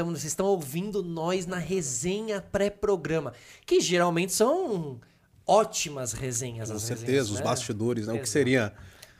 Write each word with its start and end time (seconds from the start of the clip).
Tamo, 0.00 0.12
vocês 0.12 0.32
estão 0.32 0.46
ouvindo 0.46 1.02
nós 1.02 1.44
na 1.44 1.58
resenha 1.58 2.40
pré-programa, 2.40 3.34
que 3.66 3.82
geralmente 3.82 4.32
são 4.32 4.98
ótimas 5.46 6.14
resenhas. 6.14 6.70
Com 6.70 6.78
certeza, 6.78 7.04
resenhas, 7.04 7.30
os 7.30 7.36
né? 7.36 7.44
bastidores, 7.44 8.06
né? 8.06 8.14
O 8.14 8.18
que 8.18 8.28
seria 8.28 8.72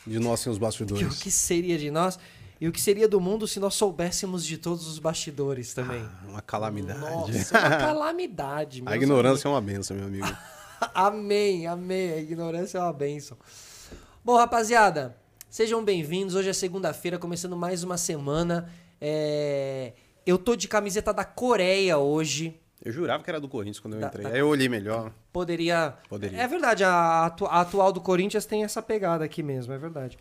de 0.07 0.19
nós 0.19 0.41
sem 0.41 0.51
os 0.51 0.57
bastidores? 0.57 1.19
o 1.19 1.21
que 1.21 1.31
seria 1.31 1.77
de 1.77 1.91
nós 1.91 2.19
e 2.59 2.67
o 2.67 2.73
que 2.73 2.81
seria 2.81 3.07
do 3.07 3.21
mundo 3.21 3.47
se 3.47 3.61
nós 3.61 3.75
soubéssemos 3.75 4.43
de 4.43 4.57
todos 4.57 4.87
os 4.89 4.99
bastidores 4.99 5.75
também. 5.75 6.03
Uma 6.27 6.41
calamidade. 6.41 6.99
Nossa, 6.99 7.59
uma 7.61 7.77
calamidade. 7.77 8.83
A 8.87 8.97
ignorância 8.97 9.49
é 9.49 9.51
uma 9.51 9.61
benção, 9.61 9.95
meu 9.95 10.07
amigo. 10.07 10.35
Amém, 10.95 11.67
amém. 11.67 12.11
A 12.11 12.17
ignorância 12.21 12.79
é 12.79 12.81
uma 12.81 12.93
bênção. 12.95 13.37
Bom, 14.25 14.35
rapaziada, 14.35 15.15
sejam 15.51 15.85
bem-vindos. 15.85 16.35
Hoje 16.35 16.49
é 16.49 16.55
segunda-feira, 16.55 17.19
começando 17.19 17.55
mais 17.55 17.85
uma 17.85 17.99
semana. 17.99 18.73
É, 18.99 19.93
Eu 20.27 20.39
tô 20.39 20.55
de 20.57 20.69
camiseta 20.69 21.13
da 21.13 21.25
Coreia 21.25 21.99
hoje. 21.99 22.59
Eu 22.83 22.93
jurava 22.93 23.23
que 23.23 23.29
era 23.31 23.41
do 23.41 23.49
Corinthians 23.49 23.79
quando 23.81 23.95
eu 23.95 24.01
Da- 24.01 24.07
entrei. 24.09 24.25
da- 24.25 24.31
Aí 24.31 24.39
eu 24.39 24.49
olhei 24.49 24.69
melhor. 24.69 25.13
Poderia. 25.33 25.95
Poderia. 26.09 26.41
É 26.41 26.47
verdade, 26.47 26.83
a, 26.85 27.27
atu- 27.27 27.47
a 27.47 27.61
atual 27.61 27.93
do 27.93 28.01
Corinthians 28.01 28.47
tem 28.47 28.65
essa 28.65 28.81
pegada 28.81 29.25
aqui 29.25 29.43
mesmo, 29.43 29.73
é 29.73 29.79
verdade. 29.79 30.19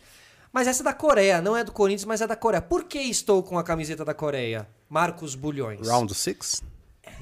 Mas 0.52 0.66
essa 0.66 0.82
é 0.82 0.84
da 0.84 0.92
Coreia, 0.92 1.40
não 1.40 1.56
é 1.56 1.62
do 1.64 1.72
Corinthians, 1.72 2.04
mas 2.04 2.20
é 2.20 2.26
da 2.26 2.36
Coreia. 2.36 2.60
Por 2.60 2.84
que 2.84 2.98
estou 2.98 3.42
com 3.42 3.58
a 3.58 3.62
camiseta 3.62 4.04
da 4.04 4.12
Coreia? 4.12 4.66
Marcos 4.88 5.34
Bulhões. 5.34 5.86
Round 5.88 6.12
six. 6.14 6.62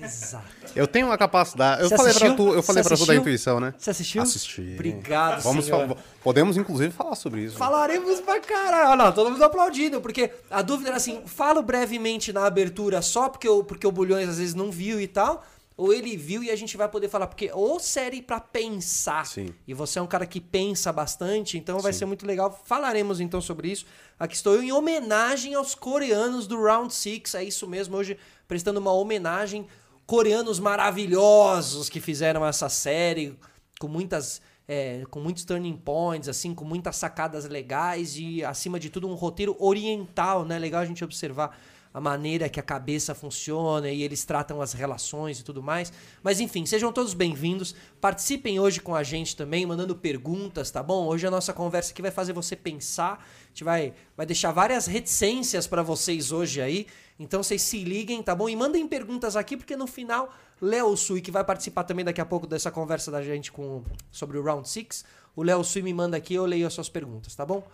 Exato. 0.03 0.45
Eu 0.75 0.87
tenho 0.87 1.07
uma 1.07 1.19
capacidade. 1.19 1.83
Eu 1.83 1.89
Você 1.89 1.97
falei 1.97 2.15
pra 2.15 2.35
tu, 2.35 2.55
eu 2.55 2.63
falei 2.63 2.83
tu 2.83 3.07
da 3.07 3.15
intuição, 3.15 3.61
né? 3.61 3.75
Você 3.77 3.91
assistiu? 3.91 4.23
Assisti. 4.23 4.73
Obrigado, 4.75 5.43
Vamos 5.43 5.65
senhor. 5.65 5.97
Podemos, 6.23 6.57
inclusive, 6.57 6.93
falar 6.93 7.15
sobre 7.15 7.43
isso. 7.43 7.57
Falaremos 7.57 8.21
pra 8.21 8.41
caralho. 8.41 8.97
Não, 8.97 9.13
todo 9.13 9.31
mundo 9.31 9.43
aplaudindo, 9.43 10.01
porque 10.01 10.31
a 10.51 10.63
dúvida 10.63 10.91
era 10.91 10.97
assim: 10.97 11.23
falo 11.27 11.63
brevemente 11.63 12.33
na 12.33 12.47
abertura 12.47 13.03
só 13.03 13.29
porque 13.29 13.49
o, 13.49 13.65
porque 13.65 13.87
o 13.87 13.93
Bulhões 13.93 14.29
às 14.29 14.39
vezes 14.39 14.55
não 14.55 14.71
viu 14.71 15.01
e 15.01 15.07
tal, 15.07 15.45
ou 15.77 15.93
ele 15.93 16.17
viu 16.17 16.43
e 16.43 16.51
a 16.51 16.57
gente 16.57 16.77
vai 16.77 16.89
poder 16.89 17.09
falar, 17.09 17.29
porque 17.29 17.51
ou 17.55 17.79
série 17.79 18.21
pra 18.21 18.41
pensar, 18.41 19.25
Sim. 19.25 19.55
e 19.67 19.73
você 19.73 20.01
é 20.01 20.03
um 20.03 20.09
cara 20.09 20.27
que 20.27 20.41
pensa 20.41 20.93
bastante, 20.93 21.57
então 21.57 21.79
vai 21.79 21.93
Sim. 21.93 22.01
ser 22.01 22.05
muito 22.07 22.27
legal. 22.27 22.61
Falaremos 22.65 23.21
então 23.21 23.41
sobre 23.41 23.71
isso. 23.71 23.87
Aqui 24.19 24.35
estou 24.35 24.55
eu 24.55 24.63
em 24.63 24.73
homenagem 24.73 25.55
aos 25.55 25.77
coreanos 25.77 26.49
do 26.49 26.61
Round 26.61 26.93
Six 26.93 27.37
é 27.37 27.45
isso 27.45 27.69
mesmo, 27.69 27.97
hoje 27.97 28.19
prestando 28.49 28.81
uma 28.81 28.93
homenagem. 28.93 29.69
Coreanos 30.09 30.59
maravilhosos 30.59 31.91
que 31.91 32.01
fizeram 32.01 32.43
essa 32.47 32.71
série, 32.71 33.39
com 33.79 33.89
muitas 33.89 34.41
é, 34.67 35.05
com 35.11 35.21
muitos 35.21 35.45
turning 35.45 35.77
points, 35.77 36.31
assim, 36.31 36.55
com 36.55 36.65
muitas 36.65 36.97
sacadas 36.97 37.45
legais 37.45 38.17
e, 38.17 38.43
acima 38.43 38.81
de 38.81 38.89
tudo, 38.89 39.07
um 39.07 39.13
roteiro 39.13 39.55
oriental, 39.59 40.47
né? 40.47 40.59
Legal 40.59 40.81
a 40.81 40.87
gente 40.87 41.05
observar 41.05 41.59
a 41.93 42.01
maneira 42.01 42.49
que 42.49 42.59
a 42.59 42.63
cabeça 42.63 43.15
funciona 43.15 43.91
e 43.91 44.03
eles 44.03 44.25
tratam 44.25 44.63
as 44.63 44.73
relações 44.73 45.41
e 45.41 45.45
tudo 45.45 45.63
mais. 45.63 45.93
Mas 46.23 46.41
enfim, 46.41 46.65
sejam 46.65 46.91
todos 46.91 47.13
bem-vindos. 47.13 47.75
Participem 48.01 48.59
hoje 48.59 48.81
com 48.81 48.95
a 48.95 49.03
gente 49.03 49.37
também, 49.37 49.67
mandando 49.67 49.95
perguntas, 49.95 50.71
tá 50.71 50.83
bom? 50.83 51.07
Hoje 51.07 51.27
a 51.27 51.31
nossa 51.31 51.53
conversa 51.53 51.93
aqui 51.93 52.01
vai 52.01 52.11
fazer 52.11 52.33
você 52.33 52.57
pensar. 52.57 53.15
A 53.45 53.49
gente 53.49 53.63
vai, 53.63 53.93
vai 54.17 54.25
deixar 54.25 54.53
várias 54.53 54.87
reticências 54.87 55.67
para 55.67 55.83
vocês 55.83 56.33
hoje 56.33 56.63
aí. 56.63 56.87
Então 57.19 57.43
vocês 57.43 57.63
se 57.63 57.83
liguem, 57.83 58.23
tá 58.23 58.35
bom? 58.35 58.49
E 58.49 58.55
mandem 58.55 58.87
perguntas 58.87 59.35
aqui, 59.35 59.57
porque 59.57 59.77
no 59.77 59.87
final, 59.87 60.33
Léo 60.61 60.97
Sui, 60.97 61.21
que 61.21 61.31
vai 61.31 61.45
participar 61.45 61.85
também 61.85 62.05
daqui 62.05 62.21
a 62.21 62.27
pouco 62.27 62.47
dessa 62.47 62.71
conversa 62.71 63.11
da 63.11 63.23
gente 63.23 63.51
com, 63.51 63.83
sobre 64.11 64.39
o 64.39 64.43
Round 64.43 64.69
6, 64.69 65.05
o 65.35 65.43
Léo 65.43 65.65
Sui 65.65 65.83
me 65.83 65.93
manda 65.93 66.17
aqui, 66.17 66.35
eu 66.35 66.45
leio 66.45 66.67
as 66.67 66.73
suas 66.73 66.89
perguntas, 66.89 67.35
tá 67.35 67.45
bom? 67.45 67.67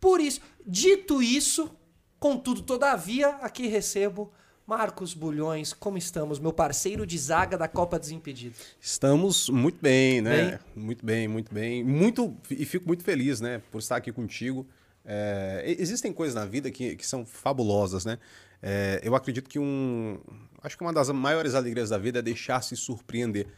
Por 0.00 0.20
isso, 0.20 0.40
dito 0.64 1.22
isso, 1.22 1.70
contudo, 2.18 2.62
todavia, 2.62 3.28
aqui 3.40 3.66
recebo 3.66 4.32
Marcos 4.66 5.12
Bulhões, 5.12 5.72
como 5.72 5.98
estamos? 5.98 6.38
Meu 6.38 6.52
parceiro 6.52 7.04
de 7.04 7.18
zaga 7.18 7.58
da 7.58 7.66
Copa 7.66 7.98
Desimpedidos. 7.98 8.58
Estamos 8.80 9.48
muito 9.48 9.78
bem, 9.82 10.20
né? 10.20 10.60
Muito 10.74 11.04
bem, 11.04 11.26
muito 11.26 11.52
bem. 11.52 11.84
Muito, 11.84 12.36
e 12.48 12.64
fico 12.64 12.86
muito 12.86 13.02
feliz, 13.02 13.40
né? 13.40 13.60
Por 13.70 13.78
estar 13.78 13.96
aqui 13.96 14.12
contigo. 14.12 14.66
É, 15.04 15.64
existem 15.78 16.12
coisas 16.12 16.34
na 16.34 16.46
vida 16.46 16.70
que, 16.70 16.94
que 16.94 17.06
são 17.06 17.26
fabulosas, 17.26 18.04
né? 18.04 18.18
É, 18.62 19.00
eu 19.02 19.14
acredito 19.16 19.48
que 19.50 19.58
um. 19.58 20.20
Acho 20.62 20.76
que 20.78 20.84
uma 20.84 20.92
das 20.92 21.08
maiores 21.10 21.54
alegrias 21.56 21.90
da 21.90 21.98
vida 21.98 22.20
é 22.20 22.22
deixar 22.22 22.62
se 22.62 22.76
surpreender. 22.76 23.48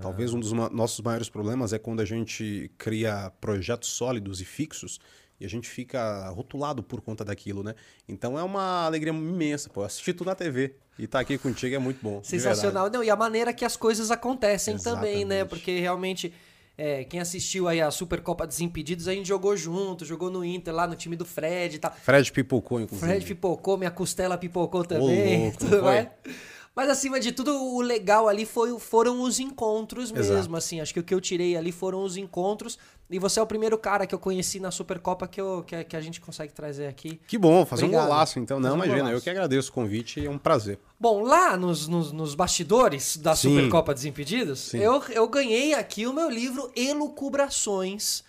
Talvez 0.00 0.32
um 0.32 0.40
dos 0.40 0.52
ma- 0.54 0.70
nossos 0.70 1.00
maiores 1.02 1.28
problemas 1.28 1.72
é 1.74 1.78
quando 1.78 2.00
a 2.00 2.04
gente 2.06 2.70
cria 2.78 3.30
projetos 3.40 3.90
sólidos 3.90 4.40
e 4.40 4.44
fixos 4.46 4.98
e 5.38 5.44
a 5.44 5.48
gente 5.48 5.68
fica 5.68 6.28
rotulado 6.30 6.82
por 6.82 7.02
conta 7.02 7.24
daquilo, 7.24 7.62
né? 7.62 7.74
Então 8.08 8.38
é 8.38 8.42
uma 8.42 8.86
alegria 8.86 9.12
imensa, 9.12 9.68
pô. 9.68 9.82
Assistir 9.82 10.14
tudo 10.14 10.28
na 10.28 10.34
TV 10.34 10.74
e 10.98 11.04
estar 11.04 11.20
aqui 11.20 11.36
contigo 11.36 11.74
é 11.74 11.78
muito 11.78 11.98
bom. 12.02 12.22
Sensacional. 12.24 12.88
Não, 12.90 13.04
e 13.04 13.10
a 13.10 13.16
maneira 13.16 13.52
que 13.52 13.64
as 13.64 13.76
coisas 13.76 14.10
acontecem 14.10 14.78
também, 14.78 15.24
né? 15.26 15.36
Exatamente. 15.40 15.48
Porque 15.50 15.78
realmente, 15.78 16.32
é, 16.80 17.04
quem 17.04 17.20
assistiu 17.20 17.68
aí 17.68 17.78
a 17.78 17.90
Supercopa 17.90 18.46
Desimpedidos, 18.46 19.06
a 19.06 19.12
gente 19.12 19.28
jogou 19.28 19.54
junto, 19.54 20.02
jogou 20.06 20.30
no 20.30 20.42
Inter, 20.42 20.74
lá 20.74 20.86
no 20.86 20.96
time 20.96 21.14
do 21.14 21.26
Fred 21.26 21.76
e 21.76 21.78
tal. 21.78 21.92
Fred 21.92 22.32
pipocou, 22.32 22.80
inclusive. 22.80 23.06
Fred 23.06 23.26
pipocou, 23.26 23.76
minha 23.76 23.90
costela 23.90 24.38
pipocou 24.38 24.82
também. 24.82 25.42
louco, 25.42 25.58
tudo 25.60 25.80
foi? 25.80 26.08
Mas 26.80 26.88
acima 26.88 27.20
de 27.20 27.30
tudo, 27.30 27.54
o 27.54 27.82
legal 27.82 28.26
ali 28.26 28.46
foi, 28.46 28.78
foram 28.78 29.20
os 29.20 29.38
encontros 29.38 30.10
mesmo, 30.10 30.32
Exato. 30.34 30.56
assim. 30.56 30.80
Acho 30.80 30.94
que 30.94 31.00
o 31.00 31.02
que 31.02 31.12
eu 31.12 31.20
tirei 31.20 31.54
ali 31.54 31.70
foram 31.70 32.02
os 32.02 32.16
encontros. 32.16 32.78
E 33.10 33.18
você 33.18 33.38
é 33.38 33.42
o 33.42 33.46
primeiro 33.46 33.76
cara 33.76 34.06
que 34.06 34.14
eu 34.14 34.18
conheci 34.18 34.58
na 34.58 34.70
Supercopa 34.70 35.28
que, 35.28 35.38
eu, 35.38 35.62
que, 35.66 35.84
que 35.84 35.94
a 35.94 36.00
gente 36.00 36.22
consegue 36.22 36.54
trazer 36.54 36.86
aqui. 36.86 37.20
Que 37.28 37.36
bom, 37.36 37.66
fazer 37.66 37.84
Obrigado. 37.84 38.04
um 38.04 38.08
golaço 38.08 38.38
então. 38.38 38.58
Não, 38.58 38.70
um 38.70 38.74
imagina, 38.76 38.96
golaço. 38.96 39.14
eu 39.16 39.20
que 39.20 39.28
agradeço 39.28 39.68
o 39.68 39.74
convite, 39.74 40.24
é 40.24 40.30
um 40.30 40.38
prazer. 40.38 40.78
Bom, 40.98 41.20
lá 41.20 41.54
nos, 41.54 41.86
nos, 41.86 42.12
nos 42.12 42.34
bastidores 42.34 43.18
da 43.18 43.36
Sim. 43.36 43.50
Supercopa 43.50 43.92
Desimpedidos, 43.92 44.60
Sim. 44.60 44.78
eu, 44.78 45.02
eu 45.10 45.28
ganhei 45.28 45.74
aqui 45.74 46.06
o 46.06 46.14
meu 46.14 46.30
livro 46.30 46.72
Elucubrações, 46.74 48.24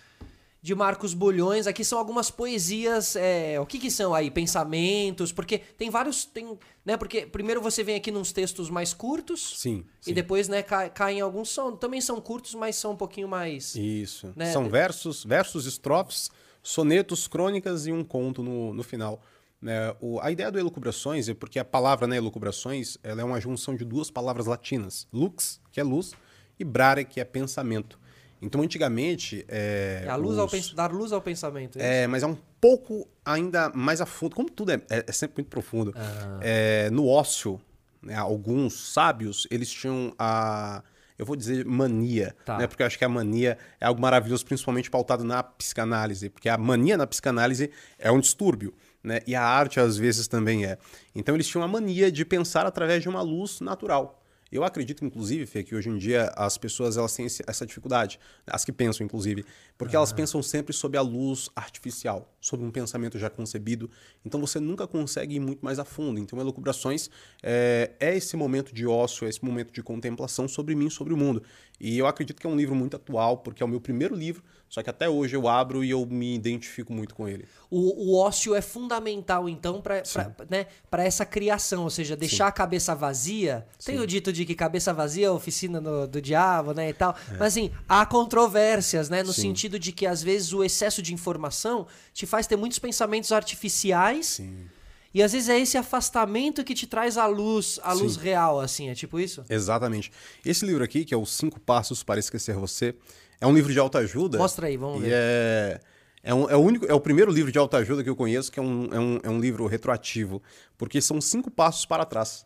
de 0.61 0.75
Marcos 0.75 1.13
Bulhões. 1.13 1.65
Aqui 1.65 1.83
são 1.83 1.97
algumas 1.97 2.29
poesias. 2.29 3.15
é, 3.15 3.59
o 3.59 3.65
que, 3.65 3.79
que 3.79 3.89
são 3.89 4.13
aí? 4.13 4.29
Pensamentos, 4.29 5.31
porque 5.31 5.57
tem 5.57 5.89
vários. 5.89 6.23
Tem, 6.25 6.57
né, 6.85 6.95
porque 6.97 7.25
primeiro 7.25 7.61
você 7.61 7.83
vem 7.83 7.95
aqui 7.95 8.11
nos 8.11 8.31
textos 8.31 8.69
mais 8.69 8.93
curtos. 8.93 9.59
Sim. 9.59 9.83
E 10.01 10.05
sim. 10.05 10.13
depois, 10.13 10.47
né, 10.47 10.61
cai, 10.61 10.89
caem 10.89 11.19
alguns. 11.21 11.49
São, 11.49 11.75
também 11.75 11.99
são 12.01 12.21
curtos, 12.21 12.53
mas 12.53 12.75
são 12.75 12.91
um 12.91 12.95
pouquinho 12.97 13.27
mais. 13.27 13.75
Isso. 13.75 14.31
né? 14.35 14.51
São 14.51 14.69
versos, 14.69 15.23
versos, 15.23 15.65
estrofes, 15.65 16.29
sonetos, 16.61 17.27
crônicas 17.27 17.87
e 17.87 17.91
um 17.91 18.03
conto 18.03 18.43
no, 18.43 18.73
no 18.73 18.83
final. 18.83 19.21
Né, 19.59 19.95
o- 19.99 20.19
a 20.21 20.31
ideia 20.31 20.51
do 20.51 20.57
elucubrações 20.59 21.29
é 21.29 21.33
porque 21.33 21.59
a 21.59 21.65
palavra 21.65 22.07
né, 22.07 22.17
elucubrações 22.17 22.97
ela 23.03 23.21
é 23.21 23.23
uma 23.23 23.39
junção 23.39 23.75
de 23.75 23.83
duas 23.85 24.09
palavras 24.11 24.45
latinas. 24.47 25.07
Lux, 25.13 25.59
que 25.71 25.79
é 25.79 25.83
luz, 25.83 26.13
e 26.59 26.63
brare, 26.63 27.05
que 27.05 27.19
é 27.19 27.23
pensamento. 27.23 27.99
Então, 28.41 28.61
antigamente... 28.61 29.45
É, 29.47 30.03
É 30.07 30.15
luz 30.15 30.37
ao 30.39 30.45
os- 30.47 30.73
dar 30.73 30.91
luz 30.91 31.11
ao 31.11 31.21
pensamento. 31.21 31.77
é? 31.79 32.03
É, 32.03 32.07
mas 32.07 32.23
é 32.23 32.25
um 32.27 32.37
pouco 32.59 33.07
ainda 33.23 33.69
mais 33.75 34.01
a 34.01 34.05
fundo. 34.05 34.35
Como 34.35 34.49
tudo 34.49 34.71
é, 34.71 34.81
é- 34.89 35.05
é 35.07 35.11
sempre 35.11 35.41
muito 35.41 35.49
profundo. 35.49 35.93
É, 36.41 36.89
no 36.89 37.07
ócio, 37.07 37.61
né, 38.01 38.15
alguns 38.15 38.73
sábios, 38.93 39.47
eles 39.51 39.69
tinham 39.71 40.13
a. 40.17 40.83
Eu 41.19 41.25
vou 41.25 41.35
dizer 41.35 41.63
mania, 41.65 42.35
Tá. 42.43 42.57
né? 42.57 42.65
Porque 42.65 42.81
eu 42.81 42.87
acho 42.87 42.97
que 42.97 43.05
a 43.05 43.09
mania 43.09 43.55
é 43.79 43.85
algo 43.85 44.01
maravilhoso, 44.01 44.43
principalmente 44.43 44.89
pautado 44.89 45.23
na 45.23 45.43
psicanálise. 45.43 46.29
Porque 46.29 46.49
a 46.49 46.57
mania 46.57 46.97
na 46.97 47.05
psicanálise 47.05 47.69
é 47.99 48.11
um 48.11 48.19
distúrbio, 48.19 48.73
né? 49.03 49.19
E 49.27 49.35
a 49.35 49.43
arte, 49.43 49.79
às 49.79 49.97
vezes, 49.97 50.27
também 50.27 50.65
é. 50.65 50.79
Então, 51.13 51.35
eles 51.35 51.45
tinham 51.47 51.63
a 51.63 51.67
mania 51.67 52.11
de 52.11 52.25
pensar 52.25 52.65
através 52.65 53.03
de 53.03 53.09
uma 53.09 53.21
luz 53.21 53.61
natural. 53.61 54.19
Eu 54.51 54.65
acredito, 54.65 55.05
inclusive, 55.05 55.45
Fê, 55.45 55.63
que 55.63 55.73
hoje 55.73 55.89
em 55.89 55.97
dia 55.97 56.25
as 56.35 56.57
pessoas 56.57 56.97
elas 56.97 57.15
têm 57.15 57.25
essa 57.25 57.65
dificuldade, 57.65 58.19
as 58.45 58.65
que 58.65 58.71
pensam, 58.71 59.05
inclusive, 59.05 59.45
porque 59.81 59.95
elas 59.95 60.13
pensam 60.13 60.43
sempre 60.43 60.73
sob 60.73 60.95
a 60.95 61.01
luz 61.01 61.49
artificial, 61.55 62.31
sob 62.39 62.63
um 62.63 62.69
pensamento 62.69 63.17
já 63.17 63.31
concebido. 63.31 63.89
Então 64.23 64.39
você 64.39 64.59
nunca 64.59 64.85
consegue 64.85 65.37
ir 65.37 65.39
muito 65.39 65.65
mais 65.65 65.79
a 65.79 65.83
fundo. 65.85 66.19
Então, 66.19 66.39
Elucubrações 66.39 67.09
é, 67.41 67.91
é 67.99 68.15
esse 68.15 68.37
momento 68.37 68.71
de 68.75 68.85
ócio, 68.85 69.25
é 69.25 69.29
esse 69.29 69.43
momento 69.43 69.73
de 69.73 69.81
contemplação 69.81 70.47
sobre 70.47 70.75
mim, 70.75 70.87
sobre 70.89 71.13
o 71.15 71.17
mundo. 71.17 71.41
E 71.79 71.97
eu 71.97 72.05
acredito 72.05 72.39
que 72.39 72.45
é 72.45 72.49
um 72.49 72.55
livro 72.55 72.75
muito 72.75 72.95
atual, 72.95 73.37
porque 73.37 73.63
é 73.63 73.65
o 73.65 73.69
meu 73.69 73.81
primeiro 73.81 74.13
livro, 74.13 74.43
só 74.69 74.83
que 74.83 74.89
até 74.89 75.09
hoje 75.09 75.35
eu 75.35 75.47
abro 75.47 75.83
e 75.83 75.89
eu 75.89 76.05
me 76.05 76.35
identifico 76.35 76.93
muito 76.93 77.15
com 77.15 77.27
ele. 77.27 77.45
O, 77.71 78.11
o 78.11 78.17
ócio 78.19 78.53
é 78.53 78.61
fundamental, 78.61 79.49
então, 79.49 79.81
para 79.81 80.03
né, 80.47 80.67
pra 80.91 81.03
essa 81.03 81.25
criação, 81.25 81.83
ou 81.83 81.89
seja, 81.89 82.15
deixar 82.15 82.45
a 82.47 82.51
cabeça 82.51 82.93
vazia. 82.93 83.65
Tem 83.83 83.99
o 83.99 84.05
dito 84.05 84.31
de 84.31 84.45
que 84.45 84.53
cabeça 84.53 84.93
vazia 84.93 85.25
é 85.25 85.31
oficina 85.31 85.81
no- 85.81 86.07
do 86.07 86.21
diabo, 86.21 86.71
né, 86.71 86.89
e 86.89 86.93
tal. 86.93 87.15
Mas, 87.31 87.41
assim, 87.41 87.71
há 87.89 88.05
controvérsias, 88.05 89.09
né, 89.09 89.23
no 89.23 89.33
Sim. 89.33 89.41
sentido 89.41 89.70
de 89.79 89.91
que, 89.91 90.05
às 90.05 90.21
vezes, 90.23 90.53
o 90.53 90.63
excesso 90.63 91.01
de 91.01 91.13
informação 91.13 91.87
te 92.13 92.25
faz 92.25 92.47
ter 92.47 92.55
muitos 92.55 92.79
pensamentos 92.79 93.31
artificiais. 93.31 94.25
Sim. 94.25 94.65
E, 95.13 95.21
às 95.21 95.33
vezes, 95.33 95.49
é 95.49 95.59
esse 95.59 95.77
afastamento 95.77 96.63
que 96.63 96.73
te 96.73 96.87
traz 96.87 97.17
a 97.17 97.25
luz, 97.27 97.79
a 97.83 97.91
luz 97.93 98.13
Sim. 98.13 98.19
real, 98.21 98.59
assim, 98.61 98.89
é 98.89 98.95
tipo 98.95 99.19
isso? 99.19 99.43
Exatamente. 99.49 100.11
Esse 100.45 100.65
livro 100.65 100.83
aqui, 100.83 101.03
que 101.03 101.13
é 101.13 101.17
Os 101.17 101.33
Cinco 101.33 101.59
Passos 101.59 102.01
para 102.01 102.19
Esquecer 102.19 102.55
Você, 102.55 102.95
é 103.41 103.45
um 103.45 103.53
livro 103.53 103.73
de 103.73 103.79
autoajuda. 103.79 104.37
Mostra 104.37 104.67
aí, 104.67 104.77
vamos 104.77 105.01
ver. 105.01 105.11
É, 105.13 105.79
é, 106.23 106.33
um- 106.33 106.49
é 106.49 106.55
o 106.55 106.59
único, 106.59 106.85
é 106.85 106.93
o 106.93 106.99
primeiro 107.01 107.29
livro 107.31 107.51
de 107.51 107.57
autoajuda 107.59 108.03
que 108.03 108.09
eu 108.09 108.15
conheço 108.15 108.49
que 108.51 108.59
é 108.59 108.63
um, 108.63 108.85
é 108.93 108.99
um, 108.99 109.19
é 109.23 109.29
um 109.29 109.39
livro 109.39 109.65
retroativo, 109.67 110.41
porque 110.77 111.01
são 111.01 111.19
cinco 111.19 111.51
passos 111.51 111.85
para 111.85 112.05
trás. 112.05 112.45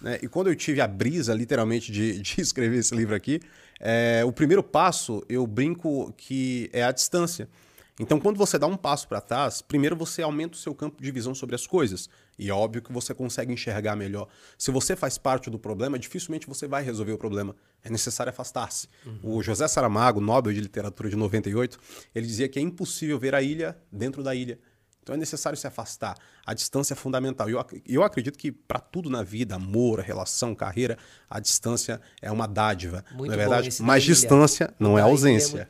Né? 0.00 0.18
E 0.22 0.28
quando 0.28 0.48
eu 0.48 0.54
tive 0.54 0.80
a 0.80 0.86
brisa, 0.86 1.34
literalmente, 1.34 1.90
de, 1.90 2.20
de 2.22 2.40
escrever 2.40 2.78
esse 2.78 2.94
livro 2.94 3.14
aqui, 3.16 3.40
é, 3.80 4.22
o 4.24 4.32
primeiro 4.32 4.62
passo, 4.62 5.22
eu 5.28 5.46
brinco 5.46 6.12
que 6.16 6.70
é 6.72 6.82
a 6.82 6.92
distância. 6.92 7.48
Então, 7.98 8.20
quando 8.20 8.36
você 8.36 8.58
dá 8.58 8.66
um 8.66 8.76
passo 8.76 9.08
para 9.08 9.22
trás, 9.22 9.62
primeiro 9.62 9.96
você 9.96 10.20
aumenta 10.20 10.54
o 10.54 10.58
seu 10.58 10.74
campo 10.74 11.02
de 11.02 11.10
visão 11.10 11.34
sobre 11.34 11.54
as 11.54 11.66
coisas. 11.66 12.10
E 12.38 12.50
é 12.50 12.52
óbvio 12.52 12.82
que 12.82 12.92
você 12.92 13.14
consegue 13.14 13.52
enxergar 13.52 13.96
melhor. 13.96 14.28
Se 14.58 14.70
você 14.70 14.94
faz 14.94 15.16
parte 15.16 15.48
do 15.48 15.58
problema, 15.58 15.98
dificilmente 15.98 16.46
você 16.46 16.68
vai 16.68 16.82
resolver 16.82 17.12
o 17.12 17.18
problema. 17.18 17.56
É 17.82 17.88
necessário 17.88 18.28
afastar-se. 18.28 18.88
Uhum. 19.06 19.36
O 19.36 19.42
José 19.42 19.66
Saramago, 19.66 20.20
Nobel 20.20 20.52
de 20.52 20.60
Literatura 20.60 21.08
de 21.08 21.16
98, 21.16 21.78
ele 22.14 22.26
dizia 22.26 22.48
que 22.48 22.58
é 22.58 22.62
impossível 22.62 23.18
ver 23.18 23.34
a 23.34 23.40
ilha 23.40 23.78
dentro 23.90 24.22
da 24.22 24.34
ilha. 24.34 24.58
Então 25.06 25.14
é 25.14 25.18
necessário 25.18 25.56
se 25.56 25.68
afastar. 25.68 26.18
A 26.44 26.52
distância 26.52 26.92
é 26.92 26.96
fundamental. 26.96 27.48
Eu, 27.48 27.64
eu 27.86 28.02
acredito 28.02 28.36
que 28.36 28.50
para 28.50 28.80
tudo 28.80 29.08
na 29.08 29.22
vida, 29.22 29.54
amor, 29.54 30.00
relação, 30.00 30.52
carreira, 30.52 30.98
a 31.30 31.38
distância 31.38 32.00
é 32.20 32.28
uma 32.28 32.48
dádiva. 32.48 33.04
Muito 33.12 33.28
não 33.28 33.34
é 33.34 33.36
verdade? 33.36 33.70
Mas 33.82 34.02
distância 34.02 34.74
não 34.80 34.98
é 34.98 35.02
ausência. 35.02 35.68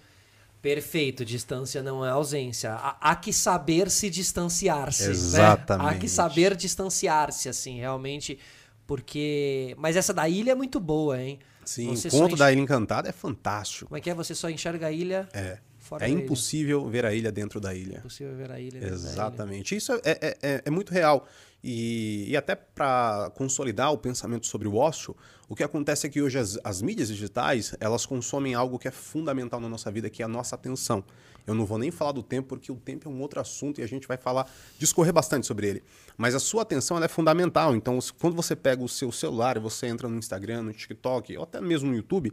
Perfeito, 0.62 1.22
distância 1.22 1.82
não 1.82 2.02
é 2.02 2.08
ausência. 2.08 2.72
Há, 2.72 3.10
há 3.10 3.14
que 3.14 3.30
saber 3.30 3.90
se 3.90 4.08
distanciar-se. 4.08 5.10
Exatamente. 5.10 5.86
Né? 5.86 5.96
Há 5.96 6.00
que 6.00 6.08
saber 6.08 6.56
distanciar-se, 6.56 7.50
assim, 7.50 7.78
realmente. 7.78 8.38
Porque. 8.86 9.76
Mas 9.76 9.96
essa 9.96 10.14
da 10.14 10.26
ilha 10.26 10.52
é 10.52 10.54
muito 10.54 10.80
boa, 10.80 11.20
hein? 11.20 11.38
Sim, 11.62 11.92
o 11.92 12.10
conto 12.10 12.36
da 12.36 12.50
Ilha 12.50 12.60
Encantada 12.60 13.08
é 13.08 13.12
fantástico. 13.12 13.86
Como 13.88 13.98
é 13.98 14.00
que 14.00 14.08
é? 14.08 14.14
Você 14.14 14.34
só 14.34 14.48
enxerga 14.48 14.86
a 14.86 14.92
ilha. 14.92 15.28
É. 15.34 15.58
é 16.00 16.08
impossível 16.08 16.82
ilha. 16.82 16.90
ver 16.90 17.04
a 17.04 17.14
ilha 17.14 17.32
dentro 17.32 17.60
da 17.60 17.74
ilha. 17.74 17.96
É 17.96 17.98
impossível 17.98 18.36
ver 18.36 18.50
a 18.50 18.60
ilha 18.60 18.80
dentro 18.80 18.94
Exatamente. 18.94 19.76
Isso 19.76 19.92
é, 19.92 20.00
é, 20.04 20.38
é, 20.42 20.62
é 20.64 20.70
muito 20.70 20.92
real. 20.92 21.26
E, 21.62 22.26
e 22.28 22.36
até 22.36 22.54
para 22.54 23.30
consolidar 23.34 23.92
o 23.92 23.98
pensamento 23.98 24.46
sobre 24.46 24.68
o 24.68 24.76
ócio, 24.76 25.16
o 25.48 25.54
que 25.56 25.64
acontece 25.64 26.06
é 26.06 26.10
que 26.10 26.22
hoje 26.22 26.38
as, 26.38 26.58
as, 26.62 26.80
mídias 26.80 27.08
digitais 27.08 27.74
elas 27.80 28.06
consomem 28.06 28.54
algo 28.54 28.78
que 28.78 28.86
é 28.86 28.90
fundamental 28.90 29.58
na 29.60 29.68
nossa 29.68 29.90
vida, 29.90 30.08
que 30.08 30.22
é 30.22 30.24
a 30.24 30.28
nossa 30.28 30.54
atenção. 30.54 31.02
Eu 31.46 31.54
não 31.54 31.64
vou 31.64 31.78
nem 31.78 31.90
falar 31.90 32.12
do 32.12 32.22
tempo, 32.22 32.48
porque 32.48 32.72
o 32.72 32.76
tempo 32.76 33.08
é 33.08 33.12
um 33.12 33.20
outro 33.20 33.40
assunto 33.40 33.80
e 33.80 33.84
a 33.84 33.86
gente 33.86 34.08
vai 34.08 34.16
falar, 34.16 34.50
discorrer 34.78 35.12
bastante 35.12 35.46
sobre 35.46 35.68
ele. 35.68 35.82
Mas 36.16 36.34
a 36.34 36.40
sua 36.40 36.62
atenção 36.62 37.02
é 37.02 37.08
fundamental. 37.08 37.74
Então, 37.76 37.98
quando 38.18 38.34
você 38.34 38.56
pega 38.56 38.82
o 38.82 38.88
seu 38.88 39.12
celular 39.12 39.56
e 39.56 39.60
você 39.60 39.86
entra 39.86 40.08
no 40.08 40.18
Instagram, 40.18 40.62
no 40.62 40.72
TikTok, 40.72 41.36
ou 41.36 41.44
até 41.44 41.60
mesmo 41.60 41.90
no 41.90 41.96
YouTube, 41.96 42.32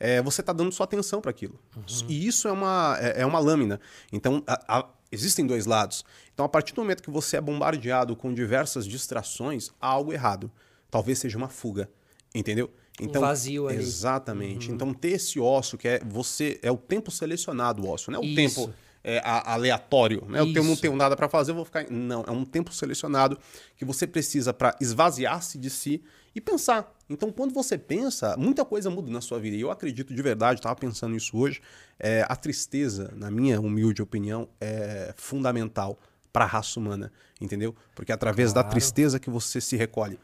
é, 0.00 0.22
você 0.22 0.40
está 0.40 0.52
dando 0.52 0.72
sua 0.72 0.84
atenção 0.84 1.20
para 1.20 1.30
aquilo. 1.30 1.58
Uhum. 1.76 1.84
E 2.08 2.26
isso 2.26 2.48
é 2.48 2.52
uma, 2.52 2.96
é, 3.00 3.22
é 3.22 3.26
uma 3.26 3.38
lâmina. 3.38 3.80
Então, 4.12 4.42
a, 4.46 4.78
a, 4.78 4.88
existem 5.12 5.46
dois 5.46 5.66
lados. 5.66 6.04
Então, 6.32 6.46
a 6.46 6.48
partir 6.48 6.74
do 6.74 6.80
momento 6.80 7.02
que 7.02 7.10
você 7.10 7.36
é 7.36 7.40
bombardeado 7.40 8.16
com 8.16 8.32
diversas 8.32 8.86
distrações, 8.86 9.70
há 9.80 9.88
algo 9.88 10.12
errado. 10.12 10.50
Talvez 10.90 11.18
seja 11.18 11.36
uma 11.36 11.48
fuga, 11.48 11.90
entendeu? 12.34 12.70
Então, 13.00 13.20
um 13.22 13.24
vazio 13.24 13.68
ali. 13.68 13.78
Exatamente. 13.78 14.68
Uhum. 14.68 14.74
Então, 14.74 14.94
ter 14.94 15.12
esse 15.12 15.40
ócio, 15.40 15.76
que 15.76 15.88
é 15.88 16.00
você 16.04 16.58
é 16.62 16.70
o 16.70 16.76
tempo 16.76 17.10
selecionado, 17.10 17.82
o 17.82 17.88
ócio, 17.88 18.12
não 18.12 18.20
é 18.20 18.22
o 18.22 18.24
Isso. 18.24 18.34
tempo 18.36 18.74
é, 19.04 19.20
aleatório. 19.24 20.24
Né? 20.28 20.40
Eu 20.40 20.64
não 20.64 20.74
tenho 20.74 20.96
nada 20.96 21.14
para 21.14 21.28
fazer, 21.28 21.50
eu 21.50 21.56
vou 21.56 21.64
ficar. 21.64 21.86
Não, 21.90 22.24
é 22.26 22.30
um 22.30 22.44
tempo 22.44 22.72
selecionado 22.72 23.38
que 23.76 23.84
você 23.84 24.06
precisa 24.06 24.54
para 24.54 24.76
esvaziar-se 24.80 25.58
de 25.58 25.68
si 25.68 26.02
e 26.34 26.40
pensar. 26.40 26.92
Então, 27.08 27.30
quando 27.30 27.52
você 27.52 27.76
pensa, 27.76 28.34
muita 28.36 28.64
coisa 28.64 28.88
muda 28.88 29.10
na 29.10 29.20
sua 29.20 29.38
vida. 29.38 29.56
E 29.56 29.60
eu 29.60 29.70
acredito 29.70 30.14
de 30.14 30.22
verdade, 30.22 30.60
estava 30.60 30.74
pensando 30.74 31.12
nisso 31.12 31.36
hoje. 31.36 31.60
É, 31.98 32.24
a 32.28 32.34
tristeza, 32.34 33.12
na 33.14 33.30
minha 33.30 33.60
humilde 33.60 34.00
opinião, 34.00 34.48
é 34.60 35.12
fundamental 35.16 35.98
para 36.32 36.44
a 36.44 36.48
raça 36.48 36.80
humana, 36.80 37.12
entendeu? 37.40 37.74
Porque 37.94 38.10
é 38.10 38.14
através 38.14 38.52
claro. 38.52 38.66
da 38.66 38.72
tristeza 38.72 39.20
que 39.20 39.30
você 39.30 39.60
se 39.60 39.76
recolhe. 39.76 40.18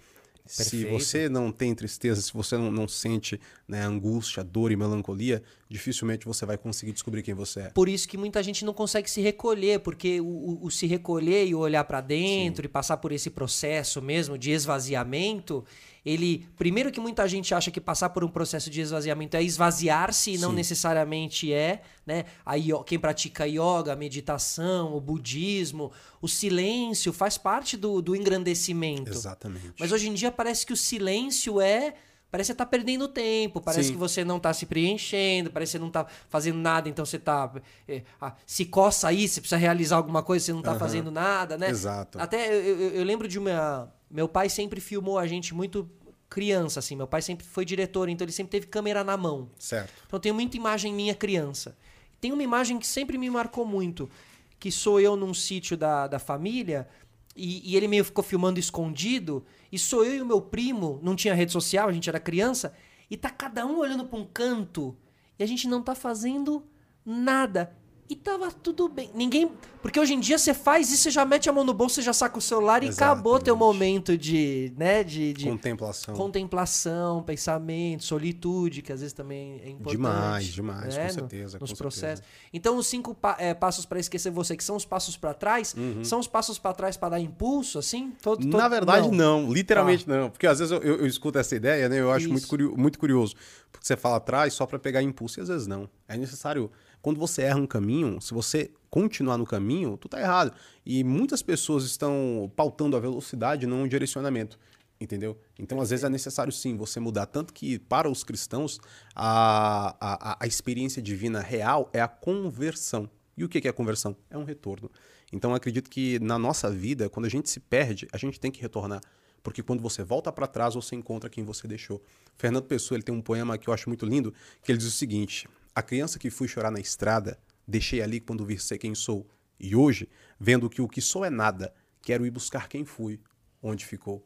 Perfeito. 0.45 0.71
Se 0.71 0.85
você 0.87 1.29
não 1.29 1.53
tem 1.53 1.75
tristeza, 1.75 2.21
se 2.21 2.33
você 2.33 2.57
não, 2.57 2.71
não 2.71 2.89
sente 2.89 3.41
né, 3.71 3.83
angústia, 3.85 4.43
dor 4.43 4.73
e 4.73 4.77
melancolia, 4.77 5.43
dificilmente 5.69 6.27
você 6.27 6.45
vai 6.45 6.59
conseguir 6.59 6.93
descobrir 6.93 7.23
quem 7.23 7.35
você 7.35 7.61
é. 7.61 7.69
Por 7.71 7.89
isso 7.89 8.09
que 8.09 8.19
muita 8.19 8.43
gente 8.43 8.65
não 8.65 8.75
consegue 8.75 9.09
se 9.09 9.21
recolher, 9.21 9.79
porque 9.79 10.21
o, 10.21 10.25
o, 10.25 10.67
o 10.67 10.71
se 10.71 10.87
recolher 10.87 11.47
e 11.47 11.55
olhar 11.55 11.85
para 11.85 12.01
dentro 12.01 12.63
Sim. 12.63 12.67
e 12.67 12.69
passar 12.69 12.97
por 12.97 13.13
esse 13.13 13.31
processo 13.31 14.03
mesmo 14.03 14.37
de 14.37 14.51
esvaziamento, 14.51 15.65
ele 16.05 16.49
primeiro 16.57 16.91
que 16.91 16.99
muita 16.99 17.29
gente 17.29 17.55
acha 17.55 17.71
que 17.71 17.81
passar 17.81 18.11
por 18.11 18.25
um 18.25 18.29
processo 18.29 18.69
de 18.69 18.81
esvaziamento 18.81 19.37
é 19.37 19.43
esvaziar-se 19.43 20.33
e 20.33 20.39
não 20.39 20.53
necessariamente 20.53 21.53
é, 21.53 21.83
né? 22.05 22.25
Aí 22.45 22.71
quem 22.85 22.99
pratica 22.99 23.47
yoga, 23.47 23.95
meditação, 23.95 24.97
o 24.97 25.01
budismo, 25.01 25.93
o 26.21 26.27
silêncio 26.27 27.13
faz 27.13 27.39
parte 27.39 27.77
do, 27.77 28.03
do 28.03 28.17
engrandecimento. 28.17 29.13
Exatamente. 29.13 29.75
Mas 29.79 29.93
hoje 29.93 30.09
em 30.09 30.15
dia 30.15 30.33
parece 30.33 30.67
que 30.67 30.73
o 30.73 30.77
silêncio 30.77 31.61
é 31.61 31.95
Parece 32.31 32.49
que 32.49 32.53
você 32.53 32.59
tá 32.59 32.67
perdendo 32.67 33.09
tempo, 33.09 33.61
parece 33.61 33.89
Sim. 33.89 33.93
que 33.95 33.99
você 33.99 34.25
não 34.25 34.39
tá 34.39 34.53
se 34.53 34.65
preenchendo, 34.67 35.51
parece 35.51 35.73
que 35.73 35.79
você 35.79 35.83
não 35.83 35.91
tá 35.91 36.07
fazendo 36.29 36.59
nada, 36.59 36.89
então 36.89 37.05
você 37.05 37.19
tá. 37.19 37.53
É, 37.89 38.03
ah, 38.21 38.35
se 38.47 38.65
coça 38.65 39.09
aí, 39.09 39.27
você 39.27 39.41
precisa 39.41 39.59
realizar 39.59 39.97
alguma 39.97 40.23
coisa, 40.23 40.45
você 40.45 40.53
não 40.53 40.63
tá 40.63 40.73
uhum. 40.73 40.79
fazendo 40.79 41.11
nada, 41.11 41.59
né? 41.59 41.69
Exato. 41.69 42.21
Até 42.21 42.49
eu, 42.49 42.79
eu, 42.79 42.91
eu 42.91 43.05
lembro 43.05 43.27
de 43.27 43.39
uma 43.39 43.93
meu 44.11 44.29
pai 44.29 44.49
sempre 44.49 44.81
filmou 44.81 45.19
a 45.19 45.27
gente 45.27 45.55
muito 45.55 45.89
criança, 46.29 46.81
assim. 46.81 46.97
Meu 46.97 47.07
pai 47.07 47.23
sempre 47.23 47.47
foi 47.47 47.65
diretor, 47.65 48.09
então 48.09 48.25
ele 48.25 48.33
sempre 48.33 48.51
teve 48.51 48.67
câmera 48.67 49.05
na 49.05 49.17
mão. 49.17 49.51
Certo. 49.59 49.93
Então 50.07 50.19
tenho 50.19 50.35
muita 50.35 50.57
imagem 50.57 50.93
minha 50.93 51.15
criança. 51.15 51.77
Tem 52.21 52.33
uma 52.33 52.43
imagem 52.43 52.79
que 52.79 52.87
sempre 52.87 53.17
me 53.17 53.31
marcou 53.31 53.65
muito, 53.65 54.11
que 54.59 54.71
sou 54.71 55.01
eu 55.01 55.17
num 55.17 55.33
sítio 55.33 55.77
da, 55.77 56.07
da 56.07 56.19
família 56.19 56.89
e, 57.35 57.73
e, 57.73 57.77
ele 57.77 57.89
meio 57.89 58.05
ficou 58.05 58.23
filmando 58.23 58.59
escondido 58.59 59.45
e 59.71 59.79
sou 59.79 60.05
eu 60.05 60.15
e 60.17 60.23
o 60.23 60.27
meu 60.27 60.41
primo, 60.41 60.99
não 61.03 61.15
tinha 61.15 61.35
rede 61.35 61.53
social, 61.53 61.89
a 61.89 61.93
gente 61.93 62.09
era 62.09 62.19
criança, 62.21 62.75
e 63.11 63.17
tá 63.17 63.31
cada 63.31 63.67
um 63.67 63.79
olhando 63.79 64.05
para 64.05 64.19
um 64.19 64.25
canto 64.25 64.97
e 65.39 65.43
a 65.43 65.47
gente 65.47 65.67
não 65.67 65.83
tá 65.83 65.95
fazendo 65.95 66.63
nada. 67.05 67.75
E 68.11 68.17
tava 68.17 68.51
tudo 68.51 68.89
bem. 68.89 69.09
Ninguém. 69.15 69.49
Porque 69.81 69.99
hoje 69.99 70.15
em 70.15 70.19
dia 70.19 70.37
você 70.37 70.53
faz 70.53 70.91
isso, 70.91 71.05
você 71.05 71.11
já 71.13 71.25
mete 71.25 71.49
a 71.49 71.53
mão 71.53 71.63
no 71.63 71.73
bolso, 71.73 71.95
você 71.95 72.03
já 72.03 72.13
saca 72.13 72.37
o 72.37 72.41
celular 72.41 72.83
e 72.83 72.89
acabou 72.89 73.39
teu 73.39 73.57
momento 73.57 74.19
de, 74.19 74.73
né, 74.77 75.05
de, 75.05 75.33
de 75.33 75.45
contemplação. 75.47 76.15
Contemplação, 76.15 77.23
pensamento, 77.23 78.03
solitude, 78.03 78.83
que 78.83 78.93
às 78.93 79.01
vezes 79.01 79.13
também 79.13 79.61
é 79.65 79.71
importante. 79.71 79.93
Demais, 79.93 80.47
demais, 80.47 80.97
né? 80.97 81.07
com 81.07 81.15
certeza. 81.15 81.59
nos 81.61 81.71
com 81.71 81.77
processos. 81.77 82.19
Certeza. 82.19 82.49
Então, 82.53 82.77
os 82.77 82.89
cinco 82.89 83.15
pa 83.15 83.37
é, 83.39 83.55
passos 83.55 83.87
para 83.87 84.01
esquecer 84.01 84.31
você, 84.31 84.57
que 84.57 84.65
são 84.65 84.75
os 84.75 84.85
passos 84.85 85.17
para 85.17 85.33
trás, 85.33 85.73
uhum. 85.79 86.05
são 86.05 86.19
os 86.19 86.27
passos 86.27 86.59
para 86.59 86.75
trás 86.75 86.97
para 86.97 87.11
dar 87.11 87.21
impulso, 87.21 87.79
assim? 87.79 88.13
Todo, 88.21 88.43
todo... 88.43 88.59
Na 88.59 88.69
verdade, 88.69 89.09
não. 89.09 89.43
não 89.45 89.53
literalmente 89.53 90.05
ah. 90.09 90.15
não. 90.15 90.31
Porque 90.31 90.49
às 90.49 90.59
vezes 90.59 90.73
eu, 90.73 90.83
eu, 90.83 90.97
eu, 90.97 91.07
escuto 91.07 91.39
essa 91.39 91.55
ideia, 91.55 91.89
né? 91.89 92.01
Eu 92.01 92.11
acho 92.11 92.29
muito 92.29 92.49
curioso, 92.49 92.77
muito 92.77 92.99
curioso. 92.99 93.37
Porque 93.71 93.87
você 93.87 93.97
fala 93.97 94.17
atrás 94.17 94.53
só 94.53 94.67
para 94.67 94.81
pegar 94.81 95.01
impulso 95.01 95.39
e 95.39 95.43
às 95.43 95.49
vezes 95.49 95.69
não. 95.69 95.89
É 96.09 96.19
necessário 96.19 96.71
quando 97.03 97.19
você 97.19 97.43
erra 97.43 97.59
um 97.59 97.67
caminho, 97.67 98.21
se 98.21 98.35
você 98.35 98.71
continuar 98.91 99.39
no 99.39 99.47
caminho, 99.47 99.97
tu 99.97 100.09
tá 100.09 100.21
errado. 100.21 100.53
E 100.85 101.03
muitas 101.05 101.43
pessoas 101.43 101.85
estão 101.85 102.51
pautando 102.57 102.97
a 102.97 103.01
velocidade, 103.01 103.67
não 103.67 103.85
o 103.85 103.89
direcionamento. 103.89 104.59
Entendeu? 105.01 105.39
Então, 105.59 105.81
às 105.81 105.89
vezes, 105.89 106.05
é 106.05 106.11
necessário 106.11 106.53
sim 106.53 106.77
você 106.77 107.01
mudar. 107.01 107.25
Tanto 107.25 107.55
que, 107.55 107.79
para 107.79 108.11
os 108.11 108.23
cristãos, 108.23 108.79
a, 109.15 109.97
a, 109.99 110.45
a 110.45 110.47
experiência 110.47 111.01
divina 111.01 111.41
real 111.41 111.89
é 111.93 112.03
a 112.03 112.09
conversão. 112.09 113.09
E 113.35 113.43
o 113.43 113.49
que 113.49 113.67
é 113.67 113.71
a 113.71 113.73
conversão? 113.73 114.15
É 114.29 114.37
um 114.37 114.45
retorno. 114.45 114.91
Então, 115.33 115.55
acredito 115.55 115.89
que 115.89 116.19
na 116.19 116.39
nossa 116.39 116.71
vida, 116.71 117.09
quando 117.09 117.25
a 117.25 117.31
gente 117.31 117.49
se 117.49 117.61
perde, 117.61 118.07
a 118.13 118.19
gente 118.19 118.39
tem 118.39 118.51
que 118.51 118.61
retornar. 118.61 119.01
Porque 119.43 119.63
quando 119.63 119.81
você 119.81 120.03
volta 120.03 120.31
para 120.31 120.47
trás, 120.47 120.75
você 120.75 120.95
encontra 120.95 121.31
quem 121.31 121.45
você 121.45 121.67
deixou. 121.67 122.03
Fernando 122.37 122.65
Pessoa 122.65 122.97
ele 122.97 123.03
tem 123.03 123.15
um 123.15 123.23
poema 123.23 123.57
que 123.57 123.69
eu 123.69 123.75
acho 123.75 123.89
muito 123.89 124.05
lindo, 124.05 124.35
que 124.63 124.71
ele 124.71 124.79
diz 124.79 124.89
o 124.89 124.91
seguinte: 124.91 125.49
a 125.75 125.83
criança 125.83 126.19
que 126.19 126.31
fui 126.31 126.49
chorar 126.49 126.71
na 126.71 126.81
estrada, 126.81 127.39
deixei 127.67 128.03
ali 128.03 128.21
quando 128.21 128.45
vir 128.45 128.61
ser 128.61 128.79
quem 128.79 128.95
sou. 128.95 129.27
E 129.59 129.77
hoje, 129.77 130.09
vendo 130.39 130.69
que 130.71 130.83
o 130.83 130.89
que 130.89 131.01
sou 131.01 131.25
é 131.25 131.31
nada, 131.31 131.73
quero 132.03 132.27
ir 132.27 132.31
buscar 132.31 132.69
quem 132.69 132.85
fui, 132.85 133.21
onde 133.63 133.85
ficou. 133.85 134.25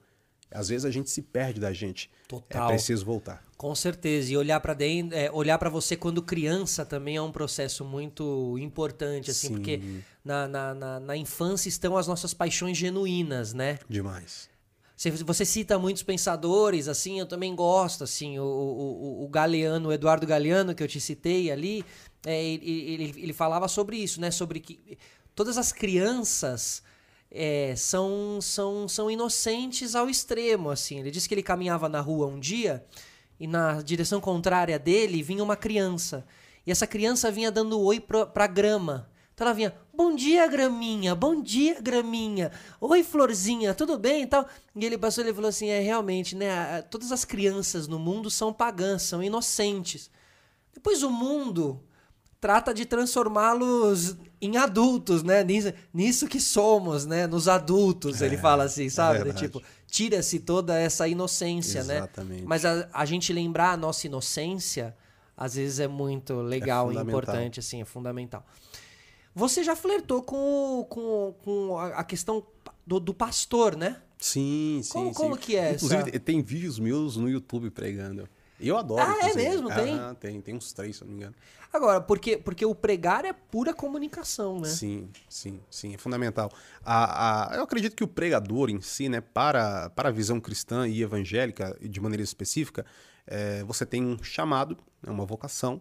Às 0.51 0.69
vezes 0.69 0.85
a 0.85 0.91
gente 0.91 1.11
se 1.11 1.21
perde 1.21 1.59
da 1.61 1.73
gente. 1.73 2.09
É 2.25 2.29
Total. 2.29 2.71
É 2.71 2.75
preciso 2.75 3.05
voltar. 3.05 3.45
Com 3.57 3.75
certeza. 3.75 4.33
E 4.33 4.37
olhar 4.37 4.61
para 4.61 4.73
dentro, 4.73 5.17
é, 5.17 5.31
olhar 5.33 5.59
para 5.59 5.69
você 5.69 5.97
quando 5.97 6.23
criança 6.23 6.87
também 6.87 7.17
é 7.17 7.23
um 7.23 7.33
processo 7.33 7.85
muito 7.85 8.57
importante, 8.59 9.33
assim, 9.33 9.49
Sim. 9.49 9.55
porque 9.55 9.81
na, 10.25 10.47
na, 10.47 10.75
na, 10.75 11.01
na 11.01 11.17
infância 11.17 11.69
estão 11.69 11.97
as 11.97 12.07
nossas 12.07 12.33
paixões 12.33 12.77
genuínas, 12.77 13.53
né? 13.53 13.81
Demais. 13.89 14.49
Você, 15.11 15.45
cita 15.45 15.79
muitos 15.79 16.03
pensadores, 16.03 16.89
assim, 16.89 17.19
eu 17.19 17.27
também 17.27 17.55
gosto, 17.55 18.05
assim, 18.05 18.39
o, 18.39 18.45
o, 18.45 19.25
o 19.25 19.29
Galeano, 19.29 19.89
o 19.89 19.93
Eduardo 19.93 20.27
Galeano, 20.27 20.75
que 20.75 20.83
eu 20.83 20.89
te 20.89 21.01
citei 21.01 21.51
ali, 21.51 21.85
é, 22.25 22.43
ele, 22.43 22.71
ele, 22.71 23.15
ele, 23.17 23.33
falava 23.33 23.69
sobre 23.69 23.97
isso, 23.97 24.21
né? 24.21 24.31
Sobre 24.31 24.61
que 24.61 24.99
todas 25.35 25.59
as 25.59 25.73
crianças 25.73 26.83
é, 27.31 27.75
são, 27.77 28.41
são, 28.41 28.89
são 28.89 29.11
inocentes 29.11 29.95
ao 29.95 30.09
extremo, 30.09 30.71
assim. 30.71 31.01
Ele 31.01 31.11
disse 31.11 31.29
que 31.29 31.35
ele 31.35 31.43
caminhava 31.43 31.89
na 31.89 32.01
rua 32.01 32.27
um 32.27 32.39
dia 32.39 32.85
e 33.39 33.47
na 33.47 33.83
direção 33.83 34.21
contrária 34.21 34.79
dele 34.79 35.23
vinha 35.23 35.43
uma 35.43 35.57
criança. 35.57 36.25
E 36.67 36.71
essa 36.71 36.87
criança 36.87 37.31
vinha 37.31 37.51
dando 37.51 37.81
oi 37.81 38.01
pra, 38.01 38.25
pra 38.25 38.47
grama 38.47 39.09
Então 39.35 39.49
ela 39.49 39.55
vinha, 39.55 39.75
bom 39.93 40.15
dia, 40.15 40.47
graminha, 40.47 41.13
bom 41.13 41.43
dia, 41.43 41.81
graminha. 41.81 42.53
Oi, 42.81 43.03
florzinha, 43.03 43.75
tudo 43.75 43.99
bem 43.99 44.23
e 44.23 44.27
tal? 44.27 44.49
E 44.77 44.85
ele 44.85 44.97
passou 44.97 45.27
e 45.27 45.35
falou 45.35 45.49
assim: 45.49 45.69
é 45.69 45.81
realmente, 45.81 46.37
né? 46.37 46.83
Todas 46.83 47.11
as 47.11 47.25
crianças 47.25 47.89
no 47.89 47.99
mundo 47.99 48.31
são 48.31 48.53
pagãs, 48.53 49.03
são 49.03 49.21
inocentes. 49.21 50.09
Depois 50.73 51.03
o 51.03 51.11
mundo 51.11 51.83
trata 52.41 52.73
de 52.73 52.85
transformá-los 52.85 54.17
em 54.41 54.57
adultos, 54.57 55.25
né? 55.25 55.43
Nisso, 55.43 55.73
nisso, 55.93 56.29
que 56.29 56.39
somos, 56.39 57.05
né? 57.05 57.27
Nos 57.27 57.49
adultos, 57.49 58.23
é, 58.23 58.27
ele 58.27 58.37
fala 58.37 58.65
assim, 58.65 58.89
sabe? 58.89 59.31
É 59.31 59.33
tipo, 59.33 59.61
tira-se 59.89 60.39
toda 60.39 60.79
essa 60.79 61.09
inocência, 61.09 61.83
né? 61.83 61.97
Exatamente. 61.97 62.43
né? 62.43 62.47
Mas 62.47 62.65
a, 62.65 62.89
a, 62.93 63.05
gente 63.05 63.33
lembrar 63.33 63.73
a 63.73 63.77
nossa 63.77 64.07
inocência, 64.07 64.95
às 65.37 65.55
vezes 65.55 65.81
é 65.81 65.89
muito 65.89 66.35
legal 66.35 66.93
é 66.93 66.95
e 66.95 66.99
importante, 66.99 67.59
assim, 67.59 67.81
é 67.81 67.85
fundamental. 67.85 68.47
Você 69.35 69.65
já 69.65 69.75
flertou 69.75 70.23
com, 70.23 70.87
com, 70.89 71.35
com 71.45 71.79
a 71.79 72.05
questão 72.05 72.47
do, 72.87 73.01
do 73.01 73.13
pastor, 73.13 73.77
né? 73.77 74.01
Sim, 74.19 74.81
sim. 74.83 74.93
Como, 74.93 75.09
sim. 75.09 75.15
como 75.15 75.37
que 75.37 75.57
é? 75.57 75.73
Inclusive, 75.73 76.11
essa? 76.11 76.21
tem 76.21 76.41
vídeos 76.43 76.79
meus 76.79 77.17
no 77.17 77.29
YouTube 77.29 77.71
pregando. 77.71 78.29
Eu 78.61 78.79
adoro. 78.79 79.03
Ah, 79.03 79.29
é 79.29 79.35
mesmo? 79.35 79.69
Tem? 79.69 79.99
Ah, 79.99 80.15
tem, 80.19 80.41
tem 80.41 80.55
uns 80.55 80.73
três, 80.73 80.97
se 80.97 81.03
eu 81.03 81.07
não 81.07 81.13
me 81.13 81.21
engano. 81.21 81.35
Agora, 81.73 82.01
porque, 82.01 82.37
porque 82.37 82.65
o 82.65 82.75
pregar 82.75 83.25
é 83.25 83.33
pura 83.33 83.75
comunicação, 83.75 84.61
né? 84.61 84.69
Sim, 84.69 85.11
sim, 85.29 85.61
sim, 85.69 85.95
é 85.95 85.99
fundamental. 85.99 86.51
A, 86.85 87.53
a, 87.53 87.57
eu 87.57 87.65
acredito 87.65 87.97
que 87.97 88.05
o 88.05 88.09
pregador 88.09 88.71
em 88.71 88.81
si, 88.81 89.09
né, 89.09 89.21
para, 89.21 89.91
para 89.91 90.09
a 90.09 90.13
visão 90.13 90.41
cristã 90.41 90.87
e 90.87 91.03
evangélica, 91.03 91.77
de 91.81 92.01
maneira 92.01 92.23
específica, 92.23 92.87
é, 93.27 93.65
você 93.65 93.85
tem 93.85 94.05
um 94.05 94.23
chamado, 94.23 94.79
né, 95.03 95.11
uma 95.11 95.27
vocação, 95.27 95.81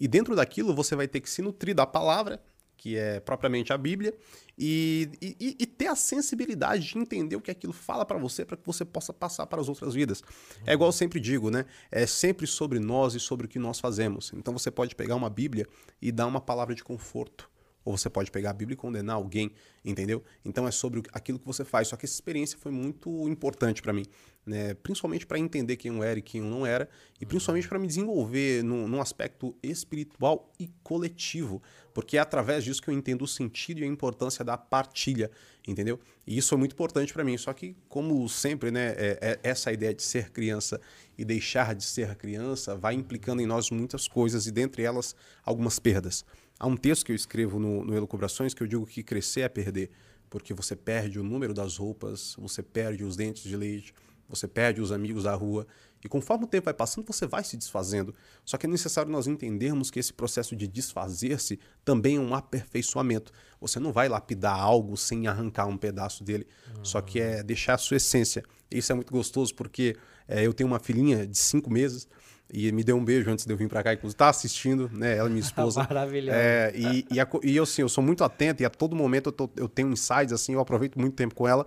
e 0.00 0.08
dentro 0.08 0.34
daquilo 0.34 0.74
você 0.74 0.96
vai 0.96 1.06
ter 1.06 1.20
que 1.20 1.28
se 1.28 1.42
nutrir 1.42 1.74
da 1.74 1.86
palavra, 1.86 2.42
que 2.76 2.96
é 2.96 3.20
propriamente 3.20 3.72
a 3.72 3.78
Bíblia, 3.78 4.14
e, 4.58 5.08
e, 5.20 5.56
e, 5.58 5.66
ter 5.66 5.88
a 5.88 5.96
sensibilidade 5.96 6.86
de 6.86 6.98
entender 6.98 7.34
o 7.34 7.40
que 7.40 7.50
aquilo 7.50 7.72
fala 7.72 8.04
para 8.04 8.18
você, 8.18 8.44
para 8.44 8.56
que 8.56 8.64
você 8.64 8.84
possa 8.84 9.12
passar 9.12 9.46
para 9.46 9.60
as 9.60 9.68
outras 9.68 9.94
vidas. 9.94 10.22
É 10.64 10.72
igual 10.74 10.88
eu 10.88 10.92
sempre 10.92 11.18
digo, 11.18 11.50
né? 11.50 11.64
É 11.90 12.06
sempre 12.06 12.46
sobre 12.46 12.78
nós 12.78 13.14
e 13.14 13.20
sobre 13.20 13.46
o 13.46 13.48
que 13.48 13.58
nós 13.58 13.80
fazemos. 13.80 14.32
Então 14.34 14.56
você 14.56 14.70
pode 14.70 14.94
pegar 14.94 15.16
uma 15.16 15.28
Bíblia 15.28 15.66
e 16.00 16.12
dar 16.12 16.26
uma 16.26 16.40
palavra 16.40 16.74
de 16.74 16.84
conforto. 16.84 17.50
Ou 17.84 17.98
você 17.98 18.08
pode 18.08 18.30
pegar 18.30 18.50
a 18.50 18.52
Bíblia 18.52 18.74
e 18.74 18.76
condenar 18.76 19.16
alguém, 19.16 19.52
entendeu? 19.84 20.22
Então 20.42 20.66
é 20.66 20.70
sobre 20.70 21.02
aquilo 21.12 21.38
que 21.38 21.46
você 21.46 21.64
faz. 21.64 21.88
Só 21.88 21.96
que 21.96 22.06
essa 22.06 22.14
experiência 22.14 22.58
foi 22.58 22.72
muito 22.72 23.28
importante 23.28 23.82
para 23.82 23.92
mim, 23.92 24.04
né? 24.46 24.74
principalmente 24.74 25.26
para 25.26 25.38
entender 25.38 25.76
quem 25.76 25.94
eu 25.94 26.02
era 26.02 26.18
e 26.18 26.22
quem 26.22 26.40
eu 26.40 26.46
não 26.46 26.66
era, 26.66 26.88
e 27.20 27.26
principalmente 27.26 27.68
para 27.68 27.78
me 27.78 27.86
desenvolver 27.86 28.62
num, 28.62 28.86
num, 28.86 29.00
aspecto 29.00 29.54
espiritual 29.62 30.52
e 30.58 30.68
coletivo, 30.82 31.62
porque 31.92 32.16
é 32.16 32.20
através 32.20 32.64
disso 32.64 32.82
que 32.82 32.88
eu 32.88 32.94
entendo 32.94 33.22
o 33.22 33.28
sentido 33.28 33.80
e 33.80 33.84
a 33.84 33.86
importância 33.86 34.44
da 34.44 34.56
partilha, 34.58 35.30
entendeu? 35.66 35.98
E 36.26 36.36
isso 36.36 36.54
é 36.54 36.58
muito 36.58 36.72
importante 36.72 37.12
para 37.12 37.24
mim. 37.24 37.36
Só 37.38 37.52
que, 37.52 37.76
como 37.88 38.28
sempre, 38.28 38.70
né, 38.70 38.94
é, 38.96 39.18
é 39.20 39.40
essa 39.42 39.72
ideia 39.72 39.94
de 39.94 40.02
ser 40.02 40.30
criança 40.30 40.80
e 41.16 41.24
deixar 41.24 41.74
de 41.74 41.84
ser 41.84 42.14
criança 42.16 42.76
vai 42.76 42.94
implicando 42.94 43.40
em 43.40 43.46
nós 43.46 43.70
muitas 43.70 44.08
coisas, 44.08 44.46
e 44.46 44.50
dentre 44.50 44.82
elas, 44.82 45.14
algumas 45.44 45.78
perdas. 45.78 46.24
Há 46.58 46.66
um 46.66 46.76
texto 46.76 47.04
que 47.04 47.12
eu 47.12 47.16
escrevo 47.16 47.58
no, 47.58 47.84
no 47.84 47.96
Elucubrações 47.96 48.54
que 48.54 48.62
eu 48.62 48.66
digo 48.66 48.86
que 48.86 49.02
crescer 49.02 49.40
é 49.40 49.48
perder, 49.48 49.90
porque 50.30 50.54
você 50.54 50.74
perde 50.74 51.18
o 51.18 51.22
número 51.22 51.52
das 51.52 51.76
roupas, 51.76 52.34
você 52.38 52.62
perde 52.62 53.04
os 53.04 53.16
dentes 53.16 53.42
de 53.42 53.56
leite, 53.56 53.94
você 54.28 54.48
perde 54.48 54.80
os 54.80 54.92
amigos 54.92 55.24
da 55.24 55.34
rua, 55.34 55.66
e 56.04 56.08
conforme 56.08 56.44
o 56.44 56.46
tempo 56.46 56.66
vai 56.66 56.74
passando, 56.74 57.06
você 57.06 57.26
vai 57.26 57.42
se 57.42 57.56
desfazendo. 57.56 58.14
Só 58.44 58.58
que 58.58 58.66
é 58.66 58.68
necessário 58.68 59.10
nós 59.10 59.26
entendermos 59.26 59.90
que 59.90 59.98
esse 59.98 60.12
processo 60.12 60.54
de 60.54 60.68
desfazer-se 60.68 61.58
também 61.82 62.16
é 62.16 62.20
um 62.20 62.34
aperfeiçoamento. 62.34 63.32
Você 63.58 63.80
não 63.80 63.90
vai 63.90 64.06
lapidar 64.06 64.58
algo 64.58 64.96
sem 64.98 65.26
arrancar 65.26 65.66
um 65.66 65.78
pedaço 65.78 66.22
dele, 66.22 66.46
uhum. 66.76 66.84
só 66.84 67.00
que 67.00 67.20
é 67.20 67.42
deixar 67.42 67.74
a 67.74 67.78
sua 67.78 67.96
essência. 67.96 68.44
Isso 68.70 68.92
é 68.92 68.94
muito 68.94 69.10
gostoso 69.10 69.54
porque 69.54 69.96
é, 70.28 70.46
eu 70.46 70.52
tenho 70.52 70.68
uma 70.68 70.78
filhinha 70.78 71.26
de 71.26 71.38
cinco 71.38 71.72
meses, 71.72 72.06
e 72.52 72.70
me 72.72 72.84
deu 72.84 72.96
um 72.96 73.04
beijo 73.04 73.30
antes 73.30 73.46
de 73.46 73.52
eu 73.52 73.56
vir 73.56 73.68
para 73.68 73.82
cá, 73.82 73.94
inclusive 73.94 74.14
está 74.14 74.28
assistindo, 74.28 74.90
né? 74.92 75.16
Ela, 75.16 75.28
minha 75.28 75.40
esposa. 75.42 75.80
Maravilhosa. 75.82 76.36
É, 76.38 76.72
e, 76.76 77.06
e, 77.10 77.18
a, 77.18 77.26
e, 77.42 77.56
eu, 77.56 77.64
assim, 77.64 77.82
eu 77.82 77.88
sou 77.88 78.04
muito 78.04 78.22
atento 78.22 78.62
e 78.62 78.66
a 78.66 78.70
todo 78.70 78.94
momento 78.94 79.28
eu, 79.28 79.32
tô, 79.32 79.50
eu 79.56 79.68
tenho 79.68 79.90
insights, 79.90 80.32
assim, 80.32 80.52
eu 80.52 80.60
aproveito 80.60 80.98
muito 80.98 81.14
tempo 81.14 81.34
com 81.34 81.48
ela. 81.48 81.66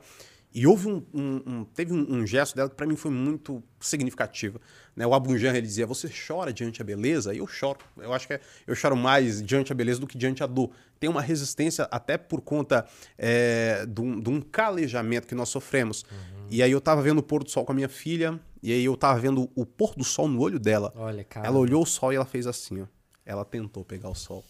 E 0.53 0.65
houve 0.65 0.87
um, 0.87 1.05
um, 1.13 1.43
um 1.45 1.65
teve 1.65 1.93
um, 1.93 2.15
um, 2.15 2.25
gesto 2.25 2.55
dela 2.55 2.69
que 2.69 2.75
para 2.75 2.87
mim 2.87 2.95
foi 2.95 3.11
muito 3.11 3.61
significativo. 3.79 4.59
Né? 4.95 5.05
O 5.05 5.13
Abunjan 5.13 5.49
ele 5.49 5.61
dizia: 5.61 5.85
Você 5.85 6.09
chora 6.09 6.53
diante 6.53 6.81
a 6.81 6.85
beleza? 6.85 7.33
E 7.33 7.37
eu 7.37 7.47
choro. 7.47 7.79
Eu 7.97 8.13
acho 8.13 8.27
que 8.27 8.33
é, 8.33 8.41
eu 8.65 8.73
choro 8.73 8.95
mais 8.95 9.41
diante 9.41 9.71
a 9.71 9.75
beleza 9.75 9.99
do 9.99 10.07
que 10.07 10.17
diante 10.17 10.43
a 10.43 10.47
dor. 10.47 10.71
Tem 10.99 11.09
uma 11.09 11.21
resistência 11.21 11.87
até 11.91 12.17
por 12.17 12.41
conta 12.41 12.87
é, 13.17 13.85
de, 13.85 14.01
um, 14.01 14.41
calejamento 14.41 15.27
que 15.27 15.35
nós 15.35 15.49
sofremos. 15.49 16.03
Uhum. 16.03 16.47
E 16.49 16.63
aí 16.63 16.71
eu 16.71 16.81
tava 16.81 17.01
vendo 17.01 17.19
o 17.19 17.23
pôr 17.23 17.43
do 17.43 17.49
sol 17.51 17.63
com 17.65 17.73
a 17.73 17.75
minha 17.75 17.89
filha, 17.89 18.39
e 18.63 18.71
aí 18.71 18.85
eu 18.85 18.97
tava 18.97 19.19
vendo 19.19 19.51
o 19.53 19.65
pôr 19.65 19.93
do 19.95 20.03
sol 20.03 20.27
no 20.27 20.39
olho 20.39 20.59
dela. 20.59 20.91
Olha, 20.95 21.23
cara. 21.23 21.45
Ela 21.45 21.59
olhou 21.59 21.83
o 21.83 21.85
sol 21.85 22.13
e 22.13 22.15
ela 22.15 22.25
fez 22.25 22.47
assim, 22.47 22.81
ó. 22.81 22.85
Ela 23.25 23.43
tentou 23.43 23.83
pegar 23.83 24.09
o 24.09 24.15
sol. 24.15 24.43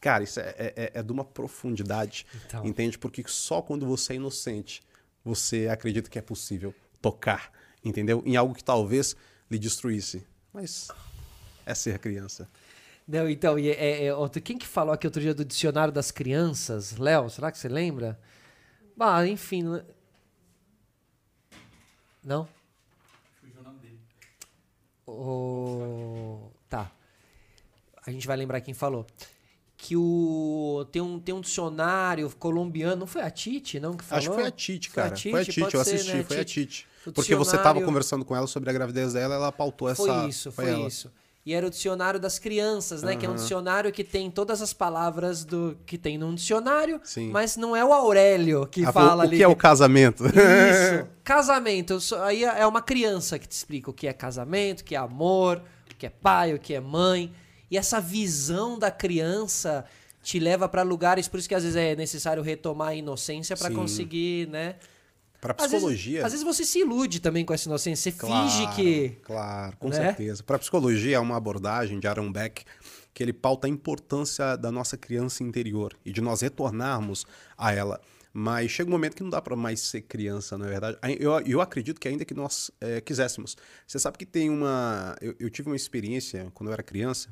Cara, 0.00 0.24
isso 0.24 0.40
é, 0.40 0.54
é, 0.58 0.90
é 0.94 1.02
de 1.02 1.12
uma 1.12 1.24
profundidade, 1.24 2.26
então. 2.46 2.66
entende? 2.66 2.98
Porque 2.98 3.22
só 3.28 3.62
quando 3.62 3.86
você 3.86 4.14
é 4.14 4.16
inocente 4.16 4.82
você 5.24 5.68
acredita 5.68 6.10
que 6.10 6.18
é 6.18 6.22
possível 6.22 6.74
tocar, 7.00 7.52
entendeu? 7.84 8.22
Em 8.24 8.36
algo 8.36 8.54
que 8.54 8.64
talvez 8.64 9.16
lhe 9.50 9.58
destruísse. 9.58 10.26
Mas 10.52 10.88
é 11.64 11.74
ser 11.74 11.98
criança. 11.98 12.48
Não, 13.06 13.28
então, 13.28 13.58
e 13.58 13.68
é, 13.70 14.06
é, 14.06 14.40
quem 14.42 14.56
que 14.56 14.66
falou 14.66 14.94
aqui 14.94 15.06
outro 15.06 15.20
dia 15.20 15.34
do 15.34 15.44
dicionário 15.44 15.92
das 15.92 16.10
crianças? 16.10 16.96
Léo, 16.96 17.28
será 17.28 17.50
que 17.50 17.58
você 17.58 17.68
lembra? 17.68 18.18
Bah, 18.96 19.26
enfim. 19.26 19.64
Não? 22.22 22.48
Fugiu 23.40 23.60
o 23.60 23.64
nome 23.64 23.78
dele. 23.80 24.00
O... 25.06 26.50
Tá. 26.68 26.90
A 28.06 28.10
gente 28.10 28.26
vai 28.26 28.36
lembrar 28.36 28.60
quem 28.60 28.74
falou 28.74 29.06
que 29.82 29.96
o 29.96 30.86
tem 30.92 31.02
um, 31.02 31.18
tem 31.18 31.34
um 31.34 31.40
dicionário 31.40 32.30
colombiano, 32.38 33.00
não 33.00 33.06
foi 33.06 33.20
a 33.20 33.30
Tite, 33.30 33.80
não 33.80 33.96
que 33.96 34.04
falou? 34.04 34.18
Acho 34.20 34.30
que 34.30 34.34
foi 34.36 34.46
a 34.46 34.50
Tite, 34.52 34.90
cara. 34.90 35.08
Foi 35.08 35.12
a 35.12 35.16
Tite, 35.16 35.32
foi 35.32 35.40
a 35.40 35.44
Tite 35.44 35.74
eu 35.74 35.80
assisti, 35.80 36.16
né? 36.18 36.22
foi 36.22 36.38
a 36.38 36.44
Tite. 36.44 36.86
Porque 37.12 37.34
você 37.34 37.56
estava 37.56 37.82
conversando 37.82 38.24
com 38.24 38.36
ela 38.36 38.46
sobre 38.46 38.70
a 38.70 38.72
gravidez 38.72 39.14
dela, 39.14 39.34
ela 39.34 39.50
pautou 39.50 39.88
essa 39.88 40.04
Foi 40.04 40.28
isso, 40.28 40.52
foi, 40.52 40.66
foi 40.66 40.86
isso. 40.86 41.10
E 41.44 41.52
era 41.52 41.66
o 41.66 41.70
dicionário 41.70 42.20
das 42.20 42.38
crianças, 42.38 43.02
né? 43.02 43.14
Uhum. 43.14 43.18
Que 43.18 43.26
é 43.26 43.28
um 43.28 43.34
dicionário 43.34 43.90
que 43.90 44.04
tem 44.04 44.30
todas 44.30 44.62
as 44.62 44.72
palavras 44.72 45.44
do 45.44 45.76
que 45.84 45.98
tem 45.98 46.16
num 46.16 46.32
dicionário, 46.32 47.00
Sim. 47.02 47.30
mas 47.32 47.56
não 47.56 47.74
é 47.74 47.84
o 47.84 47.92
Aurélio 47.92 48.68
que 48.68 48.84
ah, 48.84 48.92
fala 48.92 49.24
o, 49.24 49.26
ali. 49.26 49.34
O 49.34 49.38
que 49.38 49.42
é 49.42 49.48
o 49.48 49.56
casamento? 49.56 50.24
Isso. 50.26 51.08
casamento. 51.24 51.98
Aí 52.22 52.44
é 52.44 52.64
uma 52.64 52.80
criança 52.80 53.36
que 53.36 53.48
te 53.48 53.56
explica 53.56 53.90
o 53.90 53.92
que 53.92 54.06
é 54.06 54.12
casamento, 54.12 54.82
o 54.82 54.84
que 54.84 54.94
é 54.94 54.98
amor, 54.98 55.60
o 55.90 55.96
que 55.96 56.06
é 56.06 56.10
pai, 56.10 56.54
o 56.54 56.58
que 56.60 56.72
é 56.72 56.80
mãe. 56.80 57.32
E 57.72 57.78
essa 57.78 57.98
visão 58.02 58.78
da 58.78 58.90
criança 58.90 59.86
te 60.22 60.38
leva 60.38 60.68
para 60.68 60.82
lugares, 60.82 61.26
por 61.26 61.40
isso 61.40 61.48
que 61.48 61.54
às 61.54 61.62
vezes 61.62 61.74
é 61.74 61.96
necessário 61.96 62.42
retomar 62.42 62.88
a 62.88 62.94
inocência 62.94 63.56
para 63.56 63.70
conseguir, 63.70 64.46
né? 64.48 64.76
Para 65.40 65.54
psicologia. 65.54 66.18
Às 66.18 66.24
vezes, 66.24 66.24
às 66.24 66.32
vezes, 66.32 66.44
você 66.44 66.64
se 66.66 66.80
ilude 66.80 67.18
também 67.18 67.46
com 67.46 67.54
essa 67.54 67.66
inocência, 67.66 68.12
você 68.12 68.18
claro, 68.18 68.50
finge 68.50 68.74
que. 68.76 69.08
Claro, 69.22 69.74
com 69.78 69.88
né? 69.88 69.96
certeza. 69.96 70.42
Para 70.42 70.58
psicologia 70.58 71.16
é 71.16 71.18
uma 71.18 71.34
abordagem 71.34 71.98
de 71.98 72.06
Aaron 72.06 72.30
Beck 72.30 72.62
que 73.14 73.22
ele 73.22 73.32
pauta 73.32 73.66
a 73.66 73.70
importância 73.70 74.54
da 74.54 74.70
nossa 74.70 74.98
criança 74.98 75.42
interior 75.42 75.96
e 76.04 76.12
de 76.12 76.20
nós 76.20 76.42
retornarmos 76.42 77.24
a 77.56 77.72
ela. 77.72 78.02
Mas 78.34 78.70
chega 78.70 78.90
um 78.90 78.92
momento 78.92 79.16
que 79.16 79.22
não 79.22 79.30
dá 79.30 79.40
para 79.40 79.56
mais 79.56 79.80
ser 79.80 80.02
criança, 80.02 80.58
na 80.58 80.66
é 80.66 80.68
verdade. 80.68 80.98
Eu, 81.18 81.40
eu 81.40 81.60
acredito 81.62 81.98
que 81.98 82.06
ainda 82.06 82.22
que 82.22 82.34
nós 82.34 82.70
é, 82.82 83.00
quiséssemos. 83.00 83.56
Você 83.86 83.98
sabe 83.98 84.18
que 84.18 84.26
tem 84.26 84.50
uma. 84.50 85.16
Eu, 85.22 85.34
eu 85.40 85.48
tive 85.48 85.70
uma 85.70 85.76
experiência 85.76 86.50
quando 86.52 86.68
eu 86.68 86.74
era 86.74 86.82
criança 86.82 87.30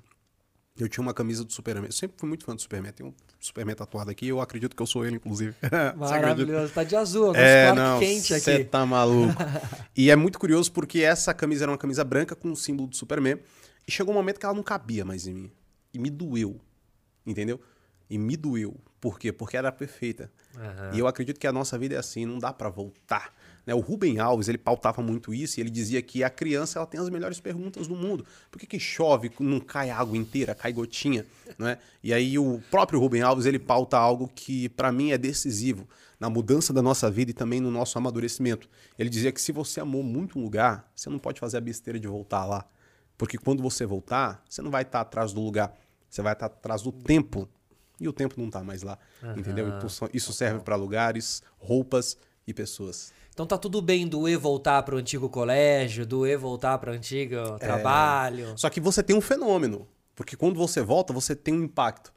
eu 0.82 0.88
tinha 0.88 1.02
uma 1.02 1.14
camisa 1.14 1.44
do 1.44 1.52
Superman. 1.52 1.86
Eu 1.86 1.92
sempre 1.92 2.16
fui 2.18 2.28
muito 2.28 2.44
fã 2.44 2.54
do 2.54 2.60
Superman. 2.60 2.92
Tem 2.92 3.06
um 3.06 3.12
Superman 3.38 3.74
tatuado 3.74 4.10
aqui. 4.10 4.28
Eu 4.28 4.40
acredito 4.40 4.74
que 4.74 4.82
eu 4.82 4.86
sou 4.86 5.04
ele, 5.04 5.16
inclusive. 5.16 5.54
Maravilhoso. 5.96 6.72
Tá 6.72 6.84
de 6.84 6.96
azul. 6.96 7.34
É, 7.34 7.72
não, 7.72 7.98
quente 7.98 8.34
aqui. 8.34 8.44
Você 8.44 8.64
tá 8.64 8.84
maluco. 8.86 9.34
e 9.96 10.10
é 10.10 10.16
muito 10.16 10.38
curioso 10.38 10.70
porque 10.72 11.00
essa 11.00 11.32
camisa 11.34 11.64
era 11.64 11.72
uma 11.72 11.78
camisa 11.78 12.04
branca 12.04 12.34
com 12.34 12.50
o 12.50 12.56
símbolo 12.56 12.88
do 12.88 12.96
Superman. 12.96 13.38
E 13.86 13.90
chegou 13.90 14.14
um 14.14 14.16
momento 14.16 14.38
que 14.38 14.46
ela 14.46 14.54
não 14.54 14.62
cabia 14.62 15.04
mais 15.04 15.26
em 15.26 15.34
mim. 15.34 15.52
E 15.92 15.98
me 15.98 16.10
doeu. 16.10 16.60
Entendeu? 17.26 17.60
E 18.08 18.18
me 18.18 18.36
doeu. 18.36 18.76
Por 19.00 19.18
quê? 19.18 19.32
Porque 19.32 19.56
era 19.56 19.72
perfeita. 19.72 20.30
Uhum. 20.54 20.94
E 20.94 20.98
eu 20.98 21.06
acredito 21.06 21.38
que 21.38 21.46
a 21.46 21.52
nossa 21.52 21.78
vida 21.78 21.94
é 21.94 21.98
assim. 21.98 22.26
Não 22.26 22.38
dá 22.38 22.52
para 22.52 22.68
voltar. 22.68 23.32
Né? 23.66 23.74
O 23.74 23.80
Rubem 23.80 24.18
Alves 24.18 24.48
ele 24.48 24.58
pautava 24.58 25.02
muito 25.02 25.32
isso 25.34 25.58
e 25.58 25.62
ele 25.62 25.70
dizia 25.70 26.00
que 26.02 26.24
a 26.24 26.30
criança 26.30 26.78
ela 26.78 26.86
tem 26.86 27.00
as 27.00 27.08
melhores 27.08 27.40
perguntas 27.40 27.86
do 27.86 27.94
mundo. 27.94 28.24
Por 28.50 28.58
que, 28.58 28.66
que 28.66 28.78
chove, 28.80 29.30
não 29.40 29.60
cai 29.60 29.90
água 29.90 30.16
inteira, 30.16 30.54
cai 30.54 30.72
gotinha? 30.72 31.26
Né? 31.58 31.78
E 32.02 32.12
aí 32.12 32.38
o 32.38 32.60
próprio 32.70 32.98
Rubem 32.98 33.22
Alves 33.22 33.46
ele 33.46 33.58
pauta 33.58 33.98
algo 33.98 34.30
que 34.34 34.68
para 34.70 34.90
mim 34.90 35.12
é 35.12 35.18
decisivo 35.18 35.88
na 36.18 36.28
mudança 36.28 36.72
da 36.72 36.82
nossa 36.82 37.10
vida 37.10 37.30
e 37.30 37.34
também 37.34 37.60
no 37.60 37.70
nosso 37.70 37.96
amadurecimento. 37.96 38.68
Ele 38.98 39.08
dizia 39.08 39.32
que 39.32 39.40
se 39.40 39.52
você 39.52 39.80
amou 39.80 40.02
muito 40.02 40.38
um 40.38 40.42
lugar, 40.42 40.90
você 40.94 41.08
não 41.08 41.18
pode 41.18 41.40
fazer 41.40 41.56
a 41.56 41.60
besteira 41.60 41.98
de 41.98 42.06
voltar 42.06 42.44
lá. 42.44 42.66
Porque 43.16 43.38
quando 43.38 43.62
você 43.62 43.86
voltar, 43.86 44.42
você 44.48 44.62
não 44.62 44.70
vai 44.70 44.82
estar 44.82 45.00
atrás 45.00 45.32
do 45.32 45.40
lugar, 45.42 45.74
você 46.08 46.22
vai 46.22 46.32
estar 46.32 46.46
atrás 46.46 46.82
do 46.82 46.90
tempo 46.90 47.48
E 48.00 48.08
o 48.08 48.12
tempo 48.12 48.34
não 48.40 48.48
tá 48.48 48.64
mais 48.64 48.82
lá, 48.82 48.98
entendeu? 49.36 49.68
Então 49.68 49.88
isso 50.14 50.32
serve 50.32 50.60
para 50.60 50.74
lugares, 50.74 51.42
roupas 51.58 52.16
e 52.46 52.54
pessoas. 52.54 53.12
Então 53.32 53.46
tá 53.46 53.56
tudo 53.56 53.80
bem 53.80 54.06
do 54.06 54.28
E 54.28 54.36
voltar 54.36 54.82
pro 54.82 54.96
antigo 54.98 55.28
colégio, 55.28 56.04
do 56.06 56.26
E 56.26 56.36
voltar 56.36 56.76
pro 56.78 56.92
antigo 56.92 57.36
trabalho. 57.58 58.52
Só 58.56 58.68
que 58.68 58.80
você 58.80 59.02
tem 59.02 59.16
um 59.16 59.20
fenômeno, 59.20 59.86
porque 60.14 60.36
quando 60.36 60.56
você 60.56 60.82
volta, 60.82 61.12
você 61.12 61.34
tem 61.34 61.54
um 61.54 61.62
impacto. 61.64 62.12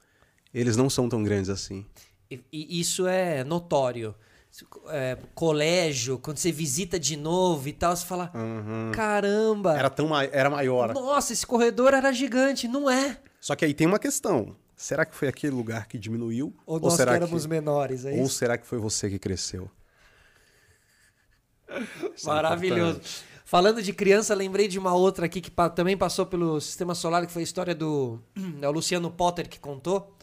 Eles 0.53 0.75
não 0.75 0.89
são 0.89 1.07
tão 1.09 1.23
grandes 1.23 1.49
assim. 1.49 1.85
E, 2.29 2.41
e 2.51 2.79
isso 2.79 3.07
é 3.07 3.43
notório. 3.43 4.13
É, 4.89 5.17
colégio, 5.33 6.19
quando 6.19 6.37
você 6.37 6.51
visita 6.51 6.99
de 6.99 7.17
novo 7.17 7.67
e 7.67 7.73
tal, 7.73 7.95
você 7.95 8.05
fala: 8.05 8.31
caramba, 8.93 9.77
Era 9.77 9.89
tão 9.89 10.07
ma- 10.07 10.23
era 10.25 10.49
maior. 10.49 10.93
nossa, 10.93 11.33
esse 11.33 11.45
corredor 11.45 11.93
era 11.93 12.11
gigante. 12.11 12.67
Não 12.67 12.89
é. 12.89 13.17
Só 13.39 13.55
que 13.55 13.65
aí 13.65 13.73
tem 13.73 13.87
uma 13.87 13.99
questão. 13.99 14.55
Será 14.75 15.05
que 15.05 15.15
foi 15.15 15.27
aquele 15.27 15.55
lugar 15.55 15.87
que 15.87 15.97
diminuiu? 15.97 16.53
Ou 16.65 16.79
nós 16.79 16.93
que 16.93 16.97
será 16.97 17.15
éramos 17.15 17.45
menores, 17.45 18.05
é 18.05 18.11
Ou 18.19 18.27
será 18.29 18.57
que 18.57 18.65
foi 18.65 18.77
você 18.79 19.09
que 19.09 19.17
cresceu? 19.17 19.69
É 21.67 22.25
Maravilhoso. 22.25 23.01
Falando 23.45 23.81
de 23.83 23.93
criança, 23.93 24.33
lembrei 24.33 24.67
de 24.67 24.79
uma 24.79 24.93
outra 24.95 25.25
aqui 25.27 25.39
que 25.41 25.51
pa- 25.51 25.69
também 25.69 25.95
passou 25.95 26.25
pelo 26.25 26.59
sistema 26.59 26.95
solar, 26.95 27.25
que 27.25 27.31
foi 27.31 27.41
a 27.41 27.43
história 27.43 27.75
do 27.75 28.19
é 28.61 28.67
o 28.67 28.71
Luciano 28.71 29.11
Potter 29.11 29.47
que 29.47 29.59
contou. 29.59 30.15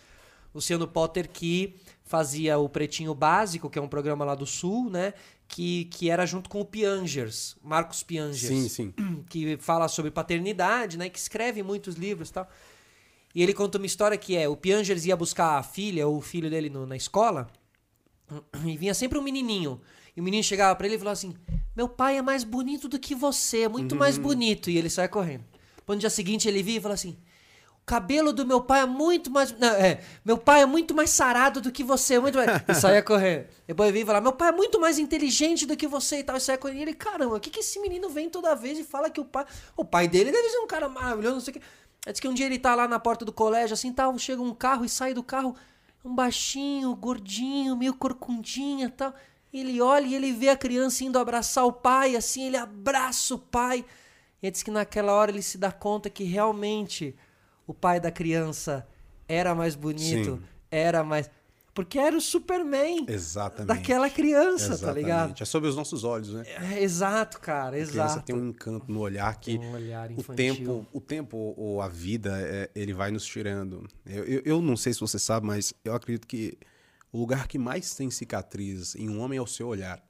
Luciano 0.55 0.89
Potter 0.89 1.29
que 1.31 1.77
fazia 2.03 2.59
o 2.59 2.69
Pretinho 2.69 3.15
Básico, 3.15 3.71
que 3.71 3.79
é 3.79 3.83
um 3.83 3.87
programa 3.89 4.25
lá 4.25 4.35
do 4.35 4.47
Sul, 4.47 4.91
né? 4.91 5.15
Que, 5.47 5.85
que 5.87 6.11
era 6.11 6.27
junto 6.27 6.49
com 6.51 6.61
o 6.61 6.65
Piangers, 6.65 7.57
Marcos 7.63 8.03
Piangers. 8.03 8.39
Sim, 8.47 8.69
sim. 8.69 8.95
que 9.31 9.57
fala 9.59 9.87
sobre 9.87 10.11
paternidade, 10.11 10.97
né? 10.99 11.09
Que 11.09 11.19
escreve 11.19 11.63
muitos 11.63 11.95
livros 11.97 12.31
e 12.31 12.33
tal. 12.33 12.49
E 13.33 13.43
ele 13.43 13.55
conta 13.55 13.79
uma 13.79 13.87
história 13.87 14.19
que 14.19 14.37
é: 14.37 14.49
o 14.49 14.57
Piangers 14.57 15.05
ia 15.07 15.17
buscar 15.17 15.57
a 15.59 15.63
filha 15.63 16.07
ou 16.09 16.17
o 16.17 16.21
filho 16.21 16.51
dele 16.51 16.69
no- 16.69 16.87
na 16.87 16.97
escola 16.97 17.49
e 18.67 18.77
vinha 18.77 18.95
sempre 18.95 19.19
um 19.19 19.23
menininho. 19.23 19.81
E 20.17 20.21
o 20.21 20.25
menino 20.25 20.43
chegava 20.43 20.75
pra 20.75 20.87
ele 20.87 20.97
e 20.97 20.99
falava 20.99 21.13
assim: 21.13 21.35
Meu 21.77 21.89
pai 21.89 22.17
é 22.17 22.23
mais 22.23 22.45
bonito 22.45 22.89
do 22.89 22.99
que 22.99 23.15
você, 23.15 23.63
é 23.63 23.69
muito 23.69 23.97
mais 23.97 24.19
bonito. 24.19 24.71
E 24.71 24.77
ele 24.77 24.91
sai 24.91 25.09
correndo. 25.09 25.45
No 25.87 25.97
dia 25.97 26.11
seguinte 26.11 26.47
ele 26.47 26.63
via 26.63 26.79
e 26.79 26.81
fala 26.81 26.95
assim: 26.95 27.19
O 27.83 27.85
cabelo 27.85 28.33
do 28.33 28.47
meu 28.47 28.61
pai 28.61 28.83
é 28.83 28.87
muito 28.87 29.31
mais. 29.31 29.51
Não, 29.59 29.69
é, 29.69 30.01
meu 30.25 30.39
pai 30.39 30.63
é 30.63 30.67
muito 30.67 30.95
mais 30.95 31.11
sarado 31.11 31.61
do 31.61 31.73
que 31.73 31.83
você. 31.83 32.19
Muito 32.19 32.39
mais... 32.39 32.49
E 32.69 32.75
saia 32.75 33.03
correndo. 33.03 33.47
Depois 33.67 33.91
vinha 33.91 34.03
e 34.03 34.07
falava: 34.07 34.23
Meu 34.23 34.33
pai 34.33 34.51
é 34.51 34.53
muito 34.53 34.81
mais 34.81 34.99
inteligente 34.99 35.67
do 35.67 35.77
que 35.77 35.89
você 35.89 36.21
e 36.21 36.25
tal. 36.25 36.37
E 36.37 36.41
saia 36.41 36.59
correndo. 36.59 36.79
E 36.79 36.83
ele: 36.83 36.95
Caramba, 36.95 37.37
o 37.37 37.41
que, 37.41 37.51
que 37.51 37.61
esse 37.61 37.81
menino 37.81 38.09
vem 38.09 38.31
toda 38.31 38.55
vez 38.55 38.79
e 38.79 38.85
fala 38.85 39.11
que 39.11 39.21
o 39.21 39.25
pai. 39.25 39.45
O 39.77 39.85
pai 39.85 40.07
dele 40.07 40.31
deve 40.31 40.49
ser 40.49 40.59
um 40.59 40.67
cara 40.67 40.89
maravilhoso, 40.89 41.35
não 41.35 41.41
sei 41.41 41.55
o 41.55 41.55
que. 41.59 41.63
Aí 42.07 42.13
diz 42.13 42.21
que 42.21 42.29
um 42.29 42.35
dia 42.35 42.47
ele 42.47 42.59
tá 42.59 42.75
lá 42.75 42.89
na 42.89 42.99
porta 42.99 43.25
do 43.25 43.33
colégio, 43.33 43.75
assim, 43.75 43.93
tal, 43.93 44.17
chega 44.19 44.41
um 44.41 44.55
carro 44.55 44.85
e 44.85 44.89
sai 44.89 45.13
do 45.13 45.23
carro, 45.23 45.55
um 46.05 46.15
baixinho, 46.15 46.95
gordinho, 46.95 47.77
meio 47.77 47.95
corcundinha 47.95 48.87
e 48.87 48.91
tal. 48.91 49.15
Ele 49.53 49.81
olha 49.81 50.07
e 50.07 50.15
ele 50.15 50.33
vê 50.33 50.49
a 50.49 50.57
criança 50.57 51.03
indo 51.05 51.19
abraçar 51.19 51.65
o 51.67 51.73
pai, 51.73 52.15
assim, 52.17 52.47
ele 52.47 52.57
abraça 52.57 53.35
o 53.35 53.39
pai. 53.39 53.85
E 54.41 54.47
ele 54.47 54.53
diz 54.53 54.63
que 54.63 54.71
naquela 54.71 55.13
hora 55.13 55.31
ele 55.31 55.43
se 55.43 55.59
dá 55.59 55.73
conta 55.73 56.09
que 56.09 56.25
realmente 56.25 57.15
o 57.67 57.75
pai 57.75 57.99
da 58.01 58.11
criança 58.11 58.87
era 59.29 59.55
mais 59.55 59.75
bonito, 59.75 60.37
Sim. 60.37 60.43
era 60.71 61.03
mais. 61.05 61.29
Porque 61.73 61.99
era 62.01 62.17
o 62.17 62.21
Superman 62.21 63.07
Exatamente. 63.09 63.69
daquela 63.69 64.11
criança, 64.11 64.69
tá 64.71 64.75
Exatamente. 64.75 65.03
ligado? 65.05 65.41
É 65.41 65.45
sob 65.45 65.69
os 65.69 65.77
nossos 65.77 66.03
olhos, 66.03 66.33
né? 66.33 66.45
É, 66.47 66.83
exato, 66.83 67.39
cara, 67.41 67.69
A 67.77 67.87
criança 67.87 67.93
exato. 67.93 68.23
tem 68.27 68.35
um 68.35 68.49
encanto 68.49 68.91
no 68.91 68.99
olhar 69.01 69.35
que 69.39 69.57
Um 69.57 69.73
olhar 69.73 70.11
o 70.11 70.23
tempo, 70.35 70.87
o 70.93 71.01
tempo 71.01 71.55
ou 71.57 71.81
a 71.81 71.87
vida, 71.89 72.37
é, 72.41 72.69
ele 72.75 72.93
vai 72.93 73.13
nos 73.13 73.25
tirando. 73.25 73.87
Eu, 74.05 74.25
eu, 74.25 74.43
eu 74.45 74.61
não 74.63 74.77
sei 74.77 74.93
se 74.93 75.01
você 75.01 75.19
sabe, 75.19 75.47
mas 75.47 75.73
eu 75.85 75.95
acredito 75.95 76.27
que 76.27 76.59
o 77.13 77.19
lugar 77.19 77.49
que 77.49 77.59
mais 77.59 77.95
tem 77.95 78.11
cicatriz 78.11 78.95
em 78.95 79.09
um 79.09 79.21
homem 79.21 79.39
é 79.39 79.43
o 79.43 79.47
seu 79.47 79.69
olhar, 79.69 80.03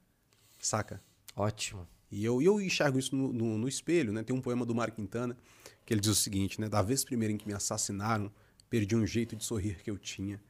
saca? 0.59 1.01
Ótimo. 1.35 1.87
E 2.11 2.23
eu, 2.25 2.41
eu 2.41 2.59
enxergo 2.59 2.99
isso 2.99 3.15
no, 3.15 3.31
no, 3.31 3.57
no 3.57 3.67
espelho, 3.67 4.11
né? 4.11 4.21
Tem 4.21 4.35
um 4.35 4.41
poema 4.41 4.65
do 4.65 4.75
Mário 4.75 4.93
Quintana 4.93 5.37
que 5.85 5.93
ele 5.93 6.01
diz 6.01 6.11
o 6.11 6.15
seguinte, 6.15 6.59
né? 6.59 6.67
Da 6.67 6.81
vez 6.81 7.03
primeira 7.03 7.33
em 7.33 7.37
que 7.37 7.47
me 7.47 7.53
assassinaram, 7.53 8.31
perdi 8.69 8.95
um 8.95 9.05
jeito 9.05 9.35
de 9.35 9.43
sorrir 9.43 9.81
que 9.81 9.89
eu 9.89 9.97
tinha. 9.97 10.41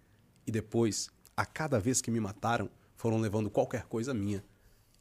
E 0.45 0.51
depois, 0.51 1.09
a 1.37 1.45
cada 1.45 1.79
vez 1.79 2.01
que 2.01 2.11
me 2.11 2.19
mataram, 2.19 2.69
foram 2.95 3.19
levando 3.19 3.49
qualquer 3.49 3.85
coisa 3.85 4.13
minha. 4.13 4.43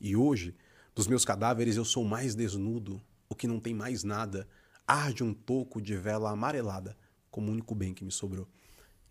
E 0.00 0.14
hoje, 0.14 0.54
dos 0.94 1.06
meus 1.06 1.24
cadáveres 1.24 1.76
eu 1.76 1.84
sou 1.84 2.04
mais 2.04 2.34
desnudo, 2.34 3.02
o 3.28 3.34
que 3.34 3.46
não 3.46 3.58
tem 3.58 3.74
mais 3.74 4.04
nada. 4.04 4.46
Arde 4.86 5.24
um 5.24 5.32
toco 5.32 5.80
de 5.80 5.96
vela 5.96 6.30
amarelada, 6.30 6.96
como 7.30 7.48
o 7.48 7.52
único 7.52 7.74
bem 7.74 7.94
que 7.94 8.04
me 8.04 8.12
sobrou. 8.12 8.48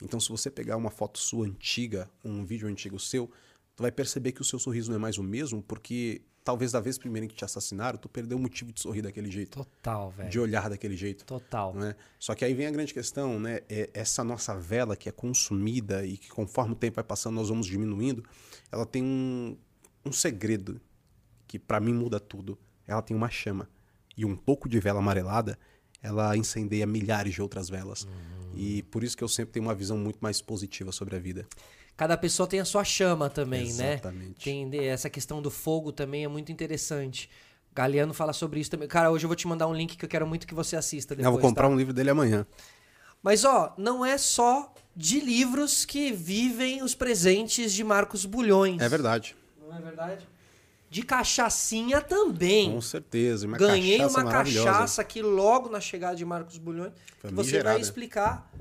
Então, 0.01 0.19
se 0.19 0.29
você 0.29 0.49
pegar 0.49 0.77
uma 0.77 0.89
foto 0.89 1.19
sua 1.19 1.45
antiga, 1.45 2.09
um 2.23 2.45
vídeo 2.45 2.67
antigo 2.67 2.99
seu, 2.99 3.29
tu 3.75 3.83
vai 3.83 3.91
perceber 3.91 4.31
que 4.31 4.41
o 4.41 4.45
seu 4.45 4.59
sorriso 4.59 4.89
não 4.89 4.97
é 4.97 4.99
mais 4.99 5.17
o 5.17 5.23
mesmo, 5.23 5.61
porque 5.61 6.21
talvez 6.43 6.71
da 6.71 6.79
vez 6.79 6.97
primeira 6.97 7.25
em 7.25 7.29
que 7.29 7.35
te 7.35 7.45
assassinaram, 7.45 7.97
tu 7.97 8.09
perdeu 8.09 8.37
o 8.37 8.41
motivo 8.41 8.71
de 8.71 8.81
sorrir 8.81 9.01
daquele 9.01 9.29
jeito, 9.29 9.59
Total, 9.59 10.09
velho. 10.09 10.29
de 10.29 10.39
olhar 10.39 10.69
daquele 10.69 10.95
jeito. 10.95 11.25
Total. 11.25 11.73
Não 11.73 11.87
é? 11.87 11.95
Só 12.17 12.33
que 12.33 12.43
aí 12.43 12.53
vem 12.53 12.65
a 12.65 12.71
grande 12.71 12.93
questão, 12.93 13.39
né? 13.39 13.59
É 13.69 13.89
essa 13.93 14.23
nossa 14.23 14.55
vela 14.57 14.95
que 14.95 15.09
é 15.09 15.11
consumida 15.11 16.05
e 16.05 16.17
que 16.17 16.29
conforme 16.29 16.73
o 16.73 16.75
tempo 16.75 16.95
vai 16.95 17.03
passando 17.03 17.35
nós 17.35 17.49
vamos 17.49 17.67
diminuindo, 17.67 18.23
ela 18.71 18.85
tem 18.85 19.03
um, 19.03 19.57
um 20.05 20.11
segredo 20.11 20.81
que 21.47 21.59
pra 21.59 21.79
mim 21.79 21.93
muda 21.93 22.19
tudo. 22.19 22.57
Ela 22.87 23.01
tem 23.01 23.15
uma 23.15 23.29
chama 23.29 23.69
e 24.17 24.25
um 24.25 24.35
pouco 24.35 24.67
de 24.67 24.79
vela 24.79 24.99
amarelada, 24.99 25.57
ela 26.01 26.35
incendeia 26.35 26.85
milhares 26.85 27.33
de 27.33 27.41
outras 27.41 27.69
velas. 27.69 28.07
E 28.55 28.83
por 28.83 29.03
isso 29.03 29.15
que 29.15 29.23
eu 29.23 29.27
sempre 29.27 29.53
tenho 29.53 29.65
uma 29.65 29.75
visão 29.75 29.97
muito 29.97 30.19
mais 30.19 30.41
positiva 30.41 30.91
sobre 30.91 31.15
a 31.15 31.19
vida. 31.19 31.45
Cada 31.95 32.17
pessoa 32.17 32.47
tem 32.47 32.59
a 32.59 32.65
sua 32.65 32.83
chama 32.83 33.29
também, 33.29 33.67
Exatamente. 33.67 34.27
né? 34.29 34.69
Tem 34.69 34.87
essa 34.87 35.09
questão 35.09 35.41
do 35.41 35.51
fogo 35.51 35.91
também 35.91 36.23
é 36.23 36.27
muito 36.27 36.51
interessante. 36.51 37.29
Galeano 37.75 38.13
fala 38.13 38.33
sobre 38.33 38.59
isso 38.59 38.71
também. 38.71 38.87
Cara, 38.87 39.11
hoje 39.11 39.25
eu 39.25 39.27
vou 39.27 39.35
te 39.35 39.47
mandar 39.47 39.67
um 39.67 39.73
link 39.73 39.95
que 39.97 40.05
eu 40.05 40.09
quero 40.09 40.25
muito 40.25 40.47
que 40.47 40.53
você 40.53 40.75
assista 40.75 41.15
depois. 41.15 41.25
eu 41.25 41.31
vou 41.31 41.41
comprar 41.41 41.67
tá? 41.67 41.73
um 41.73 41.77
livro 41.77 41.93
dele 41.93 42.09
amanhã. 42.09 42.45
Mas 43.21 43.43
ó, 43.43 43.73
não 43.77 44.05
é 44.05 44.17
só 44.17 44.73
de 44.95 45.19
livros 45.19 45.85
que 45.85 46.11
vivem 46.11 46.81
os 46.81 46.95
presentes 46.95 47.73
de 47.73 47.83
Marcos 47.83 48.25
Bulhões. 48.25 48.81
É 48.81 48.89
verdade. 48.89 49.35
Não 49.61 49.75
é 49.77 49.81
verdade? 49.81 50.27
De 50.89 51.03
cachaçinha 51.03 52.01
também. 52.01 52.71
Com 52.71 52.81
certeza. 52.81 53.45
Uma 53.45 53.57
Ganhei 53.57 53.99
cachaça 53.99 54.19
uma 54.19 54.31
cachaça 54.31 55.01
aqui 55.01 55.21
logo 55.21 55.69
na 55.69 55.79
chegada 55.79 56.15
de 56.15 56.25
Marcos 56.25 56.57
Bulhões. 56.57 56.93
Que 57.21 57.33
você 57.33 57.61
vai 57.61 57.79
explicar 57.79 58.51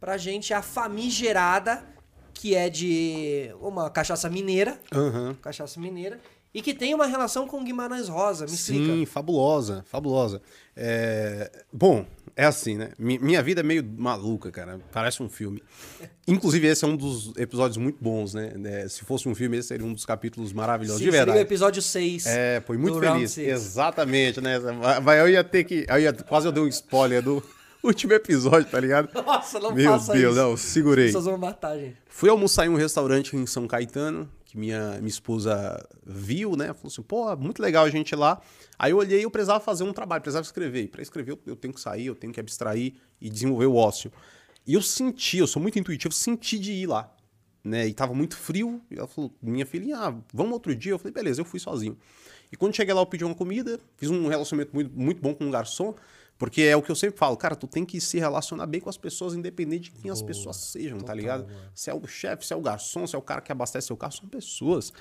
pra 0.00 0.16
gente 0.16 0.54
a 0.54 0.62
famigerada, 0.62 1.84
que 2.32 2.54
é 2.54 2.70
de 2.70 3.54
uma 3.60 3.90
cachaça 3.90 4.30
mineira. 4.30 4.80
Aham. 4.92 5.36
Cachaça 5.42 5.78
mineira. 5.78 6.20
E 6.54 6.62
que 6.62 6.72
tem 6.72 6.94
uma 6.94 7.06
relação 7.06 7.48
com 7.48 7.64
Guimarães 7.64 8.08
Rosa. 8.08 8.44
Me 8.44 8.50
Sim, 8.52 8.80
explica. 8.82 9.10
fabulosa, 9.10 9.84
fabulosa. 9.88 10.40
É, 10.76 11.50
Bom, 11.72 12.06
é 12.36 12.44
assim, 12.44 12.76
né? 12.76 12.90
Mi- 12.96 13.18
Minha 13.18 13.42
vida 13.42 13.60
é 13.60 13.64
meio 13.64 13.84
maluca, 13.98 14.52
cara. 14.52 14.78
Parece 14.92 15.20
um 15.20 15.28
filme. 15.28 15.60
Inclusive, 16.28 16.66
esse 16.68 16.84
é 16.84 16.88
um 16.88 16.96
dos 16.96 17.32
episódios 17.36 17.76
muito 17.76 17.98
bons, 18.00 18.34
né? 18.34 18.52
É, 18.64 18.88
Se 18.88 19.04
fosse 19.04 19.28
um 19.28 19.34
filme, 19.34 19.56
esse 19.58 19.68
seria 19.68 19.84
um 19.84 19.92
dos 19.92 20.06
capítulos 20.06 20.52
maravilhosos, 20.52 21.00
Sim, 21.00 21.06
de 21.06 21.10
seria 21.10 21.22
o 21.24 21.26
verdade. 21.26 21.46
episódio 21.46 21.82
6. 21.82 22.26
É, 22.26 22.62
foi 22.64 22.78
muito 22.78 23.00
feliz. 23.00 23.36
Exatamente, 23.36 24.40
né? 24.40 24.58
Vai- 25.02 25.20
Eu 25.20 25.28
ia 25.28 25.42
ter 25.42 25.64
que. 25.64 25.84
Eu 25.88 25.98
ia... 25.98 26.12
Quase 26.12 26.46
eu 26.46 26.52
dei 26.52 26.62
um 26.62 26.68
spoiler 26.68 27.20
do 27.20 27.42
último 27.82 28.12
episódio, 28.12 28.70
tá 28.70 28.78
ligado? 28.78 29.08
Nossa, 29.26 29.58
não 29.58 29.72
Meu 29.74 29.90
faça 29.90 30.12
Deus, 30.12 30.34
isso. 30.36 30.42
não, 30.42 30.56
segurei. 30.56 31.06
Pessoas 31.06 31.24
vão 31.24 31.36
matar, 31.36 31.76
gente. 31.76 31.96
Fui 32.08 32.30
almoçar 32.30 32.64
em 32.64 32.68
um 32.68 32.76
restaurante 32.76 33.36
em 33.36 33.44
São 33.44 33.66
Caetano, 33.66 34.28
que 34.54 34.58
minha, 34.58 34.98
minha 34.98 35.08
esposa 35.08 35.84
viu, 36.06 36.56
né? 36.56 36.72
Falou 36.72 36.86
assim, 36.86 37.02
pô, 37.02 37.36
muito 37.36 37.60
legal 37.60 37.84
a 37.84 37.90
gente 37.90 38.12
ir 38.12 38.16
lá. 38.16 38.40
Aí 38.78 38.92
eu 38.92 38.98
olhei 38.98 39.20
e 39.20 39.22
eu 39.24 39.30
precisava 39.30 39.58
fazer 39.58 39.82
um 39.82 39.92
trabalho, 39.92 40.22
precisava 40.22 40.44
escrever. 40.44 40.84
E 40.84 40.88
pra 40.88 41.02
escrever 41.02 41.32
eu, 41.32 41.38
eu 41.46 41.56
tenho 41.56 41.74
que 41.74 41.80
sair, 41.80 42.06
eu 42.06 42.14
tenho 42.14 42.32
que 42.32 42.38
abstrair 42.38 42.94
e 43.20 43.28
desenvolver 43.28 43.66
o 43.66 43.74
ócio. 43.74 44.12
E 44.64 44.74
eu 44.74 44.80
senti, 44.80 45.38
eu 45.38 45.46
sou 45.46 45.60
muito 45.60 45.78
intuitivo, 45.78 46.14
senti 46.14 46.58
de 46.58 46.72
ir 46.72 46.86
lá. 46.86 47.12
Né? 47.62 47.88
E 47.88 47.94
tava 47.94 48.14
muito 48.14 48.36
frio. 48.36 48.80
E 48.90 48.96
ela 48.96 49.08
falou, 49.08 49.34
minha 49.42 49.66
filhinha, 49.66 49.96
ah, 49.98 50.14
vamos 50.32 50.52
outro 50.52 50.74
dia? 50.74 50.92
Eu 50.92 50.98
falei, 50.98 51.12
beleza, 51.12 51.40
eu 51.40 51.44
fui 51.44 51.58
sozinho. 51.58 51.98
E 52.52 52.56
quando 52.56 52.76
cheguei 52.76 52.94
lá, 52.94 53.00
eu 53.00 53.06
pedi 53.06 53.24
uma 53.24 53.34
comida, 53.34 53.80
fiz 53.96 54.08
um 54.08 54.28
relacionamento 54.28 54.72
muito, 54.72 54.96
muito 54.96 55.20
bom 55.20 55.34
com 55.34 55.44
um 55.44 55.50
garçom. 55.50 55.94
Porque 56.36 56.62
é 56.62 56.76
o 56.76 56.82
que 56.82 56.90
eu 56.90 56.96
sempre 56.96 57.16
falo, 57.18 57.36
cara, 57.36 57.54
tu 57.54 57.66
tem 57.66 57.84
que 57.84 58.00
se 58.00 58.18
relacionar 58.18 58.66
bem 58.66 58.80
com 58.80 58.90
as 58.90 58.96
pessoas, 58.96 59.34
independente 59.34 59.84
de 59.92 60.00
quem 60.00 60.10
as 60.10 60.20
pessoas 60.20 60.56
sejam, 60.56 60.98
tá 60.98 61.14
ligado? 61.14 61.46
Se 61.74 61.90
é 61.90 61.94
o 61.94 62.04
chefe, 62.06 62.44
se 62.44 62.52
é 62.52 62.56
o 62.56 62.60
garçom, 62.60 63.06
se 63.06 63.14
é 63.14 63.18
o 63.18 63.22
cara 63.22 63.40
que 63.40 63.52
abastece 63.52 63.86
seu 63.86 63.96
carro, 63.96 64.12
são 64.12 64.28
pessoas. 64.28 64.92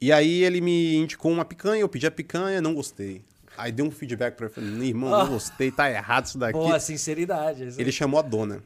E 0.00 0.12
aí 0.12 0.44
ele 0.44 0.60
me 0.60 0.94
indicou 0.96 1.32
uma 1.32 1.44
picanha, 1.44 1.80
eu 1.80 1.88
pedi 1.88 2.06
a 2.06 2.10
picanha, 2.10 2.60
não 2.62 2.72
gostei. 2.74 3.24
Aí 3.58 3.72
deu 3.72 3.84
um 3.86 3.90
feedback 3.90 4.36
pra 4.36 4.46
ele, 4.46 4.54
falei, 4.54 4.88
irmão, 4.88 5.10
não 5.24 5.28
gostei, 5.30 5.70
tá 5.72 5.90
errado 5.90 6.26
isso 6.26 6.38
daqui. 6.38 6.52
Boa, 6.58 6.78
sinceridade. 6.78 7.80
Ele 7.80 7.90
chamou 7.90 8.20
a 8.20 8.22
dona. 8.22 8.62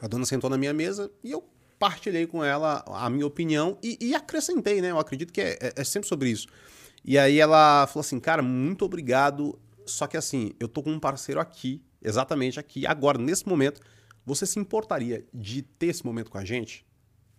A 0.00 0.06
dona 0.06 0.24
sentou 0.26 0.50
na 0.50 0.58
minha 0.58 0.72
mesa 0.74 1.10
e 1.24 1.32
eu 1.32 1.42
partilhei 1.78 2.26
com 2.26 2.44
ela 2.44 2.84
a 2.86 3.08
minha 3.10 3.26
opinião 3.26 3.78
e, 3.82 3.98
e 4.00 4.14
acrescentei, 4.14 4.80
né? 4.80 4.90
Eu 4.90 4.98
acredito 4.98 5.32
que 5.32 5.40
é, 5.40 5.58
é- 5.60 5.72
é 5.76 5.84
sempre 5.84 6.08
sobre 6.08 6.28
isso. 6.30 6.46
E 7.04 7.18
aí 7.18 7.38
ela 7.40 7.86
falou 7.86 8.00
assim, 8.02 8.20
cara, 8.20 8.42
muito 8.42 8.84
obrigado. 8.84 9.58
Só 9.86 10.06
que 10.06 10.16
assim, 10.16 10.52
eu 10.58 10.68
tô 10.68 10.82
com 10.82 10.92
um 10.92 11.00
parceiro 11.00 11.40
aqui, 11.40 11.82
exatamente 12.02 12.58
aqui, 12.58 12.86
agora, 12.86 13.18
nesse 13.18 13.48
momento, 13.48 13.80
você 14.24 14.44
se 14.44 14.58
importaria 14.58 15.24
de 15.32 15.62
ter 15.62 15.86
esse 15.86 16.04
momento 16.04 16.30
com 16.30 16.38
a 16.38 16.44
gente? 16.44 16.84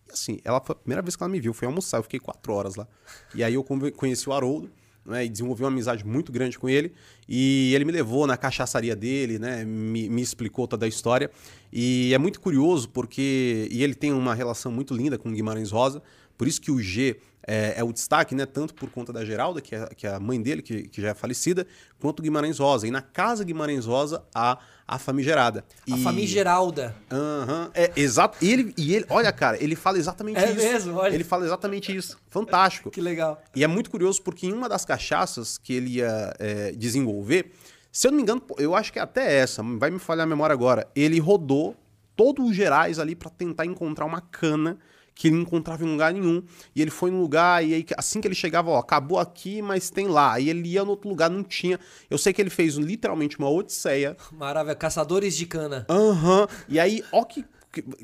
E 0.07 0.11
assim, 0.11 0.39
ela 0.43 0.61
foi 0.61 0.73
a 0.73 0.79
primeira 0.79 1.01
vez 1.01 1.15
que 1.15 1.23
ela 1.23 1.29
me 1.29 1.39
viu, 1.39 1.53
foi 1.53 1.67
almoçar, 1.67 1.97
eu 1.97 2.03
fiquei 2.03 2.19
quatro 2.19 2.53
horas 2.53 2.75
lá. 2.75 2.87
E 3.35 3.43
aí 3.43 3.53
eu 3.53 3.63
conheci 3.63 4.29
o 4.29 4.33
Haroldo, 4.33 4.71
né, 5.07 5.25
e 5.25 5.29
desenvolvi 5.29 5.63
uma 5.63 5.69
amizade 5.69 6.05
muito 6.05 6.31
grande 6.31 6.59
com 6.59 6.67
ele. 6.67 6.93
E 7.27 7.73
ele 7.73 7.85
me 7.85 7.91
levou 7.91 8.27
na 8.27 8.35
cachaçaria 8.35 8.95
dele, 8.95 9.39
né, 9.39 9.63
me, 9.63 10.09
me 10.09 10.21
explicou 10.21 10.67
toda 10.67 10.85
a 10.85 10.89
história. 10.89 11.31
E 11.71 12.13
é 12.13 12.17
muito 12.17 12.39
curioso 12.39 12.89
porque 12.89 13.67
e 13.71 13.83
ele 13.83 13.95
tem 13.95 14.11
uma 14.11 14.35
relação 14.35 14.71
muito 14.71 14.93
linda 14.93 15.17
com 15.17 15.29
o 15.29 15.31
Guimarães 15.31 15.71
Rosa. 15.71 16.03
Por 16.37 16.47
isso 16.47 16.61
que 16.61 16.69
o 16.69 16.79
G 16.79 17.19
é, 17.47 17.75
é 17.77 17.83
o 17.83 17.93
destaque, 17.93 18.35
né? 18.35 18.45
Tanto 18.45 18.73
por 18.75 18.89
conta 18.91 19.13
da 19.13 19.23
Geralda, 19.23 19.61
que 19.61 19.73
é, 19.73 19.87
que 19.95 20.05
é 20.05 20.13
a 20.13 20.19
mãe 20.19 20.41
dele, 20.41 20.61
que, 20.61 20.83
que 20.89 21.01
já 21.01 21.09
é 21.09 21.13
falecida, 21.13 21.65
quanto 21.99 22.21
Guimarães 22.21 22.59
Rosa. 22.59 22.85
E 22.87 22.91
na 22.91 23.01
casa 23.01 23.43
Guimarães 23.45 23.85
Rosa, 23.85 24.21
a, 24.35 24.59
a 24.85 24.99
famigerada. 24.99 25.63
A 25.89 25.97
E- 25.97 26.03
famigeralda. 26.03 26.93
Aham, 27.09 27.71
é 27.73 27.91
exato. 27.95 28.37
E 28.43 28.51
ele, 28.51 28.73
e 28.77 28.93
ele, 28.95 29.05
olha, 29.09 29.31
cara, 29.31 29.57
ele 29.63 29.75
fala 29.75 29.97
exatamente 29.97 30.37
É 30.39 30.51
isso. 30.51 30.55
mesmo? 30.57 30.97
Olha. 30.97 31.15
Ele 31.15 31.23
fala 31.23 31.45
exatamente 31.45 31.95
isso. 31.95 32.17
Fantástico. 32.29 32.91
Que 32.91 32.99
legal. 33.01 33.41
E 33.55 33.63
é 33.63 33.67
muito 33.67 33.89
curioso 33.89 34.21
porque 34.21 34.45
em 34.45 34.51
uma 34.53 34.67
das 34.67 34.83
cachaças 34.83 35.57
que 35.57 35.73
ele 35.73 35.91
ia 35.95 36.33
é, 36.39 36.71
desenvolver, 36.73 37.53
se 37.91 38.05
eu 38.07 38.11
não 38.11 38.17
me 38.17 38.23
engano, 38.23 38.41
eu 38.57 38.75
acho 38.75 38.91
que 38.91 38.99
é 38.99 39.01
até 39.01 39.37
essa, 39.37 39.63
vai 39.63 39.89
me 39.89 39.99
falhar 39.99 40.25
a 40.25 40.29
memória 40.29 40.53
agora, 40.53 40.85
ele 40.95 41.17
rodou 41.19 41.75
todo 42.15 42.43
o 42.43 42.53
Gerais 42.53 42.99
ali 42.99 43.15
para 43.15 43.29
tentar 43.29 43.65
encontrar 43.65 44.05
uma 44.05 44.19
cana 44.21 44.77
que 45.17 45.27
ele 45.27 45.35
não 45.35 45.41
encontrava 45.41 45.83
em 45.83 45.91
lugar 45.91 46.13
nenhum. 46.13 46.43
E 46.75 46.81
ele 46.81 46.91
foi 46.91 47.09
num 47.09 47.19
lugar, 47.19 47.65
e 47.65 47.73
aí, 47.73 47.85
assim 47.97 48.21
que 48.21 48.27
ele 48.27 48.35
chegava, 48.35 48.69
ó, 48.69 48.77
acabou 48.77 49.17
aqui, 49.17 49.61
mas 49.63 49.89
tem 49.89 50.07
lá. 50.07 50.33
Aí 50.33 50.47
ele 50.47 50.69
ia 50.69 50.85
no 50.85 50.91
outro 50.91 51.09
lugar, 51.09 51.29
não 51.29 51.43
tinha. 51.43 51.79
Eu 52.09 52.19
sei 52.19 52.31
que 52.31 52.39
ele 52.39 52.51
fez 52.51 52.75
literalmente 52.75 53.39
uma 53.39 53.49
odisseia 53.49 54.15
Maravilha. 54.31 54.75
Caçadores 54.75 55.35
de 55.35 55.47
cana. 55.47 55.85
Aham. 55.89 56.47
E 56.69 56.79
aí, 56.79 57.03
ó 57.11 57.23
que. 57.23 57.43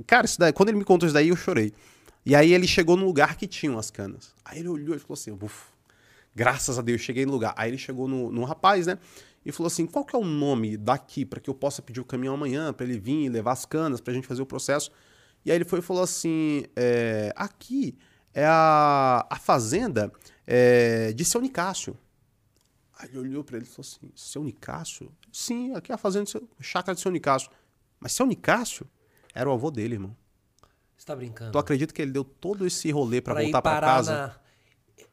Cara, 0.07 0.25
isso 0.25 0.39
daí, 0.39 0.51
quando 0.51 0.69
ele 0.69 0.77
me 0.79 0.83
contou 0.83 1.05
isso 1.05 1.13
daí, 1.13 1.29
eu 1.29 1.35
chorei. 1.35 1.71
E 2.25 2.35
aí 2.35 2.51
ele 2.51 2.65
chegou 2.65 2.97
no 2.97 3.05
lugar 3.05 3.35
que 3.35 3.45
tinham 3.45 3.77
as 3.77 3.91
canas. 3.91 4.33
Aí 4.43 4.59
ele 4.59 4.69
olhou 4.69 4.95
e 4.95 4.99
falou 4.99 5.13
assim: 5.13 5.31
Uf, 5.31 5.65
graças 6.35 6.79
a 6.79 6.81
Deus, 6.81 7.01
cheguei 7.01 7.25
no 7.25 7.31
lugar. 7.31 7.53
Aí 7.55 7.69
ele 7.69 7.77
chegou 7.77 8.07
no, 8.07 8.31
no 8.31 8.43
rapaz, 8.43 8.87
né? 8.87 8.97
E 9.45 9.51
falou 9.51 9.67
assim: 9.67 9.85
qual 9.85 10.03
que 10.03 10.15
é 10.15 10.19
o 10.19 10.25
nome 10.25 10.77
daqui 10.77 11.25
para 11.25 11.39
que 11.39 11.49
eu 11.49 11.53
possa 11.53 11.81
pedir 11.81 11.99
o 11.99 12.05
caminhão 12.05 12.33
amanhã, 12.33 12.73
para 12.73 12.85
ele 12.85 12.97
vir 12.97 13.25
e 13.25 13.29
levar 13.29 13.51
as 13.51 13.65
canas, 13.65 14.01
pra 14.01 14.13
gente 14.13 14.25
fazer 14.25 14.41
o 14.41 14.45
processo? 14.45 14.91
E 15.45 15.51
aí 15.51 15.57
ele 15.57 15.65
foi 15.65 15.79
e 15.79 15.81
falou 15.81 16.03
assim: 16.03 16.63
é, 16.75 17.33
aqui 17.35 17.97
é 18.33 18.45
a, 18.45 19.25
a 19.29 19.37
fazenda 19.37 20.11
é, 20.47 21.11
de 21.13 21.23
seu 21.25 21.41
Nicásio. 21.41 21.97
Aí 22.97 23.09
ele 23.09 23.19
olhou 23.19 23.43
pra 23.43 23.57
ele 23.57 23.65
e 23.65 23.69
falou 23.69 23.81
assim: 23.81 24.11
Seu 24.15 24.43
Nicásio? 24.43 25.11
Sim, 25.31 25.73
aqui 25.75 25.91
é 25.91 25.95
a 25.95 25.97
fazenda, 25.97 26.25
de 26.25 26.31
seu, 26.31 26.47
chácara 26.59 26.95
de 26.95 27.01
seu 27.01 27.11
Nicásio. 27.11 27.49
Mas 27.99 28.13
seu 28.13 28.25
Nicásio 28.25 28.87
era 29.33 29.49
o 29.49 29.53
avô 29.53 29.69
dele, 29.71 29.95
irmão. 29.95 30.15
Você 30.95 31.05
tá 31.07 31.15
brincando? 31.15 31.51
Tu 31.51 31.57
acredita 31.57 31.93
que 31.93 32.01
ele 32.01 32.11
deu 32.11 32.23
todo 32.23 32.65
esse 32.65 32.89
rolê 32.91 33.19
pra, 33.19 33.41
ir 33.41 33.45
voltar 33.45 33.61
pra 33.61 33.71
parar 33.73 33.87
casa? 33.87 34.11
na- 34.27 34.35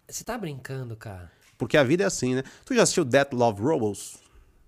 Você 0.08 0.22
tá 0.22 0.36
brincando, 0.38 0.96
cara? 0.96 1.32
Porque 1.58 1.76
a 1.76 1.82
vida 1.82 2.04
é 2.04 2.06
assim, 2.06 2.34
né? 2.36 2.42
Tu 2.64 2.74
já 2.74 2.82
assistiu 2.82 3.04
Death 3.04 3.32
Love 3.32 3.60
Robots 3.62 4.18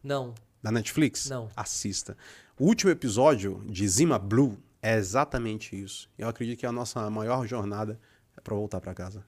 Não. 0.02 0.34
da 0.62 0.72
Netflix? 0.72 1.28
Não. 1.28 1.48
Assista. 1.56 2.16
O 2.58 2.64
último 2.66 2.90
episódio 2.90 3.62
de 3.66 3.86
Zima 3.88 4.18
Blue 4.18 4.58
é 4.82 4.96
exatamente 4.96 5.80
isso. 5.80 6.10
Eu 6.18 6.28
acredito 6.28 6.58
que 6.58 6.66
a 6.66 6.72
nossa 6.72 7.08
maior 7.08 7.46
jornada 7.46 7.98
é 8.36 8.40
pra 8.40 8.54
voltar 8.54 8.80
pra 8.80 8.92
casa. 8.94 9.24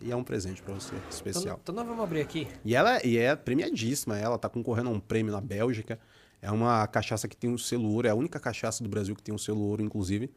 E 0.00 0.10
é 0.10 0.16
um 0.16 0.24
presente 0.24 0.60
pra 0.62 0.74
você, 0.74 0.94
Então, 0.96 1.08
especial. 1.10 1.60
então 1.62 1.74
nós 1.74 1.86
vamos 1.86 2.02
abrir 2.02 2.20
aqui. 2.20 2.48
E 2.64 2.74
ela 2.74 2.96
é- 2.98 3.06
e 3.06 3.16
é 3.18 3.36
premiadíssima, 3.36 4.18
ela 4.18 4.36
tá 4.36 4.48
concorrendo 4.48 4.88
a 4.90 4.92
um 4.92 4.98
prêmio 5.00 5.32
na 5.32 5.40
Bélgica. 5.40 5.98
É 6.40 6.50
uma 6.50 6.84
cachaça 6.88 7.28
que 7.28 7.36
tem 7.36 7.48
um 7.48 7.56
selo 7.56 7.88
ouro, 7.92 8.08
é 8.08 8.10
a 8.10 8.14
única 8.14 8.40
cachaça 8.40 8.82
do 8.82 8.88
Brasil 8.90 9.14
que 9.14 9.22
tem 9.22 9.32
um 9.32 9.38
selo 9.38 9.60
ouro, 9.60 9.80
inclusive. 9.80 10.28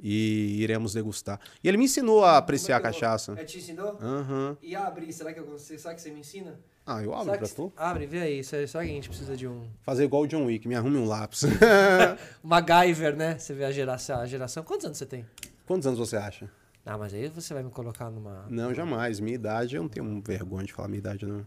E 0.00 0.62
iremos 0.62 0.92
degustar. 0.92 1.40
E 1.64 1.66
ele 1.68 1.76
me 1.76 1.86
ensinou 1.86 2.24
a 2.24 2.36
apreciar 2.38 2.76
a 2.76 2.80
cachaça. 2.80 3.32
É, 3.36 3.44
te 3.44 3.58
ensinou? 3.58 3.98
Aham. 4.00 4.56
E 4.62 4.76
abrir, 4.76 5.12
será 5.12 5.32
que 5.32 5.40
eu 5.40 5.44
consigo? 5.44 5.80
Será 5.80 5.92
que 5.92 6.00
você 6.00 6.12
me 6.12 6.20
ensina? 6.20 6.60
Ah, 6.90 7.02
eu 7.02 7.14
abro 7.14 7.36
pra 7.36 7.46
tu. 7.46 7.70
Abre, 7.76 8.06
vê 8.06 8.20
aí. 8.20 8.42
Será 8.42 8.66
será 8.66 8.82
que 8.82 8.90
a 8.90 8.94
gente 8.94 9.10
precisa 9.10 9.36
de 9.36 9.46
um. 9.46 9.68
Fazer 9.82 10.04
igual 10.04 10.22
o 10.22 10.26
John 10.26 10.46
Wick, 10.46 10.66
me 10.66 10.74
arrume 10.74 10.96
um 10.96 11.04
lápis. 11.04 11.42
MacGyver, 12.42 13.14
né? 13.14 13.38
Você 13.38 13.52
vê 13.52 13.66
a 13.66 13.70
geração, 13.70 14.18
a 14.18 14.24
geração. 14.24 14.64
Quantos 14.64 14.86
anos 14.86 14.96
você 14.96 15.04
tem? 15.04 15.26
Quantos 15.66 15.86
anos 15.86 15.98
você 15.98 16.16
acha? 16.16 16.50
Ah, 16.86 16.96
mas 16.96 17.12
aí 17.12 17.28
você 17.28 17.52
vai 17.52 17.62
me 17.62 17.70
colocar 17.70 18.10
numa. 18.10 18.46
Não, 18.48 18.72
jamais. 18.72 19.20
Minha 19.20 19.34
idade, 19.34 19.76
eu 19.76 19.82
não 19.82 19.88
tenho 19.90 20.22
vergonha 20.26 20.64
de 20.64 20.72
falar 20.72 20.88
minha 20.88 21.00
idade, 21.00 21.26
não. 21.26 21.46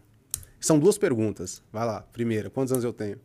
São 0.60 0.78
duas 0.78 0.96
perguntas. 0.96 1.60
Vai 1.72 1.84
lá. 1.84 2.02
Primeira, 2.12 2.48
quantos 2.48 2.70
anos 2.72 2.84
eu 2.84 2.92
tenho? 2.92 3.18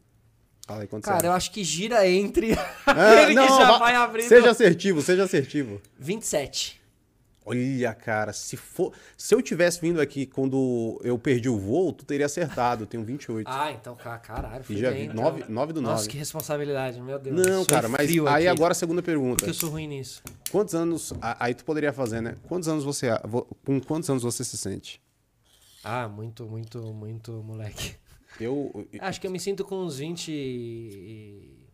Fala 0.65 0.81
aí, 0.81 0.87
quantos 0.87 1.07
Cara, 1.07 1.21
você 1.21 1.27
eu 1.27 1.31
acho 1.33 1.51
que 1.51 1.63
gira 1.63 2.09
entre 2.09 2.53
Ah, 2.87 3.21
aquele 3.21 3.39
que 3.39 3.47
já 3.47 3.77
vai 3.77 3.93
abrindo. 3.93 4.27
Seja 4.27 4.49
assertivo, 4.49 5.03
seja 5.03 5.23
assertivo. 5.23 5.79
27. 5.99 6.76
Olha, 7.49 7.93
cara, 7.93 8.33
se 8.33 8.57
for. 8.57 8.91
Se 9.17 9.33
eu 9.33 9.41
tivesse 9.41 9.79
vindo 9.79 10.01
aqui 10.01 10.25
quando 10.25 10.99
eu 11.03 11.17
perdi 11.17 11.47
o 11.47 11.57
voo, 11.57 11.93
tu 11.93 12.03
teria 12.05 12.25
acertado. 12.25 12.83
Eu 12.83 12.87
tenho 12.87 13.03
28. 13.03 13.47
Ah, 13.49 13.71
então, 13.71 13.95
ca- 13.95 14.17
caralho. 14.19 14.63
Fui 14.63 14.75
já 14.77 14.89
bem, 14.91 15.07
vi. 15.07 15.13
então. 15.13 15.23
9, 15.23 15.45
9 15.47 15.73
do 15.73 15.81
9. 15.81 15.93
Nossa, 15.95 16.09
que 16.09 16.17
responsabilidade, 16.17 17.01
meu 17.01 17.17
Deus. 17.17 17.35
Não, 17.35 17.59
Sou 17.59 17.65
cara, 17.67 17.87
mas 17.87 18.09
aí 18.09 18.19
aqui, 18.19 18.47
agora 18.47 18.73
a 18.73 18.75
segunda 18.75 19.01
pergunta. 19.01 19.37
Porque 19.37 19.49
eu 19.49 19.53
sou 19.53 19.69
ruim 19.69 19.87
nisso. 19.87 20.21
Quantos 20.51 20.75
anos. 20.75 21.13
Aí 21.21 21.53
tu 21.53 21.63
poderia 21.63 21.93
fazer, 21.93 22.21
né? 22.21 22.35
Quantos 22.47 22.67
anos 22.67 22.83
você. 22.83 23.07
vo- 23.23 23.47
Com 23.65 23.79
quantos 23.79 24.09
anos 24.09 24.23
você 24.23 24.43
se 24.43 24.57
sente? 24.57 25.01
Ah, 25.83 26.07
muito, 26.09 26.45
muito, 26.45 26.79
muito 26.93 27.31
moleque. 27.43 27.95
Eu. 28.41 28.85
Acho 28.99 29.21
que 29.21 29.27
eu 29.27 29.31
me 29.31 29.39
sinto 29.39 29.63
com 29.63 29.75
uns 29.77 29.97
20. 29.99 30.29
e- 30.31 31.65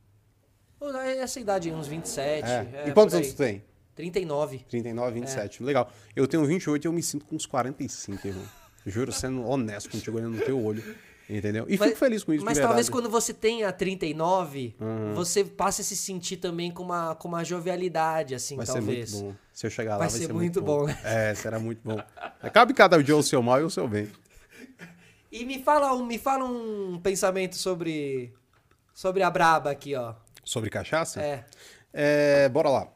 Pô, 0.78 0.90
Essa 0.98 1.40
idade 1.40 1.72
uns 1.72 1.88
27. 1.88 2.46
É. 2.48 2.70
é, 2.86 2.90
e 2.90 2.92
quantos 2.92 3.16
anos 3.16 3.30
tu 3.34 3.38
tem? 3.38 3.64
39. 3.96 4.60
39, 4.70 5.12
27. 5.20 5.64
Legal. 5.64 5.92
Eu 6.16 6.28
tenho 6.28 6.46
28 6.46 6.86
e 6.86 6.88
eu 6.88 6.94
me 6.94 7.04
sinto 7.04 7.26
com 7.26 7.36
uns 7.36 7.46
45, 7.46 8.28
irmão. 8.28 8.44
Juro, 8.86 9.12
sendo 9.12 9.46
honesto 9.46 9.90
contigo, 9.90 10.18
olhando 10.18 10.38
no 10.38 10.44
teu 10.44 10.62
olho. 10.64 10.84
Entendeu? 11.30 11.66
E 11.70 11.78
Mas- 11.78 11.88
fico 11.88 12.00
feliz 12.00 12.22
com 12.24 12.34
isso, 12.34 12.44
Mas 12.44 12.60
talvez 12.60 12.90
quando 12.90 13.10
você 13.10 13.34
tenha 13.34 13.72
39, 13.72 14.76
Uhum. 14.80 15.14
você 15.14 15.42
passe 15.46 15.80
a 15.82 15.84
se 15.86 15.96
sentir 15.96 16.36
também 16.36 16.70
com 16.70 16.84
uma, 16.84 17.16
com 17.16 17.30
uma 17.30 17.46
jovialidade, 17.46 18.36
assim, 18.36 18.58
Vai 18.58 18.66
talvez. 18.66 19.10
ser 19.12 19.16
muito 19.22 19.32
bom. 19.34 19.40
Se 19.54 19.66
eu 19.66 19.70
chegar 19.72 19.92
lá, 19.94 20.00
Vai 20.00 20.10
vai, 20.10 20.20
ser 20.20 20.34
muito 20.34 20.62
bom, 20.62 20.86
né? 20.86 21.00
É, 21.04 21.34
será 21.34 21.60
muito 21.60 21.80
bom. 21.82 21.98
Cabe 22.54 22.74
cada 22.74 23.02
dia 23.02 23.16
o 23.16 23.24
seu 23.24 23.42
mal 23.42 23.62
e 23.62 23.64
o 23.64 23.70
seu 23.70 23.88
bem. 23.88 24.10
E 25.32 25.46
me 25.46 25.64
fala, 25.64 25.94
um, 25.94 26.06
me 26.06 26.18
fala 26.20 26.44
um 26.44 27.00
pensamento 27.02 27.56
sobre 27.56 28.34
sobre 28.94 29.24
a 29.24 29.30
braba 29.32 29.72
aqui, 29.72 29.96
ó. 29.96 30.14
Sobre 30.44 30.70
cachaça? 30.70 31.22
É. 31.22 31.46
É, 31.94 32.50
bora 32.50 32.70
lá. 32.70 32.88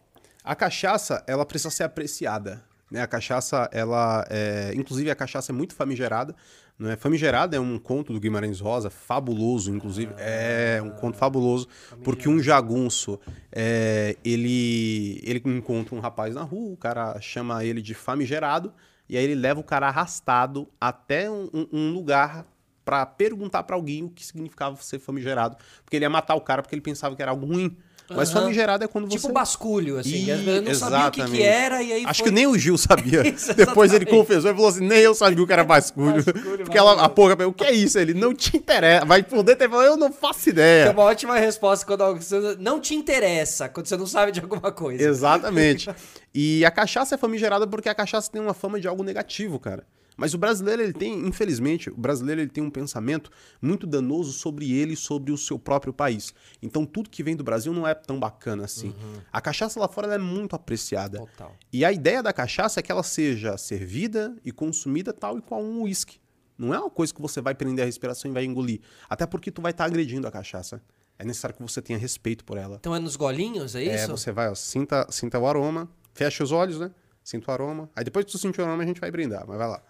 A 0.47 0.55
cachaça, 0.55 1.23
ela 1.27 1.45
precisa 1.45 1.69
ser 1.69 1.83
apreciada. 1.83 2.63
Né? 2.89 3.01
A 3.01 3.07
cachaça, 3.07 3.69
ela. 3.71 4.25
É... 4.29 4.71
Inclusive, 4.75 5.11
a 5.11 5.15
cachaça 5.15 5.51
é 5.51 5.55
muito 5.55 5.75
famigerada. 5.75 6.33
Não 6.79 6.89
é? 6.91 6.95
Famigerada 6.95 7.57
é 7.57 7.59
um 7.59 7.79
conto 7.79 8.13
do 8.13 8.19
Guimarães 8.19 8.59
Rosa, 8.59 8.89
fabuloso, 8.89 9.73
inclusive. 9.73 10.13
é 10.17 10.79
um 10.83 10.91
conto 10.91 11.17
fabuloso. 11.17 11.67
Porque 12.03 12.29
um 12.29 12.39
jagunço, 12.41 13.19
é, 13.51 14.15
ele, 14.23 15.19
ele 15.25 15.41
encontra 15.45 15.95
um 15.95 15.99
rapaz 15.99 16.35
na 16.35 16.43
rua, 16.43 16.73
o 16.73 16.77
cara 16.77 17.19
chama 17.19 17.63
ele 17.65 17.81
de 17.81 17.95
famigerado, 17.95 18.71
e 19.09 19.17
aí 19.17 19.23
ele 19.23 19.33
leva 19.35 19.59
o 19.59 19.63
cara 19.63 19.87
arrastado 19.87 20.67
até 20.79 21.29
um, 21.31 21.49
um- 21.73 21.91
lugar 21.93 22.45
pra 22.85 23.05
perguntar 23.07 23.63
pra 23.63 23.75
alguém 23.75 24.03
o 24.03 24.09
que 24.09 24.23
significava 24.23 24.75
ser 24.77 24.99
famigerado. 24.99 25.57
Porque 25.83 25.95
ele 25.97 26.05
ia 26.05 26.09
matar 26.11 26.35
o 26.35 26.41
cara 26.41 26.61
porque 26.61 26.75
ele 26.75 26.81
pensava 26.81 27.15
que 27.15 27.21
era 27.23 27.31
algo 27.31 27.47
ruim. 27.47 27.75
Mas 28.09 28.29
Aham. 28.31 28.41
famigerado 28.43 28.83
é 28.83 28.87
quando 28.87 29.05
você... 29.09 29.17
Tipo 29.17 29.33
basculho, 29.33 29.99
assim. 29.99 30.25
Ih, 30.25 30.31
As 30.31 30.39
pessoas 30.41 30.63
não 30.63 30.73
sabiam 30.75 31.07
o 31.07 31.11
que, 31.11 31.15
que 31.17 31.21
exatamente. 31.21 31.43
era 31.43 31.83
e 31.83 31.91
aí 31.93 32.05
Acho 32.05 32.19
foi... 32.21 32.29
que 32.29 32.33
nem 32.35 32.47
o 32.47 32.57
Gil 32.57 32.77
sabia. 32.77 33.27
Isso, 33.27 33.53
Depois 33.53 33.91
ele 33.91 34.03
exatamente. 34.03 34.09
confessou 34.27 34.51
e 34.51 34.53
falou 34.53 34.69
assim: 34.69 34.87
nem 34.87 34.99
eu 34.99 35.13
sabia 35.13 35.43
o 35.43 35.47
que 35.47 35.53
era 35.53 35.63
basculho. 35.63 36.23
Basculho, 36.23 36.63
Porque 36.63 36.77
ela, 36.77 36.93
a 37.03 37.09
perguntou, 37.09 37.47
o 37.49 37.53
que 37.53 37.65
é 37.65 37.71
isso? 37.71 37.99
Ele 37.99 38.13
não 38.13 38.33
te 38.33 38.55
interessa. 38.55 39.05
Vai 39.05 39.23
poder 39.23 39.55
ter 39.55 39.69
falado, 39.69 39.87
eu 39.87 39.97
não 39.97 40.11
faço 40.11 40.49
É 40.49 40.51
ideia. 40.51 40.91
uma 40.91 41.03
ótima 41.03 41.37
resposta 41.37 41.85
quando 41.85 42.57
não 42.59 42.79
te 42.79 42.95
interessa, 42.95 43.67
quando 43.67 43.87
você 43.87 43.97
não 43.97 44.07
sabe 44.07 44.31
de 44.31 44.39
alguma 44.39 44.71
coisa. 44.71 45.03
Exatamente. 45.03 45.89
E 46.33 46.63
a 46.63 46.71
cachaça 46.71 47.15
é 47.15 47.17
famigerada 47.17 47.67
porque 47.67 47.89
a 47.89 47.95
cachaça 47.95 48.31
tem 48.31 48.41
uma 48.41 48.53
fama 48.53 48.79
de 48.79 48.87
algo 48.87 49.03
negativo, 49.03 49.59
cara. 49.59 49.83
Mas 50.17 50.33
o 50.33 50.37
brasileiro, 50.37 50.81
ele 50.81 50.93
tem, 50.93 51.25
infelizmente, 51.27 51.89
o 51.91 51.95
brasileiro 51.95 52.41
ele 52.41 52.49
tem 52.49 52.63
um 52.63 52.69
pensamento 52.71 53.29
muito 53.61 53.85
danoso 53.85 54.33
sobre 54.33 54.71
ele 54.73 54.93
e 54.93 54.97
sobre 54.97 55.31
o 55.31 55.37
seu 55.37 55.59
próprio 55.59 55.93
país. 55.93 56.33
Então 56.61 56.85
tudo 56.85 57.09
que 57.09 57.21
vem 57.21 57.35
do 57.35 57.43
Brasil 57.43 57.71
não 57.71 57.87
é 57.87 57.93
tão 57.93 58.19
bacana 58.19 58.65
assim. 58.65 58.93
A 59.31 59.39
cachaça 59.39 59.79
lá 59.79 59.87
fora 59.87 60.11
é 60.13 60.17
muito 60.17 60.55
apreciada. 60.55 61.19
Total. 61.19 61.55
E 61.71 61.85
a 61.85 61.91
ideia 61.91 62.23
da 62.23 62.33
cachaça 62.33 62.79
é 62.79 62.83
que 62.83 62.91
ela 62.91 63.03
seja 63.03 63.55
servida 63.57 64.35
e 64.43 64.51
consumida 64.51 65.13
tal 65.13 65.37
e 65.37 65.41
qual 65.41 65.61
um 65.61 65.83
uísque. 65.83 66.19
Não 66.57 66.73
é 66.73 66.79
uma 66.79 66.89
coisa 66.89 67.13
que 67.13 67.21
você 67.21 67.39
vai 67.39 67.53
prender 67.53 67.83
a 67.83 67.85
respiração 67.85 68.31
e 68.31 68.33
vai 68.33 68.43
engolir. 68.43 68.81
Até 69.07 69.27
porque 69.27 69.51
tu 69.51 69.61
vai 69.61 69.69
estar 69.71 69.85
agredindo 69.85 70.27
a 70.27 70.31
cachaça. 70.31 70.81
É 71.19 71.23
necessário 71.23 71.55
que 71.55 71.61
você 71.61 71.81
tenha 71.81 71.99
respeito 71.99 72.43
por 72.43 72.57
ela. 72.57 72.77
Então 72.79 72.95
é 72.95 72.99
nos 72.99 73.15
golinhos, 73.15 73.75
é 73.75 73.83
É, 73.85 73.95
isso? 73.95 74.09
você 74.17 74.31
vai, 74.31 74.49
ó, 74.49 74.55
sinta, 74.55 75.05
sinta 75.11 75.37
o 75.37 75.47
aroma, 75.47 75.87
fecha 76.13 76.43
os 76.43 76.51
olhos, 76.51 76.79
né? 76.79 76.89
Sinta 77.23 77.51
o 77.51 77.53
aroma. 77.53 77.89
Aí 77.95 78.03
depois 78.03 78.25
que 78.25 78.31
tu 78.31 78.37
sentir 78.39 78.61
o 78.61 78.63
aroma, 78.65 78.81
a 78.81 78.85
gente 78.85 78.99
vai 79.01 79.11
brindar. 79.11 79.45
Mas 79.47 79.57
vai 79.57 79.67
lá. 79.67 79.83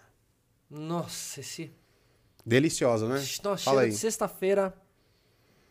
Nossa, 0.70 1.40
esse... 1.40 1.72
Deliciosa, 2.44 3.06
né? 3.08 3.16
Nossa, 3.42 3.64
Fala 3.64 3.82
aí. 3.82 3.90
de 3.90 3.96
sexta-feira. 3.96 4.74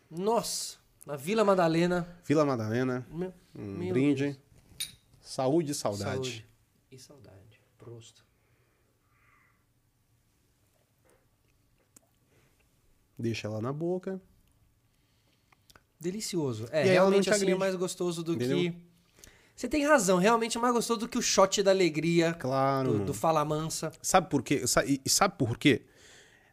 Nossa. 0.10 0.78
Na 1.06 1.16
Vila 1.16 1.44
Madalena. 1.44 2.08
Vila 2.26 2.46
Madalena. 2.46 3.06
Meu, 3.10 3.34
Um 3.56 3.62
meu 3.78 3.94
brinde. 3.94 4.24
Deus. 4.24 4.38
Saúde 5.22 5.72
e 5.72 5.76
saudade. 5.76 6.12
Saúde. 6.14 6.48
E 6.92 7.00
saudade. 7.00 7.62
Prosto. 7.78 8.26
Deixa 13.18 13.48
ela 13.48 13.62
na 13.62 13.74
boca. 13.74 14.22
Delicioso. 16.00 16.68
É, 16.72 16.84
realmente 16.84 17.24
te 17.24 17.30
assim 17.32 17.50
é 17.50 17.56
mais 17.56 17.76
gostoso 17.76 18.24
do 18.24 18.34
Entendeu? 18.36 18.58
que. 18.58 18.87
Você 19.58 19.68
tem 19.68 19.84
razão, 19.88 20.20
realmente 20.20 20.56
é 20.56 20.62
mais 20.62 20.72
gostoso 20.72 21.00
do 21.00 21.08
que 21.08 21.18
o 21.18 21.22
shot 21.22 21.64
da 21.64 21.72
alegria 21.72 22.32
Claro. 22.34 23.00
do, 23.00 23.06
do 23.06 23.14
Fala 23.14 23.44
Mansa. 23.44 23.92
Sabe 24.04 24.30
por 24.30 24.44
quê? 24.44 24.64
E 25.04 25.10
sabe 25.10 25.36
por 25.36 25.58
quê? 25.58 25.82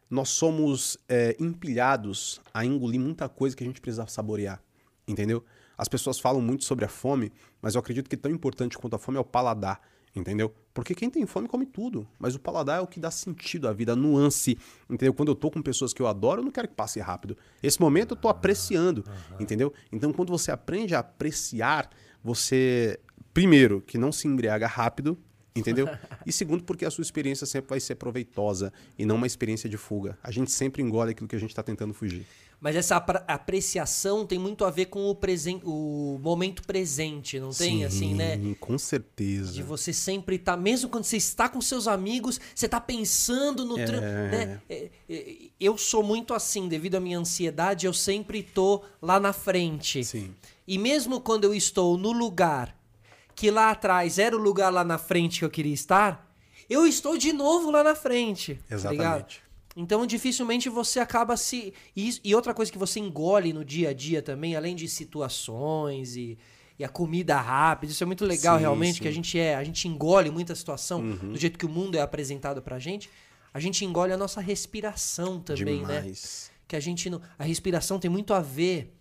Nós 0.09 0.29
somos 0.29 0.97
é, 1.07 1.35
empilhados 1.39 2.41
a 2.51 2.65
engolir 2.65 2.99
muita 2.99 3.29
coisa 3.29 3.55
que 3.55 3.63
a 3.63 3.67
gente 3.67 3.79
precisa 3.79 4.07
saborear. 4.07 4.59
Entendeu? 5.07 5.43
As 5.77 5.87
pessoas 5.87 6.19
falam 6.19 6.41
muito 6.41 6.63
sobre 6.65 6.83
a 6.83 6.87
fome, 6.87 7.31
mas 7.61 7.75
eu 7.75 7.79
acredito 7.79 8.09
que 8.09 8.17
tão 8.17 8.31
importante 8.31 8.75
quanto 8.75 8.95
a 8.95 8.99
fome 8.99 9.19
é 9.19 9.21
o 9.21 9.23
paladar. 9.23 9.79
Entendeu? 10.15 10.51
Porque 10.73 10.95
quem 10.95 11.07
tem 11.09 11.27
fome 11.27 11.47
come 11.47 11.67
tudo, 11.67 12.07
mas 12.17 12.33
o 12.33 12.39
paladar 12.39 12.79
é 12.79 12.81
o 12.81 12.87
que 12.87 12.99
dá 12.99 13.11
sentido 13.11 13.67
à 13.67 13.73
vida, 13.73 13.93
a 13.93 13.95
nuance. 13.95 14.57
Entendeu? 14.89 15.13
Quando 15.13 15.29
eu 15.29 15.35
tô 15.35 15.51
com 15.51 15.61
pessoas 15.61 15.93
que 15.93 16.01
eu 16.01 16.07
adoro, 16.07 16.41
eu 16.41 16.45
não 16.45 16.51
quero 16.51 16.67
que 16.69 16.73
passe 16.73 16.99
rápido. 16.99 17.37
Esse 17.61 17.79
momento 17.79 18.13
eu 18.13 18.17
tô 18.17 18.29
apreciando. 18.29 19.05
Entendeu? 19.39 19.71
Então, 19.91 20.11
quando 20.11 20.29
você 20.31 20.51
aprende 20.51 20.95
a 20.95 20.99
apreciar, 20.99 21.87
você, 22.25 22.99
primeiro, 23.31 23.81
que 23.81 23.99
não 23.99 24.11
se 24.11 24.27
embriaga 24.27 24.65
rápido, 24.65 25.15
Entendeu? 25.55 25.87
E 26.25 26.33
segundo, 26.33 26.65
porque 26.65 26.83
a 26.83 26.91
sua 26.91 27.01
experiência 27.01 27.47
sempre 27.47 27.69
vai 27.69 27.79
ser 27.79 27.95
proveitosa 27.95 28.73
e 28.99 29.05
não 29.05 29.15
uma 29.15 29.25
experiência 29.25 29.69
de 29.69 29.77
fuga. 29.77 30.17
A 30.21 30.29
gente 30.29 30.51
sempre 30.51 30.81
engole 30.81 31.11
aquilo 31.11 31.29
que 31.29 31.35
a 31.35 31.39
gente 31.39 31.51
está 31.51 31.63
tentando 31.63 31.93
fugir. 31.93 32.25
Mas 32.59 32.75
essa 32.75 32.95
apreciação 32.95 34.25
tem 34.25 34.39
muito 34.39 34.65
a 34.65 34.69
ver 34.71 34.85
com 34.85 35.09
o, 35.09 35.15
presen 35.15 35.61
o 35.63 36.19
momento 36.21 36.63
presente, 36.63 37.39
não 37.39 37.51
tem? 37.51 37.83
Assim, 37.85 38.13
né? 38.15 38.37
Sim, 38.37 38.53
Com 38.59 38.77
certeza. 38.77 39.51
De 39.53 39.61
você 39.63 39.93
sempre 39.93 40.35
estar, 40.37 40.57
mesmo 40.57 40.89
quando 40.89 41.03
você 41.03 41.17
está 41.17 41.47
com 41.47 41.61
seus 41.61 41.87
amigos, 41.87 42.39
você 42.53 42.65
está 42.65 42.79
pensando 42.81 43.65
no 43.65 43.75
tram- 43.85 44.01
né? 44.01 44.61
É, 44.69 44.89
é, 45.09 45.35
Eu 45.59 45.77
sou 45.77 46.01
muito 46.03 46.33
assim, 46.33 46.67
devido 46.67 46.95
à 46.95 46.99
minha 46.99 47.19
ansiedade, 47.19 47.85
eu 47.85 47.93
sempre 47.93 48.41
tô 48.41 48.81
lá 49.01 49.19
na 49.19 49.31
frente. 49.33 50.03
Sim. 50.03 50.33
E 50.67 50.77
mesmo 50.77 51.21
quando 51.21 51.43
eu 51.43 51.53
estou 51.53 51.97
no 51.97 52.11
lugar 52.11 52.75
que 53.35 53.51
lá 53.51 53.71
atrás 53.71 54.17
era 54.17 54.35
o 54.35 54.39
lugar 54.39 54.71
lá 54.71 54.83
na 54.83 54.97
frente 54.97 55.39
que 55.39 55.45
eu 55.45 55.49
queria 55.49 55.73
estar, 55.73 56.33
eu 56.69 56.87
estou 56.87 57.17
de 57.17 57.31
novo 57.33 57.69
lá 57.69 57.83
na 57.83 57.93
frente. 57.93 58.55
tá? 58.67 58.75
Exatamente. 58.75 59.44
Então, 59.75 60.05
dificilmente 60.05 60.69
você 60.69 60.99
acaba 60.99 61.35
se. 61.35 61.73
E, 61.95 62.33
outra 62.33 62.53
coisa 62.53 62.71
que 62.71 62.77
você 62.77 62.99
engole 62.99 63.51
no 63.51 63.65
dia 63.65 63.89
a 63.89 63.93
dia 63.93 64.21
também, 64.21 64.55
além 64.55 64.75
de 64.75 64.87
situações 64.87 66.15
e, 66.15 66.37
e 66.79 66.83
a 66.85 66.89
comida 66.89 67.39
rápida, 67.39 67.91
isso 67.91 68.03
é 68.03 68.05
muito 68.07 68.23
legal 68.25 68.55
Sim, 68.55 68.61
realmente, 68.61 68.95
sim. 68.95 69.01
que 69.01 69.07
a 69.07 69.11
gente 69.11 69.37
é. 69.37 69.55
A 69.55 69.63
gente 69.63 69.87
engole 69.87 70.31
muita 70.31 70.55
situação 70.55 71.01
Uhum. 71.01 71.33
do 71.33 71.37
jeito 71.37 71.59
que 71.59 71.65
o 71.65 71.69
mundo 71.69 71.95
é 71.97 72.01
apresentado 72.01 72.61
pra 72.61 72.79
gente. 72.79 73.09
A 73.53 73.59
gente 73.59 73.83
engole 73.83 74.11
a 74.13 74.17
nossa 74.17 74.39
respiração 74.41 75.39
também, 75.39 75.85
né? 75.85 76.01
Demais. 76.01 76.51
que 76.67 76.75
a 76.75 76.79
gente 76.79 77.09
não. 77.09 77.21
A 77.37 77.43
respiração 77.43 77.99
tem 77.99 78.09
muito 78.09 78.33
a 78.33 78.39
ver 78.41 78.93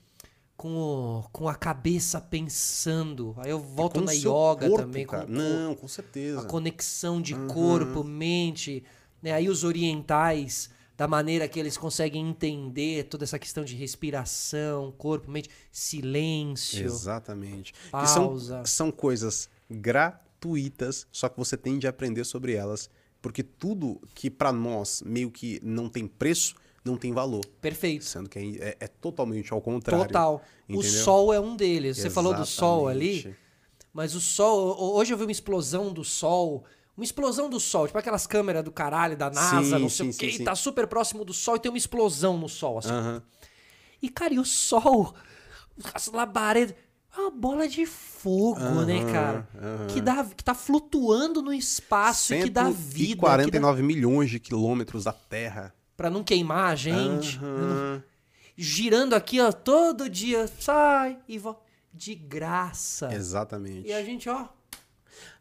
com, 0.57 0.75
o- 0.77 1.25
com 1.33 1.49
a 1.49 1.55
cabeça 1.55 2.21
pensando. 2.21 3.35
Aí 3.39 3.51
eu 3.51 3.59
volto 3.59 4.01
na 4.01 4.13
yoga 4.13 4.69
corpo, 4.69 4.77
também, 4.77 5.07
com 5.07 5.17
cara. 5.17 5.27
Não, 5.29 5.75
com 5.75 5.89
certeza. 5.89 6.41
a 6.41 6.45
conexão 6.45 7.21
de 7.23 7.35
corpo, 7.47 8.05
mente. 8.05 8.85
Né? 9.25 9.33
Aí 9.33 9.49
os 9.49 9.65
orientais, 9.65 10.69
da 10.99 11.09
maneira 11.09 11.49
que 11.49 11.59
eles 11.59 11.79
conseguem 11.79 12.29
entender 12.29 13.05
toda 13.05 13.25
essa 13.25 13.39
questão 13.39 13.65
de 13.65 13.75
respiração, 13.75 14.93
corpo, 14.99 15.31
mente, 15.31 15.49
silêncio. 15.73 16.85
Exatamente. 16.85 17.73
Que 17.73 17.91
Pausa. 17.91 18.57
são, 18.57 18.67
são 18.67 18.91
coisas 18.93 19.49
gratuitas, 19.71 21.07
só 21.11 21.29
que 21.29 21.39
você 21.39 21.57
tem 21.57 21.79
de 21.79 21.87
aprender 21.87 22.25
sobre 22.25 22.53
elas. 22.53 22.91
Porque 23.23 23.43
tudo 23.43 23.99
que 24.15 24.31
pra 24.31 24.53
nós 24.53 25.03
meio 25.05 25.31
que 25.31 25.59
não 25.63 25.89
tem 25.89 26.07
preço, 26.07 26.55
não 26.85 26.99
tem 26.99 27.11
valor. 27.13 27.45
Perfeito. 27.63 28.05
Sendo 28.05 28.29
que 28.29 28.39
é, 28.39 28.43
é- 28.69 28.77
é 28.81 28.87
totalmente 28.87 29.51
ao 29.55 29.61
contrário. 29.63 30.07
Total. 30.07 30.43
O 30.69 30.75
entendeu? 30.75 31.03
sol 31.03 31.33
é 31.33 31.41
um 31.41 31.57
deles. 31.57 31.97
Você 31.97 32.11
falou 32.11 32.35
do 32.35 32.45
sol 32.45 32.87
ali. 32.89 33.35
Mas 33.91 34.15
o 34.15 34.21
sol, 34.21 34.77
ho- 34.79 34.97
hoje 34.99 35.15
eu 35.15 35.17
vi 35.17 35.25
uma 35.25 35.33
explosão 35.33 35.93
do 35.93 36.05
sol. 36.05 36.65
Uma 36.96 37.04
explosão 37.04 37.50
do 37.50 37.59
sol, 37.59 37.87
tipo 37.87 37.98
aquelas 37.98 38.26
câmeras 38.26 38.62
do 38.62 38.70
caralho 38.70 39.16
da 39.16 39.28
NASA, 39.30 39.76
Sim, 39.76 39.83
não 39.83 39.88
sei 39.88 40.12
sim, 40.12 40.16
o 40.16 40.20
quê, 40.30 40.38
sim, 40.38 40.44
tá 40.44 40.54
super 40.54 40.87
próximo 40.87 41.24
do 41.24 41.33
sol 41.33 41.57
e 41.57 41.59
tem 41.59 41.70
uma 41.70 41.78
explosão 41.78 42.38
no 42.38 42.48
sol, 42.48 42.78
assim. 42.78 42.90
Aham. 42.90 43.22
E, 44.00 44.09
cara, 44.09 44.35
e 44.35 44.38
o 44.38 44.44
sol, 44.44 45.12
as 45.92 46.07
labaredas, 46.07 46.74
é 47.16 47.20
uma 47.20 47.30
bola 47.30 47.66
de 47.66 47.85
fogo, 47.87 48.83
né, 48.85 49.11
cara? 49.12 49.48
Que, 49.92 50.00
dá, 50.00 50.24
que 50.24 50.42
tá 50.44 50.54
flutuando 50.54 51.40
no 51.42 51.52
espaço 51.52 52.35
e 52.35 52.42
que 52.44 52.50
dá 52.50 52.64
vida. 52.70 53.14
que 53.14 53.20
dá- 53.20 53.37
149 53.38 53.83
milhões 53.83 54.30
de 54.30 54.38
quilômetros 54.38 55.04
da 55.04 55.12
Terra. 55.12 55.74
Pra 55.96 56.11
não 56.11 56.22
queimar 56.24 56.72
a 56.72 56.74
gente. 56.76 57.40
Girando 58.57 59.14
aqui, 59.14 59.40
ó, 59.40 59.50
todo 59.52 60.09
dia, 60.09 60.48
sai 60.61 61.18
e 61.28 61.38
volta. 61.38 61.62
De 61.92 62.14
graça. 62.14 63.12
Exatamente. 63.14 63.88
E 63.88 63.92
a 63.92 64.02
gente, 64.04 64.28
ó, 64.28 64.46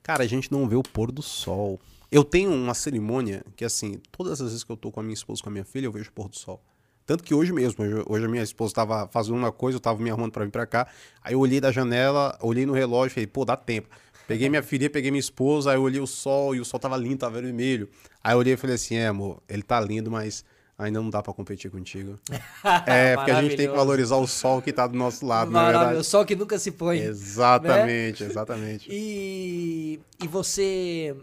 Cara, 0.04 0.24
a 0.24 0.28
gente 0.28 0.52
não 0.52 0.68
vê 0.68 0.76
o 0.76 0.84
pôr 0.84 1.12
do 1.12 1.22
sol. 1.22 1.80
Eu 2.12 2.26
tenho 2.26 2.52
uma 2.52 2.74
cerimônia 2.74 3.44
que, 3.56 3.64
assim, 3.64 4.02
todas 4.12 4.34
as 4.34 4.50
vezes 4.50 4.64
que 4.64 4.72
eu 4.72 4.76
tô 4.76 4.92
com 4.92 5.00
a 5.00 5.04
minha 5.04 5.14
esposa, 5.14 5.42
com 5.42 5.50
a 5.50 5.52
minha 5.52 5.64
filha, 5.64 5.86
eu 5.86 5.92
vejo 5.94 6.10
o 6.10 6.14
pôr 6.14 6.28
do 6.28 6.38
sol. 6.38 6.62
Tanto 7.06 7.24
que 7.24 7.34
hoje 7.34 7.52
mesmo, 7.52 7.84
hoje, 8.08 8.26
a 8.26 8.28
minha 8.28 8.44
esposa 8.44 8.74
tava 8.74 9.08
fazendo 9.08 9.36
uma 9.36 9.52
coisa, 9.52 9.78
eu 9.78 9.80
tava 9.80 10.02
me 10.02 10.10
arrumando 10.10 10.32
pra 10.32 10.44
vir 10.44 10.52
pra 10.52 10.66
cá. 10.66 10.88
Aí 11.22 11.34
eu 11.34 11.40
olhei 11.40 11.62
da 11.62 11.72
janela, 11.72 12.38
olhei 12.42 12.66
no 12.66 12.74
relógio 12.74 13.12
e 13.12 13.14
falei, 13.14 13.28
pô, 13.28 13.46
dá 13.46 13.56
tempo. 13.56 13.90
Peguei 14.28 14.50
minha 14.50 14.64
filha, 14.64 14.90
peguei 14.90 15.10
minha 15.10 15.20
esposa, 15.20 15.72
aí 15.72 15.78
eu 15.78 15.82
olhei 15.82 16.00
o 16.00 16.08
sol 16.08 16.54
e 16.54 16.60
o 16.60 16.66
sol 16.66 16.80
tava 16.80 16.98
lindo, 16.98 17.18
tava 17.18 17.42
vermelho. 17.42 17.90
Aí 18.22 18.34
eu 18.34 18.40
olhei 18.40 18.54
e 18.54 18.58
falei 18.58 18.76
assim, 18.76 18.96
é, 18.96 19.08
amor, 19.08 19.42
ele 19.50 19.64
tá 19.64 19.80
lindo, 19.80 20.12
mas 20.12 20.46
ainda 20.78 21.02
não 21.02 21.10
dá 21.10 21.22
pra 21.22 21.34
competir 21.34 21.70
contigo. 21.72 22.20
é, 22.88 23.16
porque 23.16 23.32
a 23.32 23.42
gente 23.42 23.56
tem 23.56 23.68
que 23.70 23.76
valorizar 23.76 24.16
o 24.18 24.28
sol 24.28 24.62
que 24.62 24.72
tá 24.74 24.88
do 24.88 24.98
nosso 24.98 25.26
lado, 25.26 25.52
na 25.52 25.60
maravilhoso. 25.60 25.86
verdade. 25.88 26.08
Sol 26.08 26.26
que 26.26 26.36
nunca 26.36 26.58
se 26.60 26.72
põe. 26.72 27.00
Exatamente, 27.00 28.24
exatamente. 28.24 28.90
E, 28.92 30.00
e 30.24 30.28
você. 30.28 31.16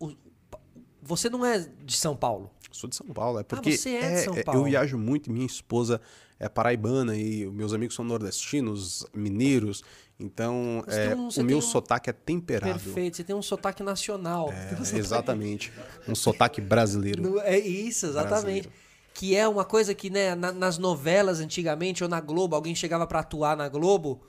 o- 0.00 0.12
você 1.02 1.28
não 1.30 1.44
é 1.44 1.66
de 1.84 1.96
São 1.96 2.16
Paulo. 2.16 2.50
Sou 2.72 2.90
de 2.90 2.96
São 2.96 3.06
Paulo, 3.06 3.38
é 3.38 3.42
porque 3.42 3.76
você 3.76 3.90
é 3.90 4.14
de 4.16 4.20
São 4.24 4.34
é, 4.36 4.42
Paulo. 4.42 4.60
eu 4.60 4.64
viajo 4.64 4.98
muito, 4.98 5.32
minha 5.32 5.46
esposa 5.46 5.98
é 6.38 6.46
paraibana 6.46 7.16
e 7.16 7.46
meus 7.46 7.72
amigos 7.72 7.94
são 7.96 8.04
nordestinos, 8.04 9.06
mineiros, 9.14 9.82
então 10.18 10.82
é, 10.86 11.14
um- 11.14 11.28
o 11.28 11.44
meu 11.44 11.58
um- 11.58 11.62
sotaque 11.62 12.08
é 12.10 12.12
temperado. 12.12 12.72
Perfeito. 12.80 13.16
Você 13.16 13.24
tem 13.24 13.36
um 13.36 13.42
sotaque 13.42 13.82
nacional. 13.82 14.50
É, 14.52 14.72
um 14.80 14.84
sotaque- 14.84 14.98
exatamente, 14.98 15.72
um 16.08 16.14
sotaque 16.14 16.60
brasileiro. 16.60 17.38
É 17.40 17.58
isso, 17.58 18.06
exatamente. 18.06 18.30
Brasileiro. 18.30 18.72
Que 19.14 19.34
é 19.34 19.48
uma 19.48 19.64
coisa 19.64 19.94
que, 19.94 20.10
né, 20.10 20.34
na- 20.34 20.52
nas 20.52 20.76
novelas 20.78 21.40
antigamente, 21.40 22.02
ou 22.02 22.08
na 22.08 22.20
Globo, 22.20 22.54
alguém 22.54 22.74
chegava 22.74 23.06
pra 23.06 23.20
atuar 23.20 23.56
na 23.56 23.68
Globo 23.68 24.20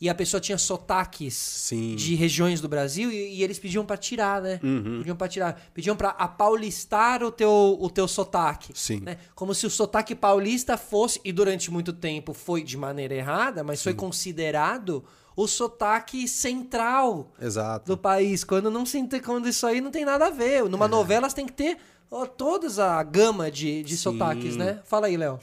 e 0.00 0.08
a 0.08 0.14
pessoa 0.14 0.40
tinha 0.40 0.56
sotaques 0.56 1.34
Sim. 1.34 1.96
de 1.96 2.14
regiões 2.14 2.60
do 2.60 2.68
Brasil 2.68 3.10
e, 3.10 3.36
e 3.38 3.42
eles 3.42 3.58
pediam 3.58 3.84
pra 3.84 3.96
tirar, 3.96 4.40
né? 4.40 4.60
Uhum. 4.62 4.98
Pediam 4.98 5.16
pra 5.16 5.26
tirar. 5.28 5.60
Pediam 5.74 5.96
pra 5.96 6.10
apaulistar 6.10 7.22
o 7.24 7.32
teu, 7.32 7.76
o 7.80 7.90
teu 7.90 8.06
sotaque. 8.06 8.72
Sim. 8.74 9.00
né? 9.00 9.18
Como 9.34 9.54
se 9.54 9.66
o 9.66 9.70
sotaque 9.70 10.14
paulista 10.14 10.76
fosse, 10.76 11.20
e 11.24 11.32
durante 11.32 11.70
muito 11.70 11.92
tempo 11.92 12.32
foi 12.32 12.62
de 12.62 12.76
maneira 12.76 13.14
errada, 13.14 13.64
mas 13.64 13.82
foi 13.82 13.92
considerado 13.94 15.04
o 15.34 15.46
sotaque 15.46 16.26
central 16.26 17.32
Exato. 17.40 17.86
do 17.86 17.96
país, 17.96 18.42
quando 18.42 18.70
não 18.70 18.84
se 18.84 19.00
quando 19.24 19.48
isso 19.48 19.66
aí 19.66 19.80
não 19.80 19.90
tem 19.90 20.04
nada 20.04 20.26
a 20.26 20.30
ver. 20.30 20.64
Numa 20.68 20.86
É. 20.86 20.88
novela 20.88 21.28
você 21.28 21.36
tem 21.36 21.46
que 21.46 21.52
ter 21.52 21.78
ó, 22.10 22.26
todas 22.26 22.78
a 22.78 23.02
gama 23.02 23.50
de, 23.50 23.82
de 23.82 23.96
Sim. 23.96 24.02
sotaques, 24.02 24.56
né? 24.56 24.80
Fala 24.84 25.06
aí, 25.06 25.16
Léo. 25.16 25.38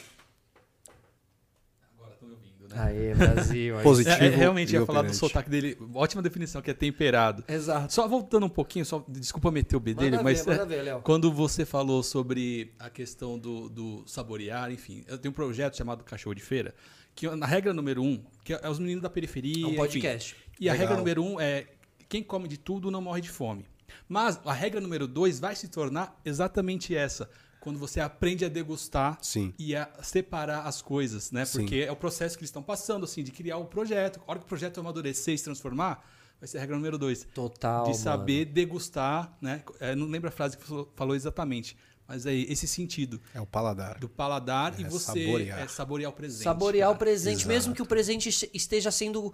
Agora 1.98 2.12
estão 2.14 2.28
me 2.28 2.34
ouvindo, 2.36 2.64
né? 2.64 2.65
Aê, 2.76 3.14
Brasil. 3.16 3.76
Positivo. 3.82 4.24
É, 4.24 4.28
é, 4.28 4.30
realmente 4.30 4.74
ia 4.74 4.86
falar 4.86 5.04
do 5.04 5.14
sotaque 5.14 5.50
dele. 5.50 5.78
Ótima 5.94 6.22
definição, 6.22 6.62
que 6.62 6.72
é 6.72 6.74
temperado. 6.74 7.44
Exato. 7.48 7.94
Só 7.94 8.08
voltando 8.08 8.46
um 8.46 8.50
pouquinho, 8.50 8.86
só 8.86 9.04
desculpa 9.08 9.52
meter 9.52 9.76
o 9.76 9.80
B 9.80 9.94
dele, 9.94 10.22
mas 10.22 10.46
ver, 10.46 10.60
é, 10.60 10.66
ver, 10.66 11.02
quando 11.02 11.32
você 11.32 11.66
falou 11.66 12.04
sobre 12.04 12.74
a 12.80 12.90
questão 12.90 13.40
do, 13.40 13.70
do 13.70 14.04
saborear, 14.06 14.72
enfim, 14.72 15.04
eu 15.08 15.18
tenho 15.18 15.32
um 15.32 15.36
projeto 15.36 15.78
chamado 15.78 16.04
Cachorro 16.04 16.36
de 16.36 16.42
Feira, 16.42 16.74
que 17.16 17.30
na 17.30 17.46
regra 17.46 17.74
número 17.74 18.04
um, 18.04 18.22
que 18.44 18.54
é 18.54 18.70
os 18.70 18.80
meninos 18.80 19.02
da 19.02 19.10
periferia. 19.10 19.64
É 19.64 19.68
um 19.68 19.70
enfim, 19.70 19.78
podcast. 19.78 20.36
e 20.60 20.70
a 20.70 20.74
regra 20.74 20.98
número 20.98 21.24
um 21.24 21.40
é 21.40 21.66
quem 22.10 22.22
come 22.22 22.48
de 22.48 22.58
tudo 22.58 22.92
não 22.92 23.02
morre 23.02 23.22
de 23.22 23.30
fome. 23.30 23.66
Mas 24.08 24.40
a 24.46 24.54
regra 24.54 24.82
número 24.82 25.08
dois 25.08 25.40
vai 25.40 25.56
se 25.56 25.68
tornar 25.68 26.20
exatamente 26.24 26.96
essa. 26.96 27.30
Quando 27.66 27.80
você 27.80 28.00
aprende 28.00 28.46
a 28.46 28.48
degustar 28.48 29.18
Sim. 29.22 29.52
e 29.60 29.76
a 29.76 29.90
separar 30.04 30.62
as 30.68 30.82
coisas, 30.82 31.32
né? 31.32 31.44
Sim. 31.46 31.60
Porque 31.60 31.78
é 31.78 31.92
o 31.92 31.96
processo 31.96 32.38
que 32.38 32.42
eles 32.44 32.50
estão 32.50 32.62
passando, 32.64 33.04
assim, 33.06 33.24
de 33.24 33.32
criar 33.32 33.58
o 33.58 33.66
projeto. 33.66 34.22
A 34.26 34.32
hora 34.32 34.40
que 34.40 34.46
o 34.46 34.48
projeto 34.48 34.80
amadurecer 34.80 35.34
e 35.34 35.38
se 35.38 35.44
transformar, 35.44 36.08
vai 36.40 36.48
ser 36.48 36.60
a 36.60 36.62
regra 36.62 36.76
número 36.76 36.98
dois. 36.98 37.28
Total. 37.34 37.84
de 37.86 37.90
mano. 37.90 38.02
saber 38.04 38.46
degustar, 38.46 39.36
né? 39.42 39.64
É, 39.80 39.96
não 39.96 40.06
lembro 40.08 40.30
a 40.30 40.32
frase 40.32 40.56
que 40.58 40.70
você 40.70 40.88
falou 40.96 41.16
exatamente, 41.16 41.76
Mas 42.08 42.28
é 42.28 42.36
esse 42.36 42.68
sentido 42.68 43.20
É 43.34 43.42
o 43.42 43.48
paladar. 43.48 43.98
do 43.98 44.08
paladar 44.08 44.80
e 44.80 44.84
É, 44.84 44.88
você 44.90 45.26
saborear. 45.26 45.60
é, 45.60 45.68
saborear 45.68 46.12
o 46.12 46.14
presente. 46.14 46.44
Saborear 46.44 46.90
o 46.92 46.94
cara. 46.94 47.00
presente, 47.00 47.38
Exato. 47.38 47.48
mesmo 47.50 47.74
que 47.74 47.82
o 47.82 47.86
presente 47.88 48.30
este- 48.30 48.48
esteja 48.54 48.92
sendo. 48.92 49.34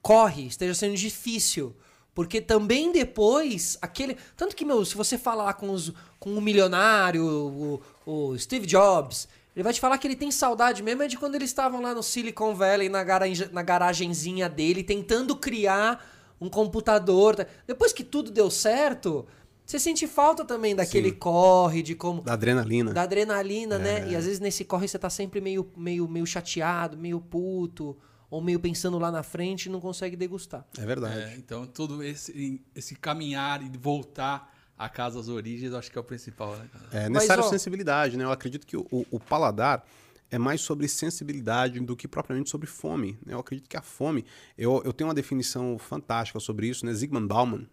corre, 0.00 0.46
esteja 0.46 0.74
sendo 0.74 0.96
difícil. 0.96 1.76
Porque 2.20 2.38
também 2.38 2.92
depois, 2.92 3.78
aquele. 3.80 4.14
Tanto 4.36 4.54
que, 4.54 4.62
meu, 4.62 4.84
se 4.84 4.94
você 4.94 5.16
falar 5.16 5.54
com, 5.54 5.70
os, 5.70 5.90
com 6.18 6.34
o 6.34 6.40
milionário, 6.40 7.24
o, 7.24 7.80
o 8.04 8.38
Steve 8.38 8.66
Jobs, 8.66 9.26
ele 9.56 9.62
vai 9.62 9.72
te 9.72 9.80
falar 9.80 9.96
que 9.96 10.06
ele 10.06 10.14
tem 10.14 10.30
saudade 10.30 10.82
mesmo 10.82 11.02
é 11.02 11.08
de 11.08 11.16
quando 11.16 11.34
eles 11.34 11.48
estavam 11.48 11.80
lá 11.80 11.94
no 11.94 12.02
Silicon 12.02 12.54
Valley, 12.54 12.90
na, 12.90 13.02
garage, 13.02 13.48
na 13.50 13.62
garagenzinha 13.62 14.50
dele, 14.50 14.84
tentando 14.84 15.34
criar 15.34 16.06
um 16.38 16.50
computador. 16.50 17.46
Depois 17.66 17.90
que 17.90 18.04
tudo 18.04 18.30
deu 18.30 18.50
certo, 18.50 19.24
você 19.64 19.78
sente 19.78 20.06
falta 20.06 20.44
também 20.44 20.76
daquele 20.76 21.08
Sim. 21.08 21.16
corre, 21.16 21.82
de 21.82 21.94
como. 21.94 22.20
Da 22.20 22.34
adrenalina. 22.34 22.92
Da 22.92 23.00
adrenalina, 23.00 23.76
É. 23.76 23.78
né? 23.78 24.10
E 24.10 24.14
às 24.14 24.26
vezes 24.26 24.40
nesse 24.40 24.62
corre 24.62 24.86
você 24.86 24.98
tá 24.98 25.08
sempre 25.08 25.40
meio, 25.40 25.66
meio, 25.74 26.06
meio 26.06 26.26
chateado, 26.26 26.98
meio 26.98 27.18
puto, 27.18 27.96
ou 28.30 28.40
meio 28.40 28.60
pensando 28.60 28.98
lá 28.98 29.10
na 29.10 29.22
frente 29.22 29.66
e 29.66 29.68
não 29.68 29.80
consegue 29.80 30.14
degustar. 30.16 30.64
É 30.78 30.86
verdade. 30.86 31.18
É, 31.18 31.34
então, 31.36 31.66
todo 31.66 32.02
esse, 32.02 32.62
esse 32.74 32.94
caminhar 32.94 33.62
e 33.62 33.68
voltar 33.76 34.54
a 34.78 34.88
casa 34.88 35.18
às 35.20 35.28
origens, 35.28 35.72
eu 35.72 35.78
acho 35.78 35.90
que 35.90 35.98
é 35.98 36.00
o 36.00 36.04
principal, 36.04 36.56
né? 36.56 36.66
É 36.92 37.00
Mas, 37.02 37.10
necessário 37.10 37.44
ó- 37.44 37.48
sensibilidade, 37.50 38.16
né? 38.16 38.24
Eu 38.24 38.32
acredito 38.32 38.66
que 38.66 38.76
o, 38.76 38.86
o- 39.10 39.20
paladar 39.20 39.84
é 40.30 40.38
mais 40.38 40.60
sobre 40.60 40.86
sensibilidade 40.88 41.80
do 41.80 41.96
que 41.96 42.06
propriamente 42.08 42.48
sobre 42.48 42.66
fome. 42.68 43.18
né? 43.26 43.34
Eu 43.34 43.40
acredito 43.40 43.68
que 43.68 43.76
a 43.76 43.82
fome. 43.82 44.24
Eu, 44.56 44.80
eu 44.84 44.92
tenho 44.92 45.08
uma 45.08 45.14
definição 45.14 45.76
fantástica 45.78 46.38
sobre 46.40 46.68
isso, 46.68 46.86
né? 46.86 46.94
Zygmunt 46.94 47.26
Bauman. 47.26 47.66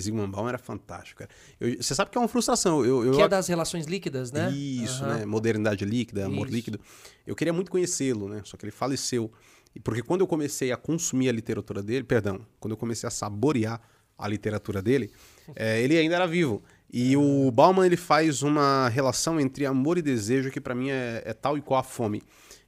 Zygmunt 0.00 0.30
Bauman 0.30 0.48
era 0.50 0.58
fantástico, 0.58 1.18
cara. 1.18 1.30
Eu- 1.60 1.82
você 1.82 1.94
sabe 1.94 2.10
que 2.10 2.16
é 2.16 2.20
uma 2.20 2.28
frustração. 2.28 2.84
Eu, 2.84 3.04
eu, 3.04 3.12
que 3.14 3.20
é 3.22 3.28
das 3.28 3.46
relações 3.48 3.84
líquidas, 3.86 4.30
né? 4.32 4.50
Isso, 4.52 5.04
Aham. 5.04 5.18
né? 5.18 5.26
Modernidade 5.26 5.84
líquida, 5.84 6.24
amor 6.26 6.46
Isso. 6.46 6.56
líquido. 6.56 6.80
Eu 7.26 7.34
queria 7.36 7.52
muito 7.52 7.70
conhecê-lo, 7.70 8.28
né? 8.28 8.40
Só 8.44 8.56
que 8.56 8.64
ele 8.64 8.72
faleceu. 8.72 9.30
E 9.74 9.80
porque 9.80 10.02
quando 10.02 10.20
eu 10.20 10.26
comecei 10.26 10.70
a 10.72 10.76
consumir 10.76 11.28
a 11.28 11.32
literatura 11.32 11.82
dele, 11.82 12.04
perdão, 12.04 12.46
quando 12.60 12.72
eu 12.72 12.76
comecei 12.76 13.06
a 13.06 13.10
saborear 13.10 13.80
a 14.16 14.28
literatura 14.28 14.80
dele, 14.80 15.10
eh, 15.56 15.82
ele 15.82 15.98
ainda 15.98 16.14
era 16.14 16.26
vivo. 16.26 16.62
E 16.92 17.16
o 17.16 17.50
Bauman 17.50 17.84
ele 17.86 17.96
faz 17.96 18.42
uma 18.42 18.88
relação 18.88 19.40
entre 19.40 19.66
amor 19.66 19.98
e 19.98 20.02
desejo 20.02 20.50
que 20.50 20.60
para 20.60 20.74
mim 20.74 20.90
é, 20.90 21.22
é 21.24 21.32
tal 21.32 21.58
e 21.58 21.60
qual 21.60 21.80
a 21.80 21.82
fome. 21.82 22.22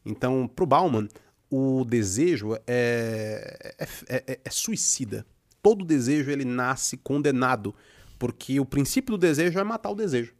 Então, 0.04 0.48
pro 0.48 0.66
Bauman, 0.66 1.08
o 1.48 1.84
desejo 1.84 2.54
é, 2.66 3.76
é, 4.08 4.24
é- 4.26 4.40
é 4.44 4.50
suicida. 4.50 5.24
Todo 5.62 5.84
desejo 5.84 6.30
ele 6.30 6.44
nasce 6.44 6.96
condenado, 6.96 7.74
porque 8.18 8.58
o 8.58 8.64
princípio 8.64 9.12
do 9.12 9.18
desejo 9.18 9.58
é 9.58 9.64
matar 9.64 9.90
o 9.90 9.94
desejo. 9.94 10.34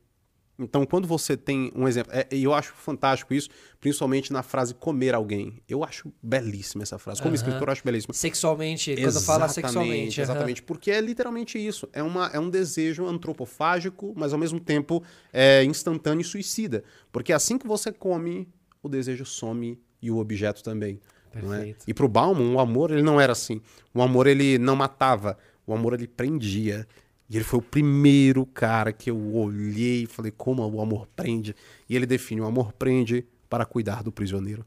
Então, 0.59 0.87
quando 0.87 1.07
você 1.07 1.37
tem 1.37 1.71
um 1.75 1.87
exemplo, 1.87 2.13
é, 2.15 2.27
e 2.33 2.45
eu 2.45 2.55
acho 2.55 2.73
fantástico 2.73 3.35
isso, 3.35 3.49
principalmente 3.79 4.33
na 4.33 4.43
frase 4.43 4.75
comer 4.75 5.15
alguém. 5.15 5.61
Eu 5.69 5.85
acho 5.85 6.11
belíssima 6.23 6.83
essa 6.83 6.99
frase. 6.99 7.21
Como 7.21 7.31
Aham. 7.31 7.37
escritor, 7.37 7.69
eu 7.69 7.73
acho 7.73 7.85
belíssima. 7.85 8.15
Sexualmente, 8.15 8.97
quando 8.97 9.21
fala 9.21 9.49
sexualmente. 9.49 10.21
Exatamente, 10.21 10.63
porque 10.63 10.91
é 10.91 11.01
literalmente 11.01 11.59
isso. 11.59 11.89
É, 11.93 12.03
uma, 12.03 12.29
é 12.33 12.41
um 12.41 12.49
desejo 12.49 13.07
antropofágico, 13.07 14.15
mas 14.17 14.33
ao 14.33 14.39
mesmo 14.39 14.59
tempo 14.59 15.03
é 15.33 15.63
instantâneo 15.65 16.23
e 16.23 16.25
suicida. 16.25 16.83
Porque 17.13 17.33
assim 17.33 17.59
que 17.59 17.67
você 17.67 17.93
come, 17.93 18.49
o 18.83 18.89
desejo 18.89 19.27
some 19.27 19.79
e 20.01 20.11
o 20.11 20.17
objeto 20.17 20.63
também. 20.63 20.99
É? 21.35 21.41
Perfeito. 21.41 21.85
E 21.87 21.93
pro 21.93 22.09
Bauman, 22.09 22.55
o 22.55 22.59
amor 22.59 22.91
ele 22.91 23.03
não 23.03 23.21
era 23.21 23.33
assim. 23.33 23.61
O 23.93 24.01
amor 24.01 24.27
ele 24.27 24.59
não 24.59 24.75
matava, 24.75 25.37
o 25.67 25.75
amor 25.75 25.93
ele 25.93 26.07
prendia. 26.07 26.87
E 27.29 27.37
ele 27.37 27.45
foi 27.45 27.59
o 27.59 27.63
primeiro 27.63 28.47
cara 28.47 28.93
que 28.93 29.11
eu 29.11 29.35
olhei 29.35 30.05
e 30.05 30.07
falei 30.07 30.31
como 30.31 30.65
o 30.67 30.81
amor 30.81 31.07
prende. 31.17 31.55
E 31.89 31.97
ele 31.97 32.07
define 32.07 32.41
o 32.41 32.45
amor 32.47 32.73
prende 32.73 33.27
para 33.51 33.65
cuidar 33.65 34.03
do 34.03 34.13
prisioneiro. 34.13 34.65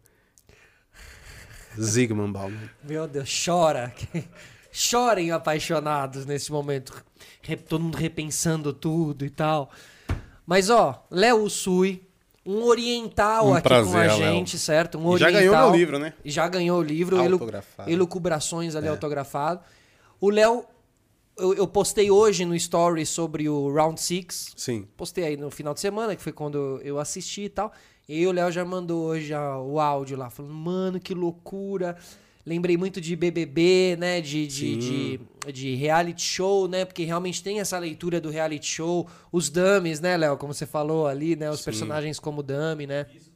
Zygmunt 1.80 2.32
Bauman. 2.34 2.70
Meu 2.84 3.08
Deus, 3.08 3.30
chora. 3.46 3.94
Chorem 4.72 5.32
apaixonados 5.32 6.26
nesse 6.26 6.52
momento. 6.52 7.04
Todo 7.68 7.82
mundo 7.84 7.96
repensando 7.98 8.72
tudo 8.74 9.26
e 9.26 9.30
tal. 9.30 9.72
Mas, 10.46 10.70
ó, 10.70 11.06
Léo 11.10 11.44
Usui, 11.44 12.04
um 12.46 12.64
oriental 12.64 13.50
Um 13.50 13.54
aqui 13.54 13.64
com 13.64 13.70
prazer, 13.70 14.10
a 14.10 14.16
Léo. 14.16 14.18
gente, 14.34 14.58
certo? 14.60 14.98
Um 15.00 15.16
E 15.16 15.20
já 15.20 15.28
oriental. 15.28 15.52
ganhou 15.52 15.70
meu 15.72 15.80
livro, 15.80 16.00
né? 16.00 16.14
E 16.24 16.30
já 16.32 16.48
ganhou 16.48 16.80
o 16.80 16.84
livro. 16.84 17.20
Autografado. 17.20 17.90
Elucubrações 17.90 18.76
ali 18.76 18.88
É. 18.88 18.90
autografado. 18.90 19.62
O 20.20 20.30
Léo, 20.30 20.66
eu, 21.40 21.54
eu 21.54 21.68
postei 21.68 22.12
hoje 22.12 22.46
no 22.46 22.56
story 22.56 23.06
sobre 23.06 23.48
o 23.50 23.74
Round 23.74 24.00
Six 24.00 24.54
Sim. 24.56 24.88
postei 24.96 25.24
aí 25.24 25.38
no 25.38 25.50
final 25.50 25.74
de 25.74 25.80
semana, 25.80 26.16
que 26.16 26.22
foi 26.22 26.32
quando 26.32 26.80
eu 26.84 27.00
assisti 27.00 27.44
e 27.44 27.50
tal. 27.50 27.72
E 28.08 28.14
aí 28.14 28.28
o 28.28 28.32
Léo 28.32 28.52
já 28.52 28.66
mandou 28.66 29.06
hoje 29.06 29.28
já 29.28 29.58
o 29.58 29.80
áudio 29.80 30.18
lá, 30.18 30.30
falando, 30.30 30.54
mano, 30.54 31.00
que 31.00 31.14
loucura. 31.14 31.96
Lembrei 32.46 32.76
muito 32.78 33.00
de 33.00 33.16
BBB, 33.16 33.96
né? 34.00 34.20
De, 34.22 34.48
de, 34.48 34.76
de, 34.78 35.20
de 35.54 35.76
reality 35.76 36.24
show, 36.24 36.68
né? 36.68 36.86
Porque 36.86 37.04
realmente 37.04 37.44
tem 37.44 37.60
essa 37.60 37.78
leitura 37.78 38.20
do 38.20 38.32
reality 38.32 38.66
show. 38.66 39.08
Os 39.32 39.50
dummies, 39.50 40.00
né, 40.00 40.18
Léo? 40.18 40.38
Como 40.38 40.52
você 40.54 40.66
falou 40.66 41.06
ali, 41.06 41.36
né? 41.36 41.52
Os 41.52 41.60
Sim. 41.60 41.66
personagens 41.66 42.20
como 42.20 42.42
dummy, 42.42 42.88
né? 42.88 43.04
Visualmente, 43.04 43.29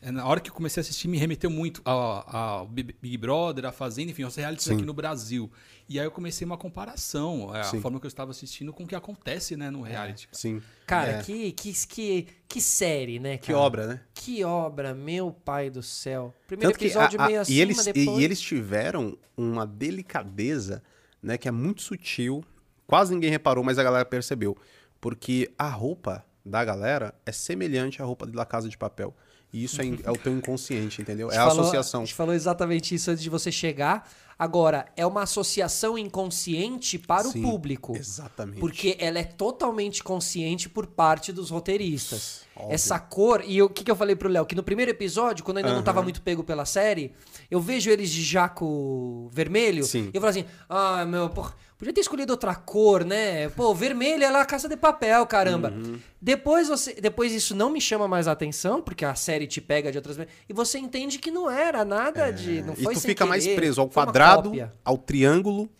é, 0.00 0.10
na 0.10 0.26
hora 0.26 0.40
que 0.40 0.50
eu 0.50 0.54
comecei 0.54 0.80
a 0.80 0.82
assistir, 0.82 1.08
me 1.08 1.16
remeteu 1.18 1.50
muito 1.50 1.80
ao, 1.84 2.66
Big 2.66 3.16
Brother, 3.16 3.64
a 3.66 3.72
Fazenda, 3.72 4.10
enfim, 4.10 4.22
aos 4.22 4.34
realities 4.36 4.66
Sim. 4.66 4.74
aqui 4.74 4.84
no 4.84 4.92
Brasil. 4.94 5.50
E 5.88 5.98
aí 5.98 6.06
eu 6.06 6.10
comecei 6.10 6.44
uma 6.44 6.56
comparação, 6.56 7.54
é, 7.54 7.60
a 7.60 7.64
Sim. 7.64 7.80
forma 7.80 7.98
que 8.00 8.06
eu 8.06 8.08
estava 8.08 8.30
assistindo 8.30 8.72
com 8.72 8.84
o 8.84 8.86
que 8.86 8.94
acontece 8.94 9.56
né, 9.56 9.70
no 9.70 9.82
reality. 9.82 10.26
cara. 10.26 10.38
Sim. 10.38 10.62
Cara, 10.86 11.10
É. 11.12 11.22
que, 11.22 11.52
que, 11.52 11.72
que, 11.86 12.26
que 12.48 12.60
série, 12.60 13.18
né? 13.18 13.36
Que 13.38 13.48
cara? 13.48 13.58
obra, 13.58 13.86
né? 13.86 14.00
Que 14.14 14.44
obra, 14.44 14.94
meu 14.94 15.30
pai 15.32 15.70
do 15.70 15.82
céu. 15.82 16.34
Primeiro 16.46 16.70
Tanto 16.72 16.78
que 16.78 16.86
episódio 16.86 17.20
a- 17.20 17.24
a- 17.24 17.26
meio 17.26 17.40
assim, 17.40 17.52
e, 17.54 17.60
eles, 17.60 17.86
e- 17.86 17.92
depois... 17.92 18.18
e 18.20 18.24
eles 18.24 18.40
tiveram 18.40 19.16
uma 19.36 19.66
delicadeza, 19.66 20.82
né, 21.22 21.38
que 21.38 21.48
é 21.48 21.50
muito 21.50 21.82
sutil. 21.82 22.44
Quase 22.86 23.14
ninguém 23.14 23.30
reparou, 23.30 23.64
mas 23.64 23.78
a 23.78 23.82
galera 23.82 24.04
percebeu. 24.04 24.56
Porque 25.00 25.50
a 25.58 25.68
roupa 25.68 26.24
da 26.44 26.64
galera 26.64 27.14
é 27.24 27.32
semelhante 27.32 28.02
à 28.02 28.04
roupa 28.04 28.26
da 28.26 28.44
Casa 28.44 28.68
de 28.68 28.76
Papel. 28.76 29.14
E 29.52 29.64
isso 29.64 29.82
é, 29.82 29.84
é 30.04 30.10
o 30.10 30.16
teu 30.16 30.32
inconsciente, 30.32 31.02
entendeu? 31.02 31.30
É 31.30 31.36
a 31.36 31.46
falou- 31.46 31.60
associação. 31.62 32.02
A 32.02 32.04
gente 32.04 32.14
falou 32.14 32.34
exatamente 32.34 32.94
isso 32.94 33.10
antes 33.10 33.22
de 33.22 33.28
você 33.28 33.52
chegar. 33.52 34.08
Agora, 34.38 34.86
é 34.96 35.06
uma 35.06 35.22
associação 35.22 35.96
inconsciente 35.98 36.98
para 36.98 37.24
Sim, 37.24 37.44
o 37.44 37.50
público. 37.50 37.94
Exatamente. 37.96 38.58
Porque 38.58 38.96
ela 38.98 39.18
é 39.18 39.24
totalmente 39.24 40.02
consciente 40.02 40.68
por 40.68 40.86
parte 40.86 41.32
dos 41.32 41.50
roteiristas. 41.50 42.40
Óbvio. 42.56 42.74
Essa 42.74 42.98
cor. 42.98 43.42
E 43.46 43.62
o 43.62 43.68
que, 43.68 43.82
que 43.82 43.90
eu 43.90 43.96
falei 43.96 44.14
pro 44.14 44.28
Léo? 44.28 44.44
Que 44.44 44.54
no 44.54 44.62
primeiro 44.62 44.90
episódio, 44.90 45.44
quando 45.44 45.58
eu 45.58 45.64
ainda 45.64 45.74
não 45.76 45.82
tava 45.82 46.02
muito 46.02 46.20
pego 46.20 46.44
pela 46.44 46.64
série, 46.64 47.12
eu 47.50 47.60
vejo 47.60 47.90
eles 47.90 48.10
de 48.10 48.22
jaco 48.22 49.28
vermelho. 49.32 49.84
Sim. 49.84 50.10
E 50.12 50.16
eu 50.16 50.20
falo 50.20 50.30
assim: 50.30 50.44
ah, 50.68 51.04
meu, 51.06 51.30
porra, 51.30 51.54
podia 51.78 51.92
ter 51.94 52.02
escolhido 52.02 52.32
outra 52.32 52.54
cor, 52.54 53.04
né? 53.04 53.48
Pô, 53.50 53.74
vermelho 53.74 54.22
é 54.22 54.30
lá 54.30 54.42
a 54.42 54.46
caça 54.46 54.68
de 54.68 54.76
papel, 54.76 55.26
caramba. 55.26 55.70
Uhum. 55.70 55.98
Depois 56.20 56.68
você. 56.68 56.94
Depois 56.94 57.32
isso 57.32 57.54
não 57.54 57.70
me 57.70 57.80
chama 57.80 58.06
mais 58.06 58.28
a 58.28 58.32
atenção, 58.32 58.82
porque 58.82 59.04
a 59.04 59.14
série 59.14 59.46
te 59.46 59.60
pega 59.60 59.90
de 59.90 59.96
outras 59.96 60.16
maneiras. 60.16 60.38
E 60.46 60.52
você 60.52 60.78
entende 60.78 61.18
que 61.18 61.30
não 61.30 61.50
era 61.50 61.84
nada 61.84 62.30
de. 62.30 62.62
Não 62.62 62.74
É. 62.74 62.76
e 62.78 62.82
foi 62.84 62.94
tu 62.94 63.00
fica 63.00 63.24
mais 63.24 63.44
querer, 63.44 63.56
preso 63.56 63.80
ao 63.80 63.88
foi 63.88 64.04
quadrado, 64.04 64.52
ao 64.84 64.98
triângulo, 64.98 65.70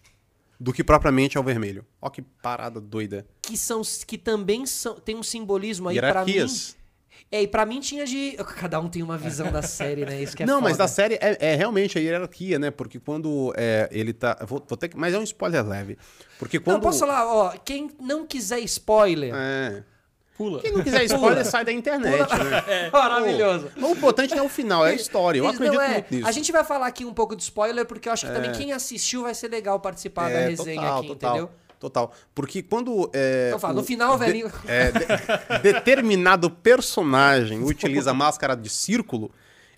do 0.63 0.73
que 0.73 0.85
propriamente 0.85 1.37
ao 1.37 1.43
vermelho. 1.43 1.85
Ó 2.01 2.09
que 2.09 2.23
parada 2.23 2.81
doida. 2.81 3.27
Que, 3.43 3.57
são, 3.57 3.83
que 4.07 4.17
também 4.17 4.65
são, 4.65 4.95
tem 4.95 5.17
um 5.17 5.23
simbolismo 5.23 5.89
aí 5.89 5.99
pra 5.99 6.25
mim. 6.25 6.31
Hierarquias. 6.31 6.77
É, 7.31 7.43
e 7.43 7.49
pra 7.49 7.67
mim 7.67 7.81
tinha 7.81 8.05
de. 8.05 8.37
Cada 8.57 8.79
um 8.79 8.89
tem 8.89 9.03
uma 9.03 9.19
visão 9.19 9.51
da 9.51 9.63
série, 9.63 10.05
né? 10.05 10.23
Isso 10.23 10.37
que 10.37 10.43
é 10.43 10.47
não, 10.47 10.61
mas 10.61 10.73
foda. 10.73 10.85
da 10.85 10.89
série 10.89 11.15
é, 11.15 11.37
é 11.41 11.55
realmente 11.57 11.99
a 11.99 12.01
hierarquia, 12.01 12.59
né? 12.59 12.71
Porque 12.71 13.01
quando 13.01 13.53
é, 13.57 13.89
ele 13.91 14.13
tá. 14.13 14.37
Vou, 14.47 14.63
vou 14.67 14.77
ter 14.77 14.89
que, 14.89 14.97
mas 14.97 15.15
é 15.15 15.19
um 15.19 15.23
spoiler 15.23 15.67
leve. 15.67 15.99
Porque 16.39 16.61
quando. 16.61 16.77
Não, 16.77 16.81
posso 16.83 17.01
falar, 17.01 17.27
ó, 17.27 17.51
quem 17.65 17.91
não 18.01 18.27
quiser 18.27 18.61
spoiler, 18.61 19.35
É. 19.35 19.83
Pula. 20.43 20.61
Quem 20.61 20.73
não 20.73 20.83
quiser 20.83 21.05
spoiler, 21.07 21.45
sai 21.45 21.65
da 21.65 21.73
internet, 21.73 22.29
né? 22.33 22.65
é 22.87 22.91
maravilhoso. 22.93 23.71
Pô, 23.79 23.89
o 23.89 23.93
importante 23.93 24.35
não 24.35 24.43
é 24.43 24.47
o 24.47 24.49
final, 24.49 24.87
é 24.87 24.91
a 24.91 24.95
história. 24.95 25.39
Eu 25.39 25.47
acredito 25.47 25.75
não 25.75 25.81
é. 25.83 25.93
muito 25.95 26.15
nisso. 26.15 26.27
A 26.29 26.33
gente 26.33 26.51
vai 26.51 26.65
falar 26.65 26.87
aqui 26.87 27.05
um 27.05 27.15
pouco 27.15 27.37
de 27.37 27.43
spoiler, 27.43 27.87
porque 27.87 28.09
eu 28.09 28.13
acho 28.13 28.27
que 28.27 28.33
É. 28.33 28.35
também 28.35 28.53
quem 28.53 28.73
assistiu 28.73 29.23
vai 29.23 29.35
ser 29.35 29.49
legal 29.49 29.79
participar 29.81 30.29
da 30.31 30.39
É, 30.41 30.49
resenha 30.49 30.81
total, 30.81 30.99
aqui, 30.99 31.09
total, 31.09 31.31
entendeu? 31.31 31.51
Total. 31.79 32.13
Porque 32.35 32.63
quando. 32.63 33.11
É, 33.13 33.49
Então 33.49 33.59
fala, 33.59 33.75
no 33.75 33.81
o- 33.81 33.85
final, 33.85 34.19
de- 34.19 34.25
velhinho. 34.25 34.53
é, 34.67 34.91
de- 34.93 35.59
determinado 35.63 36.51
personagem 36.51 37.63
utiliza 37.63 38.13
máscara 38.15 38.55
de 38.57 38.69
círculo, 38.69 39.31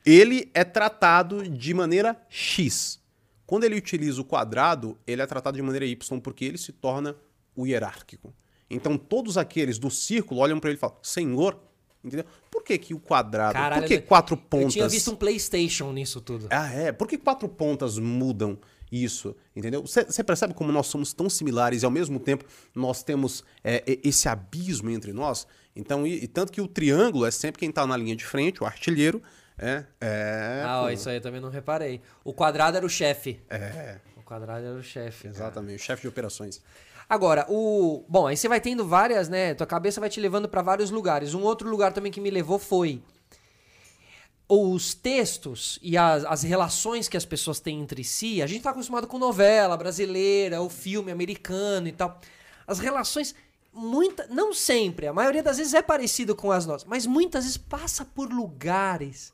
ele 0.04 0.50
é 0.54 0.64
tratado 0.64 1.42
de 1.48 1.72
maneira 1.74 2.16
X. 2.28 3.00
Quando 3.46 3.64
ele 3.64 3.76
utiliza 3.76 4.20
o 4.20 4.24
quadrado, 4.24 4.98
ele 5.06 5.20
é 5.22 5.26
tratado 5.26 5.56
de 5.56 5.62
maneira 5.62 5.84
Y, 5.86 6.20
porque 6.20 6.44
ele 6.44 6.58
se 6.58 6.72
torna 6.72 7.14
o 7.56 7.66
hierárquico. 7.66 8.34
Então 8.74 8.96
todos 8.98 9.38
aqueles 9.38 9.78
do 9.78 9.90
círculo 9.90 10.40
olham 10.40 10.58
pra 10.60 10.70
ele 10.70 10.76
e 10.76 10.80
falam: 10.80 10.96
Senhor, 11.02 11.58
entendeu? 12.04 12.24
Por 12.50 12.62
que, 12.62 12.76
que 12.78 12.94
o 12.94 12.98
quadrado? 13.00 13.52
Caralho, 13.54 13.82
por 13.82 13.88
que 13.88 13.94
eu- 13.94 14.02
quatro 14.02 14.34
Eu 14.36 14.38
pontas? 14.38 14.72
tinha 14.72 14.88
visto 14.88 15.10
um 15.10 15.16
PlayStation 15.16 15.92
nisso 15.92 16.20
tudo. 16.20 16.46
Ah, 16.50 16.72
é? 16.72 16.92
Por 16.92 17.06
que 17.08 17.16
quatro 17.18 17.48
pontas 17.48 17.98
mudam 17.98 18.58
isso, 18.92 19.34
entendeu? 19.56 19.82
Você 19.82 20.22
percebe 20.22 20.54
como 20.54 20.70
nós 20.70 20.86
somos 20.86 21.12
tão 21.12 21.28
similares 21.28 21.82
e 21.82 21.84
ao 21.84 21.90
mesmo 21.90 22.20
tempo 22.20 22.44
nós 22.74 23.02
temos 23.02 23.42
é, 23.64 23.82
esse 24.04 24.28
abismo 24.28 24.90
entre 24.90 25.12
nós? 25.12 25.46
Então, 25.74 26.06
e, 26.06 26.22
e 26.24 26.28
tanto 26.28 26.52
que 26.52 26.60
o 26.60 26.68
triângulo 26.68 27.26
é 27.26 27.30
sempre 27.32 27.58
quem 27.58 27.72
tá 27.72 27.84
na 27.86 27.96
linha 27.96 28.14
de 28.14 28.24
frente, 28.24 28.62
o 28.62 28.66
artilheiro, 28.66 29.20
é... 29.58 29.84
é 30.00 30.62
Ah, 30.64 30.82
ó, 30.82 30.90
isso 30.90 31.08
aí 31.08 31.16
eu 31.16 31.20
também 31.20 31.40
não 31.40 31.50
reparei. 31.50 32.00
O 32.22 32.32
quadrado 32.32 32.76
era 32.76 32.86
o 32.86 32.88
chefe. 32.88 33.40
É, 33.50 33.98
O 34.16 34.22
quadrado 34.22 34.64
era 34.64 34.76
o 34.76 34.82
chefe. 34.82 35.24
cara. 35.24 35.34
exatamente, 35.34 35.80
o 35.82 35.84
chefe 35.84 36.02
de 36.02 36.08
operações. 36.08 36.62
Agora, 37.08 37.46
o. 37.48 38.04
Bom, 38.08 38.26
aí 38.26 38.36
você 38.36 38.48
vai 38.48 38.60
tendo 38.60 38.86
várias, 38.86 39.28
né? 39.28 39.54
Tua 39.54 39.66
cabeça 39.66 40.00
vai 40.00 40.08
te 40.08 40.20
levando 40.20 40.48
pra 40.48 40.62
vários 40.62 40.90
lugares. 40.90 41.34
Um 41.34 41.42
outro 41.42 41.68
lugar 41.68 41.92
também 41.92 42.10
que 42.10 42.20
me 42.20 42.30
levou 42.30 42.58
foi. 42.58 43.02
Os 44.46 44.92
textos 44.92 45.78
e 45.82 45.96
as, 45.96 46.22
as 46.24 46.42
relações 46.42 47.08
que 47.08 47.16
as 47.16 47.24
pessoas 47.24 47.60
têm 47.60 47.80
entre 47.80 48.04
si, 48.04 48.42
a 48.42 48.46
gente 48.46 48.62
tá 48.62 48.70
acostumado 48.70 49.06
com 49.06 49.18
novela 49.18 49.74
brasileira, 49.76 50.60
o 50.60 50.68
filme 50.68 51.10
americano 51.10 51.88
e 51.88 51.92
tal. 51.92 52.20
As 52.66 52.78
relações, 52.78 53.34
muita, 53.72 54.26
não 54.28 54.52
sempre, 54.52 55.06
a 55.06 55.14
maioria 55.14 55.42
das 55.42 55.56
vezes 55.56 55.72
é 55.72 55.80
parecido 55.80 56.36
com 56.36 56.52
as 56.52 56.66
nossas, 56.66 56.86
mas 56.86 57.06
muitas 57.06 57.44
vezes 57.44 57.56
passa 57.56 58.04
por 58.04 58.30
lugares, 58.30 59.32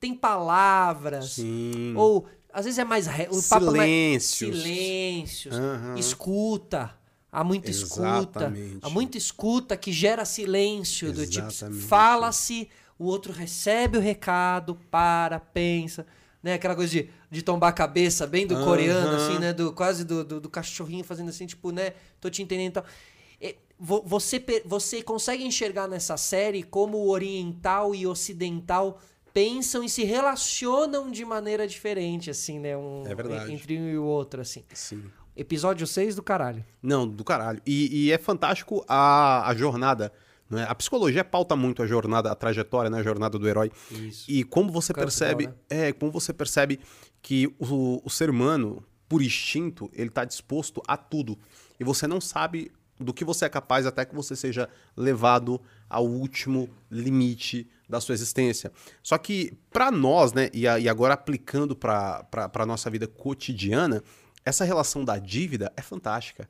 tem 0.00 0.14
palavras, 0.14 1.32
Sim. 1.32 1.94
ou 1.94 2.26
às 2.50 2.64
vezes 2.64 2.78
é 2.78 2.84
mais 2.84 3.06
o 3.06 3.10
é 3.10 3.28
mais- 3.28 3.44
Silêncios. 3.44 4.62
silêncios, 4.62 5.54
Aham. 5.54 5.94
escuta. 5.98 6.97
Há 7.30 7.44
muita 7.44 7.70
escuta. 7.70 8.00
Exatamente. 8.40 8.78
Há 8.82 8.88
muita 8.88 9.18
escuta 9.18 9.76
que 9.76 9.92
gera 9.92 10.24
silêncio. 10.24 11.12
Do 11.12 11.26
tipo, 11.26 11.46
Exatamente. 11.46 11.84
fala-se, 11.86 12.68
o 12.98 13.04
outro 13.04 13.32
recebe 13.32 13.98
o 13.98 14.00
recado, 14.00 14.74
para, 14.90 15.38
pensa. 15.38 16.06
Né? 16.42 16.54
Aquela 16.54 16.74
coisa 16.74 16.90
de, 16.90 17.10
de 17.30 17.42
tombar 17.42 17.68
a 17.70 17.72
cabeça, 17.72 18.26
bem 18.26 18.46
do 18.46 18.56
coreano, 18.64 19.16
assim, 19.16 19.38
né? 19.38 19.52
Do, 19.52 19.72
quase 19.72 20.04
do, 20.04 20.24
do, 20.24 20.40
do 20.40 20.48
cachorrinho 20.48 21.04
fazendo 21.04 21.28
assim, 21.28 21.46
tipo, 21.46 21.70
né? 21.70 21.92
Tô 22.20 22.30
te 22.30 22.42
entendendo 22.42 22.70
e 22.70 22.72
tal. 22.72 22.84
E 23.40 23.56
vo- 23.78 24.02
Você, 24.06 24.42
você 24.64 25.02
consegue 25.02 25.44
enxergar 25.44 25.86
nessa 25.86 26.16
série 26.16 26.62
como 26.62 26.96
o 26.98 27.10
oriental 27.10 27.94
e 27.94 28.06
ocidental 28.06 29.00
pensam 29.34 29.84
e 29.84 29.88
se 29.88 30.02
relacionam 30.04 31.10
de 31.10 31.24
maneira 31.24 31.66
diferente, 31.66 32.30
assim, 32.30 32.58
né? 32.58 32.76
Um, 32.76 33.04
É 33.06 33.14
verdade. 33.14 33.52
Entre 33.52 33.78
um 33.78 33.88
e 33.88 33.98
o 33.98 34.04
outro, 34.04 34.40
assim. 34.40 34.64
Sim. 34.72 35.04
Episódio 35.40 35.86
6 35.86 36.16
do 36.16 36.22
caralho. 36.22 36.64
Não, 36.82 37.06
do 37.08 37.24
caralho. 37.24 37.60
E, 37.66 38.06
e 38.06 38.12
é 38.12 38.18
fantástico 38.18 38.84
a, 38.88 39.48
a 39.48 39.54
jornada. 39.54 40.12
Não 40.50 40.58
é? 40.58 40.64
A 40.64 40.74
psicologia 40.74 41.22
pauta 41.22 41.54
muito 41.54 41.82
a 41.82 41.86
jornada, 41.86 42.32
a 42.32 42.34
trajetória, 42.34 42.90
né? 42.90 42.98
A 42.98 43.02
jornada 43.02 43.38
do 43.38 43.46
herói. 43.48 43.70
Isso. 43.90 44.24
E 44.30 44.42
como 44.44 44.72
você 44.72 44.92
percebe, 44.94 45.46
né? 45.46 45.54
é, 45.68 45.92
como 45.92 46.10
você 46.10 46.32
percebe 46.32 46.80
que 47.22 47.46
o, 47.58 48.00
o 48.04 48.10
ser 48.10 48.30
humano, 48.30 48.82
por 49.08 49.22
instinto, 49.22 49.90
ele 49.92 50.10
tá 50.10 50.24
disposto 50.24 50.82
a 50.88 50.96
tudo. 50.96 51.38
E 51.78 51.84
você 51.84 52.06
não 52.06 52.20
sabe 52.20 52.72
do 52.98 53.14
que 53.14 53.24
você 53.24 53.44
é 53.44 53.48
capaz 53.48 53.86
até 53.86 54.04
que 54.04 54.14
você 54.14 54.34
seja 54.34 54.68
levado 54.96 55.60
ao 55.88 56.04
último 56.04 56.68
limite 56.90 57.68
da 57.88 58.00
sua 58.00 58.14
existência. 58.14 58.72
Só 59.02 59.16
que 59.18 59.52
para 59.70 59.90
nós, 59.90 60.32
né, 60.32 60.50
e, 60.52 60.66
a- 60.66 60.78
e 60.80 60.88
agora 60.88 61.14
aplicando 61.14 61.76
para 61.76 62.26
a 62.54 62.66
nossa 62.66 62.90
vida 62.90 63.06
cotidiana, 63.06 64.02
essa 64.48 64.64
relação 64.64 65.04
da 65.04 65.18
dívida 65.18 65.72
é 65.76 65.82
fantástica. 65.82 66.48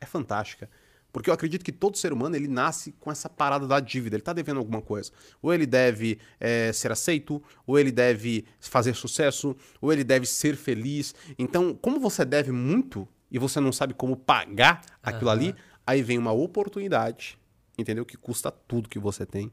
É 0.00 0.06
fantástica. 0.06 0.70
Porque 1.12 1.28
eu 1.28 1.34
acredito 1.34 1.64
que 1.64 1.72
todo 1.72 1.98
ser 1.98 2.12
humano 2.12 2.36
ele 2.36 2.46
nasce 2.46 2.92
com 2.92 3.10
essa 3.10 3.28
parada 3.28 3.66
da 3.66 3.80
dívida. 3.80 4.14
Ele 4.14 4.22
tá 4.22 4.32
devendo 4.32 4.58
alguma 4.58 4.80
coisa. 4.80 5.10
Ou 5.42 5.52
ele 5.52 5.66
deve 5.66 6.20
eh, 6.38 6.72
ser 6.72 6.92
aceito, 6.92 7.42
ou 7.66 7.76
ele 7.78 7.90
deve 7.90 8.44
fazer 8.60 8.94
sucesso, 8.94 9.56
ou 9.80 9.92
ele 9.92 10.04
deve 10.04 10.26
ser 10.26 10.56
feliz. 10.56 11.12
Então, 11.36 11.74
como 11.74 11.98
você 11.98 12.24
deve 12.24 12.52
muito 12.52 13.08
e 13.30 13.38
você 13.38 13.58
não 13.58 13.72
sabe 13.72 13.94
como 13.94 14.16
pagar 14.16 14.82
aquilo 15.02 15.30
ali, 15.30 15.54
aí 15.84 16.02
vem 16.02 16.18
uma 16.18 16.32
oportunidade, 16.32 17.36
entendeu? 17.76 18.06
Que 18.06 18.16
custa 18.16 18.50
tudo 18.50 18.88
que 18.88 18.98
você 18.98 19.26
tem, 19.26 19.50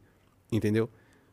entendeu? 0.51 0.87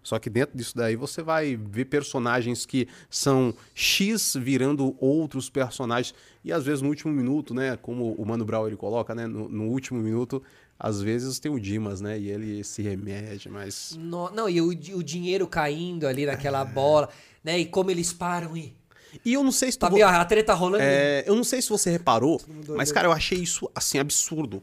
Só 0.05 0.19
que 0.21 0.31
dentro 0.31 0.57
disso 0.57 0.77
daí 0.77 0.95
você 0.95 1.23
vai 1.23 1.57
ver 1.57 1.87
personagens 1.87 2.65
que 2.65 2.87
são 3.11 3.53
X 3.75 4.37
virando 4.39 4.95
outros 5.01 5.51
personagens. 5.51 6.15
E 6.45 6.53
às 6.53 6.65
vezes 6.65 6.83
no 6.83 6.89
último 6.91 7.13
minuto, 7.13 7.53
né? 7.55 7.77
Como 7.81 8.13
o 8.13 8.25
Mano 8.25 8.45
Brown 8.45 8.67
ele 8.69 8.77
coloca, 8.77 9.15
né? 9.15 9.27
No, 9.27 9.49
no 9.49 9.65
último 9.65 9.99
minuto, 9.99 10.43
às 10.79 11.01
vezes 11.01 11.39
tem 11.41 11.51
o 11.51 11.59
Dimas, 11.59 12.01
né? 12.03 12.19
E 12.21 12.31
ele 12.31 12.63
se 12.63 12.83
remede, 12.83 13.49
mas. 13.49 13.99
No- 13.99 14.31
não, 14.31 14.49
e 14.49 14.61
o, 14.61 14.69
o 14.69 15.03
dinheiro 15.03 15.47
caindo 15.49 16.07
ali 16.07 16.27
naquela 16.27 16.63
bola, 16.65 17.09
né? 17.43 17.59
E 17.59 17.65
como 17.67 17.91
eles 17.91 18.13
param 18.13 18.55
e. 18.57 18.77
E 19.25 19.33
eu 19.33 19.43
não 19.43 19.53
sei 19.53 19.73
se 19.73 19.79
tu. 19.79 19.83
Tá 19.83 19.89
vendo? 19.89 20.03
A 20.05 20.25
treta 20.25 20.53
rolando. 20.53 20.85
É, 20.85 21.25
eu 21.27 21.35
não 21.35 21.45
sei 21.45 21.63
se 21.63 21.71
você 21.71 21.89
reparou, 21.91 22.39
mas, 22.77 22.93
cara, 22.93 23.07
eu 23.09 23.13
achei 23.13 23.39
isso, 23.39 23.71
assim, 23.75 23.99
absurdo. 23.99 24.63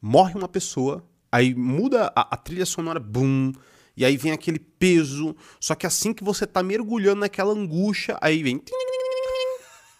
Morre 0.00 0.34
uma 0.34 0.48
pessoa, 0.48 1.04
aí 1.30 1.54
muda 1.54 2.10
a, 2.14 2.34
a 2.34 2.36
trilha 2.38 2.64
sonora, 2.64 3.00
boom, 3.00 3.52
e 3.98 4.04
aí 4.04 4.16
vem 4.16 4.30
aquele 4.32 4.58
peso, 4.58 5.34
só 5.60 5.74
que 5.74 5.86
assim 5.86 6.14
que 6.14 6.22
você 6.22 6.46
tá 6.46 6.62
mergulhando 6.62 7.20
naquela 7.20 7.52
angústia, 7.52 8.16
aí 8.20 8.42
vem... 8.42 8.62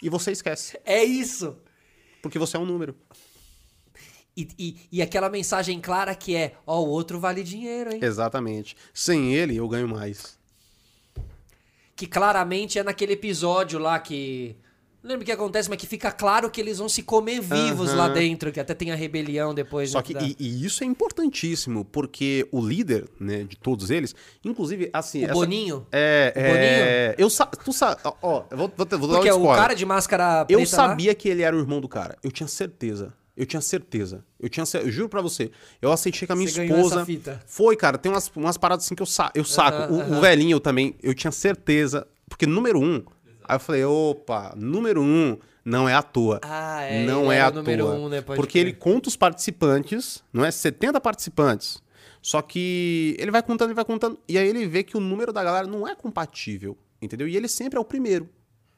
E 0.01 0.09
você 0.09 0.31
esquece, 0.31 0.79
É 0.85 1.03
isso. 1.03 1.57
porque 2.23 2.39
você 2.39 2.57
é 2.57 2.61
um 2.61 2.65
número. 2.65 2.95
E, 4.37 4.49
e, 4.57 4.77
e 4.93 5.03
aquela 5.03 5.29
mensagem 5.29 5.81
clara 5.81 6.15
que 6.15 6.37
é: 6.37 6.55
ó, 6.65 6.81
o 6.81 6.87
outro 6.89 7.19
vale 7.19 7.43
dinheiro, 7.43 7.93
hein? 7.93 7.99
Exatamente. 8.01 8.77
Sem 8.95 9.35
ele, 9.35 9.57
eu 9.57 9.67
ganho 9.67 9.89
mais. 9.89 10.39
Que 11.97 12.07
claramente 12.07 12.79
é 12.79 12.85
naquele 12.85 13.15
episódio 13.15 13.81
lá 13.81 13.99
que. 13.99 14.55
Não 15.03 15.11
lembro 15.11 15.23
o 15.23 15.27
que 15.27 15.33
acontece, 15.33 15.69
mas 15.71 15.79
que 15.79 15.87
fica 15.87 16.11
claro 16.11 16.51
que 16.51 16.61
eles 16.61 16.79
vão 16.79 16.89
se 16.89 17.03
comer 17.03 17.41
vivos 17.41 17.93
lá 17.95 18.07
Aham. 18.07 18.15
dentro, 18.15 18.51
que 18.53 18.59
até 18.59 18.75
tem 18.75 18.91
a 18.91 18.95
rebelião 18.97 19.55
depois. 19.55 19.91
Só 19.91 19.99
né, 19.99 20.05
que, 20.05 20.15
da- 20.15 20.23
e, 20.23 20.37
e 20.39 20.65
isso 20.65 20.83
é 20.83 20.87
importantíssimo, 20.87 21.85
porque 21.85 22.47
o 22.51 22.61
líder, 22.61 23.09
né, 23.21 23.45
de 23.45 23.57
todos 23.57 23.91
eles, 23.91 24.15
inclusive, 24.45 24.91
assim... 24.93 25.21
O 25.23 25.25
essa- 25.27 25.35
Boninho? 25.35 25.87
É, 25.93 26.33
O 26.35 26.41
é... 26.41 27.15
Eu 27.17 27.31
sa... 27.31 27.47
Tu 27.47 27.73
sabe... 27.73 28.01
Ó, 28.23 28.45
eu 28.51 28.57
vou, 28.57 28.73
vou, 28.77 28.87
vou 28.87 28.87
dar 28.87 28.97
um 28.97 28.99
Porque 29.11 29.31
o 29.31 29.47
cara 29.55 29.75
de 29.75 29.87
máscara 29.87 30.45
preta 30.45 30.53
Eu 30.53 30.61
lá- 30.61 30.67
sabia 30.67 31.15
que 31.15 31.29
ele 31.29 31.43
era 31.43 31.55
o 31.57 31.61
irmão 31.61 31.81
do 31.81 31.89
cara. 31.89 32.17
Eu 32.23 32.31
tinha 32.33 32.49
certeza. 32.49 33.13
Eu 33.37 33.47
tinha 33.47 33.61
certeza. 33.61 34.25
Eu 34.41 34.49
tinha 34.49 34.65
eu 34.83 34.91
juro 34.91 35.09
pra 35.09 35.23
você. 35.23 35.53
Eu 35.81 35.93
aceitei 35.93 36.27
com 36.27 36.33
a 36.33 36.37
minha 36.37 36.49
Você 36.51 36.65
esposa. 36.65 37.07
Foi, 37.47 37.77
cara. 37.77 37.97
Tem 37.97 38.11
umas, 38.11 38.29
umas 38.35 38.57
paradas 38.57 38.85
assim 38.85 38.97
que 38.97 39.03
eu, 39.03 39.07
sa 39.07 39.31
eu 39.33 39.45
saco. 39.45 39.77
Aham, 39.77 39.93
o, 39.93 40.01
aham. 40.01 40.19
o 40.19 40.21
velhinho 40.21 40.57
eu 40.57 40.61
também. 40.61 40.97
Eu 41.01 41.15
tinha 41.15 41.31
certeza. 41.31 42.05
Porque 42.29 42.47
número 42.47 42.81
um. 42.81 43.01
Aí 43.49 43.57
eu 43.57 43.61
falei, 43.61 43.85
opa, 43.85 44.53
número 44.57 45.01
um 45.03 45.39
não 45.65 45.89
é 45.89 45.95
à 45.95 46.03
toa. 46.03 46.39
Ah, 46.43 46.83
é, 46.83 47.05
Não 47.05 47.33
é 47.33 47.41
à 47.41 47.51
toa. 47.87 47.95
um, 47.95 48.09
né? 48.09 48.21
Porque 48.21 48.59
ele 48.59 48.73
conta 48.73 49.09
os 49.09 49.17
participantes, 49.17 50.23
não 50.33 50.45
é? 50.45 50.51
70 50.51 51.01
participantes. 51.01 51.83
Só 52.21 52.43
que 52.43 53.17
ele 53.19 53.31
vai 53.31 53.43
contando, 53.43 53.69
ele 53.69 53.75
vai 53.75 53.85
contando. 53.85 54.19
E 54.29 54.37
aí 54.39 54.47
ele 54.47 54.67
vê 54.67 54.83
que 54.83 54.97
o 54.97 55.01
número 55.01 55.33
da 55.33 55.43
galera 55.43 55.67
não 55.67 55.87
é 55.89 55.95
compatível. 55.95 56.77
Entendeu? 57.01 57.29
E 57.29 57.37
ele 57.37 57.49
sempre 57.49 57.79
é 57.79 57.81
o 57.81 57.85
primeiro. 57.85 58.29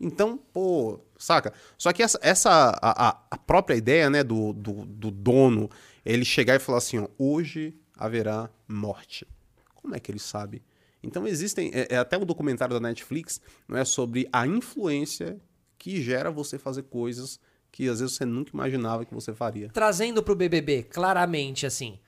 Então, 0.01 0.39
pô, 0.53 1.01
saca? 1.19 1.53
Só 1.77 1.93
que 1.93 2.03
essa, 2.03 2.19
essa 2.23 2.51
a, 2.81 3.09
a- 3.09 3.17
a 3.31 3.37
própria 3.39 3.75
ideia, 3.77 4.09
né, 4.11 4.23
do, 4.23 4.53
do, 4.53 4.73
do 4.87 5.11
dono, 5.11 5.69
ele 6.05 6.25
chegar 6.25 6.55
e 6.57 6.59
falar 6.59 6.79
assim, 6.79 6.99
ó, 6.99 7.09
hoje 7.19 7.75
haverá 7.99 8.49
morte. 8.69 9.27
Como 9.75 9.95
é 9.95 10.01
que 10.01 10.11
ele 10.11 10.19
sabe? 10.19 10.63
Então 11.03 11.27
existem, 11.27 11.71
é, 11.75 11.95
é 11.95 11.99
até 11.99 12.19
um 12.19 12.25
documentário 12.25 12.75
da 12.75 12.81
Netflix, 12.81 13.41
não 13.67 13.79
é 13.79 13.85
sobre 13.85 14.29
a 14.33 14.47
influência 14.47 15.39
que 15.79 16.03
gera 16.03 16.31
você 16.31 16.59
fazer 16.59 16.83
coisas 16.85 17.41
que 17.73 17.89
às 17.89 18.01
vezes 18.01 18.17
você 18.17 18.25
nunca 18.25 18.51
imaginava 18.53 19.05
que 19.05 19.15
você 19.15 19.33
faria. 19.33 19.71
Trazendo 19.73 20.23
pro 20.23 20.35
BBB, 20.35 20.83
claramente, 20.85 21.65
assim. 21.67 21.99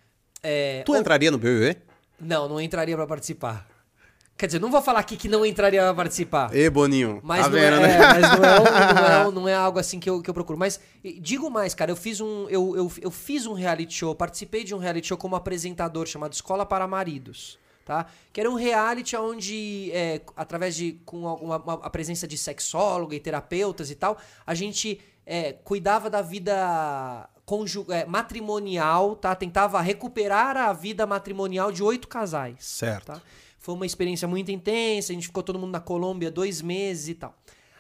é, 0.43 0.83
Tu 0.85 0.95
entraria 0.97 1.31
no 1.31 1.39
BBB? 1.39 1.79
Não, 2.21 2.49
não 2.49 2.61
entraria 2.61 2.97
pra 2.97 3.07
participar. 3.07 3.69
Quer 4.37 4.47
dizer, 4.47 4.59
não 4.59 4.71
vou 4.71 4.83
falar 4.83 5.01
aqui 5.01 5.17
que 5.17 5.29
não 5.29 5.47
entraria 5.47 5.83
pra 5.83 5.95
participar. 5.95 6.55
Ê, 6.55 6.69
Boninho, 6.69 7.21
Mas, 7.23 7.45
tá 7.45 7.49
não, 7.49 7.59
vendo, 7.59 7.77
é, 7.77 7.81
né? 7.81 7.99
mas 7.99 8.23
não, 8.23 8.45
é, 8.45 8.95
não, 8.95 9.29
é, 9.29 9.31
não 9.33 9.49
é 9.49 9.55
algo 9.55 9.79
assim 9.79 10.01
que 10.01 10.11
eu, 10.11 10.21
que 10.21 10.29
eu 10.29 10.35
procuro. 10.35 10.59
Mas 10.59 10.81
digo 11.21 11.49
mais, 11.49 11.75
cara, 11.75 11.93
eu 11.93 11.97
fiz 11.97 12.21
um. 12.21 12.49
Eu, 12.49 12.75
eu, 12.77 12.93
eu 13.01 13.11
fiz 13.11 13.47
um 13.47 13.53
reality 13.53 13.95
show, 13.95 14.15
participei 14.17 14.65
de 14.65 14.75
um 14.75 14.79
reality 14.79 15.07
show 15.09 15.17
como 15.17 15.37
apresentador 15.37 16.07
chamado 16.07 16.33
Escola 16.33 16.67
para 16.67 16.89
Maridos. 16.89 17.57
Tá? 17.85 18.07
Que 18.33 18.41
era 18.41 18.49
um 18.51 18.55
reality 18.55 19.17
onde, 19.17 19.91
é, 19.93 20.21
através 20.37 20.77
de 20.77 20.93
com 21.05 21.27
a, 21.27 21.35
uma- 21.35 21.57
uma- 21.59 21.75
a 21.87 21.91
presença 21.91 22.27
de 22.29 22.39
sexóloga 22.39 23.15
e 23.17 23.21
terapeutas 23.21 23.91
e 23.91 23.95
tal, 23.97 24.17
a 24.47 24.55
gente 24.55 25.01
é, 25.27 25.53
cuidava 25.53 26.09
da 26.11 26.21
vida 26.23 27.29
conju- 27.45 27.87
é, 27.91 28.05
matrimonial, 28.05 29.15
tá? 29.17 29.35
Tentava 29.35 29.81
recuperar 29.81 30.57
a 30.57 30.73
vida 30.73 31.07
matrimonial 31.07 31.71
de 31.73 31.83
oito 31.83 32.09
casais. 32.09 32.57
Certo. 32.65 33.07
Tá? 33.07 33.21
Foi 33.59 33.75
uma 33.75 33.87
experiência 33.87 34.27
muito 34.27 34.51
intensa, 34.51 35.13
a 35.13 35.15
gente 35.15 35.27
ficou 35.29 35.43
todo 35.43 35.59
mundo 35.59 35.71
na 35.73 35.81
Colômbia 35.81 36.31
dois 36.31 36.61
meses 36.61 37.09
e 37.09 37.15
tal. 37.15 37.35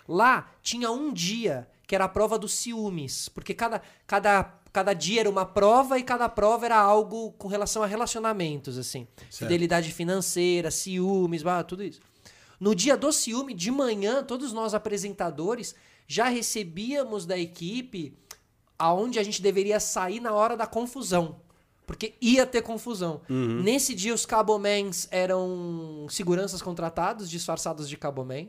Lá 0.09 0.51
tinha 0.63 0.91
um 0.91 1.13
dia 1.13 1.69
que 1.87 1.95
era 1.95 2.05
a 2.05 2.09
prova 2.09 2.39
dos 2.39 2.53
ciúmes, 2.55 3.29
porque 3.29 3.53
cada, 3.55 3.83
cada, 4.07 4.55
cada 4.73 4.95
dia 4.95 5.20
era 5.20 5.31
uma 5.31 5.45
prova 5.45 5.99
e 5.99 6.03
cada 6.03 6.29
prova 6.29 6.64
era 6.64 6.79
algo 6.79 7.33
com 7.33 7.47
relação 7.47 7.83
a 7.83 7.87
relacionamentos, 7.87 8.79
assim. 8.79 9.07
Fidelidade 9.31 9.93
financeira, 9.93 10.70
ciúmes, 10.70 11.43
tudo 11.68 11.83
isso. 11.83 12.01
No 12.59 12.75
dia 12.75 12.97
do 12.97 13.12
ciúme, 13.12 13.55
de 13.55 13.70
manhã, 13.70 14.23
todos 14.23 14.53
nós 14.53 14.73
apresentadores 14.73 15.75
já 16.07 16.29
recebíamos 16.29 17.27
da 17.27 17.37
equipe 17.37 18.16
aonde 18.79 19.18
a 19.18 19.23
gente 19.23 19.43
deveria 19.43 19.79
sair 19.79 20.20
na 20.20 20.33
hora 20.33 20.57
da 20.57 20.66
confusão. 20.66 21.41
Porque 21.87 22.14
ia 22.20 22.47
ter 22.47 22.62
confusão. 22.62 23.20
Nesse 23.62 23.95
dia, 23.95 24.14
os 24.14 24.25
Cabomans 24.25 25.09
eram 25.11 26.07
seguranças 26.09 26.62
contratados, 26.62 27.29
disfarçados 27.29 27.89
de 27.89 27.97
Caboman. 27.97 28.49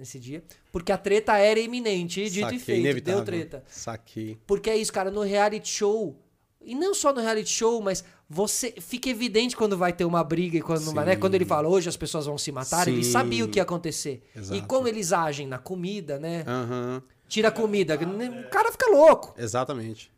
Nesse 0.00 0.18
dia. 0.18 0.42
Porque 0.72 0.90
a 0.90 0.96
treta 0.96 1.36
era 1.36 1.60
iminente. 1.60 2.22
E 2.22 2.30
dito 2.30 2.44
Saquei, 2.44 2.56
e 2.56 2.60
feito. 2.60 2.80
inevitável. 2.80 3.16
Deu 3.18 3.24
treta. 3.26 3.62
Saquei. 3.68 4.38
Porque 4.46 4.70
é 4.70 4.76
isso, 4.78 4.90
cara, 4.90 5.10
no 5.10 5.20
reality 5.20 5.68
show. 5.68 6.16
E 6.62 6.74
não 6.74 6.94
só 6.94 7.12
no 7.12 7.20
reality 7.20 7.50
show, 7.50 7.82
mas 7.82 8.02
você 8.26 8.72
fica 8.80 9.10
evidente 9.10 9.54
quando 9.54 9.76
vai 9.76 9.92
ter 9.92 10.06
uma 10.06 10.24
briga 10.24 10.56
e 10.56 10.62
quando 10.62 10.86
não 10.86 10.94
vai, 10.94 11.04
né? 11.04 11.12
Sim. 11.14 11.20
Quando 11.20 11.34
ele 11.34 11.44
fala 11.44 11.68
hoje 11.68 11.86
as 11.90 11.98
pessoas 11.98 12.24
vão 12.24 12.38
se 12.38 12.50
matar, 12.50 12.88
ele 12.88 13.04
Sim. 13.04 13.10
sabia 13.10 13.44
o 13.44 13.48
que 13.48 13.58
ia 13.58 13.62
acontecer. 13.62 14.22
E 14.34 14.38
Exato. 14.38 14.66
como 14.66 14.88
eles 14.88 15.12
agem 15.12 15.46
na 15.46 15.58
comida, 15.58 16.18
né? 16.18 16.44
Aham. 16.46 17.02
Tira 17.28 17.48
a 17.48 17.52
comida, 17.52 17.94
o 17.94 18.48
cara 18.50 18.72
fica 18.72 18.90
louco. 18.90 19.34
Exatamente. 19.38 20.10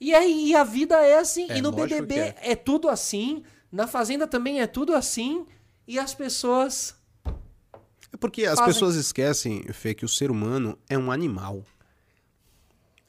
E 0.00 0.14
aí 0.14 0.50
e 0.50 0.54
a 0.54 0.62
vida 0.62 0.94
é 1.04 1.18
assim, 1.18 1.50
É, 1.50 1.58
e 1.58 1.60
no 1.62 1.72
BBB 1.72 2.14
que 2.34 2.50
é. 2.50 2.54
tudo 2.54 2.88
assim, 2.88 3.42
na 3.72 3.88
Fazenda 3.88 4.28
também 4.28 4.60
é 4.60 4.66
tudo 4.68 4.94
assim, 4.94 5.44
e 5.88 5.98
as 5.98 6.14
pessoas 6.14 6.94
É 8.14 8.16
porque 8.16 8.44
as 8.44 8.60
Fazem. 8.60 8.72
pessoas 8.72 8.94
esquecem, 8.94 9.64
Fê, 9.72 9.92
que 9.92 10.04
o 10.04 10.08
ser 10.08 10.30
humano 10.30 10.78
é 10.88 10.96
um 10.96 11.10
animal. 11.10 11.64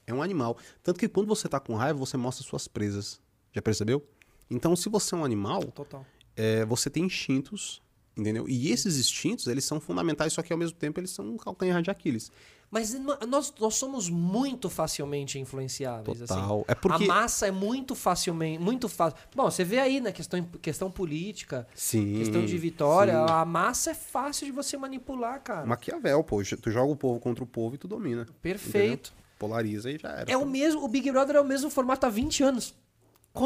É 0.07 0.11
um 0.13 0.21
animal. 0.21 0.57
Tanto 0.83 0.99
que 0.99 1.07
quando 1.07 1.27
você 1.27 1.47
tá 1.47 1.59
com 1.59 1.75
raiva, 1.75 1.99
você 1.99 2.17
mostra 2.17 2.43
suas 2.43 2.67
presas. 2.67 3.21
Já 3.53 3.61
percebeu? 3.61 4.03
Então, 4.49 4.75
se 4.75 4.89
você 4.89 5.13
é 5.13 5.17
um 5.19 5.23
animal, 5.23 5.63
total. 5.65 6.03
é, 6.35 6.65
você 6.65 6.89
tem 6.89 7.03
instintos, 7.05 7.83
entendeu? 8.17 8.49
E 8.49 8.71
esses 8.71 8.97
instintos, 8.97 9.45
eles 9.45 9.63
são 9.63 9.79
fundamentais, 9.79 10.33
só 10.33 10.41
que 10.41 10.51
ao 10.51 10.57
mesmo 10.57 10.75
tempo 10.75 10.99
eles 10.99 11.11
são 11.11 11.25
um 11.29 11.37
calcanhar 11.37 11.81
de 11.83 11.91
Aquiles. 11.91 12.31
Mas 12.71 12.93
nós, 13.27 13.53
nós 13.59 13.75
somos 13.75 14.09
muito 14.09 14.69
facilmente 14.69 15.39
influenciáveis. 15.39 16.19
Total. 16.19 16.53
Assim. 16.55 16.63
É 16.67 16.75
porque- 16.75 17.03
A 17.05 17.07
massa 17.07 17.47
é 17.47 17.51
muito 17.51 17.95
facilmente. 17.95 18.59
Muito 18.61 18.89
fácil. 18.89 19.17
Bom, 19.35 19.49
você 19.49 19.63
vê 19.63 19.79
aí 19.79 20.01
na 20.01 20.11
questão, 20.11 20.43
questão 20.61 20.91
política, 20.91 21.67
Sim. 21.73 22.15
questão 22.17 22.45
de 22.45 22.57
vitória, 22.57 23.13
sim. 23.13 23.33
a 23.33 23.45
massa 23.45 23.91
é 23.91 23.93
fácil 23.93 24.45
de 24.45 24.51
você 24.51 24.75
manipular, 24.77 25.41
cara. 25.41 25.65
Maquiavel, 25.65 26.23
pô. 26.23 26.41
Tu 26.43 26.71
joga 26.71 26.91
o 26.91 26.95
povo 26.95 27.19
contra 27.19 27.43
o 27.43 27.47
povo 27.47 27.75
e 27.75 27.77
tu 27.77 27.87
domina. 27.87 28.25
Perfeito. 28.41 29.09
entendeu? 29.11 29.25
Polariza 29.37 29.91
e 29.91 29.97
já 29.97 30.09
era. 30.09 30.31
É 30.31 30.37
o 30.37 30.45
mesmo. 30.45 30.83
O 30.83 30.87
Big 30.87 31.11
Brother 31.11 31.35
é 31.35 31.41
o 31.41 31.45
mesmo 31.45 31.69
formato 31.69 32.05
há 32.05 32.09
20 32.09 32.41
anos. 32.43 32.73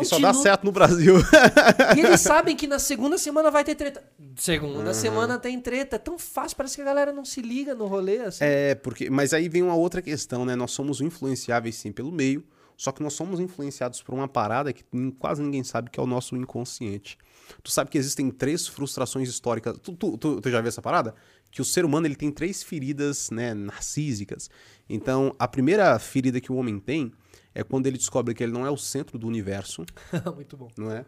E 0.01 0.05
só 0.05 0.19
dá 0.19 0.33
certo 0.33 0.63
no 0.63 0.71
Brasil. 0.71 1.15
E 1.97 1.99
eles 2.01 2.21
sabem 2.21 2.55
que 2.55 2.67
na 2.67 2.77
segunda 2.79 3.17
semana 3.17 3.49
vai 3.49 3.63
ter 3.63 3.75
treta. 3.75 4.03
Segunda 4.35 4.89
Uhum. 4.89 4.93
semana 4.93 5.37
tem 5.39 5.59
treta. 5.59 5.95
É 5.95 5.99
tão 5.99 6.17
fácil, 6.19 6.55
parece 6.55 6.75
que 6.75 6.81
a 6.81 6.85
galera 6.85 7.11
não 7.11 7.25
se 7.25 7.41
liga 7.41 7.73
no 7.73 7.87
rolê, 7.87 8.19
assim. 8.19 8.43
É, 8.43 8.75
porque. 8.75 9.09
Mas 9.09 9.33
aí 9.33 9.49
vem 9.49 9.63
uma 9.63 9.75
outra 9.75 10.01
questão, 10.01 10.45
né? 10.45 10.55
Nós 10.55 10.71
somos 10.71 11.01
influenciáveis 11.01 11.75
sim 11.75 11.91
pelo 11.91 12.11
meio, 12.11 12.43
só 12.77 12.91
que 12.91 13.01
nós 13.01 13.13
somos 13.13 13.39
influenciados 13.39 14.01
por 14.03 14.13
uma 14.13 14.27
parada 14.27 14.71
que 14.71 14.83
quase 15.17 15.41
ninguém 15.41 15.63
sabe, 15.63 15.89
que 15.89 15.99
é 15.99 16.03
o 16.03 16.07
nosso 16.07 16.35
inconsciente. 16.35 17.17
Tu 17.63 17.71
sabe 17.71 17.89
que 17.89 17.97
existem 17.97 18.29
três 18.29 18.67
frustrações 18.67 19.27
históricas. 19.27 19.75
Tu, 19.81 19.91
tu, 19.93 20.17
tu- 20.17 20.39
tu 20.41 20.49
já 20.51 20.61
viu 20.61 20.67
essa 20.69 20.81
parada? 20.81 21.15
Que 21.51 21.61
o 21.61 21.65
ser 21.65 21.83
humano 21.83 22.05
ele 22.05 22.15
tem 22.15 22.31
três 22.31 22.61
feridas, 22.61 23.31
né, 23.31 23.55
narcísicas. 23.55 24.49
Então, 24.87 25.35
a 25.39 25.47
primeira 25.47 25.97
ferida 25.97 26.39
que 26.39 26.51
o 26.51 26.55
homem 26.55 26.79
tem 26.79 27.11
é 27.59 27.63
quando 27.63 27.87
ele 27.87 27.97
descobre 27.97 28.33
que 28.33 28.43
ele 28.43 28.51
não 28.53 28.65
é 28.65 28.71
o 28.71 28.77
centro 28.77 29.17
do 29.17 29.27
universo, 29.27 29.85
Muito 30.35 30.55
bom. 30.57 30.69
não 30.77 30.91
é? 30.91 31.05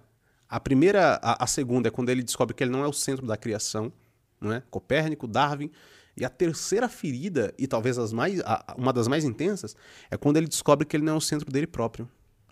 A 0.49 0.59
primeira, 0.59 1.19
a, 1.23 1.43
a 1.43 1.47
segunda 1.47 1.87
é 1.87 1.91
quando 1.91 2.09
ele 2.09 2.21
descobre 2.23 2.53
que 2.53 2.63
ele 2.63 2.71
não 2.71 2.83
é 2.83 2.87
o 2.87 2.93
centro 2.93 3.25
da 3.25 3.37
criação, 3.37 3.91
não 4.39 4.51
é? 4.51 4.61
Copérnico, 4.69 5.27
Darwin. 5.27 5.71
E 6.17 6.25
a 6.25 6.29
terceira 6.29 6.89
ferida, 6.89 7.53
e 7.57 7.65
talvez 7.67 7.97
as 7.97 8.11
mais, 8.11 8.41
a- 8.41 8.75
uma 8.77 8.91
das 8.91 9.07
mais 9.07 9.23
intensas, 9.23 9.75
é 10.09 10.17
quando 10.17 10.35
ele 10.37 10.47
descobre 10.47 10.85
que 10.85 10.97
ele 10.97 11.05
não 11.05 11.13
é 11.13 11.15
o 11.15 11.21
centro 11.21 11.49
dele 11.49 11.67
próprio. 11.67 12.07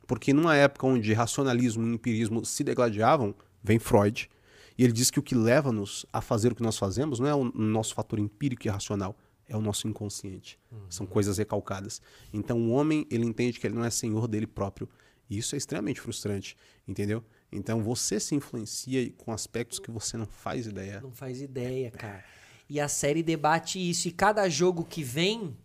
Porque 0.08 0.32
numa 0.34 0.56
época 0.56 0.88
onde 0.88 1.12
racionalismo 1.14 1.86
e 1.86 1.94
empirismo 1.94 2.46
se 2.46 2.64
degladiavam, 2.64 3.36
vem 3.62 3.78
Freud, 3.78 4.30
e 4.78 4.84
ele 4.86 4.94
diz 4.94 5.12
que 5.12 5.20
o 5.20 5.22
que 5.24 5.36
leva-nos 5.36 6.06
a 6.14 6.22
fazer 6.22 6.54
o 6.54 6.56
que 6.56 6.64
nós 6.64 6.78
fazemos 6.78 7.20
não 7.20 7.28
é 7.28 7.36
o 7.36 7.44
nosso 7.54 7.94
fator 7.94 8.18
empírico 8.18 8.66
e 8.66 8.70
racional, 8.70 9.14
é 9.50 9.58
o 9.58 9.62
nosso 9.62 9.88
inconsciente. 9.88 10.58
São 10.90 11.06
coisas 11.06 11.38
recalcadas. 11.38 12.02
Então 12.32 12.58
o 12.62 12.70
homem, 12.72 13.06
ele 13.12 13.26
entende 13.26 13.60
que 13.60 13.68
ele 13.68 13.76
não 13.76 13.84
é 13.84 13.90
senhor 13.90 14.28
dele 14.28 14.48
próprio. 14.48 14.88
E 15.30 15.38
isso 15.38 15.54
é 15.56 15.58
extremamente 15.58 16.00
frustrante, 16.00 16.56
entendeu? 16.88 17.24
Então 17.52 17.84
você 17.84 18.20
se 18.20 18.34
influencia 18.36 19.12
com 19.18 19.32
aspectos 19.32 19.78
que 19.80 19.92
você 19.92 20.16
não 20.18 20.26
faz 20.26 20.66
ideia. 20.68 21.02
Não 21.02 21.12
faz 21.12 21.42
ideia, 21.42 21.92
cara. 21.92 22.24
E 22.70 22.80
a 22.80 22.88
série 22.88 23.22
debate 23.24 23.78
isso. 23.78 24.08
E 24.08 24.12
cada 24.12 24.48
jogo 24.48 24.86
que 24.86 25.04
vem, 25.04 25.58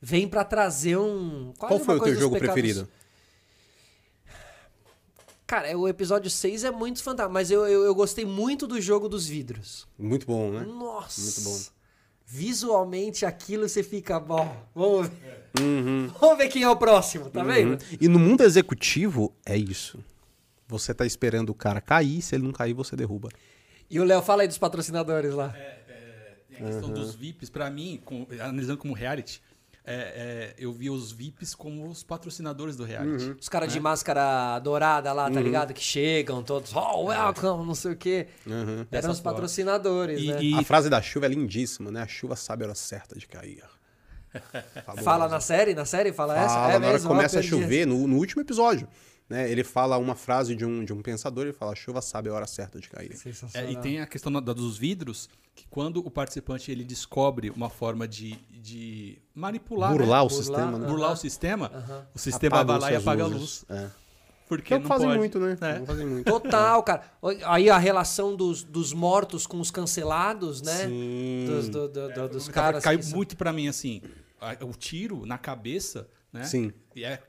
vem 0.00 0.28
pra 0.28 0.44
trazer 0.44 0.96
um. 0.96 1.52
quase 1.58 1.74
Qual 1.74 1.80
foi 1.84 1.96
o 1.96 2.02
teu 2.02 2.14
jogo 2.14 2.34
pecados- 2.36 2.54
preferido? 2.54 2.88
Cara, 5.46 5.76
o 5.78 5.88
episódio 5.88 6.30
6 6.30 6.64
é 6.64 6.70
muito 6.70 7.02
fantástico. 7.02 7.32
Mas 7.32 7.50
eu, 7.50 7.66
eu, 7.66 7.82
eu 7.84 7.94
gostei 7.94 8.24
muito 8.24 8.66
do 8.66 8.80
jogo 8.80 9.08
dos 9.08 9.26
vidros. 9.26 9.86
Muito 9.98 10.26
bom, 10.26 10.50
né? 10.52 10.60
Nossa. 10.64 11.20
Muito 11.20 11.40
bom. 11.42 11.77
Visualmente 12.30 13.24
aquilo 13.24 13.66
você 13.66 13.82
fica 13.82 14.20
bom. 14.20 14.54
Vamos 14.74 15.08
ver. 15.08 15.48
Uhum. 15.58 16.08
Vamos 16.20 16.36
ver 16.36 16.48
quem 16.48 16.62
é 16.62 16.68
o 16.68 16.76
próximo, 16.76 17.30
tá 17.30 17.42
vendo? 17.42 17.78
E 17.98 18.06
no 18.06 18.18
mundo 18.18 18.42
executivo 18.44 19.32
é 19.46 19.56
isso. 19.56 19.98
Você 20.68 20.92
tá 20.92 21.06
esperando 21.06 21.48
o 21.48 21.54
cara 21.54 21.80
cair, 21.80 22.20
se 22.20 22.34
ele 22.34 22.44
não 22.44 22.52
cair, 22.52 22.74
você 22.74 22.94
derruba. 22.94 23.30
E 23.88 23.98
o 23.98 24.04
Léo, 24.04 24.20
fala 24.20 24.42
aí 24.42 24.48
dos 24.48 24.58
patrocinadores 24.58 25.32
lá. 25.32 25.48
Tem 26.50 26.58
a 26.66 26.70
questão 26.70 26.90
dos 26.90 27.14
VIPs, 27.14 27.48
pra 27.48 27.70
mim, 27.70 27.98
com- 28.04 28.26
analisando 28.38 28.76
como 28.76 28.92
reality, 28.92 29.40
é, 29.84 29.94
é, 29.94 30.54
eu 30.58 30.72
vi 30.72 30.90
os 30.90 31.10
VIPs 31.12 31.54
como 31.54 31.88
os 31.88 32.02
patrocinadores 32.02 32.76
do 32.76 32.84
reality. 32.84 33.34
Os 33.40 33.48
caras 33.48 33.70
É. 33.70 33.72
de 33.72 33.80
máscara 33.80 34.58
dourada 34.58 35.12
lá, 35.12 35.26
Uhum. 35.28 35.32
tá 35.32 35.40
ligado? 35.40 35.72
Que 35.72 35.80
chegam 35.82 36.42
todos, 36.42 36.74
oh, 36.74 37.04
welcome, 37.06 37.66
não 37.66 37.74
sei 37.74 37.92
o 37.92 37.96
quê. 37.96 38.26
Uhum. 38.46 38.86
Eram 38.92 39.10
os 39.10 39.20
patrocinadores, 39.20 40.20
E- 40.20 40.26
né? 40.32 40.42
e- 40.42 40.54
A 40.54 40.62
frase 40.62 40.90
da 40.90 41.00
chuva 41.00 41.26
é 41.26 41.28
lindíssima, 41.30 41.90
né? 41.90 42.02
A 42.02 42.06
chuva 42.06 42.36
sabe 42.36 42.64
a 42.64 42.66
hora 42.66 42.74
certa 42.74 43.18
de 43.18 43.26
cair. 43.26 43.62
Fabulosa. 44.84 45.02
Fala 45.02 45.28
na 45.28 45.40
série? 45.40 45.74
Na 45.74 45.84
série 45.86 46.12
fala, 46.12 46.36
essa? 46.38 46.54
Fala, 46.54 46.72
É 46.74 46.78
na 46.78 46.86
hora 46.86 46.92
mesmo? 46.92 47.08
que 47.08 47.14
começa 47.14 47.38
a 47.38 47.42
chover, 47.42 47.86
no, 47.86 48.06
no 48.06 48.16
último 48.16 48.42
episódio, 48.42 48.86
né? 49.28 49.50
Ele 49.50 49.62
fala 49.64 49.98
uma 49.98 50.14
frase 50.14 50.54
de 50.54 50.64
um, 50.64 50.84
de 50.84 50.92
um 50.92 51.02
pensador, 51.02 51.44
ele 51.44 51.52
fala, 51.52 51.72
a 51.72 51.74
chuva 51.76 52.00
sabe 52.00 52.28
a 52.28 52.34
hora 52.34 52.46
certa 52.46 52.80
de 52.80 52.88
cair. 52.88 53.14
É, 53.54 53.70
e 53.70 53.76
tem 53.76 54.00
a 54.00 54.06
questão 54.06 54.32
da- 54.32 54.40
dos 54.52 54.78
vidros, 54.78 55.28
que 55.54 55.66
quando 55.68 55.98
o 55.98 56.10
participante 56.10 56.70
ele 56.70 56.84
descobre 56.84 57.50
uma 57.50 57.68
forma 57.68 58.06
de, 58.06 58.32
de 58.50 59.18
manipular, 59.34 59.92
Burlar 59.92 60.20
né? 60.20 60.26
o 60.26 60.30
sistema, 60.30 60.78
né? 60.78 60.86
burlar 60.86 61.12
o 61.12 61.16
sistema, 61.16 61.70
o 62.14 62.18
sistema 62.18 62.62
vai 62.64 62.78
lá 62.78 62.92
e 62.92 62.96
apaga 62.96 63.24
a 63.24 63.26
luzes. 63.26 63.40
luz. 63.40 63.64
É. 63.68 63.90
Porque 64.48 64.72
é 64.72 64.76
não 64.78 64.82
que 64.84 64.88
fazem 64.88 65.08
pode. 65.08 65.18
muito, 65.18 65.38
né? 65.38 65.58
É. 65.60 65.78
Não 65.80 65.84
fazem 65.86 66.06
muito. 66.06 66.24
Total, 66.24 66.82
cara. 66.82 67.02
Aí 67.44 67.68
a 67.68 67.76
relação 67.76 68.34
dos, 68.34 68.62
dos 68.64 68.94
mortos 68.94 69.46
com 69.46 69.60
os 69.60 69.70
cancelados, 69.70 70.62
né? 70.62 70.86
Sim. 70.86 71.44
Dos, 71.46 71.68
do- 71.68 71.86
do- 71.88 72.08
do- 72.14 72.28
dos 72.30 72.48
Cara, 72.48 72.66
caras. 72.68 72.84
caiu 72.84 72.98
que 72.98 73.04
são- 73.04 73.16
muito 73.16 73.36
pra 73.36 73.52
mim 73.52 73.68
assim, 73.68 74.00
a- 74.40 74.56
o 74.64 74.72
tiro 74.72 75.26
na 75.26 75.36
cabeça, 75.36 76.08
né? 76.32 76.44
Sim. 76.44 76.72
E 76.96 77.04
é 77.04 77.20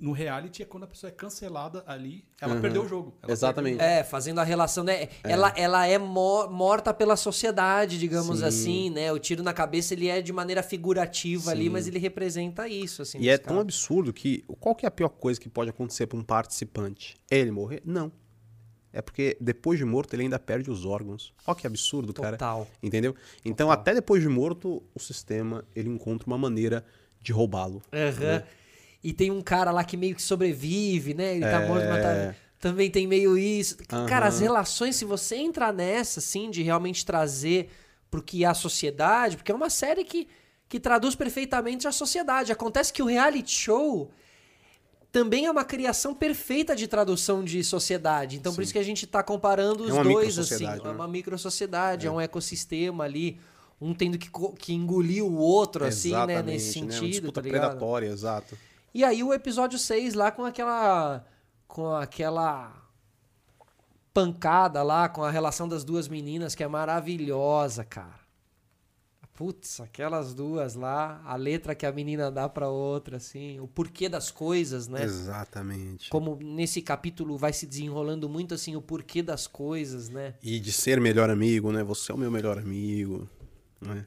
no 0.00 0.12
reality 0.12 0.62
é 0.62 0.64
quando 0.64 0.84
a 0.84 0.86
pessoa 0.86 1.08
é 1.10 1.12
cancelada 1.14 1.82
ali, 1.86 2.24
ela 2.40 2.60
perdeu 2.60 2.82
o 2.84 2.88
jogo. 2.88 3.14
Ela 3.22 3.32
Exatamente. 3.32 3.80
É, 3.82 4.02
fazendo 4.04 4.38
a 4.40 4.44
relação, 4.44 4.84
né? 4.84 5.08
Ela, 5.24 5.52
ela 5.56 5.86
é 5.86 5.98
mo- 5.98 6.48
morta 6.48 6.92
pela 6.94 7.16
sociedade, 7.16 7.98
digamos 7.98 8.38
Sim. 8.40 8.44
assim, 8.44 8.90
né? 8.90 9.12
O 9.12 9.18
tiro 9.18 9.42
na 9.42 9.52
cabeça, 9.52 9.94
ele 9.94 10.08
é 10.08 10.20
de 10.22 10.32
maneira 10.32 10.62
figurativa 10.62 11.50
ali, 11.50 11.68
mas 11.68 11.86
ele 11.86 11.98
representa 11.98 12.68
isso, 12.68 13.02
assim. 13.02 13.18
E 13.18 13.28
é 13.28 13.36
tão 13.38 13.58
absurdo 13.58 14.12
que 14.12 14.44
qual 14.60 14.74
que 14.74 14.86
é 14.86 14.88
a 14.88 14.90
pior 14.90 15.08
coisa 15.08 15.40
que 15.40 15.48
pode 15.48 15.70
acontecer 15.70 16.06
para 16.06 16.18
um 16.18 16.22
participante? 16.22 17.16
É 17.30 17.38
ele 17.38 17.50
morrer? 17.50 17.82
Não. 17.84 18.10
É 18.92 19.02
porque 19.02 19.36
depois 19.40 19.78
de 19.78 19.84
morto 19.84 20.14
ele 20.14 20.22
ainda 20.22 20.38
perde 20.38 20.70
os 20.70 20.84
órgãos. 20.86 21.34
Olha 21.46 21.54
que 21.56 21.66
absurdo, 21.66 22.12
cara. 22.14 22.36
Total. 22.38 22.66
Entendeu? 22.82 23.14
Então, 23.44 23.70
até 23.70 23.92
depois 23.94 24.22
de 24.22 24.28
morto, 24.28 24.82
o 24.94 24.98
sistema 24.98 25.64
ele 25.76 25.88
encontra 25.90 26.26
uma 26.26 26.38
maneira 26.38 26.84
de 27.20 27.30
roubá-lo. 27.32 27.82
Aham. 27.92 28.42
E 29.02 29.12
tem 29.12 29.30
um 29.30 29.40
cara 29.40 29.70
lá 29.70 29.84
que 29.84 29.96
meio 29.96 30.14
que 30.14 30.22
sobrevive, 30.22 31.14
né? 31.14 31.32
Ele 31.36 31.42
tá 31.42 31.62
É. 31.62 31.68
morto, 31.68 31.86
mas 31.88 32.02
tá... 32.02 32.34
também 32.58 32.90
tem 32.90 33.06
meio 33.06 33.38
isso. 33.38 33.76
Cara, 34.08 34.26
as 34.26 34.40
relações, 34.40 34.96
se 34.96 35.04
você 35.04 35.36
entrar 35.36 35.72
nessa, 35.72 36.18
assim, 36.20 36.50
de 36.50 36.62
realmente 36.62 37.04
trazer 37.06 37.70
pro 38.10 38.22
que 38.22 38.44
é 38.44 38.46
a 38.48 38.54
sociedade, 38.54 39.36
porque 39.36 39.52
é 39.52 39.54
uma 39.54 39.70
série 39.70 40.02
que, 40.02 40.26
que 40.68 40.80
traduz 40.80 41.14
perfeitamente 41.14 41.86
a 41.86 41.92
sociedade. 41.92 42.50
Acontece 42.50 42.92
que 42.92 43.02
o 43.02 43.06
reality 43.06 43.52
show 43.52 44.10
também 45.12 45.46
é 45.46 45.50
uma 45.50 45.64
criação 45.64 46.14
perfeita 46.14 46.74
de 46.76 46.86
tradução 46.86 47.42
de 47.44 47.62
sociedade. 47.64 48.36
Então, 48.36 48.54
por 48.54 48.62
isso 48.62 48.72
que 48.72 48.78
a 48.78 48.82
gente 48.84 49.06
tá 49.06 49.22
comparando 49.22 49.84
os 49.84 49.90
É 49.90 49.92
uma 49.94 50.02
dois, 50.02 50.38
assim. 50.38 50.54
microsociedade, 50.64 50.80
É 50.80 50.84
né? 50.84 50.90
uma 50.94 51.08
microsociedade, 51.08 52.06
é. 52.06 52.10
um 52.10 52.20
ecossistema 52.20 53.04
ali. 53.04 53.38
Um 53.80 53.94
tendo 53.94 54.18
que, 54.18 54.28
que 54.58 54.74
engolir 54.74 55.24
o 55.24 55.36
outro, 55.36 55.84
assim, 55.84 56.10
né? 56.26 56.42
Nesse 56.42 56.80
né? 56.80 56.86
Uma 56.86 56.92
sentido, 56.92 57.10
disputa 57.10 57.32
tá 57.34 57.40
ligado? 57.42 57.60
predatória, 57.60 58.06
exato. 58.08 58.58
E 58.94 59.04
aí 59.04 59.22
o 59.22 59.32
episódio 59.32 59.78
6 59.78 60.14
lá 60.14 60.30
com 60.30 60.44
aquela 60.44 61.24
com 61.66 61.92
aquela 61.94 62.88
pancada 64.12 64.82
lá 64.82 65.08
com 65.08 65.22
a 65.22 65.30
relação 65.30 65.68
das 65.68 65.84
duas 65.84 66.08
meninas 66.08 66.54
que 66.54 66.64
é 66.64 66.68
maravilhosa, 66.68 67.84
cara. 67.84 68.26
Putz, 69.32 69.80
aquelas 69.80 70.34
duas 70.34 70.74
lá, 70.74 71.22
a 71.24 71.36
letra 71.36 71.72
que 71.72 71.86
a 71.86 71.92
menina 71.92 72.28
dá 72.28 72.48
pra 72.48 72.68
outra, 72.68 73.18
assim, 73.18 73.60
o 73.60 73.68
porquê 73.68 74.08
das 74.08 74.32
coisas, 74.32 74.88
né? 74.88 75.04
Exatamente. 75.04 76.10
Como 76.10 76.36
nesse 76.42 76.82
capítulo 76.82 77.38
vai 77.38 77.52
se 77.52 77.64
desenrolando 77.64 78.28
muito 78.28 78.52
assim 78.54 78.74
o 78.74 78.82
porquê 78.82 79.22
das 79.22 79.46
coisas, 79.46 80.08
né? 80.08 80.34
E 80.42 80.58
de 80.58 80.72
ser 80.72 81.00
melhor 81.00 81.30
amigo, 81.30 81.70
né? 81.70 81.84
Você 81.84 82.10
é 82.10 82.14
o 82.16 82.18
meu 82.18 82.32
melhor 82.32 82.58
amigo. 82.58 83.28
Né? 83.80 84.04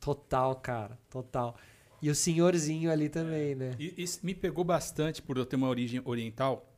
Total, 0.00 0.56
cara, 0.56 0.98
total. 1.10 1.54
E 2.00 2.10
o 2.10 2.14
senhorzinho 2.14 2.90
ali 2.90 3.08
também, 3.08 3.54
né? 3.54 3.74
E 3.78 3.94
isso 3.96 4.20
me 4.22 4.34
pegou 4.34 4.64
bastante 4.64 5.22
por 5.22 5.36
eu 5.36 5.46
ter 5.46 5.56
uma 5.56 5.68
origem 5.68 6.00
oriental. 6.04 6.72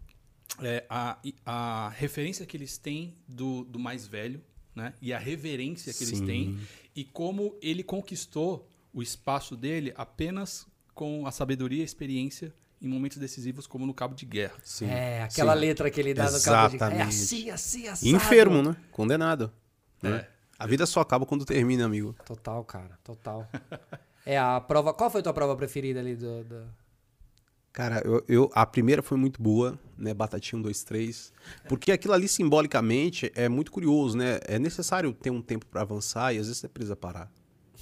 É, 0.63 0.85
a, 0.89 1.19
a 1.45 1.89
referência 1.91 2.47
que 2.47 2.57
eles 2.57 2.79
têm 2.79 3.15
do, 3.27 3.65
do 3.65 3.79
mais 3.79 4.07
velho, 4.07 4.41
né? 4.75 4.95
E 5.03 5.13
a 5.13 5.19
reverência 5.19 5.93
que 5.93 6.05
eles 6.05 6.19
Sim. 6.19 6.27
têm. 6.27 6.61
E 6.95 7.05
como 7.05 7.57
ele 7.61 7.83
conquistou 7.83 8.69
o 8.93 9.03
espaço 9.03 9.57
dele 9.57 9.93
apenas 9.97 10.67
com 10.95 11.27
a 11.27 11.31
sabedoria 11.31 11.79
e 11.79 11.83
a 11.83 11.85
experiência 11.85 12.53
em 12.81 12.89
momentos 12.89 13.19
decisivos, 13.19 13.67
como 13.67 13.87
no 13.87 13.93
cabo 13.93 14.15
de 14.15 14.25
guerra. 14.25 14.55
Sim. 14.63 14.87
É, 14.87 15.23
aquela 15.23 15.55
Sim. 15.55 15.61
letra 15.61 15.91
que 15.91 16.01
ele 16.01 16.15
dá 16.15 16.31
no 16.31 16.41
cabo 16.41 16.69
de... 16.69 16.75
É 16.75 16.77
Exatamente. 16.77 17.09
assim, 17.09 17.51
assim, 17.51 17.89
assim. 17.89 18.15
Enfermo, 18.15 18.63
né? 18.63 18.77
Condenado. 18.93 19.53
né? 20.01 20.11
É. 20.11 20.29
A 20.59 20.67
vida 20.67 20.87
só 20.87 21.01
acaba 21.01 21.27
quando 21.27 21.45
termina, 21.45 21.85
amigo. 21.85 22.17
Total, 22.25 22.65
cara, 22.65 22.99
total. 23.05 23.49
É 24.29 24.37
a 24.39 24.61
prova... 24.61 24.93
Qual 24.93 25.09
foi 25.09 25.21
a 25.21 25.25
tua 25.25 25.33
prova 25.33 25.57
preferida 25.57 26.01
ali 26.01 26.15
do... 26.15 26.45
do... 26.45 26.63
Cara, 27.73 28.03
eu, 28.05 28.23
eu- 28.29 28.51
a 28.53 28.67
primeira 28.67 29.03
foi 29.03 29.17
muito 29.17 29.41
boa, 29.41 29.79
né? 29.97 30.13
Batatinha 30.13 30.59
1, 30.59 30.63
2, 30.63 30.85
3. 30.85 31.33
Porque 31.67 31.91
aquilo 31.93 32.13
ali, 32.13 32.29
simbolicamente, 32.29 33.33
é 33.35 33.49
muito 33.49 33.73
curioso, 33.73 34.19
né? 34.19 34.39
É 34.47 34.59
necessário 34.59 35.15
ter 35.15 35.31
um 35.31 35.41
tempo 35.41 35.65
para 35.65 35.81
avançar 35.81 36.35
e 36.35 36.39
às 36.39 36.47
vezes 36.47 36.59
você 36.61 36.69
precisa 36.69 36.95
parar. 36.95 37.33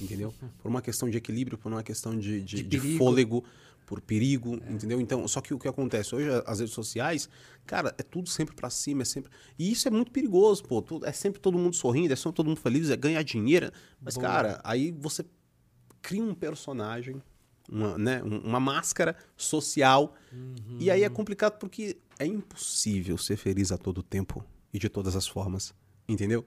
Entendeu? 0.01 0.33
Por 0.63 0.69
uma 0.69 0.81
questão 0.81 1.11
de 1.11 1.17
equilíbrio, 1.17 1.59
por 1.59 1.73
uma 1.73 1.83
questão 1.83 2.17
de, 2.17 2.41
de, 2.43 2.63
De 2.63 2.79
de 2.79 2.97
fôlego, 2.99 3.43
por 3.87 4.01
perigo, 4.01 4.55
entendeu? 4.69 5.01
Então, 5.01 5.27
só 5.27 5.41
que 5.41 5.53
o 5.55 5.59
que 5.59 5.67
acontece 5.67 6.15
hoje, 6.15 6.29
as 6.47 6.59
redes 6.61 6.75
sociais, 6.75 7.29
cara, 7.65 7.93
é 7.99 8.03
tudo 8.03 8.29
sempre 8.29 8.55
para 8.55 8.69
cima, 8.71 9.03
é 9.03 9.05
sempre. 9.05 9.31
E 9.59 9.73
isso 9.73 9.89
é 9.89 9.91
muito 9.91 10.13
perigoso, 10.13 10.63
pô. 10.65 10.85
É 11.05 11.13
sempre 11.13 11.41
todo 11.41 11.57
mundo 11.59 11.75
sorrindo, 11.75 12.13
é 12.13 12.17
sempre 12.17 12.37
todo 12.37 12.47
mundo 12.47 12.61
feliz, 12.61 12.91
é 12.91 12.97
ganhar 12.97 13.23
dinheiro. 13.23 13.71
Mas, 14.01 14.15
Boa. 14.15 14.27
cara, 14.27 14.61
aí 14.63 14.93
você 14.93 15.25
cria 16.07 16.23
um 16.23 16.35
personagem, 16.35 17.21
uma, 17.69 17.99
né, 17.99 18.23
um- 18.23 18.39
uma 18.51 18.61
máscara 18.61 19.17
social. 19.37 20.15
E 20.79 20.89
aí 20.89 21.03
é 21.03 21.09
complicado 21.09 21.59
porque 21.59 21.97
é 22.17 22.25
impossível 22.25 23.19
ser 23.19 23.37
feliz 23.37 23.73
a 23.73 23.77
todo 23.79 24.03
tempo 24.05 24.45
e 24.73 24.79
de 24.79 24.89
todas 24.89 25.17
as 25.17 25.27
formas. 25.27 25.75
Entendeu? 26.09 26.45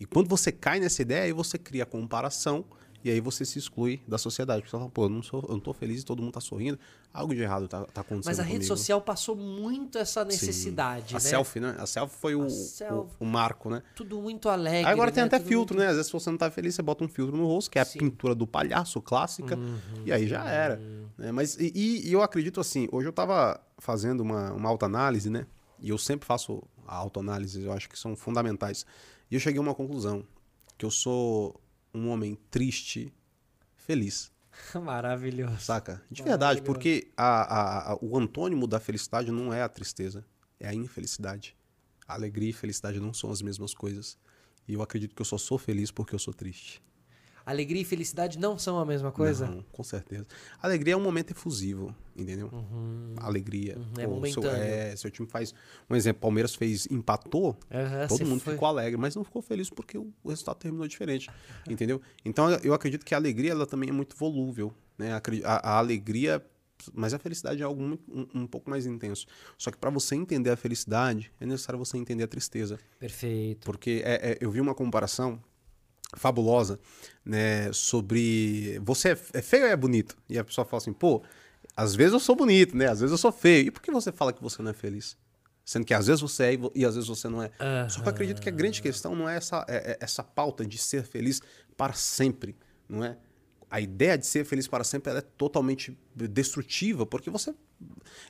E 0.00 0.04
quando 0.04 0.28
você 0.28 0.50
cai 0.50 0.80
nessa 0.80 1.02
ideia, 1.02 1.22
aí 1.22 1.32
você 1.32 1.56
cria 1.56 1.84
a 1.84 1.86
comparação 1.86 2.64
e 3.04 3.10
aí 3.10 3.20
você 3.20 3.44
se 3.44 3.58
exclui 3.58 4.02
da 4.08 4.18
sociedade. 4.18 4.60
Porque 4.62 4.70
você 4.70 4.76
fala, 4.78 4.90
pô, 4.90 5.04
eu 5.04 5.08
não, 5.08 5.22
sou, 5.22 5.40
eu 5.48 5.54
não 5.54 5.60
tô 5.60 5.72
feliz 5.72 6.02
e 6.02 6.04
todo 6.04 6.22
mundo 6.22 6.32
tá 6.32 6.40
sorrindo. 6.40 6.78
Algo 7.12 7.34
de 7.34 7.40
errado 7.42 7.68
tá, 7.68 7.84
tá 7.84 8.00
acontecendo 8.00 8.26
Mas 8.26 8.38
a 8.40 8.42
rede 8.42 8.56
comigo. 8.58 8.76
social 8.76 9.00
passou 9.00 9.34
muito 9.36 9.96
essa 9.98 10.24
necessidade, 10.24 11.14
A 11.14 11.18
né? 11.18 11.20
selfie, 11.20 11.60
né? 11.60 11.76
A 11.78 11.86
selfie 11.86 12.16
foi 12.18 12.34
o, 12.34 12.42
A 12.42 12.46
o- 12.46 12.50
selfie. 12.50 13.16
o 13.20 13.24
marco, 13.24 13.70
né? 13.70 13.82
Tudo 13.94 14.20
muito 14.20 14.48
alegre. 14.48 14.86
Aí 14.86 14.92
agora 14.92 15.10
tem 15.12 15.22
né? 15.22 15.26
até 15.28 15.38
Tudo 15.38 15.48
filtro, 15.48 15.74
muito- 15.76 15.84
né? 15.84 15.90
Às 15.90 15.96
vezes 15.96 16.06
se 16.08 16.12
você 16.12 16.30
não 16.30 16.38
tá 16.38 16.50
feliz, 16.50 16.74
você 16.74 16.82
bota 16.82 17.04
um 17.04 17.08
filtro 17.08 17.36
no 17.36 17.46
rosto, 17.46 17.70
que 17.70 17.78
é 17.78 17.84
Sim. 17.84 17.98
a 17.98 18.02
pintura 18.02 18.34
do 18.34 18.46
palhaço 18.46 19.00
clássica, 19.00 19.58
e 20.04 20.12
aí 20.12 20.26
já 20.26 20.48
era. 20.48 20.80
né? 21.16 21.32
Mas 21.32 21.56
e, 21.58 21.72
e- 21.74 22.12
eu 22.12 22.22
acredito 22.22 22.60
assim, 22.60 22.88
hoje 22.92 23.08
eu 23.08 23.12
tava 23.12 23.60
fazendo 23.78 24.20
uma, 24.20 24.52
uma 24.52 24.68
autoanálise, 24.68 25.30
né? 25.30 25.46
E 25.80 25.90
eu 25.90 25.98
sempre 25.98 26.26
faço 26.26 26.62
a 26.86 26.94
autoanálise, 26.96 27.62
eu 27.62 27.72
acho 27.72 27.88
que 27.88 27.98
são 27.98 28.16
fundamentais. 28.16 28.84
E 29.30 29.34
eu 29.34 29.40
cheguei 29.40 29.58
a 29.58 29.62
uma 29.62 29.74
conclusão, 29.74 30.24
que 30.78 30.84
eu 30.86 30.90
sou 30.90 31.60
um 31.96 32.08
homem 32.10 32.36
triste, 32.50 33.12
feliz, 33.76 34.30
Maravilhoso. 34.74 35.60
saca? 35.60 36.02
De 36.10 36.22
verdade, 36.22 36.60
Maravilhoso. 36.60 36.64
porque 36.64 37.08
a- 37.16 37.42
a- 37.42 37.92
a- 37.92 37.98
o 38.00 38.16
antônimo 38.18 38.66
da 38.66 38.78
felicidade 38.80 39.30
não 39.30 39.52
é 39.52 39.62
a 39.62 39.68
tristeza, 39.68 40.24
é 40.60 40.68
a 40.68 40.74
infelicidade. 40.74 41.54
A 42.08 42.14
alegria 42.14 42.50
e 42.50 42.52
felicidade 42.52 43.00
não 43.00 43.12
são 43.12 43.30
as 43.30 43.42
mesmas 43.42 43.74
coisas. 43.74 44.16
E 44.68 44.74
eu 44.74 44.82
acredito 44.82 45.14
que 45.14 45.20
eu 45.22 45.26
só 45.26 45.36
sou 45.38 45.58
feliz 45.58 45.90
porque 45.90 46.14
eu 46.14 46.18
sou 46.18 46.32
triste. 46.32 46.82
Alegria 47.46 47.80
e 47.80 47.84
felicidade 47.84 48.40
não 48.40 48.58
são 48.58 48.76
a 48.80 48.84
mesma 48.84 49.12
coisa? 49.12 49.46
Não, 49.46 49.62
com 49.70 49.84
certeza. 49.84 50.26
Alegria 50.60 50.94
é 50.94 50.96
um 50.96 51.00
momento 51.00 51.30
efusivo, 51.30 51.94
entendeu? 52.16 52.50
Alegria. 53.18 53.78
Uhum, 53.78 53.92
é 53.98 54.06
momentâneo. 54.08 54.50
Seu, 54.50 54.50
é, 54.50 54.96
seu 54.96 55.10
time 55.12 55.28
faz. 55.28 55.54
Um 55.88 55.94
exemplo, 55.94 56.22
Palmeiras 56.22 56.56
fez, 56.56 56.86
empatou, 56.90 57.56
Aham, 57.70 58.08
todo 58.08 58.26
mundo 58.26 58.40
foi- 58.40 58.54
ficou 58.54 58.66
alegre, 58.66 58.96
mas 59.00 59.14
não 59.14 59.22
ficou 59.22 59.40
feliz 59.40 59.70
porque 59.70 59.96
o, 59.96 60.12
resultado 60.26 60.56
terminou 60.56 60.88
diferente, 60.88 61.30
entendeu? 61.70 62.02
Então 62.24 62.50
eu 62.50 62.74
acredito 62.74 63.04
que 63.06 63.14
a 63.14 63.18
alegria 63.18 63.52
ela 63.52 63.64
também 63.64 63.88
é 63.90 63.92
muito 63.92 64.16
volúvel, 64.16 64.74
né? 64.98 65.12
A, 65.44 65.70
a 65.74 65.78
alegria, 65.78 66.44
mas 66.92 67.14
a 67.14 67.18
felicidade 67.18 67.62
é 67.62 67.64
algo 67.64 67.80
muito- 67.80 68.02
um, 68.12 68.42
um 68.42 68.46
pouco 68.48 68.68
mais 68.68 68.86
intenso. 68.86 69.24
Só 69.56 69.70
que 69.70 69.78
para 69.78 69.88
você 69.90 70.16
entender 70.16 70.50
a 70.50 70.56
felicidade 70.56 71.30
é 71.40 71.46
necessário 71.46 71.78
você 71.78 71.96
entender 71.96 72.24
a 72.24 72.28
tristeza, 72.28 72.76
Perfeito. 72.98 73.64
porque 73.64 74.02
é- 74.04 74.32
é- 74.32 74.38
eu 74.40 74.50
vi 74.50 74.60
uma 74.60 74.74
comparação 74.74 75.40
fabulosa, 76.14 76.78
né, 77.24 77.72
sobre 77.72 78.78
você 78.84 79.16
é 79.32 79.42
feio 79.42 79.64
ou 79.64 79.68
é 79.70 79.76
bonito? 79.76 80.16
E 80.28 80.38
a 80.38 80.44
pessoa 80.44 80.64
fala 80.64 80.78
assim, 80.80 80.92
pô, 80.92 81.22
às 81.76 81.94
vezes 81.94 82.12
eu 82.12 82.20
sou 82.20 82.34
bonito, 82.36 82.76
né? 82.76 82.86
Às 82.88 83.00
vezes 83.00 83.12
eu 83.12 83.18
sou 83.18 83.32
feio. 83.32 83.66
E 83.66 83.70
por 83.70 83.82
que 83.82 83.90
você 83.90 84.10
fala 84.12 84.32
que 84.32 84.42
você 84.42 84.62
não 84.62 84.70
é 84.70 84.74
feliz? 84.74 85.16
Sendo 85.64 85.84
que 85.84 85.92
às 85.92 86.06
vezes 86.06 86.20
você 86.22 86.44
é 86.44 86.58
e 86.74 86.84
às 86.84 86.94
vezes 86.94 87.08
você 87.08 87.28
não 87.28 87.42
é. 87.42 87.50
Só 87.88 88.00
que 88.00 88.06
eu 88.06 88.10
acredito 88.10 88.40
que 88.40 88.48
a 88.48 88.52
grande 88.52 88.80
questão 88.80 89.14
não 89.16 89.28
é 89.28 89.36
essa, 89.36 89.64
é- 89.68 89.92
é 89.92 89.98
essa 90.00 90.22
pauta 90.22 90.64
de 90.64 90.78
ser 90.78 91.02
feliz 91.04 91.40
para 91.76 91.92
sempre, 91.92 92.56
não 92.88 93.04
é? 93.04 93.16
A 93.68 93.80
ideia 93.80 94.16
de 94.16 94.24
ser 94.26 94.44
feliz 94.44 94.68
para 94.68 94.84
sempre 94.84 95.12
é 95.12 95.20
totalmente 95.20 95.98
destrutiva, 96.14 97.04
porque 97.04 97.28
você. 97.30 97.52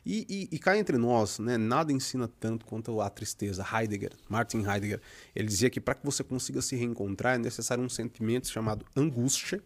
E, 0.05 0.26
e, 0.51 0.57
e 0.57 0.59
cá 0.59 0.76
entre 0.76 0.97
nós, 0.97 1.38
né, 1.38 1.57
nada 1.57 1.92
ensina 1.92 2.28
tanto 2.40 2.66
quanto 2.66 3.01
a 3.01 3.09
tristeza. 3.11 3.64
Heidegger, 3.72 4.12
Martin 4.28 4.59
Heidegger, 4.59 5.01
ele 5.34 5.47
dizia 5.49 5.70
que 5.70 5.80
para 5.80 5.94
que 5.94 6.05
você 6.05 6.22
consiga 6.24 6.61
se 6.62 6.76
reencontrar 6.76 7.36
é 7.36 7.38
necessário 7.38 7.82
um 7.82 7.88
sentimento 7.88 8.49
chamado 8.49 8.84
angústia, 8.97 9.62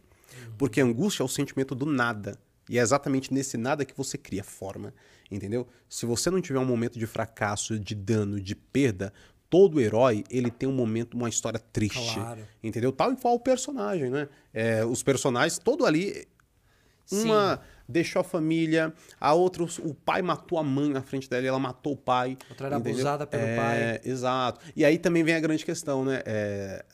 porque 0.59 0.81
angústia 0.81 1.23
é 1.23 1.27
o 1.27 1.29
sentimento 1.29 1.75
do 1.75 1.87
nada. 1.87 2.39
E 2.69 2.79
é 2.79 2.83
exatamente 2.83 3.33
nesse 3.35 3.57
nada 3.57 3.85
que 3.85 3.97
você 3.97 4.17
cria 4.17 4.45
forma, 4.45 4.95
entendeu? 5.31 5.67
Se 5.89 6.07
você 6.07 6.31
não 6.31 6.41
tiver 6.41 6.59
um 6.61 6.65
momento 6.65 6.99
de 6.99 7.07
fracasso, 7.07 7.79
de 7.79 7.95
dano, 7.95 8.41
de 8.41 8.55
perda, 8.55 9.13
todo 9.49 9.81
herói 9.81 10.23
ele 10.31 10.51
tem 10.51 10.69
um 10.69 10.73
momento, 10.73 11.15
uma 11.15 11.29
história 11.29 11.59
triste, 11.59 12.15
Claro. 12.15 12.47
entendeu? 12.63 12.93
Tal 12.93 13.13
e 13.13 13.17
qual 13.17 13.35
o 13.35 13.41
personagem, 13.41 14.09
né? 14.09 14.29
É, 14.55 14.85
os 14.85 15.03
personagens, 15.03 15.59
todo 15.59 15.85
ali, 15.85 16.29
uma 17.11 17.61
deixou 17.91 18.21
a 18.21 18.25
família, 18.25 18.93
a 19.21 19.35
outra, 19.35 19.65
o 19.65 19.95
pai 19.95 20.23
matou 20.23 20.59
a 20.59 20.63
mãe 20.63 20.89
na 20.91 21.03
frente 21.03 21.29
dela 21.29 21.45
e 21.45 21.49
ela 21.49 21.59
matou 21.59 21.93
o 21.93 21.97
pai. 21.97 22.39
Outra 22.49 22.69
era 22.69 22.77
entendeu? 22.77 22.95
abusada 23.01 23.27
pelo 23.27 23.43
É, 23.43 23.57
pai. 23.57 24.01
Exato. 24.11 24.61
E 24.75 24.85
aí 24.85 24.99
também 24.99 25.23
vem 25.23 25.35
a 25.35 25.41
grande 25.41 25.65
questão, 25.65 26.05
né? 26.05 26.23
É, 26.25 26.85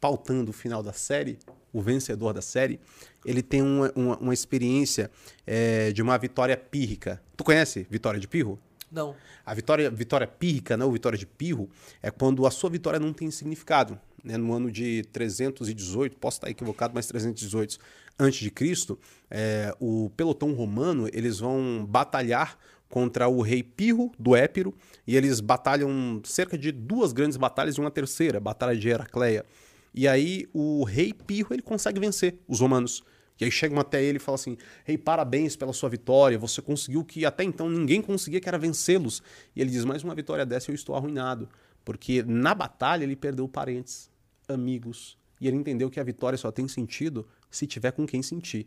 pautando 0.00 0.50
o 0.50 0.52
final 0.52 0.82
da 0.82 0.92
série, 0.92 1.38
o 1.72 1.80
vencedor 1.80 2.32
da 2.32 2.42
série, 2.42 2.78
ele 3.24 3.42
tem 3.42 3.62
uma, 3.62 3.90
uma, 3.96 4.18
uma 4.18 4.34
experiência 4.34 5.10
é, 5.46 5.90
de 5.92 6.02
uma 6.02 6.16
vitória 6.18 6.56
pírrica. 6.56 7.20
Tu 7.36 7.42
conhece 7.42 7.86
Vitória 7.90 8.20
de 8.20 8.28
Pirro? 8.28 8.58
Não. 8.92 9.16
A 9.44 9.52
vitória, 9.52 9.90
vitória 9.90 10.26
pírrica, 10.26 10.76
não 10.76 10.92
vitória 10.92 11.18
de 11.18 11.26
pirro, 11.26 11.68
é 12.00 12.10
quando 12.10 12.46
a 12.46 12.50
sua 12.50 12.70
vitória 12.70 13.00
não 13.00 13.12
tem 13.12 13.30
significado. 13.30 13.98
Né? 14.22 14.36
No 14.36 14.52
ano 14.54 14.70
de 14.70 15.02
318, 15.12 16.16
posso 16.16 16.36
estar 16.36 16.48
equivocado, 16.48 16.94
mas 16.94 17.06
318 17.06 17.78
antes 18.18 18.40
de 18.40 18.50
Cristo, 18.50 18.98
é, 19.30 19.74
o 19.80 20.10
pelotão 20.16 20.52
romano 20.52 21.08
eles 21.12 21.38
vão 21.38 21.84
batalhar 21.88 22.58
contra 22.88 23.28
o 23.28 23.42
rei 23.42 23.62
Pirro 23.62 24.12
do 24.18 24.36
Épiro 24.36 24.74
e 25.06 25.16
eles 25.16 25.40
batalham 25.40 26.20
cerca 26.24 26.56
de 26.56 26.70
duas 26.70 27.12
grandes 27.12 27.36
batalhas 27.36 27.74
e 27.74 27.80
uma 27.80 27.90
terceira, 27.90 28.38
a 28.38 28.40
batalha 28.40 28.78
de 28.78 28.88
Heracleia. 28.88 29.44
E 29.92 30.06
aí 30.06 30.46
o 30.52 30.84
rei 30.84 31.12
Pirro 31.12 31.52
ele 31.52 31.62
consegue 31.62 31.98
vencer 32.00 32.38
os 32.46 32.60
romanos. 32.60 33.02
E 33.40 33.44
aí 33.44 33.50
chegam 33.50 33.78
até 33.80 34.02
ele 34.02 34.18
e 34.18 34.20
falam 34.20 34.36
assim: 34.36 34.56
Rei, 34.84 34.96
parabéns 34.96 35.56
pela 35.56 35.72
sua 35.72 35.88
vitória. 35.88 36.38
Você 36.38 36.62
conseguiu 36.62 37.00
o 37.00 37.04
que 37.04 37.26
até 37.26 37.42
então 37.42 37.68
ninguém 37.68 38.00
conseguia, 38.00 38.40
que 38.40 38.48
era 38.48 38.58
vencê-los. 38.58 39.22
E 39.56 39.60
ele 39.60 39.70
diz: 39.70 39.84
Mais 39.84 40.04
uma 40.04 40.14
vitória 40.14 40.46
dessa 40.46 40.70
eu 40.70 40.74
estou 40.74 40.94
arruinado. 40.94 41.48
Porque 41.84 42.22
na 42.22 42.54
batalha 42.54 43.02
ele 43.02 43.16
perdeu 43.16 43.48
parentes, 43.48 44.10
amigos. 44.48 45.18
E 45.40 45.48
ele 45.48 45.56
entendeu 45.56 45.90
que 45.90 45.98
a 45.98 46.04
vitória 46.04 46.38
só 46.38 46.50
tem 46.50 46.66
sentido 46.68 47.26
se 47.56 47.66
tiver 47.66 47.92
com 47.92 48.06
quem 48.06 48.22
sentir. 48.22 48.66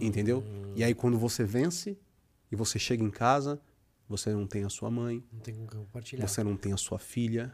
Entendeu? 0.00 0.42
E 0.74 0.82
aí 0.82 0.94
quando 0.94 1.18
você 1.18 1.44
vence 1.44 1.96
e 2.50 2.56
você 2.56 2.78
chega 2.78 3.02
em 3.04 3.10
casa, 3.10 3.60
você 4.08 4.30
não 4.32 4.46
tem 4.46 4.64
a 4.64 4.68
sua 4.68 4.90
mãe, 4.90 5.22
Não 5.32 5.40
tem 5.40 5.54
com 5.54 5.64
o 5.64 5.66
que 5.68 5.76
compartilhar. 5.76 6.26
você 6.26 6.42
não 6.42 6.56
tem 6.56 6.72
a 6.72 6.76
sua 6.76 6.98
filha. 6.98 7.52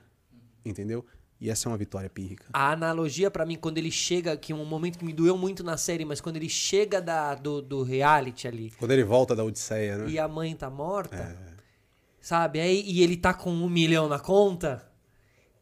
Entendeu? 0.65 1.05
E 1.41 1.51
essa 1.51 1.69
é 1.69 1.73
uma 1.73 1.77
vitória 1.77 2.09
pírrica. 2.09 2.45
A 2.53 2.71
analogia 2.71 3.29
pra 3.31 3.45
mim, 3.45 3.57
quando 3.57 3.77
ele 3.79 3.91
chega, 3.91 4.37
que 4.37 4.53
é 4.53 4.55
um 4.55 4.65
momento 4.65 4.97
que 4.99 5.05
me 5.05 5.13
doeu 5.13 5.37
muito 5.37 5.65
na 5.65 5.77
série, 5.77 6.05
mas 6.05 6.21
quando 6.21 6.37
ele 6.37 6.49
chega 6.49 7.03
da, 7.03 7.35
do, 7.35 7.61
do 7.61 7.83
reality 7.83 8.47
ali 8.47 8.71
Quando 8.79 8.93
ele 8.93 9.03
volta 9.03 9.35
da 9.35 9.43
Odisseia, 9.43 9.99
né? 9.99 10.09
e 10.09 10.19
a 10.21 10.29
mãe 10.29 10.55
tá 10.55 10.71
morta, 10.71 11.17
É. 11.17 11.37
sabe? 12.21 12.61
Aí, 12.61 12.83
e 12.87 13.03
ele 13.03 13.17
tá 13.17 13.35
com 13.35 13.51
um 13.53 13.69
milhão 13.69 14.09
na 14.09 14.21
conta, 14.21 14.89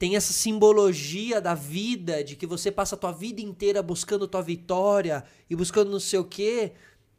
tem 0.00 0.16
essa 0.16 0.32
simbologia 0.32 1.42
da 1.42 1.52
vida, 1.52 2.24
de 2.24 2.34
que 2.34 2.46
você 2.46 2.72
passa 2.72 2.94
a 2.94 2.98
tua 2.98 3.12
vida 3.12 3.42
inteira 3.42 3.82
buscando 3.82 4.26
tua 4.26 4.40
vitória 4.40 5.22
e 5.48 5.54
buscando 5.54 5.90
não 5.90 6.00
sei 6.00 6.18
o 6.18 6.24
quê. 6.24 6.72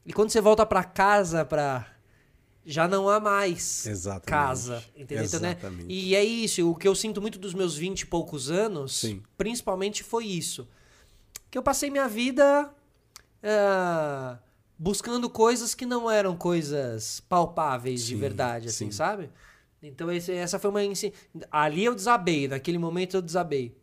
E 0.03 0.11
quando 0.11 0.31
você 0.31 0.41
volta 0.41 0.65
pra 0.65 0.83
casa 0.83 1.45
pra. 1.45 1.87
Já 2.65 2.87
não 2.87 3.07
há 3.07 3.19
mais 3.19 3.85
Exatamente. 3.85 4.25
casa. 4.25 4.83
Entendeu? 4.95 5.25
Então, 5.25 5.39
né? 5.39 5.51
Exatamente. 5.51 5.93
E 5.93 6.15
é 6.15 6.23
isso. 6.23 6.67
O 6.71 6.75
que 6.75 6.87
eu 6.87 6.95
sinto 6.95 7.21
muito 7.21 7.37
dos 7.37 7.53
meus 7.53 7.77
20 7.77 8.01
e 8.01 8.05
poucos 8.07 8.49
anos, 8.49 8.97
Sim. 8.97 9.21
principalmente 9.37 10.03
foi 10.03 10.25
isso. 10.25 10.67
Que 11.51 11.59
eu 11.59 11.63
passei 11.63 11.91
minha 11.91 12.07
vida 12.07 12.67
ah, 13.43 14.39
buscando 14.75 15.29
coisas 15.29 15.75
que 15.75 15.85
não 15.85 16.09
eram 16.09 16.35
coisas 16.35 17.19
palpáveis 17.29 18.03
de 18.03 18.15
Sim, 18.15 18.19
verdade, 18.19 18.67
assim, 18.69 18.85
sim. 18.85 18.91
sabe? 18.91 19.29
Então 19.83 20.11
esse- 20.11 20.31
essa 20.33 20.59
foi 20.59 20.69
uma... 20.69 20.79
Ali 21.51 21.83
eu 21.85 21.95
desabei, 21.95 22.47
naquele 22.47 22.77
momento 22.77 23.15
eu 23.17 23.21
desabei. 23.21 23.75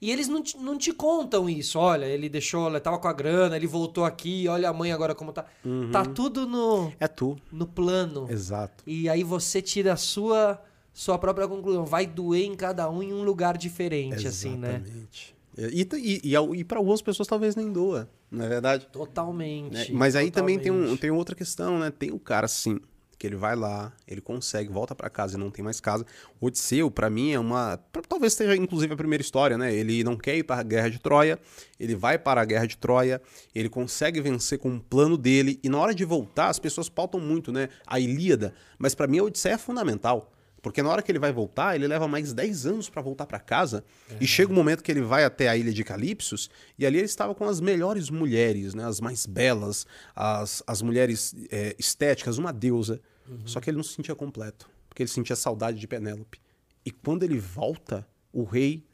E 0.00 0.12
eles 0.12 0.28
não 0.28 0.42
te, 0.42 0.56
não 0.58 0.78
te 0.78 0.92
contam 0.92 1.48
isso. 1.50 1.76
Olha, 1.78 2.04
ele 2.04 2.28
deixou, 2.28 2.68
ele 2.68 2.78
tava 2.78 2.98
com 2.98 3.08
a 3.08 3.12
grana, 3.12 3.56
ele 3.56 3.66
voltou 3.66 4.04
aqui, 4.04 4.46
olha 4.48 4.68
a 4.68 4.72
mãe 4.72 4.92
agora 4.92 5.12
como 5.14 5.32
tá. 5.32 5.44
Uhum. 5.64 5.90
Tá 5.90 6.04
tudo 6.04 6.46
no, 6.46 6.92
É 7.00 7.08
tu. 7.08 7.36
no 7.50 7.66
plano. 7.66 8.28
Exato. 8.30 8.84
E 8.86 9.08
aí 9.08 9.24
você 9.24 9.60
tira 9.60 9.92
a 9.92 9.96
sua, 9.96 10.62
sua 10.92 11.18
própria 11.18 11.48
conclusão. 11.48 11.84
Vai 11.84 12.06
doer 12.06 12.44
em 12.44 12.54
cada 12.54 12.88
um 12.88 13.02
em 13.02 13.12
um 13.12 13.24
lugar 13.24 13.58
diferente, 13.58 14.26
assim, 14.26 14.56
né? 14.56 14.76
Exatamente. 14.84 15.34
E, 15.58 15.88
e, 16.24 16.32
e, 16.32 16.58
e 16.60 16.64
para 16.64 16.78
algumas 16.78 17.02
pessoas 17.02 17.26
talvez 17.26 17.56
nem 17.56 17.72
doa, 17.72 18.08
não 18.30 18.44
é 18.44 18.48
verdade? 18.48 18.86
Totalmente. 18.92 19.72
Né? 19.72 19.86
Mas 19.90 20.14
aí 20.14 20.30
também 20.30 20.58
tem, 20.60 20.70
um, 20.70 20.76
totalmente. 20.76 21.00
tem 21.00 21.10
outra 21.10 21.34
questão, 21.34 21.78
né? 21.80 21.90
Tem 21.90 22.12
o 22.12 22.18
cara, 22.20 22.46
sim, 22.46 22.78
que 23.18 23.26
ele 23.26 23.36
vai 23.36 23.56
lá, 23.56 23.92
ele 24.06 24.20
consegue, 24.20 24.70
volta 24.70 24.94
pra 24.94 25.08
casa 25.08 25.36
e 25.36 25.40
não 25.40 25.50
tem 25.50 25.64
mais 25.64 25.80
casa. 25.80 26.04
Odisseu, 26.40 26.90
pra 26.90 27.08
mim, 27.08 27.32
é 27.32 27.38
uma. 27.38 27.78
Talvez 28.08 28.34
seja 28.34 28.54
inclusive 28.56 28.92
a 28.92 28.96
primeira 28.96 29.22
história, 29.22 29.56
né? 29.56 29.74
Ele 29.74 30.04
não 30.04 30.16
quer 30.16 30.36
ir 30.36 30.44
para 30.44 30.60
a 30.60 30.62
guerra 30.62 30.90
de 30.90 30.98
Troia, 30.98 31.38
ele 31.78 31.94
vai 31.94 32.18
para 32.18 32.40
a 32.40 32.44
guerra 32.44 32.66
de 32.66 32.76
Troia, 32.76 33.20
ele 33.54 33.68
consegue 33.68 34.20
vencer 34.20 34.58
com 34.58 34.76
o 34.76 34.80
plano 34.80 35.16
dele, 35.16 35.58
e 35.62 35.68
na 35.68 35.78
hora 35.78 35.94
de 35.94 36.04
voltar, 36.04 36.48
as 36.48 36.58
pessoas 36.58 36.88
pautam 36.88 37.20
muito, 37.20 37.50
né? 37.50 37.68
A 37.86 37.98
Ilíada, 37.98 38.54
mas 38.78 38.94
pra 38.94 39.06
mim 39.06 39.18
a 39.18 39.24
Odisseia 39.24 39.54
é 39.54 39.58
fundamental. 39.58 40.32
Porque 40.66 40.82
na 40.82 40.88
hora 40.90 41.00
que 41.00 41.12
ele 41.12 41.20
vai 41.20 41.32
voltar, 41.32 41.76
ele 41.76 41.86
leva 41.86 42.08
mais 42.08 42.32
10 42.32 42.66
anos 42.66 42.90
pra 42.90 43.00
voltar 43.00 43.24
pra 43.24 43.38
casa. 43.38 43.84
E 44.20 44.26
chega 44.26 44.50
o 44.50 44.54
momento 44.54 44.82
que 44.82 44.90
ele 44.90 45.00
vai 45.00 45.22
até 45.22 45.48
a 45.48 45.56
ilha 45.56 45.72
de 45.72 45.84
Calipsos, 45.84 46.50
e 46.76 46.84
ali 46.84 46.96
ele 46.96 47.04
estava 47.06 47.36
com 47.36 47.44
as 47.44 47.60
melhores 47.60 48.10
mulheres, 48.10 48.74
né? 48.74 48.84
As 48.84 49.00
mais 49.00 49.26
belas, 49.26 49.86
as, 50.12 50.64
as 50.66 50.82
mulheres 50.82 51.36
é, 51.52 51.76
estéticas, 51.78 52.36
uma 52.36 52.52
deusa. 52.52 53.00
Só 53.44 53.60
que 53.60 53.70
ele 53.70 53.76
não 53.76 53.84
se 53.84 53.94
sentia 53.94 54.16
completo, 54.16 54.68
porque 54.88 55.04
ele 55.04 55.08
sentia 55.08 55.36
saudade 55.36 55.78
de 55.78 55.86
Penélope. 55.86 56.40
E 56.84 56.90
quando 56.90 57.22
ele 57.22 57.38
volta, 57.38 58.04
o 58.32 58.42
rei, 58.42 58.84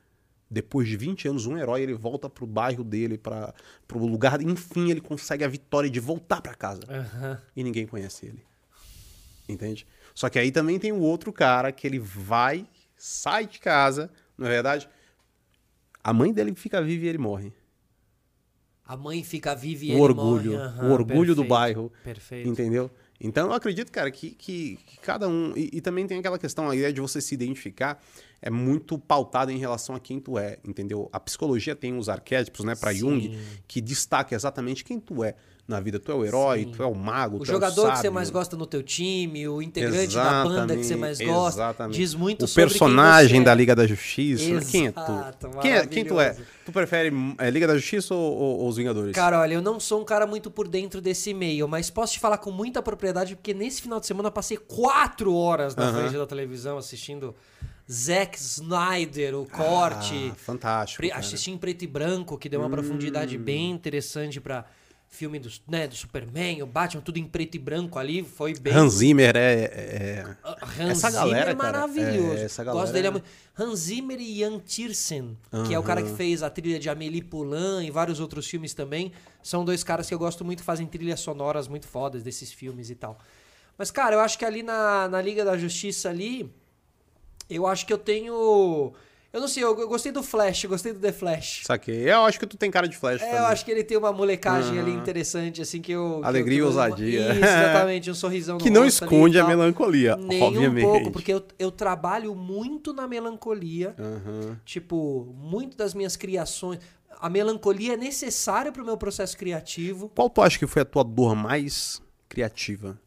depois 0.50 0.86
de 0.86 0.98
20 0.98 1.26
anos, 1.28 1.46
um 1.46 1.56
herói, 1.56 1.80
ele 1.80 1.94
volta 1.94 2.28
pro 2.28 2.46
bairro 2.46 2.84
dele, 2.84 3.16
para 3.16 3.54
pro 3.88 3.98
lugar, 3.98 4.42
enfim, 4.42 4.90
ele 4.90 5.00
consegue 5.00 5.42
a 5.42 5.48
vitória 5.48 5.88
de 5.88 6.00
voltar 6.00 6.42
pra 6.42 6.54
casa 6.54 6.82
Aham. 6.86 7.40
e 7.56 7.64
ninguém 7.64 7.86
conhece 7.86 8.26
ele. 8.26 8.44
Entende? 9.48 9.86
Só 10.14 10.28
que 10.28 10.38
aí 10.38 10.50
também 10.50 10.78
tem 10.78 10.92
o 10.92 11.00
outro 11.00 11.32
cara 11.32 11.72
que 11.72 11.86
ele 11.86 11.98
vai, 11.98 12.66
sai 12.96 13.46
de 13.46 13.58
casa, 13.58 14.10
não 14.36 14.46
é 14.46 14.50
verdade? 14.50 14.88
A 16.02 16.12
mãe 16.12 16.32
dele 16.32 16.54
fica 16.54 16.82
viva 16.82 17.04
e 17.04 17.08
ele 17.08 17.18
morre. 17.18 17.52
A 18.84 18.96
mãe 18.96 19.22
fica 19.22 19.54
viva 19.54 19.84
e 19.84 19.88
o 19.88 19.92
ele 19.92 20.00
orgulho, 20.00 20.52
morre. 20.52 20.64
Aham, 20.64 20.88
o 20.88 20.92
orgulho 20.92 21.34
do 21.34 21.44
bairro, 21.44 21.92
Perfeito. 22.02 22.48
entendeu? 22.48 22.90
Então 23.24 23.46
eu 23.46 23.52
acredito, 23.52 23.92
cara, 23.92 24.10
que, 24.10 24.30
que, 24.30 24.76
que 24.84 24.98
cada 24.98 25.28
um. 25.28 25.56
E, 25.56 25.70
e 25.74 25.80
também 25.80 26.06
tem 26.08 26.18
aquela 26.18 26.38
questão, 26.38 26.68
a 26.68 26.74
ideia 26.74 26.92
de 26.92 27.00
você 27.00 27.20
se 27.20 27.32
identificar 27.32 28.02
é 28.40 28.50
muito 28.50 28.98
pautada 28.98 29.52
em 29.52 29.58
relação 29.58 29.94
a 29.94 30.00
quem 30.00 30.18
tu 30.18 30.36
é, 30.36 30.58
entendeu? 30.66 31.08
A 31.12 31.20
psicologia 31.20 31.76
tem 31.76 31.94
uns 31.94 32.08
arquétipos, 32.08 32.64
né, 32.64 32.74
Sim. 32.74 32.94
Jung, 32.94 33.38
que 33.68 33.80
destaca 33.80 34.34
exatamente 34.34 34.84
quem 34.84 34.98
tu 34.98 35.22
é 35.22 35.36
na 35.72 35.80
vida. 35.80 35.98
Tu 35.98 36.12
é 36.12 36.14
o 36.14 36.24
herói, 36.24 36.60
Sim. 36.64 36.72
tu 36.76 36.82
é 36.82 36.86
o 36.86 36.94
mago, 36.94 37.36
O 37.36 37.40
tu 37.40 37.46
jogador 37.46 37.86
é 37.86 37.88
o 37.88 37.92
que 37.92 37.98
você 37.98 38.10
mais 38.10 38.30
gosta 38.30 38.56
no 38.56 38.66
teu 38.66 38.82
time, 38.82 39.48
o 39.48 39.60
integrante 39.60 40.14
da 40.14 40.44
banda 40.44 40.76
que 40.76 40.84
você 40.84 40.94
mais 40.94 41.18
Exatamente, 41.18 41.36
gosta, 41.42 41.60
exatamente. 41.62 41.96
diz 41.96 42.14
muito 42.14 42.44
o 42.44 42.48
sobre 42.48 42.68
personagem 42.70 43.40
você 43.40 43.44
da 43.44 43.52
é. 43.52 43.54
Liga 43.54 43.74
da 43.74 43.86
Justiça. 43.86 44.44
Quem 44.70 44.86
é 44.86 44.88
Exato, 44.90 45.48
tu? 45.50 45.58
Quem, 45.60 45.72
é, 45.72 45.86
quem 45.86 46.04
tu 46.04 46.20
é? 46.20 46.36
Tu 46.64 46.70
prefere 46.70 47.12
é, 47.38 47.50
Liga 47.50 47.66
da 47.66 47.74
Justiça 47.76 48.14
ou, 48.14 48.20
ou- 48.20 48.58
ou 48.60 48.68
os 48.68 48.76
Vingadores? 48.76 49.12
Cara, 49.14 49.40
olha, 49.40 49.54
eu 49.54 49.62
não 49.62 49.80
sou 49.80 50.00
um 50.00 50.04
cara 50.04 50.26
muito 50.26 50.50
por 50.50 50.68
dentro 50.68 51.00
desse 51.00 51.34
meio, 51.34 51.66
mas 51.66 51.90
posso 51.90 52.12
te 52.12 52.20
falar 52.20 52.38
com 52.38 52.50
muita 52.52 52.80
propriedade, 52.80 53.34
porque 53.34 53.52
nesse 53.52 53.82
final 53.82 53.98
de 53.98 54.06
semana 54.06 54.28
eu 54.28 54.32
passei 54.32 54.56
quatro 54.56 55.34
horas 55.34 55.74
na 55.74 55.84
Aham. 55.88 56.00
frente 56.02 56.16
da 56.18 56.26
televisão 56.26 56.78
assistindo 56.78 57.34
Zack 57.90 58.38
Snyder, 58.38 59.34
o 59.34 59.44
corte. 59.44 60.30
Ah, 60.32 60.34
fantástico. 60.36 60.98
Pre- 60.98 61.08
cara. 61.08 61.20
assisti 61.20 61.50
em 61.50 61.58
preto 61.58 61.82
e 61.82 61.86
branco, 61.86 62.38
que 62.38 62.48
deu 62.48 62.60
uma 62.60 62.70
profundidade 62.70 63.36
Hum. 63.36 63.42
bem 63.42 63.70
interessante 63.72 64.40
pra 64.40 64.64
filme 65.14 65.38
do, 65.38 65.48
né, 65.68 65.86
do 65.86 65.94
Superman, 65.94 66.62
o 66.62 66.66
Batman, 66.66 67.02
tudo 67.02 67.18
em 67.18 67.24
preto 67.24 67.54
e 67.54 67.58
branco 67.58 67.98
ali, 67.98 68.24
foi 68.24 68.54
bem. 68.58 68.72
Hans 68.72 68.94
Zimmer 68.94 69.36
é. 69.36 69.62
é- 69.64 70.36
Ah, 70.42 70.56
Hans 70.80 70.90
essa 70.90 71.10
galera, 71.10 71.28
Zimmer 71.52 71.54
é 71.54 71.54
cara, 71.54 71.72
maravilhoso. 71.86 72.32
é, 72.38 72.42
essa 72.44 72.64
Gosto 72.64 72.76
galera 72.78 72.92
dele. 72.94 73.06
é 73.06 73.08
é- 73.08 73.10
muito- 73.12 73.26
Hans 73.58 73.78
Zimmer 73.80 74.18
e 74.18 74.38
Jan 74.40 74.58
Tiersen, 74.60 75.36
que 75.68 75.74
é 75.74 75.78
o 75.78 75.82
cara 75.82 76.02
que 76.02 76.10
fez 76.16 76.42
a 76.42 76.48
trilha 76.48 76.78
de 76.80 76.88
Amélie 76.88 77.22
Poulain 77.22 77.84
e 77.86 77.90
vários 77.90 78.18
outros 78.20 78.46
filmes 78.48 78.72
também. 78.72 79.12
São 79.42 79.64
dois 79.66 79.84
caras 79.84 80.08
que 80.08 80.14
eu 80.14 80.18
gosto 80.18 80.44
muito, 80.46 80.62
fazem 80.64 80.86
trilhas 80.86 81.20
sonoras 81.20 81.68
muito 81.68 81.86
fodas 81.86 82.22
desses 82.22 82.50
filmes 82.50 82.88
e 82.88 82.94
tal. 82.94 83.18
Mas, 83.76 83.90
cara, 83.90 84.16
eu 84.16 84.20
acho 84.20 84.38
que 84.38 84.44
ali 84.46 84.62
na, 84.62 85.08
na 85.08 85.20
Liga 85.20 85.44
da 85.44 85.58
Justiça 85.58 86.08
ali, 86.08 86.50
eu 87.50 87.66
acho 87.66 87.84
que 87.86 87.92
eu 87.92 87.98
tenho... 87.98 88.94
Eu 89.33 89.41
não 89.41 89.49
sei, 89.49 89.64
eu, 89.64 89.78
eu 89.80 89.89
gostei 89.89 90.12
do 90.12 90.22
Flash, 90.22 90.66
gostei 90.66 90.93
do 90.93 91.01
The 91.01 91.11
Flash. 91.11 91.62
Saquei. 91.64 92.11
Eu 92.11 92.20
acho 92.26 92.39
que 92.39 92.47
tu 92.47 92.57
tem 92.59 92.70
cara 92.70 92.87
de 92.87 92.95
Flash 92.97 93.22
É, 93.22 93.24
também. 93.24 93.41
eu 93.41 93.47
acho 93.47 93.64
que 93.64 93.70
ele 93.70 93.83
tem 93.83 93.97
uma 93.97 94.12
molecagem 94.12 94.78
ali 94.78 94.91
Aham. 94.91 95.01
interessante, 95.01 95.62
assim, 95.62 95.80
que 95.80 95.91
eu... 95.91 96.18
que 96.20 96.26
Alegria 96.26 96.59
eu, 96.59 96.66
e 96.68 96.70
que 96.70 96.76
eu- 96.76 96.83
ousadia. 96.83 97.33
Isso, 97.33 97.45
exatamente, 97.45 98.11
um 98.11 98.14
sorrisão 98.14 98.59
Que 98.59 98.68
não 98.68 98.83
ali 98.83 98.91
e 98.91 98.93
esconde 98.93 99.39
a 99.39 99.47
melancolia, 99.47 100.16
Nem 100.16 100.43
obviamente. 100.43 100.87
um 100.87 100.91
pouco, 100.91 101.11
porque 101.12 101.33
eu, 101.33 101.43
eu 101.59 101.70
trabalho 101.70 102.35
muito 102.35 102.93
na 102.93 103.09
melancolia. 103.09 103.95
Aham. 103.99 104.61
Tipo, 104.66 105.24
muito 105.35 105.78
das 105.78 105.95
minhas 105.95 106.14
criações. 106.14 106.80
A 107.18 107.30
melancolia 107.30 107.95
é 107.95 107.97
necessária 107.97 108.70
pro 108.70 108.85
meu 108.85 108.99
processo 108.99 109.35
criativo. 109.39 110.11
Qual 110.14 110.28
tu 110.28 110.43
acha 110.43 110.59
que 110.59 110.66
foi 110.66 110.83
a 110.83 110.85
tua 110.85 111.03
dor 111.05 111.35
mais 111.35 112.03
criativa? 112.28 113.01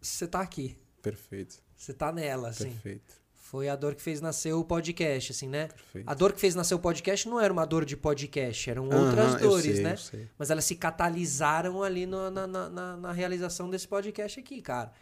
Você 0.00 0.26
tá 0.26 0.40
aqui. 0.40 0.74
Perfeito. 1.02 1.56
Você 1.76 1.92
tá 1.92 2.10
nela, 2.12 2.48
assim. 2.48 2.70
Perfeito. 2.70 3.19
Foi 3.50 3.68
a 3.68 3.74
dor 3.74 3.96
que 3.96 4.00
fez 4.02 4.20
nascer 4.20 4.52
o 4.52 4.62
podcast, 4.62 5.32
assim, 5.32 5.48
né? 5.48 5.66
Perfeito. 5.66 6.08
A 6.08 6.14
dor 6.14 6.32
que 6.32 6.38
fez 6.40 6.54
nascer 6.54 6.72
o 6.72 6.78
podcast 6.78 7.28
não 7.28 7.40
era 7.40 7.52
uma 7.52 7.66
dor 7.66 7.84
de 7.84 7.96
podcast, 7.96 8.70
eram 8.70 8.84
outras 8.84 9.42
eu 9.42 9.50
dores, 9.50 9.74
sei, 9.74 9.82
né? 10.20 10.28
Mas 10.38 10.50
elas 10.52 10.64
se 10.64 10.76
catalisaram 10.76 11.82
ali 11.82 12.06
no- 12.06 12.30
na, 12.30 12.46
na, 12.46 12.96
na, 12.96 13.10
realização 13.12 13.68
desse 13.68 13.88
podcast 13.88 14.38
aqui, 14.38 14.62
cara. 14.62 14.92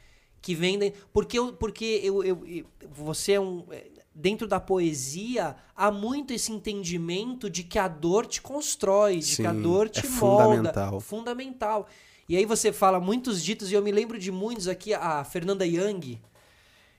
Que 0.41 0.55
vendem. 0.55 0.95
Porque, 1.13 1.39
eu, 1.39 1.53
porque 1.53 2.01
eu, 2.03 2.25
eu, 2.25 2.47
eu- 2.47 2.65
você 2.91 3.33
é 3.33 3.41
um. 3.41 3.67
é, 3.71 3.87
Dentro 4.15 4.49
da 4.49 4.59
poesia, 4.59 5.55
há 5.77 5.93
muito 5.93 6.33
esse 6.33 6.51
entendimento 6.51 7.49
de 7.51 7.63
que 7.63 7.79
a 7.79 7.87
dor 7.87 8.27
te 8.27 8.41
constrói, 8.43 9.19
de 9.19 9.37
que 9.37 9.47
a 9.47 9.53
Sim, 9.53 9.63
dor 9.63 9.87
é 9.87 9.91
te 9.91 10.09
molda. 10.09 10.45
fundamental. 10.45 11.01
Fundamental. 11.01 11.89
E 12.29 12.37
aí 12.37 12.45
você 12.45 12.73
fala 12.73 12.99
muitos 12.99 13.45
ditos, 13.45 13.71
e 13.71 13.75
eu 13.75 13.83
me 13.83 13.93
lembro 13.93 14.19
de 14.19 14.33
muitos 14.33 14.67
aqui, 14.67 14.93
a 14.93 15.23
Fernanda 15.23 15.65
Young, 15.65 16.19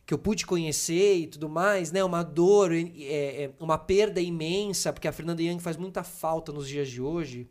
que 0.09 0.13
eu 0.15 0.17
pude 0.17 0.43
conhecer 0.43 1.17
e 1.17 1.27
tudo 1.27 1.47
mais, 1.47 1.91
né? 1.91 2.03
Uma 2.03 2.23
dor, 2.23 2.71
é, 2.73 3.43
é, 3.43 3.51
uma 3.59 3.77
perda 3.77 4.19
imensa, 4.19 4.91
porque 4.91 5.07
a 5.07 5.11
Fernanda 5.11 5.39
Young 5.39 5.59
faz 5.59 5.77
muita 5.77 6.01
falta 6.03 6.51
nos 6.51 6.67
dias 6.67 6.89
de 6.89 6.99
hoje. 6.99 7.47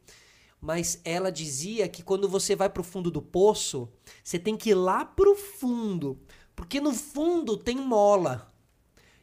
Mas 0.61 1.01
ela 1.05 1.31
dizia 1.31 1.89
que 1.89 2.03
quando 2.03 2.29
você 2.29 2.57
vai 2.57 2.69
pro 2.69 2.83
fundo 2.83 3.13
do 3.13 3.23
poço, 3.23 3.89
você 4.25 4.41
tem 4.41 4.57
que 4.57 4.71
ir 4.71 4.75
lá 4.75 5.05
pro 5.05 5.37
fundo, 5.37 6.19
porque 6.57 6.81
no 6.81 6.93
fundo 6.93 7.57
tem 7.57 7.77
mola. 7.77 8.53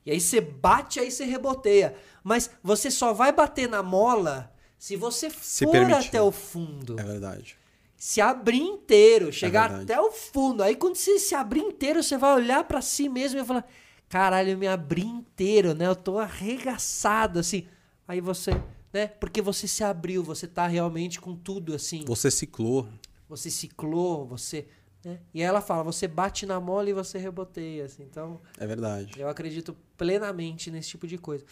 E 0.05 0.11
aí 0.11 0.21
você 0.21 0.39
bate, 0.39 1.01
aí 1.01 1.11
você 1.11 1.25
reboteia. 1.25 1.93
Mas 2.23 2.49
você 2.63 2.89
só 2.89 3.11
vai 3.11 3.33
bater 3.33 3.67
na 3.67 3.83
mola 3.83 4.49
se 4.79 4.95
você 4.95 5.29
Se 5.29 5.65
for 5.65 5.73
permitir. 5.73 6.07
até 6.07 6.21
o 6.21 6.31
fundo 6.31 6.97
É 6.97 7.03
verdade. 7.03 7.57
Se 7.97 8.21
abrir 8.21 8.61
inteiro, 8.61 9.31
chegar 9.31 9.69
verdade. 9.69 9.91
até 9.91 10.01
o 10.01 10.11
fundo. 10.11 10.61
Aí 10.61 10.75
quando 10.75 10.95
você 10.95 11.17
se 11.17 11.33
abrir 11.33 11.61
inteiro, 11.61 12.03
você 12.03 12.17
vai 12.17 12.35
olhar 12.35 12.63
pra 12.63 12.81
si 12.81 13.07
mesmo 13.09 13.37
e 13.37 13.41
vai 13.41 13.47
falar: 13.47 13.67
caralho, 14.09 14.51
eu 14.51 14.57
me 14.57 14.67
abri 14.67 15.05
inteiro, 15.05 15.73
né? 15.73 15.87
Eu 15.87 15.95
tô 15.95 16.19
arregaçado, 16.19 17.39
assim. 17.39 17.67
Aí 18.07 18.21
você, 18.21 18.51
né? 18.93 19.07
Porque 19.07 19.41
você 19.41 19.67
se 19.67 19.83
abriu, 19.83 20.23
você 20.23 20.47
tá 20.47 20.67
realmente 20.67 21.19
com 21.19 21.35
tudo, 21.35 21.73
assim. 21.73 22.03
Você 22.05 22.29
ciclou. 22.29 22.87
Você 23.27 23.49
ciclou, 23.49 24.25
você. 24.25 24.67
Né? 25.03 25.19
E 25.33 25.41
ela 25.41 25.61
fala: 25.61 25.83
você 25.83 26.07
bate 26.07 26.45
na 26.45 26.59
mola 26.59 26.89
e 26.89 26.93
você 26.93 27.17
reboteia, 27.17 27.85
assim. 27.85 28.03
Então. 28.03 28.41
É 28.57 28.67
verdade. 28.67 29.19
Eu 29.19 29.29
acredito 29.29 29.75
plenamente 29.97 30.69
nesse 30.69 30.89
tipo 30.89 31.07
de 31.07 31.17
coisa. 31.17 31.45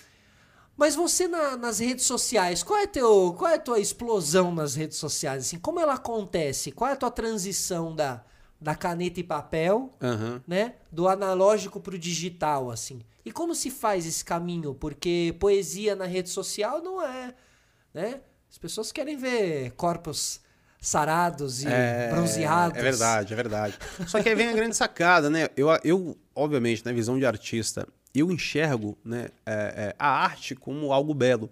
Mas 0.76 0.96
você 0.96 1.28
na- 1.28 1.56
nas 1.56 1.80
redes 1.80 2.06
sociais, 2.06 2.64
qual 2.64 2.80
é, 2.80 2.88
teu, 2.88 3.34
qual 3.38 3.52
é 3.52 3.56
a 3.56 3.60
tua 3.60 3.80
explosão 3.80 4.54
nas 4.54 4.76
redes 4.76 4.98
sociais? 4.98 5.46
Assim, 5.46 5.60
como 5.60 5.80
ela 5.80 5.94
acontece? 5.94 6.72
Qual 6.72 6.90
é 6.90 6.94
a 6.94 6.98
tua 6.98 7.12
transição 7.12 7.96
da, 7.96 8.24
da 8.60 8.74
caneta 8.76 9.20
e 9.20 9.24
papel, 9.24 9.92
Aham. 10.02 10.42
né? 10.48 10.76
Do 10.92 11.08
analógico 11.08 11.80
pro 11.80 11.98
digital, 11.98 12.72
assim. 12.72 13.02
E 13.24 13.32
como 13.32 13.54
se 13.54 13.70
faz 13.70 14.06
esse 14.06 14.26
caminho? 14.26 14.74
Porque 14.74 15.36
poesia 15.40 15.96
na 15.96 16.06
rede 16.06 16.30
social 16.30 16.82
não 16.82 17.02
é, 17.02 17.34
né? 17.94 18.20
As 18.52 18.58
pessoas 18.58 18.92
querem 18.92 19.16
ver 19.16 19.72
corpos 19.72 20.42
sarados 20.82 21.64
e 21.64 21.68
bronzeados. 22.12 22.78
É 22.78 22.82
verdade, 22.82 23.34
é 23.34 23.36
verdade. 23.36 23.80
Só 24.08 24.22
que 24.22 24.28
aí 24.30 24.36
vem 24.36 24.50
a 24.50 24.54
grande 24.54 24.76
sacada, 24.76 25.30
né? 25.30 25.48
Eu, 25.56 25.68
eu 25.84 26.18
obviamente, 26.36 26.84
na 26.86 26.92
visão 26.92 27.18
de 27.18 27.26
artista, 27.26 27.88
eu 28.14 28.32
enxergo 28.32 28.98
né, 29.04 29.30
é, 29.46 29.54
é, 29.54 29.96
a 29.98 30.08
arte 30.08 30.56
como 30.56 30.92
algo 30.94 31.14
belo. 31.14 31.50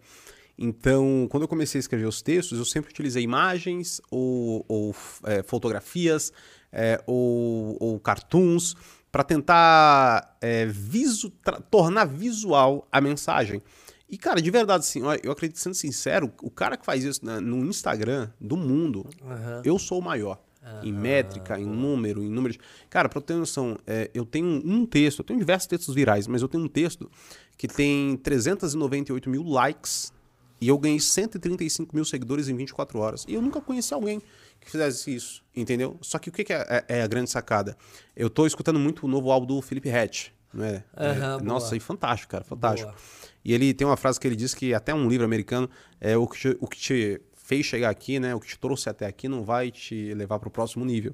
Então, 0.57 1.27
quando 1.31 1.43
eu 1.43 1.47
comecei 1.47 1.79
a 1.79 1.81
escrever 1.81 2.05
os 2.05 2.21
textos, 2.21 2.59
eu 2.59 2.65
sempre 2.65 2.91
utilizei 2.91 3.23
imagens 3.23 3.99
ou, 4.11 4.63
ou, 4.67 4.95
é, 5.23 5.41
fotografias 5.41 6.31
é, 6.71 7.01
ou, 7.07 7.77
ou 7.79 7.99
cartoons 7.99 8.75
para 9.11 9.23
tentar 9.23 10.37
é, 10.39 10.65
visu- 10.67 11.31
tornar 11.69 12.05
visual 12.05 12.87
a 12.91 13.01
mensagem. 13.01 13.61
E, 14.09 14.17
cara, 14.17 14.41
de 14.41 14.51
verdade, 14.51 14.83
assim, 14.83 15.01
eu 15.23 15.31
acredito, 15.31 15.57
sendo 15.57 15.73
sincero, 15.73 16.31
o 16.43 16.51
cara 16.51 16.77
que 16.77 16.85
faz 16.85 17.03
isso 17.03 17.25
né, 17.25 17.39
no 17.39 17.57
Instagram 17.65 18.29
do 18.39 18.55
mundo, 18.57 19.07
Aham. 19.23 19.61
eu 19.65 19.79
sou 19.79 19.99
o 19.99 20.01
maior. 20.03 20.39
Em 20.83 20.91
métrica, 20.93 21.59
em 21.59 21.65
número, 21.65 22.23
em 22.23 22.29
números. 22.29 22.57
Cara, 22.89 23.07
pra 23.09 23.17
eu 23.17 23.21
ter 23.21 23.33
noção, 23.35 23.77
é, 23.85 24.09
eu 24.13 24.25
tenho 24.25 24.47
um 24.65 24.85
texto, 24.85 25.19
eu 25.19 25.25
tenho 25.25 25.39
diversos 25.39 25.67
textos 25.67 25.93
virais, 25.95 26.27
mas 26.27 26.41
eu 26.41 26.47
tenho 26.47 26.63
um 26.63 26.67
texto 26.67 27.09
que 27.57 27.67
tem 27.67 28.15
398 28.17 29.29
mil 29.29 29.43
likes 29.43 30.11
e 30.59 30.67
eu 30.67 30.77
ganhei 30.77 30.99
135 30.99 31.95
mil 31.95 32.05
seguidores 32.05 32.47
em 32.49 32.55
24 32.55 32.99
horas. 32.99 33.25
E 33.27 33.33
eu 33.33 33.41
nunca 33.41 33.59
conheci 33.61 33.93
alguém 33.93 34.21
que 34.59 34.69
fizesse 34.69 35.13
isso, 35.13 35.43
entendeu? 35.55 35.97
Só 36.01 36.19
que 36.19 36.29
o 36.29 36.31
que, 36.31 36.43
que 36.43 36.53
é, 36.53 36.65
é- 36.87 36.97
é 36.99 37.01
a 37.01 37.07
grande 37.07 37.29
sacada? 37.31 37.75
Eu 38.15 38.29
tô 38.29 38.45
escutando 38.45 38.79
muito 38.79 39.05
o 39.05 39.09
novo 39.09 39.31
álbum 39.31 39.47
do 39.47 39.61
Felipe 39.61 39.89
Hatch, 39.89 40.27
não 40.53 40.63
é? 40.65 40.83
É, 40.95 41.43
nossa, 41.43 41.75
e 41.75 41.79
fantástico, 41.79 42.31
cara, 42.31 42.43
fantástico. 42.43 42.91
Boa. 42.91 43.01
E 43.43 43.53
ele 43.53 43.73
tem 43.73 43.87
uma 43.87 43.97
frase 43.97 44.19
que 44.19 44.27
ele 44.27 44.35
diz 44.35 44.53
que 44.53 44.71
até 44.71 44.93
um 44.93 45.07
livro 45.09 45.25
americano 45.25 45.67
é 45.99 46.15
o 46.15 46.27
que 46.27 46.37
te, 46.39 46.57
o 46.59 46.67
que 46.67 46.77
te 46.77 47.21
fez 47.51 47.65
chegar 47.65 47.89
aqui, 47.89 48.17
né? 48.17 48.33
O 48.33 48.39
que 48.39 48.47
te 48.47 48.57
trouxe 48.57 48.87
até 48.87 49.05
aqui 49.05 49.27
não 49.27 49.43
vai 49.43 49.69
te 49.71 50.13
levar 50.13 50.39
para 50.39 50.47
o 50.47 50.51
próximo 50.51 50.85
nível. 50.85 51.13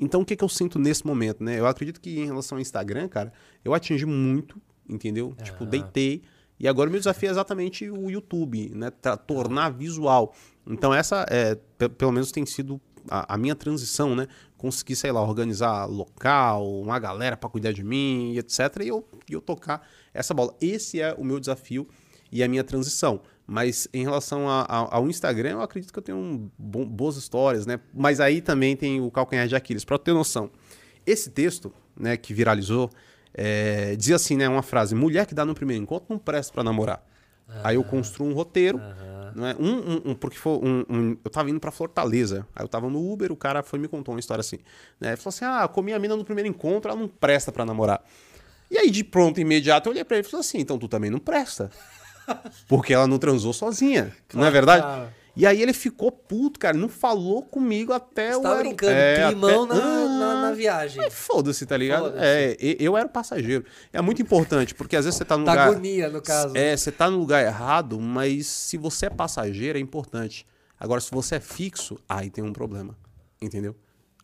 Então 0.00 0.22
o 0.22 0.24
que, 0.24 0.34
que 0.34 0.42
eu 0.42 0.48
sinto 0.48 0.78
nesse 0.78 1.06
momento, 1.06 1.44
né? 1.44 1.60
Eu 1.60 1.66
acredito 1.66 2.00
que 2.00 2.18
em 2.20 2.24
relação 2.24 2.56
ao 2.56 2.62
Instagram, 2.62 3.06
cara, 3.06 3.30
eu 3.62 3.74
atingi 3.74 4.06
muito, 4.06 4.58
entendeu? 4.88 5.36
Tipo, 5.42 5.66
deitei. 5.66 6.22
E 6.58 6.66
agora 6.66 6.88
o 6.88 6.90
meu 6.90 6.98
desafio 6.98 7.28
é 7.28 7.30
exatamente 7.32 7.90
o 7.90 8.10
YouTube, 8.10 8.70
né? 8.74 8.90
Tra- 8.90 9.18
tornar 9.18 9.68
visual. 9.68 10.34
Então 10.66 10.94
essa, 10.94 11.26
é, 11.28 11.54
pe- 11.76 11.90
pelo 11.90 12.12
menos 12.12 12.32
tem 12.32 12.46
sido 12.46 12.80
a, 13.10 13.34
a 13.34 13.36
minha 13.36 13.54
transição, 13.54 14.16
né? 14.16 14.26
Conseguir, 14.56 14.96
sei 14.96 15.12
lá, 15.12 15.20
organizar 15.22 15.84
local, 15.84 16.80
uma 16.80 16.98
galera 16.98 17.36
para 17.36 17.50
cuidar 17.50 17.72
de 17.72 17.84
mim, 17.84 18.34
etc. 18.38 18.58
E 18.82 18.88
eu, 18.88 19.06
e 19.28 19.34
eu 19.34 19.40
tocar 19.42 19.86
essa 20.14 20.32
bola. 20.32 20.54
Esse 20.62 20.98
é 20.98 21.12
o 21.18 21.22
meu 21.22 21.38
desafio 21.38 21.86
e 22.32 22.42
a 22.42 22.48
minha 22.48 22.64
transição. 22.64 23.20
Mas 23.46 23.86
em 23.92 24.02
relação 24.02 24.48
a- 24.48 24.62
a- 24.62 24.96
ao 24.96 25.08
Instagram, 25.08 25.50
eu 25.50 25.60
acredito 25.62 25.92
que 25.92 25.98
eu 25.98 26.02
tenho 26.02 26.16
um 26.18 26.50
bom- 26.58 26.86
boas 26.86 27.16
histórias, 27.16 27.66
né? 27.66 27.78
Mas 27.92 28.18
aí 28.20 28.40
também 28.40 28.74
tem 28.76 29.00
o 29.00 29.10
calcanhar 29.10 29.46
de 29.46 29.54
Aquiles. 29.54 29.84
Para 29.84 29.98
ter 29.98 30.12
noção, 30.14 30.50
esse 31.06 31.30
texto, 31.30 31.72
né, 31.98 32.16
que 32.16 32.32
viralizou, 32.32 32.88
é, 33.34 33.94
dizia 33.96 34.16
assim, 34.16 34.36
né, 34.36 34.48
uma 34.48 34.62
frase: 34.62 34.94
mulher 34.94 35.26
que 35.26 35.34
dá 35.34 35.44
no 35.44 35.54
primeiro 35.54 35.82
encontro 35.82 36.06
não 36.08 36.18
presta 36.18 36.52
para 36.54 36.64
namorar. 36.64 37.04
Aí 37.62 37.76
eu 37.76 37.84
construo 37.84 38.26
um 38.28 38.32
roteiro, 38.32 38.78
não 39.36 39.46
é? 39.46 39.54
Um, 39.58 39.66
um- 39.74 40.02
um- 40.10 40.14
porque 40.14 40.38
foi 40.38 40.52
um, 40.54 40.84
um- 40.88 41.16
eu 41.22 41.30
tava 41.30 41.50
indo 41.50 41.60
para 41.60 41.70
Fortaleza. 41.70 42.46
Aí 42.56 42.64
eu 42.64 42.68
tava 42.68 42.88
no 42.88 43.12
Uber, 43.12 43.30
o 43.30 43.36
cara 43.36 43.62
foi 43.62 43.78
me 43.78 43.86
contou 43.86 44.14
uma 44.14 44.18
história 44.20 44.40
assim, 44.40 44.58
né? 44.98 45.08
Ele 45.08 45.16
falou 45.18 45.28
assim: 45.28 45.44
"Ah, 45.44 45.68
comi 45.68 45.92
a 45.92 45.98
mina 45.98 46.16
no 46.16 46.24
primeiro 46.24 46.48
encontro, 46.48 46.90
ela 46.90 46.98
não 46.98 47.06
presta 47.08 47.52
para 47.52 47.66
namorar". 47.66 48.02
E 48.70 48.78
aí 48.78 48.90
de 48.90 49.04
pronto, 49.04 49.38
imediato, 49.38 49.88
eu 49.88 49.92
olhei 49.92 50.04
para 50.04 50.16
ele 50.16 50.26
e 50.26 50.30
falei 50.30 50.40
assim: 50.40 50.58
"Então 50.58 50.78
tu 50.78 50.88
também 50.88 51.10
não 51.10 51.18
presta". 51.18 51.70
Porque 52.68 52.92
ela 52.92 53.06
não 53.06 53.18
transou 53.18 53.52
sozinha, 53.52 54.14
não 54.32 54.44
é 54.44 54.50
verdade? 54.50 54.82
Claro. 54.82 55.08
E 55.36 55.44
aí 55.44 55.60
ele 55.60 55.72
ficou 55.72 56.12
puto, 56.12 56.60
cara, 56.60 56.76
não 56.76 56.88
falou 56.88 57.42
comigo 57.42 57.92
até 57.92 58.30
Você 58.30 58.38
o 58.38 58.42
tava 58.42 58.58
brincando, 58.60 58.92
É, 58.92 59.26
climão 59.26 59.64
até- 59.64 59.74
na, 59.74 59.80
na, 60.08 60.24
Ah, 60.32 60.42
na 60.42 60.52
viagem. 60.52 61.02
é, 61.02 61.10
Foda-se, 61.10 61.66
tá 61.66 61.76
ligado? 61.76 62.04
Foda-se. 62.04 62.24
É, 62.24 62.56
eu 62.78 62.96
era 62.96 63.06
o 63.06 63.10
passageiro. 63.10 63.64
É 63.92 64.00
muito 64.00 64.22
importante, 64.22 64.76
porque 64.76 64.94
às 64.94 65.04
vezes 65.04 65.18
você 65.18 65.24
tá 65.24 65.36
num 65.36 65.42
Da 65.42 65.50
lugar. 65.52 65.68
agonia, 65.70 66.08
no 66.08 66.22
caso. 66.22 66.56
É, 66.56 66.76
você 66.76 66.92
tá 66.92 67.10
no 67.10 67.18
lugar 67.18 67.44
errado, 67.44 67.98
mas 68.00 68.46
se 68.46 68.76
você 68.76 69.06
é 69.06 69.10
passageiro, 69.10 69.76
é 69.76 69.80
importante. 69.80 70.46
Agora, 70.78 71.00
se 71.00 71.10
você 71.10 71.34
é 71.34 71.40
fixo, 71.40 71.98
aí 72.08 72.30
tem 72.30 72.44
um 72.44 72.52
problema. 72.52 72.96
Entendeu? 73.42 73.74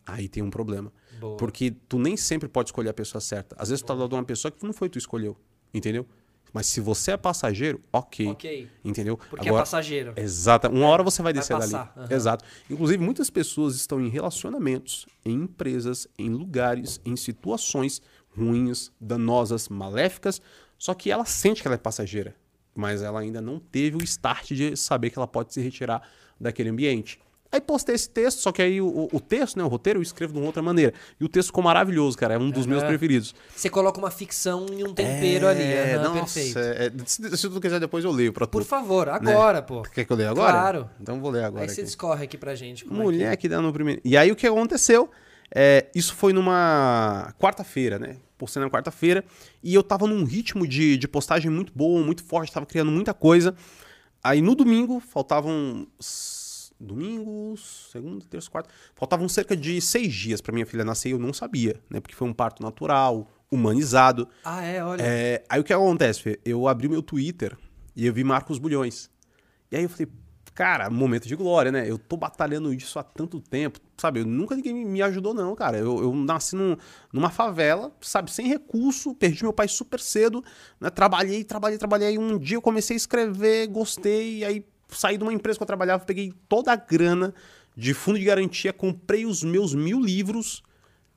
Aí 0.05 0.29
tem 0.29 0.41
um 0.41 0.49
problema. 0.49 0.93
Boa. 1.19 1.35
Porque 1.35 1.71
tu 1.89 1.99
nem 1.99 2.15
sempre 2.15 2.47
pode 2.47 2.69
escolher 2.69 2.89
a 2.89 2.93
pessoa 2.93 3.19
certa. 3.19 3.53
Às 3.59 3.67
vezes 3.67 3.81
tu 3.83 3.87
tá 3.87 3.93
do 3.93 3.99
lado 3.99 4.09
de 4.11 4.15
uma 4.15 4.23
pessoa 4.23 4.49
que 4.49 4.65
não 4.65 4.71
foi 4.73 4.87
tu 4.87 4.97
escolheu. 4.97 5.35
Entendeu? 5.73 6.05
Mas 6.53 6.65
se 6.67 6.81
você 6.81 7.11
é 7.11 7.17
passageiro, 7.17 7.79
ok. 7.93 8.27
Ok. 8.27 8.69
Entendeu? 8.83 9.17
Porque 9.29 9.47
é 9.47 9.51
passageiro. 9.51 10.13
Exata. 10.17 10.69
Uma 10.69 10.87
hora 10.87 11.01
você 11.03 11.21
vai 11.21 11.31
Vai 11.31 11.39
descer 11.41 11.57
dali. 11.57 11.71
passar, 11.71 11.93
aham. 11.95 12.07
Exato. 12.13 12.45
Inclusive, 12.69 13.03
muitas 13.03 13.29
pessoas 13.29 13.75
estão 13.75 14.01
em 14.01 14.09
relacionamentos, 14.09 15.05
em 15.23 15.33
empresas, 15.33 16.07
em 16.19 16.29
lugares, 16.29 16.99
em 17.05 17.15
situações 17.15 18.01
ruins, 18.35 18.91
danosas, 18.99 19.69
maléficas, 19.69 20.41
só 20.77 20.93
que 20.93 21.11
ela 21.11 21.25
sente 21.25 21.61
que 21.61 21.67
ela 21.67 21.75
é 21.75 21.77
passageira, 21.77 22.35
mas 22.73 23.01
ela 23.01 23.19
ainda 23.19 23.41
não 23.41 23.59
teve 23.59 23.97
o 23.97 24.03
start 24.03 24.51
de 24.53 24.75
saber 24.75 25.09
que 25.09 25.19
ela 25.19 25.27
pode 25.27 25.53
se 25.53 25.61
retirar 25.61 26.01
daquele 26.39 26.69
ambiente. 26.69 27.19
Aí 27.51 27.59
postei 27.59 27.95
esse 27.95 28.09
texto, 28.09 28.39
só 28.39 28.51
que 28.51 28.61
aí 28.61 28.79
o, 28.79 29.09
o 29.11 29.19
texto, 29.19 29.57
né, 29.57 29.63
o 29.63 29.67
roteiro, 29.67 29.99
eu 29.99 30.03
escrevo 30.03 30.31
de 30.31 30.39
uma 30.39 30.45
outra 30.45 30.61
maneira. 30.61 30.93
E 31.19 31.25
o 31.25 31.27
texto 31.27 31.47
ficou 31.47 31.61
maravilhoso, 31.61 32.17
cara. 32.17 32.35
É 32.35 32.37
um 32.37 32.49
dos 32.49 32.65
meus 32.65 32.81
Aham. 32.81 32.87
preferidos. 32.89 33.35
Você 33.53 33.69
coloca 33.69 33.99
uma 33.99 34.09
ficção 34.09 34.67
e 34.71 34.83
um 34.85 34.93
tempero 34.93 35.47
ali. 35.47 35.63
É, 35.63 35.95
aham, 35.95 36.03
nossa, 36.03 36.39
perfeito. 36.39 36.59
é, 36.59 36.85
é, 36.87 36.91
se, 37.05 37.37
se 37.37 37.49
tu 37.49 37.59
quiser, 37.59 37.79
depois 37.79 38.05
eu 38.05 38.11
leio 38.11 38.31
pra 38.31 38.45
tu. 38.45 38.51
Por 38.51 38.63
favor, 38.63 39.09
agora, 39.09 39.61
pô. 39.61 39.81
Quer 39.81 40.05
que 40.05 40.13
eu 40.13 40.15
leia 40.15 40.29
agora? 40.29 40.51
Claro. 40.53 40.89
Então 41.01 41.19
vou 41.19 41.29
ler 41.29 41.43
agora. 41.43 41.63
Aí 41.63 41.69
você 41.69 41.83
discorre 41.83 42.23
aqui 42.23 42.37
pra 42.37 42.55
gente. 42.55 42.85
como 42.85 43.01
é 43.01 43.03
Mulher 43.03 43.35
que 43.35 43.49
dá 43.49 43.61
no 43.61 43.73
primeiro. 43.73 43.99
E 44.05 44.15
aí 44.15 44.31
o 44.31 44.35
que 44.35 44.47
aconteceu? 44.47 45.09
É, 45.53 45.87
isso 45.93 46.15
foi 46.15 46.31
numa 46.31 47.33
quarta-feira, 47.37 47.99
né? 47.99 48.15
Postei 48.37 48.61
na 48.63 48.69
quarta-feira. 48.69 49.25
E 49.61 49.73
eu 49.75 49.83
tava 49.83 50.07
num 50.07 50.23
ritmo 50.23 50.65
de, 50.65 50.95
de 50.95 51.07
postagem 51.07 51.51
muito 51.51 51.73
bom, 51.75 52.01
muito 52.01 52.23
forte, 52.23 52.53
tava 52.53 52.65
criando 52.65 52.89
muita 52.91 53.13
coisa. 53.13 53.53
Aí 54.23 54.41
no 54.41 54.55
domingo, 54.55 55.01
faltavam. 55.01 55.85
S- 56.81 56.87
Domingo, 56.87 57.55
segunda, 57.57 58.25
terça, 58.29 58.49
quarta. 58.49 58.69
Faltavam 58.95 59.27
cerca 59.29 59.55
de 59.55 59.79
seis 59.81 60.13
dias 60.13 60.41
pra 60.41 60.53
minha 60.53 60.65
filha 60.65 60.83
nascer 60.83 61.09
e 61.09 61.11
eu 61.11 61.19
não 61.19 61.33
sabia, 61.33 61.79
né? 61.89 61.99
Porque 61.99 62.15
foi 62.15 62.27
um 62.27 62.33
parto 62.33 62.61
natural, 62.63 63.27
humanizado. 63.51 64.27
Ah, 64.43 64.63
é, 64.63 64.83
olha. 64.83 65.01
É, 65.03 65.43
aí 65.49 65.59
o 65.59 65.63
que 65.63 65.73
acontece, 65.73 66.21
Fê? 66.21 66.39
Eu 66.45 66.67
abri 66.67 66.87
meu 66.89 67.01
Twitter 67.01 67.57
e 67.95 68.05
eu 68.05 68.13
vi 68.13 68.23
Marcos 68.23 68.57
Bulhões. 68.57 69.09
E 69.71 69.75
aí 69.77 69.83
eu 69.83 69.89
falei, 69.89 70.07
cara, 70.53 70.89
momento 70.89 71.27
de 71.27 71.35
glória, 71.35 71.71
né? 71.71 71.89
Eu 71.89 71.97
tô 71.97 72.17
batalhando 72.17 72.73
isso 72.73 72.99
há 72.99 73.03
tanto 73.03 73.39
tempo, 73.39 73.79
sabe? 73.97 74.19
Eu, 74.19 74.25
nunca 74.25 74.55
ninguém 74.55 74.73
me- 74.85 75.01
ajudou, 75.01 75.33
não, 75.33 75.55
cara. 75.55 75.77
Eu, 75.77 76.01
eu 76.01 76.13
nasci 76.13 76.55
num- 76.55 76.75
numa 77.13 77.29
favela, 77.29 77.91
sabe? 78.01 78.31
Sem 78.31 78.47
recurso, 78.47 79.13
perdi 79.15 79.43
meu 79.43 79.53
pai 79.53 79.67
super 79.67 79.99
cedo, 79.99 80.43
né? 80.79 80.89
Trabalhei, 80.89 81.43
trabalhei, 81.43 81.77
trabalhei. 81.77 82.17
Um 82.17 82.37
dia 82.37 82.57
eu 82.57 82.61
comecei 82.61 82.95
a 82.95 82.97
escrever, 82.97 83.67
gostei, 83.67 84.39
e 84.39 84.45
aí 84.45 84.65
saí 84.91 85.17
de 85.17 85.23
uma 85.23 85.33
empresa 85.33 85.57
que 85.57 85.63
eu 85.63 85.67
trabalhava, 85.67 86.05
peguei 86.05 86.33
toda 86.47 86.71
a 86.71 86.75
grana 86.75 87.33
de 87.75 87.93
fundo 87.93 88.19
de 88.19 88.25
garantia, 88.25 88.73
comprei 88.73 89.25
os 89.25 89.43
meus 89.43 89.73
mil 89.73 89.99
livros, 89.99 90.61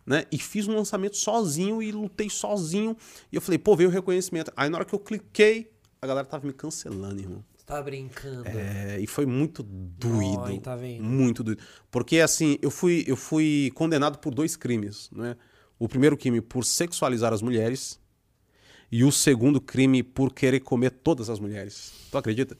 né? 0.06 0.24
E 0.30 0.38
fiz 0.38 0.68
um 0.68 0.74
lançamento 0.74 1.16
sozinho 1.16 1.82
e 1.82 1.90
lutei 1.90 2.30
sozinho. 2.30 2.96
E 3.32 3.36
eu 3.36 3.40
falei, 3.40 3.58
pô, 3.58 3.74
veio 3.76 3.88
o 3.88 3.92
reconhecimento. 3.92 4.52
Aí 4.56 4.68
na 4.68 4.78
hora 4.78 4.84
que 4.84 4.94
eu 4.94 4.98
cliquei, 4.98 5.70
a 6.00 6.06
galera 6.06 6.26
tava 6.26 6.46
me 6.46 6.52
cancelando, 6.52 7.20
irmão. 7.20 7.44
Você 7.56 7.64
tá 7.64 7.82
brincando. 7.82 8.46
É, 8.46 9.00
e 9.00 9.06
foi 9.06 9.24
muito 9.24 9.62
doído. 9.62 10.44
Ai, 10.44 10.58
tá 10.58 10.76
vendo? 10.76 11.02
Muito 11.02 11.42
doído. 11.42 11.62
Porque 11.90 12.20
assim, 12.20 12.58
eu 12.60 12.70
fui, 12.70 13.04
eu 13.06 13.16
fui 13.16 13.72
condenado 13.74 14.18
por 14.18 14.34
dois 14.34 14.54
crimes, 14.54 15.08
né? 15.10 15.36
O 15.78 15.88
primeiro 15.88 16.16
crime 16.16 16.40
por 16.40 16.64
sexualizar 16.64 17.32
as 17.32 17.42
mulheres 17.42 17.98
e 18.92 19.02
o 19.02 19.10
segundo 19.10 19.60
crime 19.60 20.02
por 20.02 20.32
querer 20.32 20.60
comer 20.60 20.90
todas 20.90 21.28
as 21.28 21.40
mulheres. 21.40 21.92
Tu 22.10 22.18
acredita? 22.18 22.56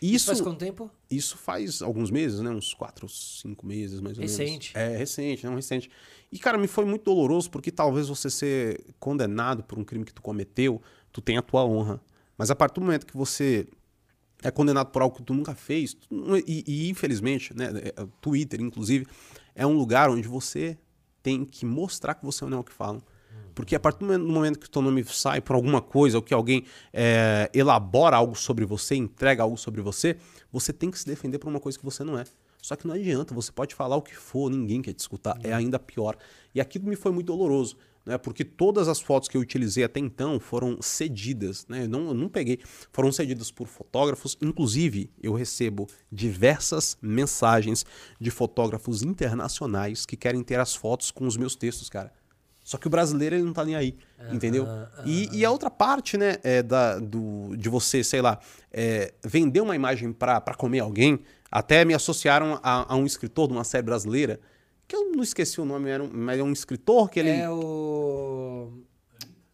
Isso, 0.00 0.26
Faz 0.26 0.40
quanto 0.40 0.58
tempo? 0.58 0.90
isso 1.10 1.36
faz 1.36 1.82
alguns 1.82 2.10
meses, 2.10 2.40
né? 2.40 2.48
Uns 2.50 2.72
quatro, 2.72 3.06
cinco 3.08 3.66
meses, 3.66 4.00
mais 4.00 4.16
ou 4.16 4.22
Recente. 4.22 4.72
menos. 4.74 4.94
É, 4.94 4.96
recente, 4.96 5.44
não 5.44 5.54
recente. 5.54 5.90
E, 6.32 6.38
cara, 6.38 6.56
me 6.56 6.66
foi 6.66 6.84
muito 6.86 7.04
doloroso 7.04 7.50
porque 7.50 7.70
talvez 7.70 8.08
você 8.08 8.30
ser 8.30 8.80
condenado 8.98 9.62
por 9.62 9.78
um 9.78 9.84
crime 9.84 10.04
que 10.04 10.14
tu 10.14 10.22
cometeu, 10.22 10.80
tu 11.12 11.20
tem 11.20 11.36
a 11.36 11.42
tua 11.42 11.64
honra. 11.64 12.00
Mas 12.38 12.50
a 12.50 12.56
partir 12.56 12.76
do 12.76 12.86
momento 12.86 13.06
que 13.06 13.16
você 13.16 13.68
é 14.42 14.50
condenado 14.50 14.90
por 14.90 15.02
algo 15.02 15.16
que 15.16 15.22
tu 15.22 15.34
nunca 15.34 15.54
fez, 15.54 15.92
tu 15.92 16.06
não- 16.14 16.38
e, 16.38 16.64
e, 16.66 16.88
infelizmente, 16.88 17.54
né, 17.54 17.70
é, 17.94 18.02
o 18.02 18.06
Twitter, 18.22 18.58
inclusive, 18.62 19.06
é 19.54 19.66
um 19.66 19.76
lugar 19.76 20.08
onde 20.08 20.26
você 20.26 20.78
tem 21.22 21.44
que 21.44 21.66
mostrar 21.66 22.14
que 22.14 22.24
você 22.24 22.42
não 22.46 22.56
é 22.56 22.60
o 22.60 22.64
que 22.64 22.72
falam. 22.72 23.02
Porque 23.60 23.74
a 23.74 23.80
partir 23.80 24.00
do 24.00 24.18
momento, 24.18 24.58
que 24.58 24.66
o 24.66 24.70
teu 24.70 24.82
nome 24.82 25.04
sai 25.04 25.40
por 25.40 25.54
alguma 25.54 25.80
coisa, 25.80 26.18
ou 26.18 26.22
que 26.22 26.34
alguém 26.34 26.64
é, 26.92 27.50
elabora 27.52 28.16
algo 28.16 28.34
sobre 28.34 28.64
você, 28.64 28.94
entrega 28.94 29.42
algo 29.42 29.56
sobre 29.56 29.80
você, 29.80 30.16
você 30.52 30.72
tem 30.72 30.90
que 30.90 30.98
se 30.98 31.06
defender 31.06 31.38
por 31.38 31.48
uma 31.48 31.60
coisa 31.60 31.78
que 31.78 31.84
você 31.84 32.02
não 32.02 32.18
é. 32.18 32.24
Só 32.62 32.76
que 32.76 32.86
não 32.86 32.94
adianta, 32.94 33.34
você 33.34 33.50
pode 33.50 33.74
falar 33.74 33.96
o 33.96 34.02
que 34.02 34.14
for, 34.14 34.50
ninguém 34.50 34.82
quer 34.82 34.92
te 34.92 34.98
escutar. 34.98 35.38
É 35.42 35.52
ainda 35.52 35.78
pior. 35.78 36.16
E 36.54 36.60
aquilo 36.60 36.86
me 36.86 36.96
foi 36.96 37.12
muito 37.12 37.28
doloroso 37.28 37.76
né? 38.04 38.18
Porque 38.18 38.44
todas 38.44 38.88
as 38.88 39.00
fotos 39.00 39.28
que 39.28 39.36
eu 39.36 39.40
utilizei 39.40 39.84
até 39.84 40.00
então 40.00 40.40
foram 40.40 40.80
cedidas, 40.80 41.66
né? 41.68 41.84
Eu 41.84 41.88
não, 41.88 42.08
eu 42.08 42.14
não 42.14 42.28
peguei, 42.28 42.60
foram 42.92 43.12
cedidas 43.12 43.50
por 43.50 43.66
fotógrafos. 43.66 44.36
Inclusive, 44.40 45.10
eu 45.22 45.32
recebo 45.32 45.86
diversas 46.10 46.96
mensagens 47.00 47.84
de 48.20 48.30
fotógrafos 48.30 49.02
internacionais 49.02 50.06
que 50.06 50.16
querem 50.16 50.42
ter 50.42 50.58
as 50.58 50.74
fotos 50.74 51.10
com 51.10 51.26
os 51.26 51.36
meus 51.36 51.54
textos, 51.54 51.88
cara. 51.88 52.12
Só 52.70 52.78
que 52.78 52.86
o 52.86 52.90
brasileiro 52.90 53.34
ele 53.34 53.42
não 53.42 53.52
tá 53.52 53.64
nem 53.64 53.74
aí, 53.74 53.96
uhum, 54.16 54.32
entendeu? 54.32 54.62
Uhum. 54.62 54.86
E, 55.04 55.40
e, 55.40 55.44
a 55.44 55.50
outra 55.50 55.68
parte, 55.68 56.16
né, 56.16 56.36
é 56.44 56.62
da, 56.62 57.00
do, 57.00 57.56
de 57.56 57.68
você, 57.68 58.04
sei 58.04 58.22
lá, 58.22 58.38
é, 58.72 59.12
vender 59.24 59.60
uma 59.60 59.74
imagem 59.74 60.12
para 60.12 60.54
comer 60.56 60.78
alguém, 60.78 61.18
até 61.50 61.84
me 61.84 61.94
associaram 61.94 62.60
a, 62.62 62.92
a 62.92 62.94
um 62.94 63.04
escritor 63.04 63.48
de 63.48 63.54
uma 63.54 63.64
série 63.64 63.82
brasileira 63.82 64.38
que 64.86 64.94
eu 64.94 65.10
não 65.10 65.20
esqueci 65.20 65.60
o 65.60 65.64
nome, 65.64 65.90
era 65.90 66.00
um, 66.00 66.10
mas 66.12 66.38
é 66.38 66.44
um 66.44 66.52
escritor 66.52 67.10
que 67.10 67.18
ele. 67.18 67.30
É 67.30 67.50
o. 67.50 68.70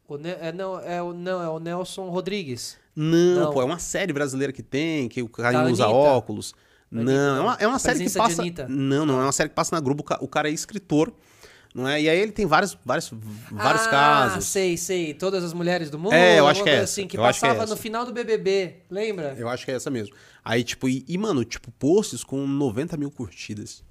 o 0.07 0.17
ne... 0.19 0.33
é, 0.39 0.53
não, 0.53 0.79
é 0.79 1.03
o, 1.03 1.15
não, 1.15 1.43
é 1.43 1.49
o 1.49 1.59
Nelson 1.59 2.11
Rodrigues. 2.11 2.77
Não, 2.95 3.45
não, 3.45 3.51
pô, 3.51 3.63
é 3.63 3.65
uma 3.65 3.79
série 3.79 4.13
brasileira 4.13 4.53
que 4.53 4.63
tem, 4.63 5.09
que 5.09 5.23
o 5.23 5.29
cara 5.31 5.67
usa 5.71 5.89
óculos. 5.89 6.55
Não, 6.91 7.37
é 7.37 7.41
uma, 7.41 7.57
é 7.61 7.67
uma 7.67 7.79
série 7.79 8.05
que 8.05 8.11
passa. 8.11 8.43
Não, 8.69 9.07
não, 9.07 9.19
é 9.21 9.23
uma 9.23 9.33
série 9.33 9.49
que 9.49 9.55
passa 9.55 9.75
na 9.75 9.81
Globo. 9.81 10.05
O 10.21 10.29
cara 10.29 10.51
é 10.51 10.53
escritor. 10.53 11.15
Não 11.77 11.87
é? 11.87 12.01
E 12.01 12.09
aí 12.09 12.19
ele 12.19 12.33
tem 12.33 12.47
vários, 12.47 12.75
vários, 12.83 13.13
vários 13.53 13.87
ah, 13.87 13.91
casos. 13.91 14.47
sei, 14.47 14.79
sei. 14.79 15.13
Todas 15.13 15.45
as 15.45 15.53
mulheres 15.53 15.91
do 15.91 15.99
mundo. 15.99 16.15
É, 16.15 16.39
eu 16.41 16.47
acho 16.47 16.63
que 16.63 16.71
é 16.71 16.77
essa. 16.77 16.85
Assim, 16.85 17.07
que 17.07 17.19
eu 17.19 17.23
passava 17.23 17.65
é 17.65 17.67
no 17.67 17.77
final 17.77 18.07
do 18.07 18.15
BBB, 18.15 18.77
lembra? 18.89 19.35
Eu 19.37 19.47
acho 19.47 19.67
que 19.67 19.71
é 19.71 19.75
essa 19.75 19.91
mesmo. 19.91 20.17
Aí, 20.43 20.65
tipo, 20.65 20.89
e, 20.89 21.05
e, 21.07 21.19
mano, 21.19 21.45
tipo, 21.45 21.71
posts 21.73 22.25
com 22.25 22.47
90 22.47 22.97
mil 22.97 23.11
curtidas. 23.11 23.85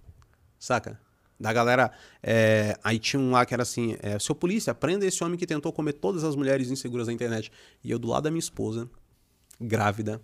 Saca? 0.57 0.99
Da 1.39 1.53
galera. 1.53 1.91
É, 2.23 2.75
aí 2.83 2.97
tinha 2.97 3.19
um 3.19 3.29
lá 3.29 3.45
que 3.45 3.53
era 3.53 3.61
assim: 3.61 3.95
é, 4.01 4.17
seu 4.17 4.33
polícia, 4.33 4.73
prenda 4.73 5.05
esse 5.05 5.23
homem 5.23 5.37
que 5.37 5.45
tentou 5.45 5.71
comer 5.71 5.93
todas 5.93 6.23
as 6.23 6.35
mulheres 6.35 6.71
inseguras 6.71 7.05
da 7.05 7.13
internet. 7.13 7.51
E 7.83 7.91
eu 7.91 7.99
do 7.99 8.07
lado 8.07 8.23
da 8.23 8.31
minha 8.31 8.39
esposa, 8.39 8.89
grávida, 9.61 10.19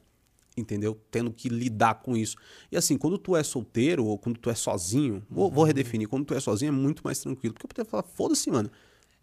entendeu? 0.56 1.00
Tendo 1.10 1.32
que 1.32 1.50
lidar 1.50 1.96
com 1.96 2.16
isso. 2.16 2.36
E 2.72 2.78
assim, 2.78 2.98
quando 2.98 3.18
tu 3.18 3.36
é 3.36 3.44
solteiro 3.44 4.06
ou 4.06 4.18
quando 4.18 4.38
tu 4.38 4.50
é 4.50 4.56
sozinho, 4.56 5.24
vou, 5.30 5.50
vou 5.50 5.64
redefinir, 5.64 6.08
quando 6.08 6.26
tu 6.26 6.34
é 6.34 6.40
sozinho 6.40 6.70
é 6.70 6.72
muito 6.72 7.02
mais 7.04 7.20
tranquilo. 7.20 7.54
Porque 7.54 7.66
eu 7.66 7.70
poderia 7.70 7.90
falar, 7.90 8.04
foda-se, 8.04 8.50
mano. 8.50 8.70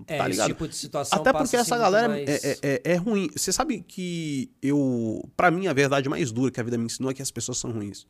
É, 0.07 0.16
tá 0.16 0.31
esse 0.31 0.47
tipo 0.47 0.68
de 0.68 0.76
situação 0.76 1.18
Até 1.18 1.33
porque 1.33 1.57
essa 1.57 1.76
galera 1.76 2.09
mais... 2.09 2.29
é, 2.29 2.51
é, 2.53 2.59
é, 2.62 2.81
é, 2.85 2.95
ruim. 2.95 3.29
Você 3.35 3.53
sabe 3.53 3.81
que 3.81 4.51
eu. 4.62 5.29
para 5.37 5.51
mim, 5.51 5.66
a 5.66 5.72
verdade 5.72 6.09
mais 6.09 6.31
dura 6.31 6.53
que 6.53 6.61
a 6.61 6.62
vida 6.62 6.79
me 6.79 6.85
ensinou 6.85 7.11
é 7.11 7.14
que 7.14 7.22
as 7.22 7.31
pessoas 7.31 7.59
são 7.59 7.72
ruins. 7.72 8.07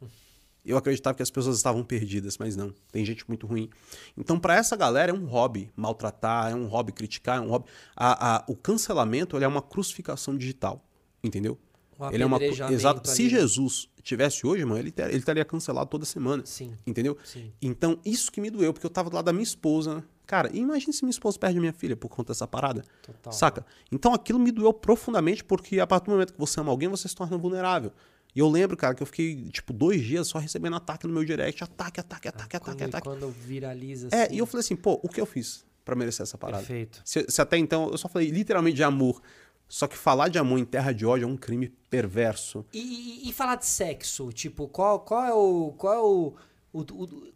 Eu 0.65 0.77
acreditava 0.77 1.17
que 1.17 1.23
as 1.23 1.31
pessoas 1.31 1.57
estavam 1.57 1.83
perdidas, 1.83 2.37
mas 2.37 2.55
não. 2.55 2.75
Tem 2.93 3.03
gente 3.07 3.27
muito 3.27 3.47
ruim. 3.47 3.71
Então, 4.19 4.39
para 4.39 4.55
essa 4.57 4.77
galera, 4.77 5.13
é 5.13 5.15
um 5.15 5.25
hobby 5.25 5.71
maltratar, 5.75 6.51
é 6.51 6.55
um 6.55 6.67
hobby 6.67 6.93
criticar, 6.93 7.39
é 7.39 7.41
um 7.41 7.49
hobby. 7.49 7.71
A, 7.97 8.37
a, 8.37 8.45
o 8.47 8.55
cancelamento 8.55 9.39
é 9.39 9.49
uma 9.49 9.63
crucificação 9.63 10.37
digital. 10.37 10.85
Entendeu? 11.25 11.59
Um 11.99 12.13
ele 12.13 12.23
é 12.23 12.27
uma 12.27 12.43
exato. 12.43 13.09
Se 13.09 13.25
né? 13.25 13.29
Jesus 13.31 13.89
tivesse 14.03 14.47
hoje, 14.47 14.65
mano, 14.65 14.79
ele, 14.79 14.91
ter, 14.91 15.09
ele 15.09 15.19
estaria 15.19 15.45
cancelado 15.45 15.91
toda 15.91 16.05
semana. 16.05 16.45
Sim. 16.47 16.73
Entendeu? 16.87 17.17
Sim. 17.25 17.53
Então, 17.61 17.99
isso 18.05 18.31
que 18.31 18.41
me 18.41 18.51
doeu, 18.51 18.73
porque 18.73 18.87
eu 18.87 18.91
tava 18.91 19.11
do 19.11 19.17
lado 19.17 19.25
da 19.27 19.33
minha 19.33 19.43
esposa. 19.43 20.05
Cara, 20.27 20.51
imagine 20.55 20.93
se 20.93 21.03
minha 21.05 21.11
esposa 21.11 21.39
perde 21.39 21.59
minha 21.59 21.73
filha 21.73 21.97
por 21.97 22.09
conta 22.09 22.33
dessa 22.33 22.47
parada. 22.47 22.85
Total. 23.03 23.33
Saca? 23.33 23.67
Então 23.91 24.13
aquilo 24.13 24.39
me 24.39 24.53
doeu 24.53 24.73
profundamente, 24.73 25.43
porque 25.43 25.81
a 25.81 25.87
partir 25.87 26.07
do 26.07 26.13
momento 26.13 26.35
que 26.35 26.39
você 26.39 26.61
ama 26.61 26.71
alguém, 26.71 26.89
você 26.89 27.09
se 27.09 27.15
torna 27.15 27.37
vulnerável. 27.39 27.93
E 28.35 28.41
eu 28.41 28.49
lembro, 28.49 28.77
cara, 28.77 28.95
que 28.95 29.03
eu 29.03 29.07
fiquei, 29.07 29.49
tipo, 29.51 29.73
dois 29.73 30.05
dias 30.05 30.29
só 30.29 30.39
recebendo 30.39 30.77
ataque 30.77 31.07
no 31.07 31.13
meu 31.13 31.25
direct. 31.25 31.65
Ataque, 31.65 31.99
ataque, 31.99 32.29
ataque, 32.29 32.57
ah, 32.57 32.59
ataque, 32.59 32.85
ataque. 32.85 33.09
Quando 33.09 33.31
viraliza 33.31 34.09
É, 34.13 34.25
assim. 34.25 34.35
e 34.35 34.39
eu 34.39 34.47
falei 34.47 34.61
assim, 34.61 34.77
pô, 34.77 35.01
o 35.03 35.09
que 35.09 35.21
eu 35.21 35.27
fiz 35.27 35.65
para 35.85 35.97
merecer 35.97 36.23
essa 36.23 36.37
parada? 36.37 36.59
Perfeito. 36.59 37.01
Se, 37.05 37.25
se, 37.29 37.41
até 37.41 37.57
então, 37.57 37.89
eu 37.91 37.97
só 37.97 38.09
falei 38.09 38.29
literalmente 38.31 38.77
de 38.77 38.83
amor. 38.83 39.23
Só 39.69 39.87
que 39.87 39.97
falar 39.97 40.29
de 40.29 40.39
amor 40.39 40.59
em 40.59 40.65
terra 40.65 40.93
de 40.93 41.05
ódio 41.05 41.25
é 41.25 41.27
um 41.27 41.37
crime 41.37 41.69
perverso. 41.91 42.65
E, 42.73 42.79
e, 43.27 43.29
e 43.29 43.33
falar 43.33 43.57
de 43.57 43.67
sexo? 43.67 44.33
Tipo, 44.33 44.67
qual, 44.67 45.01
qual 45.01 45.25
é 45.25 45.35
o. 45.35 45.75
Qual 45.77 45.93
é 45.93 45.99
o. 45.99 46.35
o, 46.73 46.81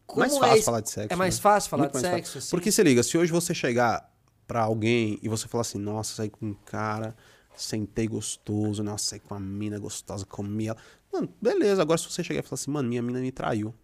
o 0.08 0.18
mais 0.18 0.36
fácil 0.36 0.58
é, 0.58 0.62
falar 0.62 0.80
de 0.80 0.90
sexo. 0.90 1.12
É 1.12 1.16
mais 1.16 1.36
né? 1.36 1.42
fácil 1.42 1.70
falar 1.70 1.82
Muito 1.82 1.94
de 1.94 2.00
sexo? 2.00 2.38
Assim? 2.38 2.50
Porque 2.50 2.72
se 2.72 2.82
liga, 2.82 3.02
se 3.02 3.18
hoje 3.18 3.30
você 3.30 3.54
chegar 3.54 4.10
para 4.46 4.62
alguém 4.62 5.18
e 5.22 5.28
você 5.28 5.46
falar 5.46 5.62
assim, 5.62 5.78
nossa, 5.78 6.14
saí 6.14 6.30
com 6.30 6.46
um 6.46 6.54
cara 6.54 7.14
sentei 7.56 8.06
gostoso, 8.06 8.82
nossa, 8.82 9.10
saí 9.10 9.20
com 9.20 9.34
uma 9.34 9.40
mina 9.40 9.78
gostosa, 9.78 10.24
comi 10.24 10.68
ela. 10.68 10.78
Mano, 11.12 11.32
beleza. 11.40 11.82
Agora 11.82 11.98
se 11.98 12.10
você 12.10 12.24
chegar 12.24 12.40
e 12.40 12.42
falar 12.42 12.54
assim, 12.54 12.70
mano, 12.70 12.88
minha 12.88 13.02
mina 13.02 13.20
me 13.20 13.30
traiu. 13.30 13.74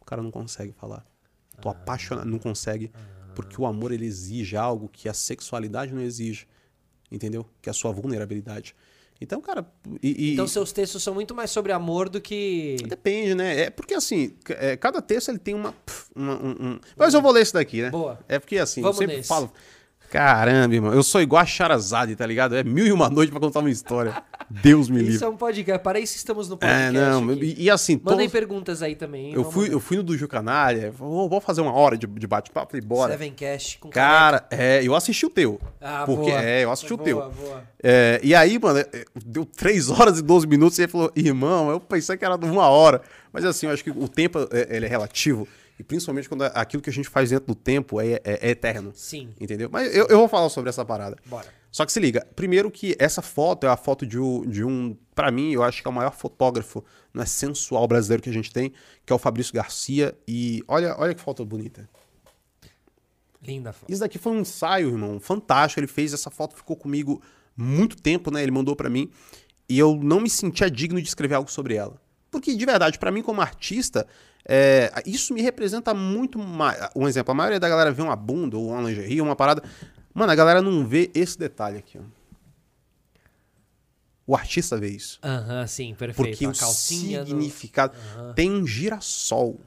O 0.00 0.04
cara 0.04 0.22
não 0.22 0.30
consegue 0.30 0.72
falar. 0.72 1.04
Tô 1.60 1.68
ah, 1.68 1.72
apaixonado, 1.72 2.28
não 2.28 2.38
consegue. 2.38 2.90
Ah, 2.94 3.32
porque 3.34 3.60
o 3.60 3.66
amor, 3.66 3.92
ele 3.92 4.06
exige 4.06 4.56
algo 4.56 4.88
que 4.88 5.08
a 5.08 5.14
sexualidade 5.14 5.92
não 5.92 6.02
exige. 6.02 6.46
Entendeu? 7.12 7.46
Que 7.60 7.68
é 7.68 7.72
a 7.72 7.74
sua 7.74 7.92
vulnerabilidade. 7.92 8.74
Então, 9.20 9.40
cara. 9.40 9.64
E, 10.02 10.30
e, 10.30 10.32
então, 10.32 10.48
seus 10.48 10.72
textos 10.72 11.00
são 11.02 11.14
muito 11.14 11.32
mais 11.32 11.50
sobre 11.50 11.70
amor 11.70 12.08
do 12.08 12.20
que. 12.20 12.76
Depende, 12.88 13.34
né? 13.36 13.60
É 13.60 13.70
porque, 13.70 13.94
assim, 13.94 14.34
é, 14.48 14.76
cada 14.76 15.00
texto 15.00 15.28
ele 15.28 15.38
tem 15.38 15.54
uma. 15.54 15.72
uma 16.14 16.34
um, 16.34 16.50
um... 16.50 16.80
Mas 16.96 17.14
eu 17.14 17.22
vou 17.22 17.30
ler 17.30 17.42
esse 17.42 17.52
daqui, 17.52 17.82
né? 17.82 17.90
Boa. 17.90 18.18
É 18.28 18.40
porque, 18.40 18.58
assim, 18.58 18.82
Vamos 18.82 18.96
eu 18.96 19.02
sempre 19.02 19.16
nesse. 19.18 19.28
falo. 19.28 19.52
Caramba, 20.12 20.74
irmão. 20.74 20.92
Eu 20.92 21.02
sou 21.02 21.22
igual 21.22 21.40
a 21.40 21.46
Charazade, 21.46 22.14
tá 22.14 22.26
ligado? 22.26 22.54
É 22.54 22.62
mil 22.62 22.86
e 22.86 22.92
uma 22.92 23.08
noite 23.08 23.30
pra 23.30 23.40
contar 23.40 23.60
uma 23.60 23.70
história. 23.70 24.22
Deus 24.50 24.90
me 24.90 24.98
livre. 24.98 25.14
Isso 25.14 25.24
é 25.24 25.28
um 25.28 25.38
podcast. 25.38 25.82
Para 25.82 25.98
isso 25.98 26.16
estamos 26.16 26.50
no 26.50 26.58
podcast. 26.58 26.88
É, 26.88 26.92
não. 26.92 27.32
E, 27.32 27.62
e, 27.62 27.70
assim... 27.70 27.94
Mandem 27.94 28.28
todos... 28.28 28.32
perguntas 28.32 28.82
aí 28.82 28.94
também. 28.94 29.32
Eu 29.32 29.50
fui, 29.50 29.72
eu 29.72 29.80
fui 29.80 29.96
no 29.96 30.02
do 30.02 30.14
Ju 30.14 30.28
Canária. 30.28 30.90
Vou, 30.90 31.30
vou 31.30 31.40
fazer 31.40 31.62
uma 31.62 31.72
hora 31.72 31.96
de, 31.96 32.06
de 32.06 32.26
bate-papo. 32.26 32.72
Falei, 32.72 32.86
bora. 32.86 33.12
Sevencast 33.12 33.78
com 33.78 33.88
Cara, 33.88 34.40
caneca. 34.40 34.62
é, 34.62 34.86
eu 34.86 34.94
assisti 34.94 35.24
o 35.24 35.30
teu. 35.30 35.58
Ah, 35.80 36.02
porque, 36.04 36.30
boa. 36.30 36.42
É, 36.42 36.62
eu 36.62 36.70
assisti 36.70 36.94
boa, 36.94 37.00
o 37.00 37.04
teu. 37.04 37.16
Boa. 37.30 37.64
É, 37.82 38.20
e 38.22 38.34
aí, 38.34 38.58
mano, 38.58 38.80
é, 38.80 38.86
deu 39.24 39.46
3 39.46 39.88
horas 39.88 40.18
e 40.18 40.22
12 40.22 40.46
minutos 40.46 40.78
e 40.78 40.82
ele 40.82 40.92
falou, 40.92 41.10
irmão, 41.16 41.70
eu 41.70 41.80
pensei 41.80 42.18
que 42.18 42.24
era 42.24 42.36
de 42.36 42.44
uma 42.44 42.68
hora. 42.68 43.00
Mas 43.32 43.46
assim, 43.46 43.64
eu 43.64 43.72
acho 43.72 43.82
que 43.82 43.90
o 43.90 44.06
tempo 44.06 44.46
é, 44.50 44.76
ele 44.76 44.84
é 44.84 44.88
relativo. 44.90 45.48
E 45.78 45.82
principalmente 45.82 46.28
quando 46.28 46.42
aquilo 46.42 46.82
que 46.82 46.90
a 46.90 46.92
gente 46.92 47.08
faz 47.08 47.30
dentro 47.30 47.46
do 47.46 47.54
tempo 47.54 48.00
é, 48.00 48.14
é, 48.14 48.20
é 48.24 48.50
eterno. 48.50 48.92
Sim. 48.94 49.30
Entendeu? 49.40 49.68
Mas 49.72 49.94
eu, 49.94 50.06
eu 50.06 50.18
vou 50.18 50.28
falar 50.28 50.48
sobre 50.48 50.70
essa 50.70 50.84
parada. 50.84 51.16
Bora. 51.26 51.46
Só 51.70 51.86
que 51.86 51.92
se 51.92 51.98
liga, 51.98 52.26
primeiro 52.36 52.70
que 52.70 52.94
essa 52.98 53.22
foto 53.22 53.66
é 53.66 53.70
a 53.70 53.76
foto 53.78 54.04
de 54.04 54.18
um, 54.18 54.46
de 54.46 54.62
um 54.62 54.94
para 55.14 55.30
mim, 55.30 55.52
eu 55.52 55.62
acho 55.62 55.80
que 55.80 55.88
é 55.88 55.90
o 55.90 55.94
maior 55.94 56.12
fotógrafo 56.12 56.84
não 57.14 57.22
é 57.22 57.26
sensual 57.26 57.86
brasileiro 57.88 58.22
que 58.22 58.28
a 58.28 58.32
gente 58.32 58.52
tem, 58.52 58.72
que 59.06 59.12
é 59.12 59.16
o 59.16 59.18
Fabrício 59.18 59.54
Garcia. 59.54 60.14
E 60.28 60.62
olha, 60.68 60.94
olha 60.98 61.14
que 61.14 61.20
foto 61.20 61.44
bonita. 61.44 61.88
Linda 63.42 63.72
foto. 63.72 63.90
Isso 63.90 64.00
daqui 64.00 64.18
foi 64.18 64.32
um 64.32 64.40
ensaio, 64.40 64.88
irmão, 64.88 65.18
fantástico. 65.18 65.80
Ele 65.80 65.86
fez 65.86 66.12
essa 66.12 66.30
foto, 66.30 66.54
ficou 66.54 66.76
comigo 66.76 67.22
muito 67.56 67.96
tempo, 67.96 68.30
né? 68.30 68.42
Ele 68.42 68.52
mandou 68.52 68.76
para 68.76 68.90
mim 68.90 69.10
e 69.68 69.78
eu 69.78 69.96
não 69.96 70.20
me 70.20 70.28
sentia 70.28 70.70
digno 70.70 71.00
de 71.00 71.08
escrever 71.08 71.36
algo 71.36 71.50
sobre 71.50 71.74
ela. 71.74 72.00
Porque, 72.32 72.54
de 72.54 72.64
verdade, 72.64 72.98
para 72.98 73.10
mim, 73.10 73.22
como 73.22 73.42
artista, 73.42 74.06
é, 74.48 74.90
isso 75.04 75.34
me 75.34 75.42
representa 75.42 75.92
muito 75.92 76.38
mais. 76.38 76.88
Um 76.96 77.06
exemplo, 77.06 77.30
a 77.30 77.34
maioria 77.34 77.60
da 77.60 77.68
galera 77.68 77.92
vê 77.92 78.00
uma 78.00 78.16
bunda 78.16 78.56
ou 78.56 78.70
uma 78.70 78.80
lingerie, 78.88 79.20
uma 79.20 79.36
parada. 79.36 79.62
Mano, 80.14 80.32
a 80.32 80.34
galera 80.34 80.62
não 80.62 80.86
vê 80.86 81.10
esse 81.14 81.38
detalhe 81.38 81.76
aqui, 81.76 81.98
ó. 81.98 82.02
O 84.26 84.34
artista 84.34 84.78
vê 84.78 84.88
isso. 84.88 85.18
Aham, 85.22 85.60
uhum, 85.60 85.66
sim, 85.66 85.94
perfeito. 85.94 86.16
Porque 86.16 86.46
a 86.46 86.68
o 86.68 86.72
significado. 86.72 87.94
Uhum. 88.16 88.32
Tem 88.32 88.50
um 88.50 88.66
girassol 88.66 89.60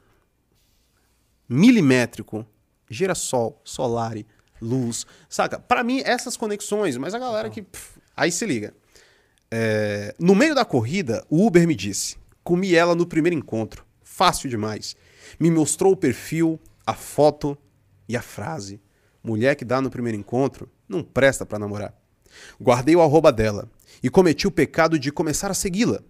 milimétrico. 1.48 2.44
Girassol, 2.90 3.60
solare, 3.62 4.26
luz. 4.60 5.06
Saca? 5.28 5.60
Para 5.60 5.84
mim, 5.84 6.02
essas 6.04 6.36
conexões, 6.36 6.96
mas 6.96 7.14
a 7.14 7.18
galera 7.18 7.46
uhum. 7.46 7.54
que. 7.54 7.62
Pff, 7.62 8.00
aí 8.16 8.32
se 8.32 8.44
liga. 8.44 8.74
É, 9.50 10.14
no 10.18 10.34
meio 10.34 10.54
da 10.54 10.64
corrida, 10.64 11.24
o 11.30 11.46
Uber 11.46 11.64
me 11.68 11.74
disse: 11.74 12.16
comi 12.46 12.74
ela 12.74 12.94
no 12.94 13.06
primeiro 13.06 13.36
encontro 13.36 13.84
fácil 14.16 14.48
demais. 14.48 14.96
Me 15.38 15.50
mostrou 15.50 15.92
o 15.92 15.96
perfil, 15.96 16.58
a 16.86 16.94
foto 16.94 17.58
e 18.08 18.16
a 18.16 18.22
frase. 18.22 18.80
Mulher 19.22 19.56
que 19.56 19.64
dá 19.64 19.78
no 19.78 19.90
primeiro 19.90 20.16
encontro 20.16 20.70
não 20.88 21.02
presta 21.02 21.44
para 21.44 21.58
namorar. 21.58 21.92
Guardei 22.58 22.96
o 22.96 23.02
arroba 23.02 23.30
dela 23.30 23.68
e 24.02 24.08
cometi 24.08 24.46
o 24.46 24.50
pecado 24.50 24.98
de 24.98 25.12
começar 25.12 25.50
a 25.50 25.54
segui-la. 25.54 26.00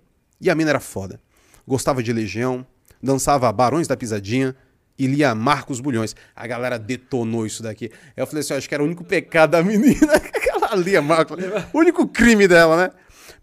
E 0.41 0.49
a 0.49 0.55
mina 0.55 0.71
era 0.71 0.79
foda. 0.79 1.19
Gostava 1.67 2.01
de 2.01 2.13
Legião, 2.13 2.65
dançava 3.03 3.51
Barões 3.51 3.89
da 3.89 3.97
Pisadinha 3.97 4.55
e 4.97 5.09
lia 5.09 5.35
Marcos 5.35 5.81
Bulhões. 5.81 6.15
A 6.35 6.47
galera 6.47 6.79
detonou 6.79 7.45
isso 7.45 7.63
daqui. 7.63 7.91
Eu 8.17 8.27
falei 8.27 8.43
assim, 8.43 8.55
acho 8.55 8.69
que 8.69 8.75
era 8.75 8.85
o 8.85 8.87
único 8.87 9.03
pecado 9.03 9.51
da 9.51 9.63
menina 9.65 10.21
que 10.21 10.49
ela 10.49 10.77
lia 10.77 11.03
Marcos. 11.03 11.37
O 11.73 11.79
único 11.79 12.07
crime 12.07 12.47
dela, 12.47 12.77
né? 12.77 12.91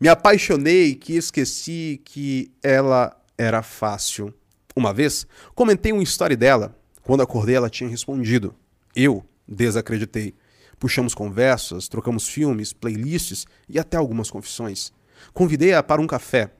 Me 0.03 0.09
apaixonei 0.09 0.95
que 0.95 1.13
esqueci 1.13 2.01
que 2.03 2.51
ela 2.61 3.15
era 3.37 3.63
fácil. 3.63 4.33
Uma 4.75 4.93
vez, 4.93 5.25
comentei 5.55 5.93
uma 5.93 6.03
história 6.03 6.35
dela. 6.35 6.77
Quando 7.03 7.23
acordei, 7.23 7.55
ela 7.55 7.69
tinha 7.69 7.89
respondido. 7.89 8.53
Eu 8.93 9.23
desacreditei. 9.47 10.35
Puxamos 10.77 11.15
conversas, 11.15 11.87
trocamos 11.87 12.27
filmes, 12.27 12.73
playlists 12.73 13.45
e 13.69 13.79
até 13.79 13.95
algumas 13.95 14.29
confissões. 14.29 14.91
Convidei-a 15.33 15.81
para 15.81 16.01
um 16.01 16.05
café. 16.05 16.51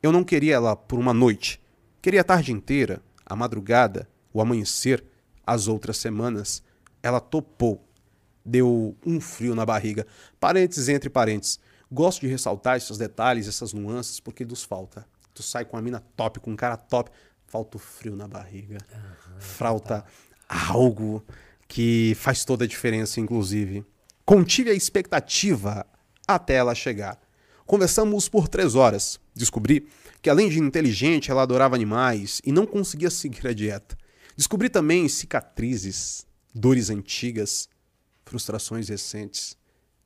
Eu 0.00 0.12
não 0.12 0.22
queria 0.22 0.54
ela 0.54 0.76
por 0.76 1.00
uma 1.00 1.12
noite. 1.12 1.60
Queria 2.00 2.20
a 2.20 2.24
tarde 2.24 2.52
inteira, 2.52 3.02
a 3.26 3.34
madrugada, 3.34 4.08
o 4.32 4.40
amanhecer, 4.40 5.04
as 5.44 5.66
outras 5.66 5.96
semanas, 5.96 6.62
ela 7.02 7.18
topou. 7.18 7.84
Deu 8.44 8.96
um 9.04 9.20
frio 9.20 9.56
na 9.56 9.66
barriga. 9.66 10.06
Parênteses 10.38 10.88
entre 10.88 11.10
parênteses. 11.10 11.58
Gosto 11.90 12.22
de 12.22 12.28
ressaltar 12.28 12.76
esses 12.76 12.98
detalhes, 12.98 13.46
essas 13.46 13.72
nuances, 13.72 14.18
porque 14.18 14.44
nos 14.44 14.64
falta. 14.64 15.06
Tu 15.32 15.42
sai 15.42 15.64
com 15.64 15.76
a 15.76 15.82
mina 15.82 16.00
top, 16.16 16.40
com 16.40 16.50
um 16.50 16.56
cara 16.56 16.76
top, 16.76 17.10
falta 17.46 17.76
o 17.76 17.80
frio 17.80 18.16
na 18.16 18.26
barriga. 18.26 18.78
Uhum, 18.92 19.40
falta 19.40 20.02
tá. 20.02 20.06
algo 20.72 21.24
que 21.68 22.14
faz 22.16 22.44
toda 22.44 22.64
a 22.64 22.68
diferença, 22.68 23.20
inclusive. 23.20 23.84
Contive 24.24 24.70
a 24.70 24.74
expectativa 24.74 25.86
até 26.26 26.54
ela 26.54 26.74
chegar. 26.74 27.20
Conversamos 27.64 28.28
por 28.28 28.48
três 28.48 28.74
horas. 28.74 29.20
Descobri 29.34 29.88
que, 30.22 30.30
além 30.30 30.48
de 30.48 30.58
inteligente, 30.58 31.30
ela 31.30 31.42
adorava 31.42 31.76
animais 31.76 32.40
e 32.44 32.50
não 32.50 32.66
conseguia 32.66 33.10
seguir 33.10 33.46
a 33.46 33.52
dieta. 33.52 33.96
Descobri 34.36 34.68
também 34.68 35.08
cicatrizes, 35.08 36.26
dores 36.54 36.90
antigas, 36.90 37.68
frustrações 38.24 38.88
recentes. 38.88 39.56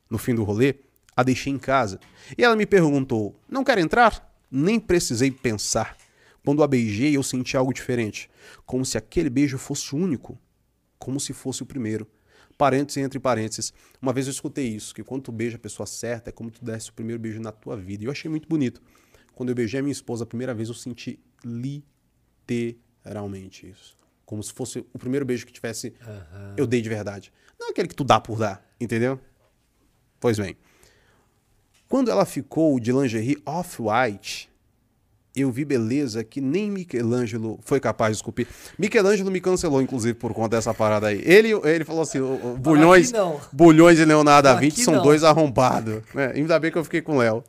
No 0.09 0.17
fim 0.17 0.35
do 0.35 0.43
rolê, 0.43 0.75
a 1.15 1.23
deixei 1.23 1.51
em 1.51 1.59
casa 1.59 1.99
e 2.37 2.43
ela 2.43 2.55
me 2.55 2.65
perguntou: 2.65 3.35
Não 3.49 3.63
quer 3.63 3.77
entrar? 3.77 4.29
Nem 4.49 4.79
precisei 4.79 5.31
pensar. 5.31 5.97
Quando 6.43 6.63
a 6.63 6.67
beijei, 6.67 7.15
eu 7.15 7.21
senti 7.21 7.55
algo 7.55 7.73
diferente, 7.73 8.29
como 8.65 8.83
se 8.83 8.97
aquele 8.97 9.29
beijo 9.29 9.59
fosse 9.59 9.95
único, 9.95 10.39
como 10.97 11.19
se 11.19 11.33
fosse 11.33 11.61
o 11.61 11.65
primeiro. 11.65 12.07
Parênteses 12.57 13.03
entre 13.03 13.19
parênteses. 13.19 13.73
Uma 14.01 14.11
vez 14.11 14.27
eu 14.27 14.31
escutei 14.31 14.67
isso, 14.67 14.93
que 14.93 15.03
quando 15.03 15.23
tu 15.23 15.31
beija 15.31 15.55
a 15.55 15.59
pessoa 15.59 15.85
certa, 15.85 16.29
é 16.29 16.33
como 16.33 16.51
tu 16.51 16.63
desse 16.63 16.89
o 16.89 16.93
primeiro 16.93 17.19
beijo 17.19 17.39
na 17.39 17.51
tua 17.51 17.77
vida. 17.77 18.03
E 18.03 18.07
eu 18.07 18.11
achei 18.11 18.29
muito 18.29 18.47
bonito. 18.47 18.81
Quando 19.33 19.49
eu 19.49 19.55
beijei 19.55 19.79
a 19.79 19.83
minha 19.83 19.91
esposa 19.91 20.23
a 20.23 20.27
primeira 20.27 20.53
vez, 20.53 20.69
eu 20.69 20.75
senti 20.75 21.19
literalmente 21.43 23.69
isso. 23.69 23.97
Como 24.25 24.43
se 24.43 24.53
fosse 24.53 24.85
o 24.93 24.99
primeiro 24.99 25.25
beijo 25.25 25.45
que 25.45 25.53
tivesse, 25.53 25.93
uhum. 26.01 26.55
eu 26.57 26.67
dei 26.67 26.81
de 26.81 26.89
verdade. 26.89 27.33
Não 27.59 27.69
aquele 27.69 27.87
que 27.87 27.95
tu 27.95 28.03
dá 28.03 28.19
por 28.19 28.37
dar, 28.37 28.63
entendeu? 28.79 29.19
Pois 30.19 30.37
bem. 30.37 30.55
Quando 31.91 32.09
ela 32.09 32.23
ficou 32.23 32.79
de 32.79 32.89
lingerie 32.93 33.37
off-white, 33.45 34.49
eu 35.35 35.51
vi 35.51 35.65
beleza 35.65 36.23
que 36.23 36.39
nem 36.39 36.71
Michelangelo 36.71 37.59
foi 37.63 37.81
capaz 37.81 38.13
de 38.13 38.19
esculpir. 38.19 38.47
Michelangelo 38.79 39.29
me 39.29 39.41
cancelou, 39.41 39.81
inclusive, 39.81 40.13
por 40.13 40.33
conta 40.33 40.55
dessa 40.55 40.73
parada 40.73 41.07
aí. 41.07 41.21
Ele, 41.25 41.51
ele 41.51 41.83
falou 41.83 42.03
assim: 42.03 42.19
Bulhões, 42.57 43.11
Bulhões 43.51 43.99
e 43.99 44.05
Leonardo 44.05 44.47
da 44.47 44.55
Vinci 44.55 44.85
são 44.85 44.95
não. 44.95 45.03
dois 45.03 45.25
arrombados. 45.25 46.01
É, 46.15 46.27
ainda 46.27 46.57
bem 46.57 46.71
que 46.71 46.77
eu 46.77 46.83
fiquei 46.85 47.01
com 47.01 47.15
o 47.15 47.17
Léo. 47.17 47.43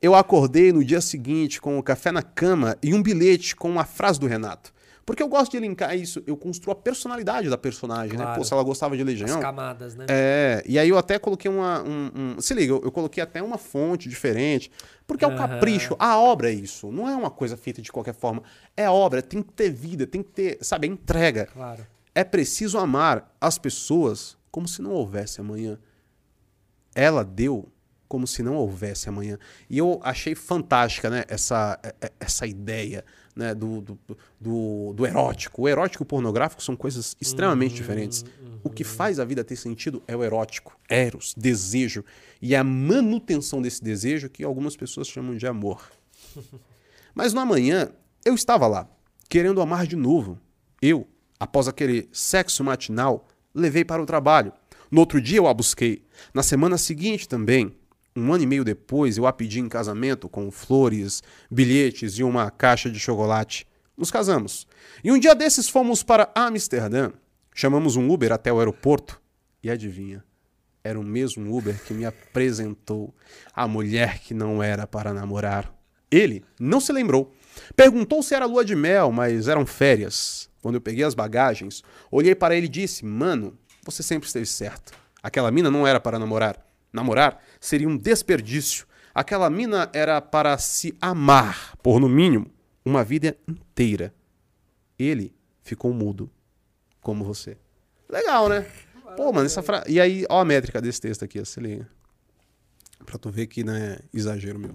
Eu 0.00 0.14
acordei 0.14 0.72
no 0.72 0.84
dia 0.84 1.00
seguinte 1.00 1.60
com 1.60 1.76
o 1.80 1.82
café 1.82 2.12
na 2.12 2.22
cama 2.22 2.78
e 2.80 2.94
um 2.94 3.02
bilhete 3.02 3.56
com 3.56 3.68
uma 3.68 3.84
frase 3.84 4.20
do 4.20 4.28
Renato. 4.28 4.72
Porque 5.08 5.22
eu 5.22 5.28
gosto 5.28 5.52
de 5.52 5.58
linkar 5.58 5.96
isso, 5.96 6.22
eu 6.26 6.36
construo 6.36 6.70
a 6.70 6.74
personalidade 6.74 7.48
da 7.48 7.56
personagem, 7.56 8.14
claro. 8.14 8.32
né? 8.32 8.36
Pô, 8.36 8.44
se 8.44 8.52
ela 8.52 8.62
gostava 8.62 8.94
de 8.94 9.02
Legião. 9.02 9.38
As 9.38 9.42
camadas, 9.42 9.94
né? 9.94 10.04
É, 10.06 10.62
e 10.66 10.78
aí 10.78 10.86
eu 10.86 10.98
até 10.98 11.18
coloquei 11.18 11.50
uma. 11.50 11.82
Um, 11.82 12.10
um, 12.14 12.40
se 12.42 12.52
liga, 12.52 12.74
eu, 12.74 12.82
eu, 12.84 12.92
coloquei 12.92 13.22
até 13.22 13.42
uma 13.42 13.56
fonte 13.56 14.06
diferente, 14.06 14.70
porque 15.06 15.24
é 15.24 15.26
o 15.26 15.34
capricho. 15.34 15.96
A 15.98 16.18
obra 16.18 16.50
é 16.50 16.52
isso, 16.52 16.92
não 16.92 17.08
é 17.08 17.16
uma 17.16 17.30
coisa 17.30 17.56
feita 17.56 17.80
de 17.80 17.90
qualquer 17.90 18.12
forma. 18.12 18.42
É 18.76 18.86
obra, 18.90 19.22
tem 19.22 19.40
que 19.40 19.50
ter 19.50 19.70
vida, 19.70 20.06
tem 20.06 20.22
que 20.22 20.28
ter, 20.28 20.58
sabe, 20.60 20.86
é 20.86 20.90
entrega. 20.90 21.46
Claro. 21.46 21.86
É 22.14 22.22
preciso 22.22 22.76
amar 22.76 23.34
as 23.40 23.56
pessoas 23.56 24.36
como 24.50 24.68
se 24.68 24.82
não 24.82 24.90
houvesse 24.90 25.40
amanhã. 25.40 25.78
Ela 26.94 27.24
deu 27.24 27.72
como 28.06 28.26
se 28.26 28.42
não 28.42 28.56
houvesse 28.56 29.08
amanhã. 29.08 29.38
E 29.70 29.78
eu 29.78 30.00
achei 30.02 30.34
fantástica 30.34 31.08
né, 31.08 31.24
essa, 31.28 31.80
é, 31.82 31.94
é, 32.02 32.12
essa 32.20 32.46
ideia 32.46 33.02
né, 33.38 33.54
do, 33.54 33.80
do, 33.80 33.98
do, 34.40 34.92
do, 34.94 35.06
erótico. 35.06 35.62
O 35.62 35.68
erótico 35.68 36.02
e 36.02 36.04
o 36.04 36.06
pornográfico 36.06 36.60
são 36.60 36.74
coisas 36.74 37.16
extremamente 37.20 37.70
uhum, 37.70 37.76
diferentes. 37.76 38.24
Uhum. 38.42 38.58
O 38.64 38.68
que 38.68 38.82
faz 38.82 39.20
a 39.20 39.24
vida 39.24 39.44
ter 39.44 39.54
sentido 39.54 40.02
é 40.08 40.16
o 40.16 40.24
erótico, 40.24 40.76
eros, 40.88 41.34
desejo. 41.36 42.04
E 42.42 42.56
a 42.56 42.64
manutenção 42.64 43.62
desse 43.62 43.82
desejo 43.82 44.28
que 44.28 44.42
algumas 44.42 44.76
pessoas 44.76 45.06
chamam 45.06 45.36
de 45.36 45.46
amor. 45.46 45.88
Mas 47.14 47.32
no 47.32 47.40
amanhã, 47.40 47.92
eu 48.24 48.34
estava 48.34 48.66
lá, 48.66 48.88
querendo 49.28 49.62
amar 49.62 49.86
de 49.86 49.94
novo. 49.94 50.36
Eu, 50.82 51.06
após 51.38 51.68
aquele 51.68 52.08
sexo 52.12 52.64
matinal, 52.64 53.28
levei 53.54 53.84
para 53.84 54.02
o 54.02 54.06
trabalho. 54.06 54.52
No 54.90 54.98
outro 54.98 55.20
dia 55.20 55.38
eu 55.38 55.46
a 55.46 55.54
busquei. 55.54 56.04
Na 56.34 56.42
semana 56.42 56.76
seguinte 56.76 57.28
também. 57.28 57.72
Um 58.16 58.32
ano 58.32 58.44
e 58.44 58.46
meio 58.46 58.64
depois, 58.64 59.16
eu 59.16 59.26
a 59.26 59.32
pedi 59.32 59.60
em 59.60 59.68
casamento 59.68 60.28
com 60.28 60.50
flores, 60.50 61.22
bilhetes 61.50 62.18
e 62.18 62.24
uma 62.24 62.50
caixa 62.50 62.90
de 62.90 62.98
chocolate. 62.98 63.66
Nos 63.96 64.10
casamos. 64.10 64.66
E 65.02 65.10
um 65.10 65.18
dia 65.18 65.34
desses 65.34 65.68
fomos 65.68 66.02
para 66.02 66.30
Amsterdã. 66.34 67.12
Chamamos 67.54 67.96
um 67.96 68.10
Uber 68.10 68.32
até 68.32 68.52
o 68.52 68.58
aeroporto. 68.58 69.20
E 69.62 69.70
adivinha? 69.70 70.24
Era 70.84 70.98
o 70.98 71.02
mesmo 71.02 71.56
Uber 71.56 71.82
que 71.84 71.92
me 71.92 72.06
apresentou 72.06 73.14
a 73.52 73.66
mulher 73.66 74.20
que 74.20 74.32
não 74.32 74.62
era 74.62 74.86
para 74.86 75.12
namorar. 75.12 75.72
Ele 76.10 76.44
não 76.58 76.80
se 76.80 76.92
lembrou. 76.92 77.34
Perguntou 77.74 78.22
se 78.22 78.34
era 78.34 78.46
lua 78.46 78.64
de 78.64 78.74
mel, 78.74 79.10
mas 79.10 79.48
eram 79.48 79.66
férias. 79.66 80.48
Quando 80.62 80.76
eu 80.76 80.80
peguei 80.80 81.04
as 81.04 81.14
bagagens, 81.14 81.82
olhei 82.10 82.34
para 82.34 82.56
ele 82.56 82.66
e 82.66 82.70
disse: 82.70 83.04
Mano, 83.04 83.58
você 83.84 84.02
sempre 84.02 84.26
esteve 84.26 84.46
certo. 84.46 84.92
Aquela 85.22 85.50
mina 85.50 85.70
não 85.70 85.86
era 85.86 86.00
para 86.00 86.18
namorar. 86.18 86.64
Namorar 86.92 87.42
seria 87.60 87.88
um 87.88 87.96
desperdício. 87.96 88.86
Aquela 89.14 89.50
mina 89.50 89.90
era 89.92 90.20
para 90.20 90.56
se 90.58 90.96
amar, 91.00 91.76
por 91.82 92.00
no 92.00 92.08
mínimo, 92.08 92.50
uma 92.84 93.02
vida 93.02 93.36
inteira. 93.48 94.14
Ele 94.98 95.34
ficou 95.62 95.92
mudo, 95.92 96.30
como 97.00 97.24
você. 97.24 97.56
Legal, 98.08 98.48
né? 98.48 98.66
Pô, 99.16 99.32
mano, 99.32 99.46
essa 99.46 99.62
frase. 99.62 99.90
E 99.90 100.00
aí, 100.00 100.24
ó 100.28 100.40
a 100.40 100.44
métrica 100.44 100.80
desse 100.80 101.00
texto 101.00 101.24
aqui, 101.24 101.40
ó, 101.40 101.44
se 101.44 101.60
liga. 101.60 101.88
Pra 103.04 103.18
tu 103.18 103.30
ver 103.30 103.46
que 103.46 103.64
não 103.64 103.74
é 103.74 103.98
exagero 104.12 104.58
meu. 104.58 104.74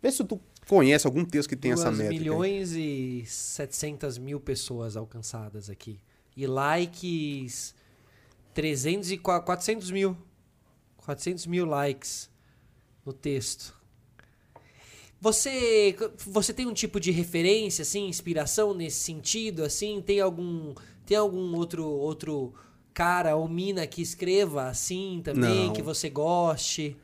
Vê 0.00 0.10
se 0.10 0.24
tu 0.24 0.40
conhece 0.66 1.06
algum 1.06 1.24
texto 1.24 1.48
que 1.48 1.56
tem 1.56 1.72
essa 1.72 1.90
métrica. 1.90 2.10
milhões 2.10 2.72
aí. 2.72 3.22
e 3.22 3.26
700 3.26 4.18
mil 4.18 4.40
pessoas 4.40 4.96
alcançadas 4.96 5.68
aqui. 5.70 6.00
E 6.36 6.46
likes 6.46 7.74
300 8.52 9.12
e 9.12 9.18
400 9.18 9.90
mil. 9.90 10.16
400 11.04 11.46
mil 11.46 11.66
likes 11.66 12.30
no 13.04 13.12
texto. 13.12 13.74
Você, 15.20 15.96
você 16.18 16.52
tem 16.52 16.66
um 16.66 16.74
tipo 16.74 17.00
de 17.00 17.10
referência, 17.10 17.82
assim, 17.82 18.08
inspiração 18.08 18.74
nesse 18.74 19.00
sentido, 19.00 19.64
assim? 19.64 20.02
Tem 20.02 20.20
algum, 20.20 20.74
tem 21.06 21.16
algum 21.16 21.56
outro, 21.56 21.84
outro 21.86 22.52
cara 22.92 23.34
ou 23.34 23.48
mina 23.48 23.86
que 23.86 24.00
escreva 24.02 24.68
assim 24.68 25.20
também, 25.24 25.66
Não. 25.66 25.72
que 25.72 25.82
você 25.82 26.08
goste? 26.08 26.96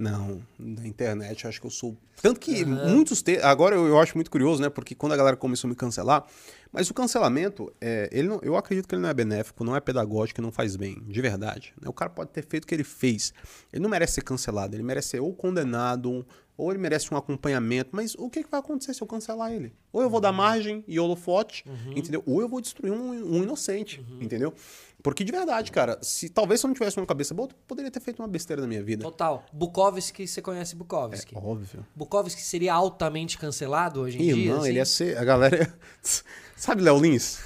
Não, 0.00 0.40
na 0.58 0.86
internet 0.86 1.46
acho 1.46 1.60
que 1.60 1.66
eu 1.66 1.70
sou. 1.70 1.94
Tanto 2.22 2.40
que 2.40 2.64
uhum. 2.64 2.88
muitos. 2.88 3.20
Te... 3.20 3.36
Agora 3.42 3.76
eu, 3.76 3.86
eu 3.86 4.00
acho 4.00 4.16
muito 4.16 4.30
curioso, 4.30 4.62
né? 4.62 4.70
Porque 4.70 4.94
quando 4.94 5.12
a 5.12 5.16
galera 5.16 5.36
começou 5.36 5.68
a 5.68 5.70
me 5.70 5.76
cancelar, 5.76 6.24
mas 6.72 6.88
o 6.88 6.94
cancelamento, 6.94 7.70
é, 7.78 8.08
ele 8.10 8.26
não, 8.26 8.40
eu 8.42 8.56
acredito 8.56 8.88
que 8.88 8.94
ele 8.94 9.02
não 9.02 9.10
é 9.10 9.14
benéfico, 9.14 9.62
não 9.62 9.76
é 9.76 9.80
pedagógico, 9.80 10.40
não 10.40 10.50
faz 10.50 10.74
bem, 10.74 11.02
de 11.06 11.20
verdade. 11.20 11.74
Né? 11.78 11.86
O 11.86 11.92
cara 11.92 12.10
pode 12.10 12.30
ter 12.30 12.46
feito 12.46 12.64
o 12.64 12.66
que 12.66 12.74
ele 12.74 12.82
fez. 12.82 13.34
Ele 13.70 13.82
não 13.82 13.90
merece 13.90 14.14
ser 14.14 14.22
cancelado, 14.22 14.74
ele 14.74 14.82
merece 14.82 15.08
ser 15.08 15.20
ou 15.20 15.34
condenado, 15.34 16.24
ou 16.56 16.70
ele 16.70 16.78
merece 16.78 17.12
um 17.12 17.16
acompanhamento. 17.18 17.90
Mas 17.92 18.14
o 18.14 18.30
que, 18.30 18.42
que 18.42 18.50
vai 18.50 18.60
acontecer 18.60 18.94
se 18.94 19.02
eu 19.02 19.06
cancelar 19.06 19.52
ele? 19.52 19.70
Ou 19.92 20.00
eu 20.00 20.08
vou 20.08 20.20
dar 20.20 20.32
margem 20.32 20.82
e 20.88 20.98
holofote, 20.98 21.64
uhum. 21.66 21.92
entendeu? 21.94 22.22
Ou 22.24 22.40
eu 22.40 22.48
vou 22.48 22.60
destruir 22.62 22.92
um, 22.92 23.36
um 23.36 23.42
inocente, 23.42 24.00
uhum. 24.00 24.22
entendeu? 24.22 24.54
Porque 25.02 25.24
de 25.24 25.32
verdade, 25.32 25.70
cara, 25.72 25.98
se 26.02 26.28
talvez 26.28 26.60
se 26.60 26.66
eu 26.66 26.68
não 26.68 26.74
tivesse 26.74 26.98
uma 26.98 27.06
cabeça 27.06 27.34
boa, 27.34 27.48
eu 27.50 27.56
poderia 27.66 27.90
ter 27.90 28.00
feito 28.00 28.20
uma 28.20 28.28
besteira 28.28 28.62
na 28.62 28.68
minha 28.68 28.82
vida. 28.82 29.02
Total. 29.02 29.44
Bukowski, 29.52 30.26
você 30.26 30.42
conhece 30.42 30.76
Bukowski? 30.76 31.34
É, 31.34 31.38
óbvio. 31.38 31.86
Bukowski 31.94 32.40
seria 32.42 32.74
altamente 32.74 33.38
cancelado 33.38 34.00
hoje 34.00 34.18
em 34.18 34.22
Ih, 34.28 34.34
dia? 34.34 34.52
Não, 34.52 34.60
assim? 34.60 34.68
ele 34.68 34.78
ia 34.78 34.84
ser. 34.84 35.16
A 35.18 35.24
galera. 35.24 35.72
Sabe, 36.56 36.82
Léo 36.82 37.00
Lins? 37.00 37.38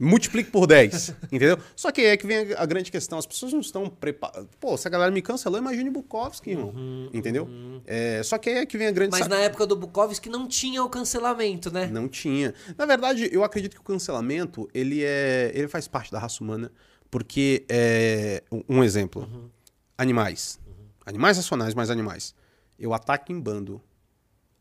Multiplique 0.00 0.50
por 0.50 0.66
10, 0.66 1.14
entendeu? 1.32 1.58
Só 1.74 1.90
que 1.90 2.00
aí 2.00 2.06
é 2.08 2.16
que 2.16 2.26
vem 2.26 2.52
a, 2.56 2.64
grande 2.64 2.90
questão. 2.90 3.18
As 3.18 3.26
pessoas 3.26 3.52
não 3.52 3.60
estão 3.60 3.90
preparadas. 3.90 4.48
Pô, 4.60 4.76
se 4.76 4.86
a 4.86 4.90
galera 4.90 5.10
me 5.10 5.20
cancelou, 5.20 5.58
imagine 5.58 5.90
Bukowski, 5.90 6.50
irmão. 6.50 6.68
Uhum, 6.68 7.10
entendeu? 7.12 7.46
Uhum. 7.46 7.82
É, 7.84 8.22
só 8.22 8.38
que 8.38 8.48
aí 8.48 8.56
é 8.58 8.66
que 8.66 8.78
vem 8.78 8.86
a 8.86 8.92
grande... 8.92 9.10
Mas 9.10 9.26
na 9.26 9.38
época 9.38 9.66
do 9.66 9.74
Bukowski 9.74 10.28
não 10.28 10.46
tinha 10.46 10.84
o 10.84 10.88
cancelamento, 10.88 11.72
né? 11.72 11.88
Não 11.88 12.08
tinha. 12.08 12.54
Na 12.76 12.86
verdade, 12.86 13.28
eu 13.32 13.42
acredito 13.42 13.74
que 13.74 13.80
o 13.80 13.84
cancelamento, 13.84 14.68
ele, 14.72 15.02
é, 15.02 15.50
ele 15.52 15.66
faz 15.66 15.88
parte 15.88 16.12
da 16.12 16.18
raça 16.20 16.44
humana. 16.44 16.70
Porque, 17.10 17.64
é, 17.68 18.44
um 18.68 18.84
exemplo. 18.84 19.22
Uhum. 19.22 19.50
Animais. 19.96 20.60
Uhum. 20.64 20.74
Animais 21.06 21.36
racionais, 21.38 21.74
mas 21.74 21.90
animais. 21.90 22.34
Eu 22.78 22.94
ataco 22.94 23.32
em 23.32 23.40
bando. 23.40 23.82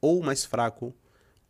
Ou 0.01 0.23
mais 0.23 0.43
fraco, 0.45 0.95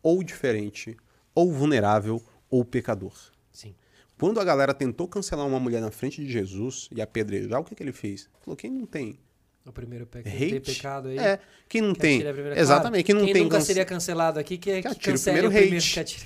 ou 0.04 0.22
diferente, 0.24 0.98
ou 1.34 1.52
vulnerável 1.52 2.22
ou 2.50 2.66
pecador. 2.66 3.14
Sim. 3.58 3.74
Quando 4.20 4.40
a 4.40 4.44
galera 4.44 4.72
tentou 4.72 5.08
cancelar 5.08 5.48
uma 5.48 5.60
mulher 5.60 5.82
na 5.82 5.90
frente 5.90 6.24
de 6.24 6.32
Jesus 6.32 6.88
e 6.96 7.02
apedrejar, 7.02 7.60
o 7.60 7.64
que, 7.64 7.74
que 7.74 7.82
ele 7.82 7.92
fez? 7.92 8.30
Falou: 8.44 8.56
quem 8.56 8.70
não 8.70 8.86
tem 8.86 9.18
O 9.66 9.72
primeiro 9.72 10.06
pe... 10.06 10.22
quem 10.22 10.32
Hate? 10.32 10.60
pecado 10.60 11.08
aí. 11.08 11.18
É, 11.18 11.40
quem 11.68 11.82
não 11.82 11.94
que 11.94 12.00
tem. 12.00 12.22
Exatamente, 12.56 13.04
quem 13.04 13.16
não 13.16 13.26
Quem 13.26 13.34
tem. 13.34 13.44
nunca 13.44 13.60
seria 13.62 13.84
cancelado 13.84 14.40
aqui, 14.40 14.58
que, 14.60 14.70
é 14.70 14.82
que, 14.84 14.88
o 14.90 14.96
primeiro 14.96 15.48
o 15.48 15.52
primeiro 15.52 15.76
hate. 15.78 15.94
que 15.94 16.00
atire. 16.00 16.26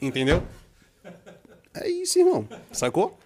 Entendeu? 0.00 0.42
É 1.74 1.88
isso, 1.88 2.18
irmão. 2.18 2.46
Sacou? 2.70 3.18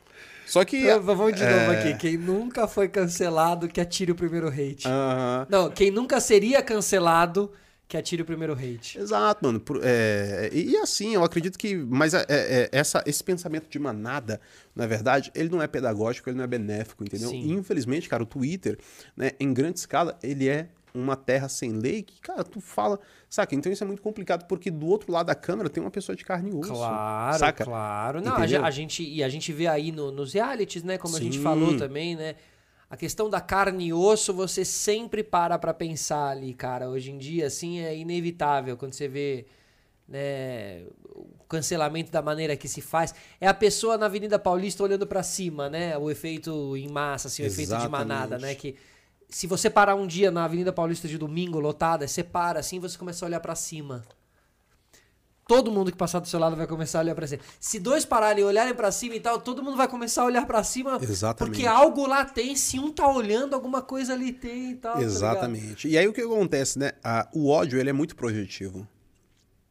Só 0.47 0.65
que. 0.65 0.79
Então, 0.79 1.03
Vamos 1.03 1.35
de 1.35 1.43
novo 1.43 1.73
é, 1.73 1.79
aqui. 1.81 1.99
Quem 1.99 2.17
nunca 2.17 2.67
foi 2.67 2.89
cancelado, 2.89 3.69
que 3.69 3.81
atire 3.81 4.13
o 4.13 4.15
primeiro 4.15 4.49
hate. 4.49 4.87
aham. 4.87 5.47
Não, 5.51 5.71
quem 5.71 5.91
nunca 5.91 6.21
seria 6.21 6.63
cancelado, 6.63 7.53
que 7.89 7.97
atire 7.97 8.23
o 8.23 8.25
primeiro 8.25 8.53
hate. 8.53 8.99
Exato, 8.99 9.45
mano. 9.45 9.63
É, 9.83 10.51
e, 10.53 10.77
assim, 10.79 11.15
eu 11.15 11.23
acredito 11.23 11.57
que. 11.59 11.77
Mas 11.77 12.15
é, 12.15 12.25
é, 12.29 12.69
essa, 12.73 13.03
esse 13.07 13.23
pensamento 13.23 13.69
de 13.69 13.79
manada, 13.79 14.41
na 14.75 14.87
verdade, 14.87 15.31
ele 15.35 15.49
não 15.49 15.63
é 15.63 15.67
pedagógico, 15.67 16.29
ele 16.29 16.37
não 16.37 16.45
é 16.45 16.49
benéfico, 16.49 17.05
entendeu? 17.05 17.31
Sim. 17.31 17.53
Infelizmente, 17.53 18.09
cara, 18.09 18.23
o 18.23 18.27
Twitter, 18.27 18.79
né, 19.17 19.33
em 19.39 19.53
grande 19.55 19.79
escala, 19.79 20.19
ele 20.23 20.49
é 20.49 20.69
uma 20.93 21.15
terra 21.15 21.49
sem 21.49 21.73
lei 21.73 22.03
que, 22.03 22.21
cara, 22.21 22.43
tu 22.43 22.61
fala. 22.61 22.99
Saca? 23.29 23.55
Então 23.55 23.71
isso 23.71 23.85
é 23.85 23.87
muito 23.87 24.03
complicado, 24.03 24.47
porque 24.47 24.71
do 24.71 24.87
outro 24.87 25.13
lado 25.13 25.27
da 25.27 25.35
câmera 25.35 25.69
tem 25.69 25.83
uma 25.83 25.91
pessoa 25.91 26.17
de 26.17 26.25
carne 26.25 26.51
e 26.51 26.55
osso. 26.55 26.73
Claro, 26.73 27.39
saca? 27.39 27.65
claro. 27.65 28.21
Não, 28.21 28.33
a, 28.35 28.41
a 28.43 28.71
gente, 28.71 29.03
e 29.03 29.23
a 29.23 29.29
gente 29.29 29.53
vê 29.53 29.67
aí 29.67 29.93
no- 29.93 30.11
nos 30.11 30.33
realities, 30.33 30.83
né? 30.83 30.97
Como 30.97 31.17
a 31.17 31.21
gente 31.21 31.37
Sim. 31.37 31.43
falou 31.43 31.77
também, 31.77 32.17
né? 32.17 32.35
A 32.89 32.97
questão 32.97 33.29
da 33.29 33.41
carne 33.41 33.87
e 33.87 33.93
osso, 33.93 34.33
você 34.33 34.65
sempre 34.65 35.25
para 35.25 35.59
pra 35.59 35.75
pensar 35.75 36.29
ali, 36.29 36.55
cara. 36.55 36.89
Hoje 36.89 37.11
em 37.11 37.19
dia, 37.19 37.47
assim, 37.47 37.81
é 37.81 37.97
inevitável 37.97 38.77
quando 38.77 38.93
você 38.93 39.09
vê 39.09 39.47
né, 40.09 40.85
o 41.05 41.45
cancelamento 41.49 42.13
da 42.13 42.23
maneira 42.23 42.57
que 42.57 42.69
se 42.69 42.81
faz. 42.81 43.13
É 43.41 43.49
a 43.49 43.55
pessoa 43.55 43.99
na 43.99 44.07
Avenida 44.07 44.39
Paulista 44.39 44.85
olhando 44.85 45.07
pra 45.07 45.23
cima, 45.23 45.69
né? 45.69 45.99
O 45.99 46.11
efeito 46.11 46.77
em 46.77 46.89
massa, 46.89 47.27
assim, 47.27 47.43
o 47.43 47.47
efeito 47.47 47.71
de 47.71 47.75
Exatamente. 47.75 47.91
manada, 47.91 48.39
né? 48.39 48.55
Que 48.55 48.77
se 49.29 49.49
você 49.49 49.69
parar 49.69 49.97
um 49.97 50.07
dia 50.07 50.31
na 50.31 50.45
Avenida 50.45 50.73
Paulista 50.73 51.09
de 51.09 51.19
domingo, 51.19 51.59
lotada, 51.59 52.07
você 52.07 52.23
para 52.23 52.61
assim, 52.61 52.79
você 52.79 52.97
começa 52.97 53.25
a 53.25 53.27
olhar 53.27 53.41
pra 53.41 53.57
cima. 53.57 54.05
Todo 55.49 55.71
mundo 55.71 55.93
que 55.93 55.97
passar 55.97 56.19
do 56.19 56.27
seu 56.27 56.41
lado 56.41 56.57
vai 56.57 56.67
começar 56.67 56.99
a 56.99 57.03
olhar 57.03 57.15
pra 57.15 57.25
cima. 57.27 57.41
Se 57.61 57.79
dois 57.79 58.05
pararem 58.05 58.43
e 58.43 58.45
olharem 58.45 58.75
pra 58.75 58.91
cima 58.91 59.15
e 59.15 59.21
tal, 59.21 59.41
todo 59.41 59.63
mundo 59.63 59.77
vai 59.77 59.87
começar 59.87 60.23
a 60.23 60.25
olhar 60.25 60.45
pra 60.45 60.65
cima. 60.65 60.99
Exatamente. 61.01 61.55
Porque 61.55 61.67
algo 61.67 62.05
lá 62.07 62.25
tem. 62.25 62.57
Se 62.57 62.81
um 62.81 62.93
tá 62.93 63.09
olhando, 63.09 63.55
alguma 63.55 63.81
coisa 63.81 64.13
ali 64.13 64.33
tem 64.33 64.73
e 64.73 64.75
tal. 64.75 64.95
tá? 64.95 65.03
Exatamente. 65.03 65.87
e 65.89 65.97
aí 65.97 66.09
o 66.09 66.13
que 66.13 66.21
acontece, 66.21 66.79
né? 66.81 66.93
O 67.33 67.49
ódio, 67.49 67.79
ele 67.79 67.89
é 67.91 67.93
muito 67.93 68.17
projetivo. 68.17 68.87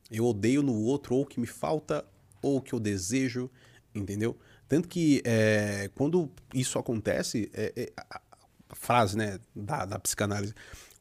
Eu 0.09 0.25
odeio 0.25 0.63
no 0.63 0.73
outro 0.81 1.13
ou 1.15 1.23
o 1.23 1.25
que 1.25 1.39
me 1.41 1.47
falta 1.47 2.05
ou 2.41 2.57
o 2.57 2.61
que 2.61 2.73
eu 2.73 2.79
desejo, 2.79 3.49
entendeu? 3.93 4.37
Tanto 4.69 4.87
que 4.87 5.21
é, 5.25 5.89
quando 5.93 6.31
isso 6.53 6.79
acontece, 6.79 7.51
é- 7.53 7.73
é 7.75 7.91
a, 7.97 8.21
a 8.69 8.75
frase 8.75 9.17
né, 9.17 9.39
da, 9.53 9.83
da 9.85 9.99
psicanálise, 9.99 10.53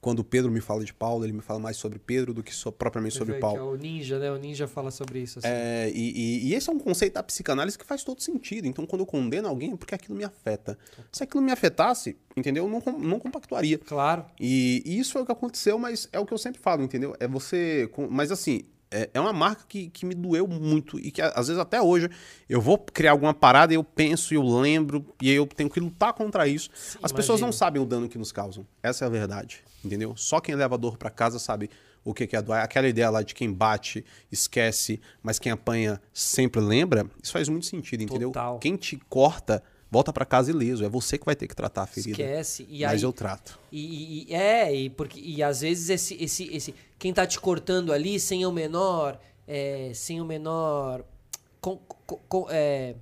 quando 0.04 0.18
o 0.18 0.24
Pedro 0.24 0.50
me 0.52 0.60
fala 0.60 0.84
de 0.84 0.92
Paulo, 0.92 1.24
ele 1.24 1.32
me 1.32 1.40
fala 1.40 1.58
mais 1.58 1.78
sobre 1.78 1.98
Pedro 1.98 2.34
do 2.34 2.42
que 2.42 2.54
so- 2.54 2.70
propriamente 2.70 3.16
sobre 3.16 3.36
Paulo. 3.40 3.58
É 3.58 3.62
o 3.62 3.74
ninja, 3.74 4.18
né? 4.18 4.30
O 4.30 4.36
ninja 4.36 4.68
fala 4.68 4.90
sobre 4.90 5.20
isso. 5.20 5.38
Assim. 5.38 5.48
É, 5.50 5.90
e, 5.94 6.12
e- 6.44 6.48
e 6.48 6.54
esse 6.54 6.68
é 6.68 6.72
um 6.74 6.78
conceito 6.78 7.14
da 7.14 7.22
psicanálise 7.22 7.78
que 7.78 7.86
faz 7.86 8.04
todo 8.04 8.20
sentido. 8.22 8.66
Então, 8.66 8.84
quando 8.84 9.00
eu 9.00 9.06
condeno 9.06 9.48
alguém, 9.48 9.72
é 9.72 9.76
porque 9.76 9.94
aquilo 9.94 10.14
me 10.16 10.22
afeta. 10.24 10.76
Se 11.10 11.22
aquilo 11.22 11.42
me 11.42 11.50
afetasse, 11.50 12.18
entendeu? 12.36 12.64
Eu 12.66 12.70
não, 12.70 12.98
não 12.98 13.18
compactuaria. 13.18 13.78
Claro. 13.78 14.26
E, 14.38 14.82
e 14.84 14.98
isso 14.98 15.16
é 15.16 15.22
o 15.22 15.24
que 15.24 15.32
aconteceu, 15.32 15.78
mas 15.78 16.06
é 16.12 16.20
o 16.20 16.26
que 16.26 16.34
eu 16.34 16.38
sempre 16.38 16.60
falo, 16.60 16.82
entendeu? 16.82 17.16
É 17.18 17.26
você. 17.26 17.90
Mas 18.10 18.30
assim, 18.30 18.60
é, 18.90 19.08
é 19.14 19.18
uma 19.20 19.32
marca 19.32 19.64
que, 19.66 19.88
que 19.88 20.04
me 20.04 20.14
doeu 20.14 20.46
muito 20.46 20.98
e 21.00 21.10
que 21.10 21.22
às 21.22 21.48
vezes 21.48 21.58
até 21.58 21.80
hoje 21.80 22.08
eu 22.48 22.60
vou 22.60 22.78
criar 22.78 23.12
alguma 23.12 23.32
parada 23.32 23.72
e 23.72 23.76
eu 23.76 23.82
penso 23.82 24.32
e 24.32 24.36
eu 24.36 24.42
lembro 24.42 25.04
e 25.20 25.30
eu 25.30 25.46
tenho 25.46 25.70
que 25.70 25.80
lutar 25.80 26.12
contra 26.12 26.46
isso. 26.46 26.68
As 27.02 27.10
pessoas 27.10 27.40
não 27.40 27.50
sabem 27.50 27.82
o 27.82 27.86
dano 27.86 28.08
que 28.08 28.18
nos 28.18 28.30
causam. 28.30 28.66
Essa 28.82 29.04
é 29.04 29.06
a 29.06 29.10
verdade, 29.10 29.64
entendeu? 29.84 30.14
Só 30.16 30.40
quem 30.40 30.54
leva 30.54 30.76
dor 30.78 30.96
pra 30.96 31.10
casa 31.10 31.38
sabe 31.38 31.68
o 32.04 32.12
que 32.12 32.28
é 32.36 32.42
doar. 32.42 32.62
Aquela 32.64 32.86
ideia 32.88 33.08
lá 33.10 33.22
de 33.22 33.34
quem 33.34 33.52
bate, 33.52 34.04
esquece, 34.30 35.00
mas 35.22 35.38
quem 35.38 35.50
apanha 35.52 36.00
sempre 36.12 36.60
lembra, 36.60 37.06
isso 37.22 37.32
faz 37.32 37.48
muito 37.48 37.66
sentido, 37.66 38.02
entendeu? 38.02 38.28
Total. 38.30 38.58
Quem 38.58 38.76
te 38.76 38.96
corta, 39.08 39.62
volta 39.90 40.12
pra 40.12 40.24
casa 40.26 40.50
ileso. 40.50 40.84
É 40.84 40.88
você 40.88 41.16
que 41.16 41.24
vai 41.24 41.34
ter 41.34 41.46
que 41.48 41.54
tratar 41.56 41.82
a 41.82 41.86
ferida. 41.86 42.10
Esquece. 42.20 42.66
E 42.68 42.82
mas 42.82 42.92
aí, 42.92 43.02
eu 43.02 43.12
trato. 43.12 43.58
E- 43.72 44.26
e- 44.30 44.34
é, 44.34 44.74
e, 44.74 44.90
porque, 44.90 45.18
e 45.20 45.42
às 45.42 45.60
vezes 45.62 45.88
esse, 45.88 46.14
esse, 46.22 46.44
esse. 46.54 46.74
Quem 46.98 47.12
tá 47.12 47.26
te 47.26 47.40
cortando 47.40 47.92
ali 47.92 48.18
sem 48.20 48.44
o 48.46 48.52
menor. 48.52 49.18
é, 49.46 49.90
sem 49.94 50.20
o 50.22 50.24
menor. 50.24 51.04
com- 51.60 51.76
com- 52.06 52.20
com- 52.28 52.46
é, 52.50 52.94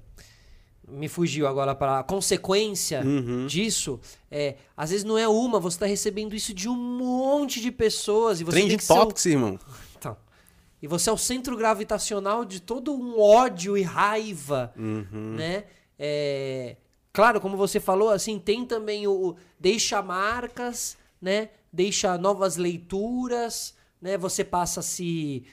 me 0.88 1.08
fugiu 1.08 1.46
agora 1.46 1.74
para 1.74 2.02
consequência 2.02 3.02
Uhum. 3.04 3.46
disso. 3.46 4.00
É, 4.30 4.56
às 4.76 4.90
vezes 4.90 5.04
não 5.04 5.16
é 5.16 5.26
uma, 5.28 5.58
você 5.60 5.78
tá 5.78 5.86
recebendo 5.86 6.34
isso 6.34 6.52
de 6.52 6.68
um 6.68 6.76
monte 6.76 7.60
de 7.60 7.70
pessoas. 7.70 8.40
E 8.40 8.44
você 8.44 8.52
Trending 8.56 8.68
tem 8.70 8.78
que 8.78 8.84
ser 8.84 8.92
o- 8.92 8.96
topics, 8.96 9.24
irmão. 9.26 9.58
então, 9.96 10.16
e 10.82 10.86
você 10.88 11.08
é 11.08 11.12
o 11.12 11.16
centro 11.16 11.56
gravitacional 11.56 12.44
de 12.44 12.60
todo 12.60 12.92
um 12.92 13.20
ódio 13.20 13.76
e 13.78 13.82
raiva, 13.82 14.72
Uhum. 14.76 15.34
né? 15.36 15.64
É, 15.98 16.76
claro, 17.12 17.40
como 17.40 17.56
você 17.56 17.78
falou, 17.78 18.10
assim, 18.10 18.38
tem 18.38 18.64
também 18.66 19.06
o, 19.06 19.12
o 19.30 19.36
deixa 19.60 20.02
marcas, 20.02 20.96
né? 21.20 21.50
Deixa 21.72 22.18
novas 22.18 22.56
leituras, 22.56 23.74
né? 24.00 24.18
Você 24.18 24.42
passa 24.44 24.80
a 24.80 24.82
se 24.82 25.44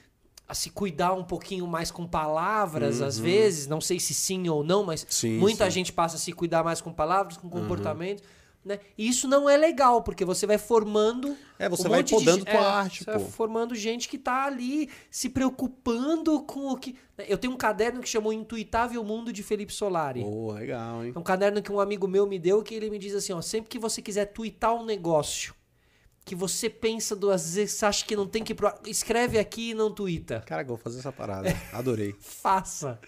a 0.50 0.54
se 0.56 0.72
cuidar 0.72 1.14
um 1.14 1.24
pouquinho 1.24 1.68
mais 1.68 1.92
com 1.92 2.08
palavras, 2.08 3.02
às 3.02 3.20
vezes, 3.20 3.68
não 3.68 3.80
sei 3.80 4.00
se 4.00 4.14
sim 4.16 4.50
ou 4.50 4.64
não, 4.64 4.84
mas 4.84 5.04
Uhum. 5.04 5.08
Sim, 5.10 5.38
muita 5.38 5.58
sim. 5.58 5.64
Uhum. 5.66 5.72
gente 5.72 5.94
passa 5.94 6.16
a 6.16 6.20
se 6.20 6.34
cuidar 6.34 6.64
mais 6.64 6.82
com 6.82 6.92
palavras, 6.92 7.38
com 7.38 7.48
comportamento, 7.50 8.24
né? 8.66 8.80
E 8.98 9.08
isso 9.08 9.28
não 9.28 9.50
é 9.50 9.56
legal, 9.56 10.02
porque 10.02 10.26
você 10.26 10.46
vai 10.48 10.58
formando 10.58 11.38
É, 11.58 11.70
você 11.70 11.88
um 11.88 11.92
vai 11.92 12.04
de 12.04 12.14
podando 12.14 12.40
ge- 12.40 12.46
tua 12.46 12.60
é, 12.60 12.66
arte, 12.66 13.04
você 13.04 13.12
pô. 13.12 13.20
vai 13.20 13.30
formando 13.30 13.74
gente 13.76 14.10
que 14.10 14.18
tá 14.18 14.44
ali 14.46 14.90
se 15.12 15.30
preocupando 15.30 16.42
com 16.42 16.68
o 16.72 16.76
que. 16.78 16.96
Eu 17.28 17.38
tenho 17.38 17.54
um 17.54 17.58
caderno 17.58 18.02
que 18.02 18.10
chamou 18.10 18.34
Intuitável 18.34 19.04
Mundo 19.04 19.32
de 19.32 19.44
Felipe 19.44 19.72
Solari. 19.74 20.22
Pô, 20.24 20.52
legal, 20.54 21.06
hein? 21.06 21.12
É 21.16 21.20
um 21.20 21.24
caderno 21.24 21.62
que 21.62 21.72
um 21.72 21.80
amigo 21.80 22.08
meu 22.08 22.26
me 22.28 22.40
deu 22.40 22.62
que 22.64 22.74
ele 22.74 22.90
me 22.90 22.98
diz 22.98 23.14
assim, 23.14 23.34
ó, 23.34 23.42
sempre 23.42 23.70
que 23.70 23.78
você 23.80 24.02
quiser 24.02 24.26
tuitar 24.26 24.74
um 24.74 24.84
negócio 24.86 25.54
que 26.30 26.36
você 26.36 26.70
pensa 26.70 27.16
duas 27.16 27.56
vezes, 27.56 27.74
você 27.74 27.86
acha 27.88 28.06
que 28.06 28.16
não 28.16 28.28
tem 28.28 28.44
que 28.44 28.52
ir 28.52 28.56
pro... 28.56 28.68
ar, 28.68 28.80
escreve 28.86 29.40
aqui 29.40 29.72
e 29.72 29.74
não 29.74 29.92
tuita. 29.92 30.42
Cara, 30.42 30.62
eu 30.62 30.68
vou 30.68 30.78
fazer 30.78 31.00
essa 31.00 31.12
parada. 31.12 31.50
Adorei. 31.74 32.14
Faça. 32.22 33.00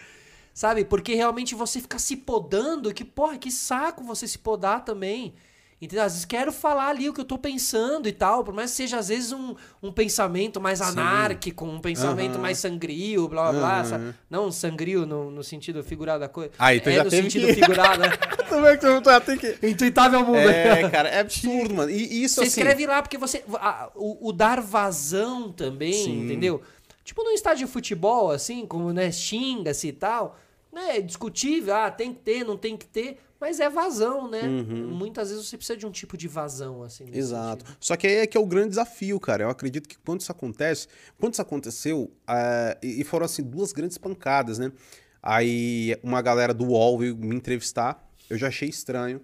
Sabe? 0.55 0.83
Porque 0.83 1.13
realmente 1.13 1.53
você 1.53 1.79
fica 1.79 1.99
se 1.99 2.17
podando, 2.17 2.91
que 2.91 3.05
porra, 3.05 3.37
que 3.37 3.51
saco 3.51 4.03
você 4.03 4.27
se 4.27 4.39
podar 4.39 4.83
também. 4.83 5.35
Entendeu? 5.81 6.03
Às 6.05 6.11
vezes 6.13 6.25
quero 6.25 6.51
falar 6.51 6.89
ali 6.89 7.09
o 7.09 7.13
que 7.13 7.19
eu 7.21 7.25
tô 7.25 7.39
pensando 7.39 8.07
e 8.07 8.11
tal, 8.11 8.43
por 8.43 8.53
mais 8.53 8.69
que 8.69 8.77
seja 8.77 8.99
às 8.99 9.07
vezes 9.07 9.31
um, 9.31 9.55
um 9.81 9.91
pensamento 9.91 10.61
mais 10.61 10.79
anárquico, 10.79 11.65
um 11.65 11.79
pensamento 11.81 12.33
Aham. 12.33 12.41
mais 12.43 12.59
sangrio, 12.59 13.27
blá 13.27 13.51
blá 13.51 13.59
blá. 13.59 13.83
Sabe? 13.85 14.13
Não 14.29 14.51
sangrio 14.51 15.07
no, 15.07 15.31
no 15.31 15.43
sentido 15.43 15.83
figurado 15.83 16.19
da 16.19 16.29
coisa. 16.29 16.51
Aí, 16.59 16.79
tu 16.79 16.87
é 16.89 16.97
já 16.97 17.03
no 17.03 17.09
sentido 17.09 17.47
que- 17.47 17.53
figurado, 17.55 17.99
né? 17.99 18.09
Como 18.47 18.65
é 18.67 18.77
que 18.77 18.85
tu 18.85 19.09
já 19.09 19.19
tem 19.19 19.37
que. 19.39 19.57
Intuitável 19.67 20.23
mundo. 20.23 20.37
É, 20.37 20.87
cara, 20.89 21.09
é 21.09 21.19
absurdo, 21.21 21.73
mano. 21.73 21.89
E 21.89 22.23
isso 22.23 22.35
Você 22.35 22.41
assim. 22.41 22.59
escreve 22.61 22.85
lá 22.85 23.01
porque 23.01 23.17
você. 23.17 23.43
a- 23.55 23.89
o, 23.95 24.29
o 24.29 24.31
dar 24.31 24.61
vazão 24.61 25.51
também, 25.51 25.93
Sim. 25.93 26.25
entendeu? 26.25 26.61
Tipo 27.03 27.23
no 27.23 27.31
estádio 27.31 27.65
de 27.65 27.71
futebol, 27.73 28.29
assim, 28.29 28.67
como 28.67 28.93
né, 28.93 29.11
xinga-se 29.11 29.87
e 29.87 29.93
tal. 29.93 30.37
Né, 30.71 30.97
é 30.97 31.01
discutível, 31.01 31.75
ah, 31.75 31.89
tem 31.89 32.13
que 32.13 32.19
ter, 32.19 32.45
não 32.45 32.55
tem 32.55 32.77
que 32.77 32.85
ter, 32.85 33.19
mas 33.41 33.59
é 33.59 33.67
vazão, 33.67 34.29
né? 34.29 34.43
Muitas 34.43 35.31
vezes 35.31 35.47
você 35.47 35.57
precisa 35.57 35.75
de 35.75 35.87
um 35.87 35.91
tipo 35.91 36.15
de 36.15 36.27
vazão, 36.27 36.83
assim. 36.83 37.05
Uhum. 37.05 37.09
Exato. 37.15 37.65
sentido. 37.65 37.77
Só 37.81 37.97
que 37.97 38.05
aí 38.05 38.15
é 38.17 38.27
que 38.27 38.37
é 38.37 38.39
o 38.39 38.45
grande 38.45 38.69
desafio, 38.69 39.19
cara. 39.19 39.45
Eu 39.45 39.49
acredito 39.49 39.89
que 39.89 39.97
quando 39.97 40.21
isso 40.21 40.31
acontece, 40.31 40.87
quando 41.19 41.33
isso 41.33 41.41
aconteceu, 41.41 42.11
ah, 42.27 42.77
e 42.83 43.03
foram 43.03 43.25
assim 43.25 43.41
duas 43.41 43.73
grandes 43.73 43.97
pancadas, 43.97 44.59
né? 44.59 44.71
Aí 45.23 45.97
uma 46.03 46.21
galera 46.21 46.53
do 46.53 46.65
UOL 46.65 46.99
veio 46.99 47.17
me 47.17 47.35
entrevistar, 47.35 48.07
eu 48.29 48.37
já 48.37 48.47
achei 48.47 48.69
estranho. 48.69 49.19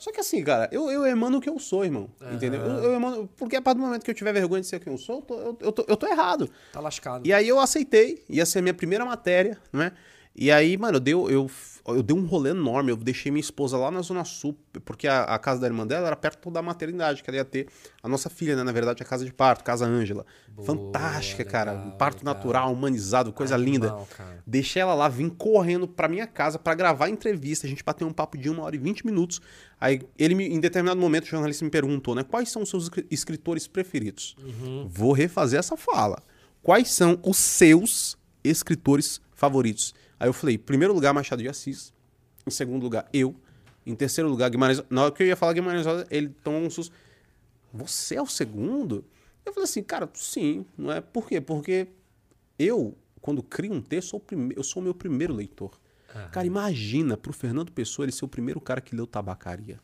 Só 0.00 0.10
que 0.10 0.18
assim, 0.18 0.42
cara, 0.42 0.68
eu, 0.72 0.90
eu 0.90 1.06
emano 1.06 1.38
o 1.38 1.40
que 1.40 1.48
eu 1.48 1.58
sou, 1.58 1.84
irmão. 1.84 2.10
Entendeu? 2.32 2.60
Eu, 2.62 2.84
eu 2.84 2.94
emano, 2.94 3.28
porque 3.36 3.54
a 3.54 3.62
partir 3.62 3.78
do 3.78 3.84
momento 3.84 4.02
que 4.02 4.10
eu 4.10 4.14
tiver 4.14 4.32
vergonha 4.32 4.62
de 4.62 4.66
ser 4.66 4.80
quem 4.80 4.92
eu 4.92 4.98
sou, 4.98 5.16
eu 5.16 5.22
tô, 5.22 5.34
eu, 5.34 5.58
eu 5.60 5.72
tô, 5.72 5.84
eu 5.86 5.96
tô 5.96 6.06
errado. 6.08 6.50
Tá 6.72 6.80
lascado. 6.80 7.26
E 7.26 7.32
aí 7.32 7.46
eu 7.46 7.60
aceitei, 7.60 8.24
ia 8.28 8.44
ser 8.46 8.60
a 8.60 8.62
minha 8.62 8.74
primeira 8.74 9.04
matéria, 9.04 9.58
né? 9.72 9.92
E 10.34 10.50
aí, 10.50 10.78
mano, 10.78 10.96
eu 10.96 11.00
dei, 11.00 11.12
eu, 11.12 11.50
eu 11.88 12.02
dei 12.02 12.16
um 12.16 12.24
rolê 12.24 12.50
enorme. 12.50 12.92
Eu 12.92 12.96
deixei 12.96 13.32
minha 13.32 13.40
esposa 13.40 13.76
lá 13.76 13.90
na 13.90 14.00
Zona 14.00 14.24
Sul, 14.24 14.56
porque 14.84 15.08
a, 15.08 15.24
a 15.24 15.38
casa 15.38 15.60
da 15.60 15.66
irmã 15.66 15.86
dela 15.86 16.06
era 16.06 16.16
perto 16.16 16.50
da 16.50 16.62
maternidade, 16.62 17.22
que 17.22 17.28
ela 17.28 17.38
ia 17.38 17.44
ter 17.44 17.66
a 18.02 18.08
nossa 18.08 18.30
filha, 18.30 18.54
né? 18.56 18.62
Na 18.62 18.72
verdade, 18.72 19.02
a 19.02 19.06
casa 19.06 19.24
de 19.24 19.32
parto, 19.32 19.64
Casa 19.64 19.86
Ângela. 19.86 20.24
Fantástica, 20.62 21.44
cara. 21.44 21.72
Um 21.72 21.78
legal, 21.84 21.98
parto 21.98 22.18
legal. 22.18 22.34
natural, 22.34 22.72
humanizado, 22.72 23.32
coisa 23.32 23.56
linda. 23.56 23.88
Animal, 23.88 24.08
cara. 24.16 24.42
Deixei 24.46 24.80
ela 24.80 24.94
lá, 24.94 25.08
vim 25.08 25.28
correndo 25.28 25.88
pra 25.88 26.08
minha 26.08 26.26
casa 26.26 26.58
pra 26.58 26.74
gravar 26.74 27.06
a 27.06 27.10
entrevista. 27.10 27.66
A 27.66 27.70
gente 27.70 27.82
bateu 27.82 28.06
um 28.06 28.12
papo 28.12 28.38
de 28.38 28.48
uma 28.48 28.62
hora 28.62 28.76
e 28.76 28.78
vinte 28.78 29.04
minutos. 29.04 29.40
Aí, 29.80 30.00
ele 30.16 30.34
me, 30.36 30.46
em 30.46 30.60
determinado 30.60 31.00
momento, 31.00 31.24
o 31.24 31.28
jornalista 31.28 31.64
me 31.64 31.70
perguntou, 31.70 32.14
né? 32.14 32.22
Quais 32.22 32.50
são 32.50 32.62
os 32.62 32.70
seus 32.70 32.84
escri- 32.84 33.06
escritores 33.10 33.66
preferidos? 33.66 34.36
Vou 34.88 35.12
refazer 35.12 35.58
essa 35.58 35.76
fala. 35.76 36.22
Quais 36.62 36.88
são 36.90 37.18
os 37.24 37.36
seus 37.36 38.16
escritores 38.44 39.20
favoritos? 39.34 39.92
Aí 40.20 40.28
eu 40.28 40.32
falei, 40.32 40.54
em 40.56 40.58
primeiro 40.58 40.92
lugar, 40.94 41.12
Machado 41.14 41.42
de 41.42 41.48
Assis. 41.48 41.92
Em 42.46 42.50
segundo 42.50 42.82
lugar, 42.82 43.08
eu. 43.12 43.34
Em 43.86 43.94
terceiro 43.94 44.28
lugar, 44.28 44.50
Guimarães... 44.50 44.82
Na 44.90 45.04
hora 45.04 45.12
que 45.12 45.22
eu 45.22 45.26
ia 45.26 45.34
falar 45.34 45.54
Guimarães 45.54 45.86
Rosa, 45.86 46.06
ele 46.10 46.28
tomou 46.44 46.60
um 46.60 46.68
susto. 46.70 46.94
você 47.72 48.16
é 48.16 48.22
o 48.22 48.26
segundo? 48.26 49.04
Eu 49.44 49.52
falei 49.54 49.64
assim, 49.64 49.82
cara, 49.82 50.08
sim, 50.14 50.66
não 50.76 50.92
é? 50.92 51.00
Por 51.00 51.26
quê? 51.26 51.40
Porque 51.40 51.88
eu, 52.58 52.94
quando 53.22 53.42
crio 53.42 53.72
um 53.72 53.80
texto, 53.80 54.10
sou 54.10 54.22
eu 54.54 54.62
sou 54.62 54.80
o 54.82 54.84
meu 54.84 54.94
primeiro 54.94 55.32
leitor. 55.34 55.72
Cara, 56.32 56.46
imagina 56.46 57.16
pro 57.16 57.32
Fernando 57.32 57.70
Pessoa 57.72 58.04
ele 58.04 58.12
ser 58.12 58.24
o 58.24 58.28
primeiro 58.28 58.60
cara 58.60 58.80
que 58.80 58.94
leu 58.94 59.06
tabacaria. 59.06 59.80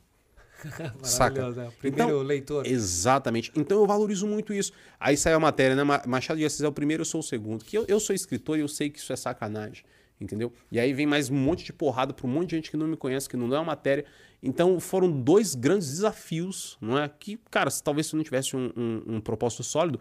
Saca? 1.03 1.51
Né? 1.53 1.71
Primeiro 1.79 2.09
Então, 2.11 2.23
leitor. 2.23 2.67
Exatamente. 2.67 3.53
Então 3.55 3.79
eu 3.79 3.87
valorizo 3.87 4.27
muito 4.27 4.53
isso. 4.53 4.73
Aí 4.99 5.17
saiu 5.17 5.37
a 5.37 5.41
matéria, 5.41 5.77
né? 5.77 5.85
Ma- 5.85 6.03
Machado 6.07 6.39
de 6.39 6.45
Assis 6.45 6.61
é 6.63 6.69
o 6.69 6.73
primeiro, 6.73 7.03
eu 7.03 7.05
sou 7.05 7.21
o 7.21 7.23
segundo. 7.23 7.65
Que 7.65 7.79
eu, 7.79 7.85
eu 7.87 8.01
sou 8.01 8.15
escritor 8.15 8.59
e 8.59 8.61
eu 8.61 8.69
sei 8.69 8.91
que 8.91 8.99
isso 8.99 9.13
é 9.13 9.17
sacanagem. 9.17 9.85
Entendeu? 10.19 10.51
E 10.73 10.81
aí 10.81 10.95
vem 10.95 11.07
mais 11.07 11.29
um 11.29 11.35
monte 11.35 11.65
de 11.65 11.73
porrada 11.73 12.15
para 12.15 12.27
um 12.27 12.31
monte 12.31 12.51
de 12.51 12.57
gente 12.57 12.71
que 12.71 12.77
não 12.77 12.87
me 12.87 12.97
conhece, 12.97 13.29
que 13.29 13.37
não 13.37 13.47
lê 13.47 13.57
a 13.57 13.63
matéria. 13.63 14.05
Então 14.43 14.81
foram 14.81 15.11
dois 15.11 15.55
grandes 15.55 15.89
desafios, 15.89 16.79
não 16.81 16.99
é? 16.99 17.09
Que, 17.09 17.39
cara, 17.51 17.69
se 17.69 17.83
talvez 17.83 18.07
se 18.07 18.15
eu 18.15 18.17
não 18.17 18.25
tivesse 18.25 18.57
um, 18.57 18.73
um, 18.75 19.17
um 19.17 19.21
propósito 19.21 19.63
sólido, 19.63 20.01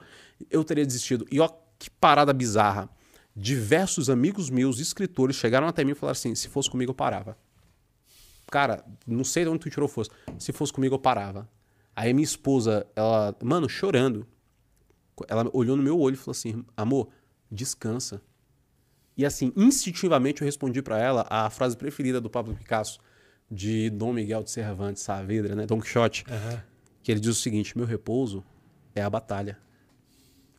eu 0.49 0.63
teria 0.63 0.85
desistido. 0.85 1.25
E 1.29 1.39
ó, 1.39 1.49
que 1.77 1.89
parada 1.89 2.31
bizarra. 2.31 2.89
Diversos 3.35 4.09
amigos 4.09 4.49
meus, 4.49 4.79
escritores, 4.79 5.35
chegaram 5.35 5.67
até 5.67 5.83
mim 5.83 5.91
e 5.91 5.95
falaram 5.95 6.13
assim: 6.13 6.33
se 6.33 6.47
fosse 6.47 6.69
comigo, 6.69 6.91
eu 6.91 6.95
parava. 6.95 7.37
Cara, 8.49 8.85
não 9.05 9.25
sei 9.25 9.43
de 9.43 9.49
onde 9.49 9.59
tu 9.59 9.69
tirou 9.69 9.89
força. 9.89 10.11
Se 10.39 10.53
fosse 10.53 10.71
comigo, 10.71 10.95
eu 10.95 10.99
parava. 10.99 11.49
Aí 11.93 12.13
minha 12.13 12.23
esposa, 12.23 12.87
ela, 12.95 13.35
mano, 13.43 13.67
chorando. 13.67 14.25
Ela 15.27 15.49
olhou 15.51 15.75
no 15.75 15.83
meu 15.83 15.99
olho 15.99 16.13
e 16.13 16.17
falou 16.17 16.31
assim: 16.31 16.63
amor, 16.77 17.09
descansa. 17.51 18.21
E 19.17 19.25
assim, 19.25 19.51
instintivamente 19.55 20.41
eu 20.41 20.45
respondi 20.45 20.81
pra 20.81 20.97
ela 20.99 21.25
a 21.29 21.49
frase 21.49 21.77
preferida 21.77 22.19
do 22.19 22.29
Pablo 22.29 22.53
Picasso, 22.55 22.99
de 23.49 23.89
Dom 23.89 24.11
Miguel 24.13 24.43
de 24.43 24.51
Cervantes 24.51 25.03
Saavedra, 25.03 25.55
né? 25.55 25.65
Don 25.65 25.79
Quixote. 25.79 26.25
Que 27.03 27.11
ele 27.11 27.19
diz 27.19 27.31
o 27.37 27.41
seguinte: 27.41 27.77
meu 27.77 27.85
repouso 27.85 28.43
é 28.93 29.01
a 29.01 29.09
batalha. 29.09 29.57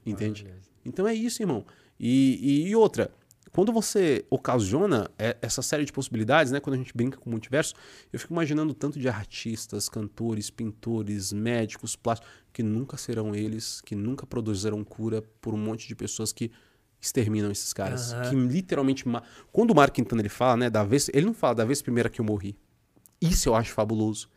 Entende? 0.04 0.46
Então 0.84 1.06
é 1.06 1.14
isso, 1.14 1.42
irmão. 1.42 1.64
E, 1.98 2.38
e- 2.40 2.68
e 2.68 2.76
outra, 2.76 3.10
quando 3.52 3.72
você 3.72 4.24
ocasiona 4.30 5.10
é, 5.18 5.36
essa 5.42 5.62
série 5.62 5.84
de 5.84 5.92
possibilidades, 5.92 6.52
né? 6.52 6.60
Quando 6.60 6.74
a 6.74 6.78
gente 6.78 6.92
brinca 6.94 7.18
com 7.18 7.28
o 7.28 7.32
multiverso, 7.32 7.74
eu 8.12 8.18
fico 8.20 8.32
imaginando 8.32 8.72
tanto 8.72 8.98
de 9.00 9.08
artistas, 9.08 9.88
cantores, 9.88 10.48
pintores, 10.50 11.32
médicos, 11.32 11.96
plásticos, 11.96 12.30
que 12.52 12.62
nunca 12.62 12.96
serão 12.96 13.34
eles, 13.34 13.80
que 13.80 13.96
nunca 13.96 14.24
produzirão 14.26 14.84
cura 14.84 15.22
por 15.40 15.52
um 15.54 15.58
monte 15.58 15.88
de 15.88 15.94
pessoas 15.96 16.32
que 16.32 16.50
exterminam 17.06 17.50
esses 17.50 17.72
caras. 17.72 18.14
Que 18.28 18.34
literalmente. 18.34 19.06
ma- 19.08 19.22
Quando 19.52 19.70
o 19.70 19.74
Mark 19.74 19.94
Quintana 19.94 20.20
ele 20.22 20.28
fala, 20.28 20.56
né? 20.56 20.70
Da 20.70 20.84
vez, 20.84 21.08
ele 21.12 21.26
não 21.26 21.34
fala 21.34 21.54
da 21.54 21.64
vez 21.64 21.80
primeira 21.82 22.08
que 22.08 22.20
eu 22.20 22.24
morri. 22.24 22.56
Isso 23.20 23.48
eu 23.48 23.54
acho 23.54 23.72
fabuloso. 23.72 24.28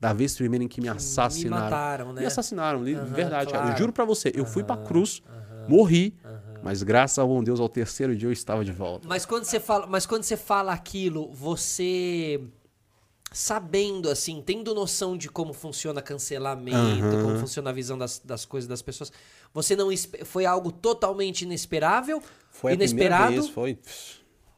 Da 0.00 0.12
vez 0.12 0.36
primeira 0.36 0.64
em 0.64 0.68
que 0.68 0.80
me 0.80 0.88
assassinaram. 0.88 1.64
mataram, 1.64 2.12
né? 2.12 2.20
Me 2.20 2.26
assassinaram, 2.26 2.80
Aham, 2.80 3.04
verdade. 3.06 3.46
cara. 3.50 3.64
Eu 3.64 3.68
claro. 3.70 3.78
juro 3.78 3.92
pra 3.92 4.04
você, 4.04 4.30
eu 4.34 4.44
fui 4.46 4.62
pra 4.62 4.76
cruz, 4.76 5.20
morri, 5.66 6.16
mas 6.62 6.84
graças 6.84 7.18
ao 7.18 7.26
bom 7.26 7.42
Deus, 7.42 7.58
ao 7.58 7.68
terceiro 7.68 8.14
dia 8.14 8.28
eu 8.28 8.32
estava 8.32 8.64
de 8.64 8.70
volta. 8.70 9.08
Mas 9.08 9.26
quando 9.26 9.42
você 9.44 9.58
fala, 9.58 9.86
mas 9.88 10.06
quando 10.06 10.22
você 10.22 10.36
fala 10.36 10.72
aquilo, 10.72 11.32
você 11.32 12.40
sabendo 13.32 14.08
assim, 14.10 14.42
tendo 14.44 14.74
noção 14.74 15.16
de 15.16 15.28
como 15.28 15.52
funciona 15.52 16.00
cancelamento, 16.02 17.16
Aham. 17.16 17.22
como 17.22 17.36
funciona 17.36 17.70
a 17.70 17.72
visão 17.72 17.98
das, 17.98 18.18
das 18.24 18.44
coisas 18.44 18.68
das 18.68 18.82
pessoas, 18.82 19.12
você 19.52 19.76
não 19.76 19.88
foi 20.24 20.46
algo 20.46 20.72
totalmente 20.72 21.42
inesperável, 21.42 22.22
Foi 22.50 22.72
inesperado, 22.72 23.32
vez, 23.34 23.48
foi. 23.48 23.78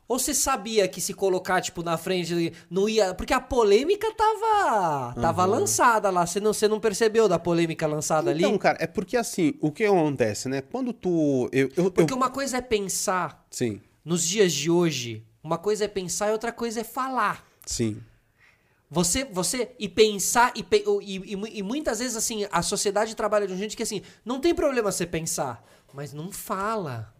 ou 0.08 0.18
você 0.18 0.34
sabia 0.34 0.88
que 0.88 1.00
se 1.00 1.14
colocar 1.14 1.60
tipo 1.60 1.82
na 1.82 1.96
frente 1.96 2.52
não 2.68 2.88
ia, 2.88 3.14
porque 3.14 3.32
a 3.32 3.40
polêmica 3.40 4.12
tava 4.14 5.14
tava 5.20 5.44
lançada 5.44 6.10
lá, 6.10 6.26
você 6.26 6.40
não 6.40 6.52
você 6.52 6.66
não 6.68 6.80
percebeu 6.80 7.28
da 7.28 7.38
polêmica 7.38 7.86
lançada 7.86 8.32
Então, 8.32 8.50
ali? 8.50 8.58
cara, 8.58 8.78
é 8.80 8.86
porque 8.86 9.16
assim, 9.16 9.54
o 9.60 9.70
que 9.70 9.84
acontece, 9.84 10.48
né? 10.48 10.60
Quando 10.62 10.92
tu. 10.92 11.48
Eu, 11.52 11.68
eu, 11.68 11.84
eu- 11.84 11.90
Porque 11.90 12.14
uma 12.14 12.30
coisa 12.30 12.56
é 12.58 12.60
pensar 12.60 13.46
Sim, 13.50 13.80
nos 14.04 14.26
dias 14.26 14.52
de 14.52 14.70
hoje, 14.70 15.24
uma 15.42 15.58
coisa 15.58 15.84
é 15.84 15.88
pensar 15.88 16.28
e 16.28 16.32
outra 16.32 16.52
coisa 16.52 16.80
é 16.80 16.84
falar. 16.84 17.44
sim. 17.66 18.00
Você, 18.90 19.24
você 19.24 19.70
e 19.78 19.88
pensar 19.88 20.52
e, 20.56 20.66
e, 21.02 21.34
e 21.34 21.58
e 21.58 21.62
muitas 21.62 22.00
vezes 22.00 22.16
assim 22.16 22.46
a 22.50 22.60
sociedade 22.60 23.14
trabalha 23.14 23.46
de 23.46 23.52
um 23.52 23.56
jeito 23.56 23.76
que 23.76 23.84
assim 23.84 24.02
não 24.24 24.40
tem 24.40 24.52
problema 24.52 24.90
você 24.90 25.06
pensar, 25.06 25.64
mas 25.94 26.12
não 26.12 26.32
fala, 26.32 27.14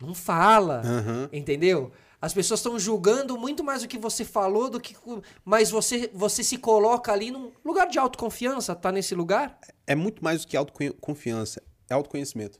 não 0.00 0.14
fala, 0.14 0.80
Aham. 0.82 1.28
entendeu? 1.30 1.92
As 2.22 2.32
pessoas 2.32 2.60
estão 2.60 2.78
julgando 2.78 3.36
muito 3.38 3.62
mais 3.62 3.82
o 3.82 3.88
que 3.88 3.98
você 3.98 4.24
falou 4.24 4.70
do 4.70 4.80
que, 4.80 4.96
mas 5.44 5.70
você 5.70 6.10
você 6.14 6.42
se 6.42 6.56
coloca 6.56 7.12
ali 7.12 7.30
num 7.30 7.52
lugar 7.62 7.86
de 7.86 7.98
autoconfiança, 7.98 8.74
tá 8.74 8.90
nesse 8.90 9.14
lugar? 9.14 9.58
É 9.86 9.94
muito 9.94 10.24
mais 10.24 10.40
do 10.42 10.46
que 10.46 10.56
autoconfiança, 10.56 11.62
é 11.88 11.94
autoconhecimento. 11.94 12.58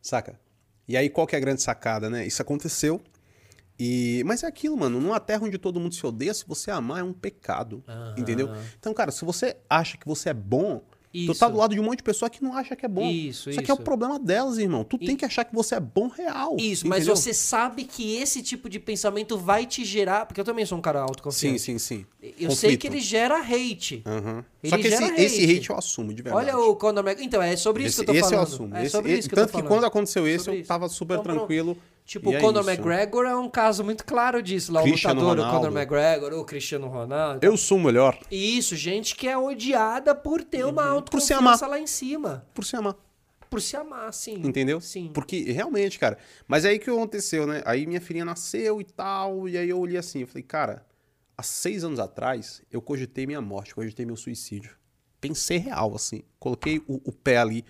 Saca? 0.00 0.40
E 0.88 0.96
aí, 0.96 1.08
qual 1.08 1.26
que 1.26 1.36
é 1.36 1.38
a 1.38 1.40
grande 1.40 1.62
sacada, 1.62 2.10
né? 2.10 2.26
Isso 2.26 2.42
aconteceu. 2.42 3.00
E... 3.80 4.22
Mas 4.26 4.42
é 4.42 4.46
aquilo, 4.46 4.76
mano. 4.76 5.00
Numa 5.00 5.18
terra 5.18 5.44
onde 5.44 5.56
todo 5.58 5.80
mundo 5.80 5.94
se 5.94 6.04
odeia, 6.06 6.34
se 6.34 6.44
você 6.46 6.70
amar 6.70 7.00
é 7.00 7.02
um 7.02 7.12
pecado. 7.12 7.82
Entendeu? 8.16 8.50
Então, 8.78 8.92
cara, 8.92 9.10
se 9.10 9.24
você 9.24 9.56
acha 9.68 9.96
que 9.96 10.06
você 10.06 10.28
é 10.28 10.34
bom, 10.34 10.82
tu 11.12 11.26
tá 11.26 11.46
Isso. 11.46 11.48
do 11.50 11.56
lado 11.56 11.74
de 11.74 11.80
um 11.80 11.84
monte 11.84 11.96
de 11.98 12.02
pessoa 12.04 12.28
que 12.30 12.40
não 12.42 12.56
acha 12.56 12.76
que 12.76 12.84
é 12.86 12.88
bom. 12.88 13.04
Isso, 13.10 13.50
Isso 13.50 13.58
aqui 13.58 13.68
é 13.70 13.74
o 13.74 13.76
isso. 13.76 13.82
problema 13.82 14.16
delas, 14.18 14.58
irmão. 14.58 14.84
Tu 14.84 14.96
tem 14.98 15.16
que 15.16 15.24
achar 15.24 15.44
que 15.44 15.52
você 15.54 15.74
é 15.74 15.80
bom 15.80 16.06
real. 16.08 16.56
Isso, 16.58 16.86
mas 16.86 16.98
entendeu? 16.98 17.16
você 17.16 17.34
sabe 17.34 17.82
que 17.84 18.16
esse 18.16 18.42
tipo 18.42 18.68
de 18.68 18.78
pensamento 18.78 19.36
vai 19.38 19.66
te 19.66 19.84
gerar, 19.84 20.26
porque 20.26 20.40
eu 20.40 20.44
também 20.44 20.64
sou 20.66 20.78
um 20.78 20.80
cara 20.82 21.00
Sim, 21.00 21.04
autoconfiante. 21.08 21.58
sim, 21.58 21.78
sim. 21.78 22.06
Eu 22.22 22.50
sei 22.52 22.76
Conflito. 22.76 22.80
que 22.80 22.86
ele 22.86 23.00
gera 23.00 23.40
hate. 23.40 24.02
Aham. 24.06 24.44
Ele 24.62 24.70
Só 24.70 24.76
que 24.76 24.86
esse, 24.86 24.90
gera 24.98 25.20
esse 25.22 25.42
hate. 25.44 25.56
hate 25.56 25.70
eu 25.70 25.76
assumo, 25.78 26.12
de 26.14 26.22
verdade. 26.22 26.46
Olha 26.46 26.58
o 26.58 26.76
Conor 26.76 27.00
McGregor. 27.02 27.24
Então, 27.26 27.42
é 27.42 27.56
sobre 27.56 27.82
isso 27.84 28.02
esse, 28.02 28.04
que 28.04 28.10
eu 28.10 28.14
tô 28.14 28.20
esse 28.20 28.34
eu 28.34 28.38
falando. 28.38 28.46
assumo. 28.52 28.76
É 28.76 28.82
Esse- 28.82 28.90
sobre 28.92 29.10
esse- 29.12 29.20
isso 29.20 29.28
que 29.30 29.34
tanto 29.34 29.48
eu 29.48 29.52
tô 29.52 29.58
que 29.58 29.62
falando. 29.64 29.80
quando 29.80 29.86
aconteceu 29.88 30.28
esse, 30.28 30.44
Sobre 30.44 30.58
eu 30.58 30.60
isso. 30.60 30.68
tava 30.68 30.88
super 30.88 31.14
Então, 31.14 31.22
pronto. 31.24 31.40
Tipo, 32.10 32.32
e 32.32 32.34
o 32.34 32.38
é 32.38 32.40
Conor 32.40 32.62
isso. 32.62 32.70
McGregor 32.70 33.24
é 33.24 33.36
um 33.36 33.48
caso 33.48 33.84
muito 33.84 34.04
claro 34.04 34.42
disso. 34.42 34.72
Lá, 34.72 34.82
Cristiano 34.82 35.20
o 35.20 35.28
lutador, 35.28 35.46
o. 35.46 35.56
Conor 35.56 35.78
McGregor, 35.78 36.32
o 36.32 36.44
Cristiano 36.44 36.88
Ronaldo. 36.88 37.46
Eu 37.46 37.56
sou 37.56 37.78
o 37.78 37.80
melhor 37.80 38.18
isso, 38.28 38.74
gente 38.74 39.14
que 39.14 39.28
é 39.28 39.38
odiada 39.38 40.12
por 40.12 40.42
ter 40.42 40.66
uma 40.66 40.84
autoconfiança 40.88 41.68
lá 41.68 41.78
em 41.78 41.86
cima. 41.86 42.44
por 42.52 42.64
se 42.64 42.74
amar. 42.74 42.96
Por 43.48 43.62
se 43.62 43.76
amar, 43.76 44.12
sim. 44.12 44.42
Entendeu? 44.44 44.80
Sim. 44.80 45.12
Porque 45.14 45.52
realmente, 45.52 46.00
cara. 46.00 46.18
Mas 46.48 46.64
aí 46.64 46.80
que 46.80 46.90
aconteceu, 46.90 47.46
né? 47.46 47.62
Aí 47.64 47.86
minha 47.86 48.00
filhinha 48.00 48.24
nasceu 48.24 48.80
e 48.80 48.84
tal. 48.84 49.48
E 49.48 49.56
aí 49.56 49.68
eu 49.68 49.78
olhei 49.78 49.96
assim, 49.96 50.22
eu 50.22 50.26
falei, 50.26 50.42
cara, 50.42 50.84
há 51.38 51.44
seis 51.44 51.84
anos 51.84 52.00
atrás 52.00 52.60
eu 52.72 52.82
cogitei 52.82 53.24
minha 53.24 53.40
morte, 53.40 53.72
cogitei 53.72 54.04
meu 54.04 54.16
suicídio. 54.16 54.76
Pensei 55.20 55.58
real, 55.58 55.94
assim. 55.94 56.22
Coloquei 56.40 56.78
o, 56.88 57.00
o 57.04 57.12
pé 57.12 57.36
ali. 57.36 57.64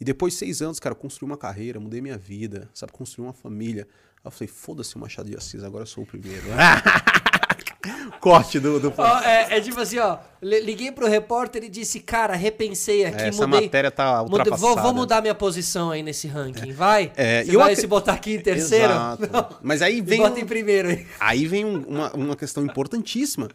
E 0.00 0.04
depois 0.04 0.32
de 0.34 0.38
seis 0.38 0.62
anos, 0.62 0.78
cara, 0.78 0.92
eu 0.92 0.96
construí 0.98 1.28
uma 1.28 1.36
carreira, 1.36 1.80
mudei 1.80 2.00
minha 2.00 2.16
vida, 2.16 2.68
sabe? 2.72 2.92
Construí 2.92 3.26
uma 3.26 3.32
família. 3.32 3.86
Aí 4.16 4.20
eu 4.26 4.30
falei, 4.30 4.48
foda-se 4.48 4.94
o 4.96 4.98
Machado 4.98 5.28
de 5.28 5.36
Assis, 5.36 5.62
agora 5.64 5.82
eu 5.82 5.86
sou 5.86 6.04
o 6.04 6.06
primeiro. 6.06 6.42
Corte 8.20 8.58
do. 8.58 8.78
do... 8.80 8.92
Ó, 8.96 9.18
é, 9.20 9.56
é 9.56 9.60
tipo 9.60 9.80
assim, 9.80 9.98
ó. 9.98 10.18
li- 10.42 10.60
Liguei 10.60 10.90
pro 10.90 11.06
repórter 11.08 11.62
e 11.64 11.68
disse, 11.68 12.00
cara, 12.00 12.34
repensei 12.34 13.04
aqui, 13.04 13.22
Essa 13.22 13.46
mudei. 13.46 13.66
matéria 13.66 13.90
tá 13.90 14.22
mudei- 14.22 14.38
ultrapassada. 14.38 14.74
vou, 14.74 14.82
vou 14.82 14.94
mudar 14.94 15.20
minha 15.20 15.34
posição 15.34 15.90
aí 15.90 16.02
nesse 16.02 16.26
ranking, 16.26 16.72
vai? 16.72 17.12
É, 17.16 17.44
Você 17.44 17.50
e 17.50 17.54
eu 17.54 17.60
vai 17.60 17.70
acre- 17.72 17.80
se 17.80 17.86
botar 17.86 18.12
aqui 18.14 18.34
em 18.34 18.40
terceiro? 18.40 18.92
Mas 19.62 19.80
aí 19.82 20.00
vem. 20.00 20.18
bota 20.18 20.36
um- 20.38 20.42
em 20.42 20.46
primeiro 20.46 20.88
aí. 20.88 21.06
Aí 21.20 21.46
vem 21.46 21.64
um- 21.64 21.82
uma, 21.86 22.12
uma 22.12 22.36
questão 22.36 22.64
importantíssima. 22.64 23.48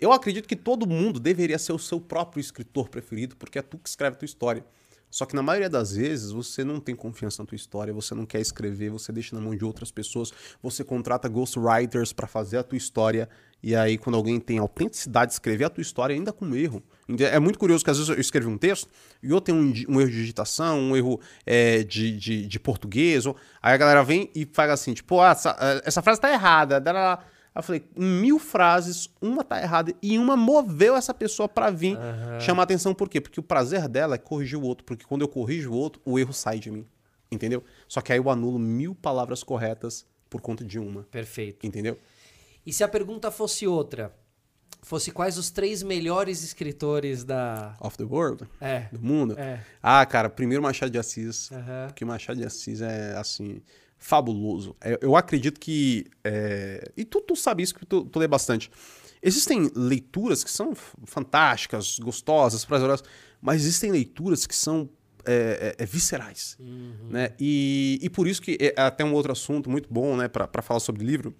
Eu 0.00 0.12
acredito 0.12 0.48
que 0.48 0.56
todo 0.56 0.86
mundo 0.86 1.18
deveria 1.20 1.58
ser 1.58 1.72
o 1.72 1.78
seu 1.78 2.00
próprio 2.00 2.40
escritor 2.40 2.88
preferido, 2.88 3.36
porque 3.36 3.58
é 3.58 3.62
tu 3.62 3.76
que 3.76 3.88
escreve 3.88 4.14
a 4.16 4.18
tua 4.18 4.26
história. 4.26 4.64
Só 5.10 5.26
que 5.26 5.34
na 5.34 5.42
maioria 5.42 5.68
das 5.68 5.92
vezes 5.96 6.30
você 6.30 6.62
não 6.62 6.78
tem 6.78 6.94
confiança 6.94 7.42
na 7.42 7.46
tua 7.46 7.56
história, 7.56 7.92
você 7.92 8.14
não 8.14 8.24
quer 8.24 8.40
escrever, 8.40 8.90
você 8.90 9.10
deixa 9.10 9.34
na 9.34 9.42
mão 9.42 9.54
de 9.56 9.64
outras 9.64 9.90
pessoas, 9.90 10.32
você 10.62 10.84
contrata 10.84 11.28
ghostwriters 11.28 12.12
para 12.12 12.26
fazer 12.26 12.58
a 12.58 12.62
tua 12.62 12.78
história, 12.78 13.28
e 13.62 13.74
aí 13.74 13.98
quando 13.98 14.14
alguém 14.16 14.38
tem 14.38 14.58
autenticidade 14.58 15.30
de 15.30 15.34
escrever 15.34 15.64
a 15.64 15.68
tua 15.70 15.82
história, 15.82 16.14
ainda 16.14 16.32
com 16.32 16.54
erro. 16.54 16.82
É 17.18 17.38
muito 17.40 17.58
curioso 17.58 17.84
que 17.84 17.90
às 17.90 17.96
vezes 17.98 18.08
eu 18.08 18.20
escrevo 18.20 18.48
um 18.48 18.56
texto 18.56 18.88
e 19.20 19.30
eu 19.30 19.40
tenho 19.40 19.58
um, 19.58 19.72
um 19.88 20.00
erro 20.00 20.10
de 20.10 20.16
digitação, 20.16 20.78
um 20.78 20.96
erro 20.96 21.20
é, 21.44 21.82
de, 21.82 22.16
de, 22.16 22.46
de 22.46 22.60
português, 22.60 23.26
ou- 23.26 23.34
aí 23.60 23.74
a 23.74 23.76
galera 23.76 24.04
vem 24.04 24.30
e 24.34 24.48
faz 24.52 24.70
assim, 24.70 24.94
tipo, 24.94 25.20
ah, 25.20 25.30
essa, 25.32 25.56
eh, 25.60 25.82
essa 25.84 26.00
frase 26.02 26.20
tá 26.20 26.30
errada. 26.32 26.80
dará. 26.80 27.14
Aí 27.14 27.24
eu 27.54 27.62
falei, 27.62 27.84
mil 27.96 28.38
frases, 28.38 29.08
uma 29.20 29.42
tá 29.42 29.60
errada 29.60 29.92
e 30.00 30.18
uma 30.18 30.36
moveu 30.36 30.94
essa 30.96 31.12
pessoa 31.12 31.48
pra 31.48 31.70
vir 31.70 31.98
chamar 32.40 32.62
atenção. 32.62 32.94
Por 32.94 33.08
quê? 33.08 33.20
Porque 33.20 33.40
o 33.40 33.42
prazer 33.42 33.88
dela 33.88 34.14
é 34.14 34.18
corrigir 34.18 34.58
o 34.58 34.62
outro. 34.62 34.84
Porque 34.84 35.04
quando 35.04 35.22
eu 35.22 35.28
corrijo 35.28 35.70
o 35.72 35.74
outro, 35.74 36.00
o 36.04 36.18
erro 36.18 36.32
sai 36.32 36.58
de 36.58 36.70
mim. 36.70 36.86
Entendeu? 37.30 37.62
Só 37.88 38.00
que 38.00 38.12
aí 38.12 38.18
eu 38.18 38.30
anulo 38.30 38.58
mil 38.58 38.94
palavras 38.94 39.42
corretas 39.42 40.06
por 40.28 40.40
conta 40.40 40.64
de 40.64 40.78
uma. 40.78 41.02
Perfeito. 41.04 41.66
Entendeu? 41.66 41.98
E 42.64 42.72
se 42.72 42.84
a 42.84 42.88
pergunta 42.88 43.30
fosse 43.30 43.66
outra? 43.66 44.14
fosse 44.82 45.10
quais 45.10 45.36
os 45.36 45.50
três 45.50 45.82
melhores 45.82 46.42
escritores 46.42 47.22
da. 47.22 47.76
Of 47.80 47.98
the 47.98 48.04
World, 48.04 48.48
É. 48.60 48.88
do 48.90 48.98
mundo. 49.00 49.38
É. 49.38 49.60
Ah, 49.82 50.04
cara, 50.06 50.30
primeiro 50.30 50.62
Machado 50.62 50.90
de 50.90 50.98
Assis. 50.98 51.50
Aham. 51.52 51.86
Porque 51.88 52.04
Machado 52.04 52.38
de 52.38 52.46
Assis 52.46 52.80
é, 52.80 53.14
assim, 53.16 53.60
fabuloso. 54.00 54.74
É, 54.80 54.98
Eu 55.00 55.14
acredito 55.14 55.60
que. 55.60 56.06
é, 56.24 56.90
E 56.96 57.04
tu, 57.04 57.20
tu 57.20 57.36
sabe 57.36 57.62
isso 57.62 57.74
que 57.74 57.86
tu, 57.86 58.04
tu 58.04 58.18
lê 58.18 58.26
bastante. 58.26 58.70
Existem 59.22 59.70
leituras 59.76 60.42
que 60.42 60.50
são 60.50 60.74
fantásticas, 61.04 61.98
gostosas, 61.98 62.64
prazerosas, 62.64 63.06
mas 63.40 63.60
existem 63.60 63.92
leituras 63.92 64.46
que 64.46 64.56
são 64.56 64.88
é, 65.26 65.74
é, 65.78 65.82
é, 65.82 65.86
viscerais. 65.86 66.56
Né? 67.10 67.34
E, 67.38 67.98
e 68.00 68.08
por 68.08 68.26
isso 68.26 68.40
que 68.40 68.56
é 68.58 68.80
até 68.80 69.04
um 69.04 69.12
outro 69.12 69.30
assunto 69.30 69.68
muito 69.68 69.92
bom 69.92 70.16
né, 70.16 70.26
para 70.26 70.62
falar 70.62 70.80
sobre 70.80 71.04
livro. 71.04 71.34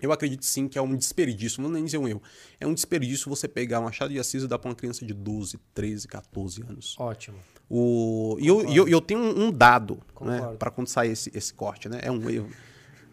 Eu 0.00 0.12
acredito 0.12 0.44
sim 0.44 0.68
que 0.68 0.76
é 0.76 0.82
um 0.82 0.94
desperdício, 0.94 1.62
não 1.62 1.70
nem 1.70 1.84
dizer 1.84 1.98
um 1.98 2.06
erro. 2.06 2.22
É 2.60 2.66
um 2.66 2.74
desperdício 2.74 3.30
você 3.30 3.48
pegar 3.48 3.80
Machado 3.80 4.12
de 4.12 4.18
Assis 4.18 4.42
e 4.42 4.48
dar 4.48 4.58
para 4.58 4.68
uma 4.68 4.74
criança 4.74 5.06
de 5.06 5.14
12, 5.14 5.58
13, 5.72 6.08
14 6.08 6.62
anos. 6.62 6.96
Ótimo. 6.98 7.38
O, 7.68 8.36
e 8.38 8.46
eu, 8.46 8.62
eu, 8.72 8.88
eu 8.88 9.00
tenho 9.00 9.20
um 9.20 9.50
dado 9.50 10.00
né, 10.20 10.54
para 10.58 10.70
quando 10.70 10.88
sair 10.88 11.10
esse, 11.10 11.30
esse 11.34 11.52
corte, 11.52 11.88
né? 11.88 12.00
É 12.02 12.10
um 12.10 12.30
erro. 12.30 12.48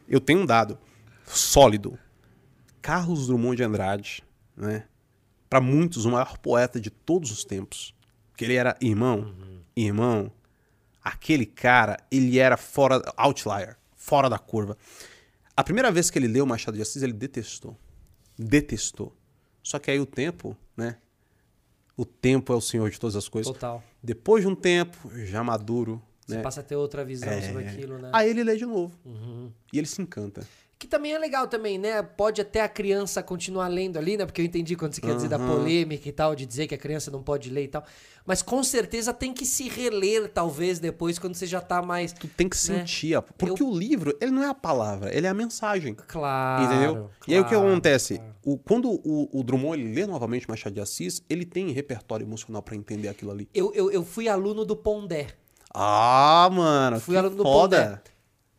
Eu 0.07 0.21
tenho 0.21 0.41
um 0.41 0.45
dado 0.45 0.77
sólido. 1.25 1.97
Carlos 2.81 3.27
Drummond 3.27 3.57
de 3.57 3.63
Andrade, 3.63 4.23
né? 4.55 4.85
Para 5.49 5.61
muitos, 5.61 6.05
o 6.05 6.11
maior 6.11 6.37
poeta 6.37 6.79
de 6.79 6.89
todos 6.89 7.31
os 7.31 7.43
tempos. 7.43 7.95
Que 8.35 8.45
ele 8.45 8.55
era 8.55 8.75
irmão, 8.81 9.33
irmão. 9.75 10.31
Aquele 11.03 11.45
cara, 11.45 11.97
ele 12.11 12.39
era 12.39 12.57
fora, 12.57 13.01
outlier, 13.17 13.77
fora 13.95 14.29
da 14.29 14.39
curva. 14.39 14.77
A 15.55 15.63
primeira 15.63 15.91
vez 15.91 16.09
que 16.09 16.17
ele 16.17 16.27
leu 16.27 16.45
Machado 16.45 16.75
de 16.75 16.81
Assis, 16.81 17.03
ele 17.03 17.13
detestou. 17.13 17.77
Detestou. 18.37 19.15
Só 19.61 19.79
que 19.79 19.91
aí 19.91 19.99
o 19.99 20.05
tempo, 20.05 20.57
né? 20.75 20.97
O 21.95 22.05
tempo 22.05 22.51
é 22.51 22.55
o 22.55 22.61
senhor 22.61 22.89
de 22.89 22.99
todas 22.99 23.15
as 23.15 23.27
coisas. 23.27 23.51
Total. 23.53 23.83
Depois 24.01 24.43
de 24.43 24.47
um 24.49 24.55
tempo, 24.55 25.11
já 25.25 25.43
maduro, 25.43 26.01
Você 26.25 26.35
né? 26.37 26.41
passa 26.41 26.61
a 26.61 26.63
ter 26.63 26.75
outra 26.75 27.05
visão 27.05 27.29
É. 27.29 27.41
sobre 27.41 27.65
aquilo, 27.67 27.97
né? 27.99 28.09
Aí 28.13 28.29
ele 28.29 28.43
lê 28.43 28.55
de 28.57 28.65
novo. 28.65 28.93
Uhum. 29.05 29.51
E 29.71 29.77
ele 29.77 29.85
se 29.87 30.01
encanta. 30.01 30.45
Que 30.83 30.87
também 30.89 31.13
é 31.13 31.17
legal 31.17 31.47
também, 31.47 31.77
né? 31.77 32.03
Pode 32.03 32.41
até 32.41 32.59
a 32.59 32.67
criança 32.67 33.23
continuar 33.23 33.69
lendo 33.69 33.97
ali, 33.97 34.17
né? 34.17 34.25
Porque 34.25 34.41
eu 34.41 34.45
entendi 34.45 34.75
quando 34.75 34.91
você 34.93 34.99
quer 34.99 35.15
dizer 35.15 35.29
da 35.29 35.37
Aham. 35.37 35.47
polêmica 35.47 36.09
e 36.09 36.11
tal, 36.11 36.35
de 36.35 36.45
dizer 36.45 36.67
que 36.67 36.75
a 36.75 36.77
criança 36.77 37.09
não 37.09 37.23
pode 37.23 37.49
ler 37.49 37.63
e 37.63 37.67
tal. 37.69 37.85
Mas 38.25 38.41
com 38.41 38.61
certeza 38.61 39.13
tem 39.13 39.33
que 39.33 39.45
se 39.45 39.69
reler, 39.69 40.27
talvez, 40.27 40.79
depois, 40.79 41.17
quando 41.17 41.35
você 41.35 41.45
já 41.45 41.61
tá 41.61 41.81
mais. 41.81 42.11
Tu 42.11 42.27
tem 42.27 42.49
que 42.49 42.57
Né? 42.67 42.79
sentir. 42.79 43.15
Porque 43.37 43.63
o 43.63 43.73
livro, 43.73 44.13
ele 44.19 44.31
não 44.31 44.43
é 44.43 44.49
a 44.49 44.53
palavra, 44.53 45.15
ele 45.15 45.25
é 45.25 45.29
a 45.29 45.33
mensagem. 45.33 45.95
Claro. 46.05 46.65
entendeu? 46.65 47.09
e 47.29 47.33
aí 47.33 47.39
o 47.39 47.45
que 47.45 47.51
claro, 47.51 47.65
acontece? 47.69 48.17
claro. 48.17 48.35
O, 48.43 48.57
quando 48.57 48.89
o, 48.91 49.29
o 49.39 49.41
Drummond 49.41 49.79
ele 49.79 49.93
lê 49.93 50.05
novamente 50.05 50.49
Machado 50.49 50.73
de 50.73 50.81
Assis, 50.81 51.23
ele 51.29 51.45
tem 51.45 51.71
repertório 51.71 52.25
emocional 52.25 52.61
pra 52.61 52.75
entender 52.75 53.07
aquilo 53.07 53.31
ali. 53.31 53.47
Eu, 53.53 53.71
eu, 53.73 53.89
eu 53.89 54.03
fui 54.03 54.27
aluno 54.27 54.65
do 54.65 54.75
Pondé. 54.75 55.27
Ah, 55.73 56.49
mano, 56.51 56.99
Fui 56.99 57.15
aluno 57.15 57.37
do 57.37 57.43
foda. 57.43 58.03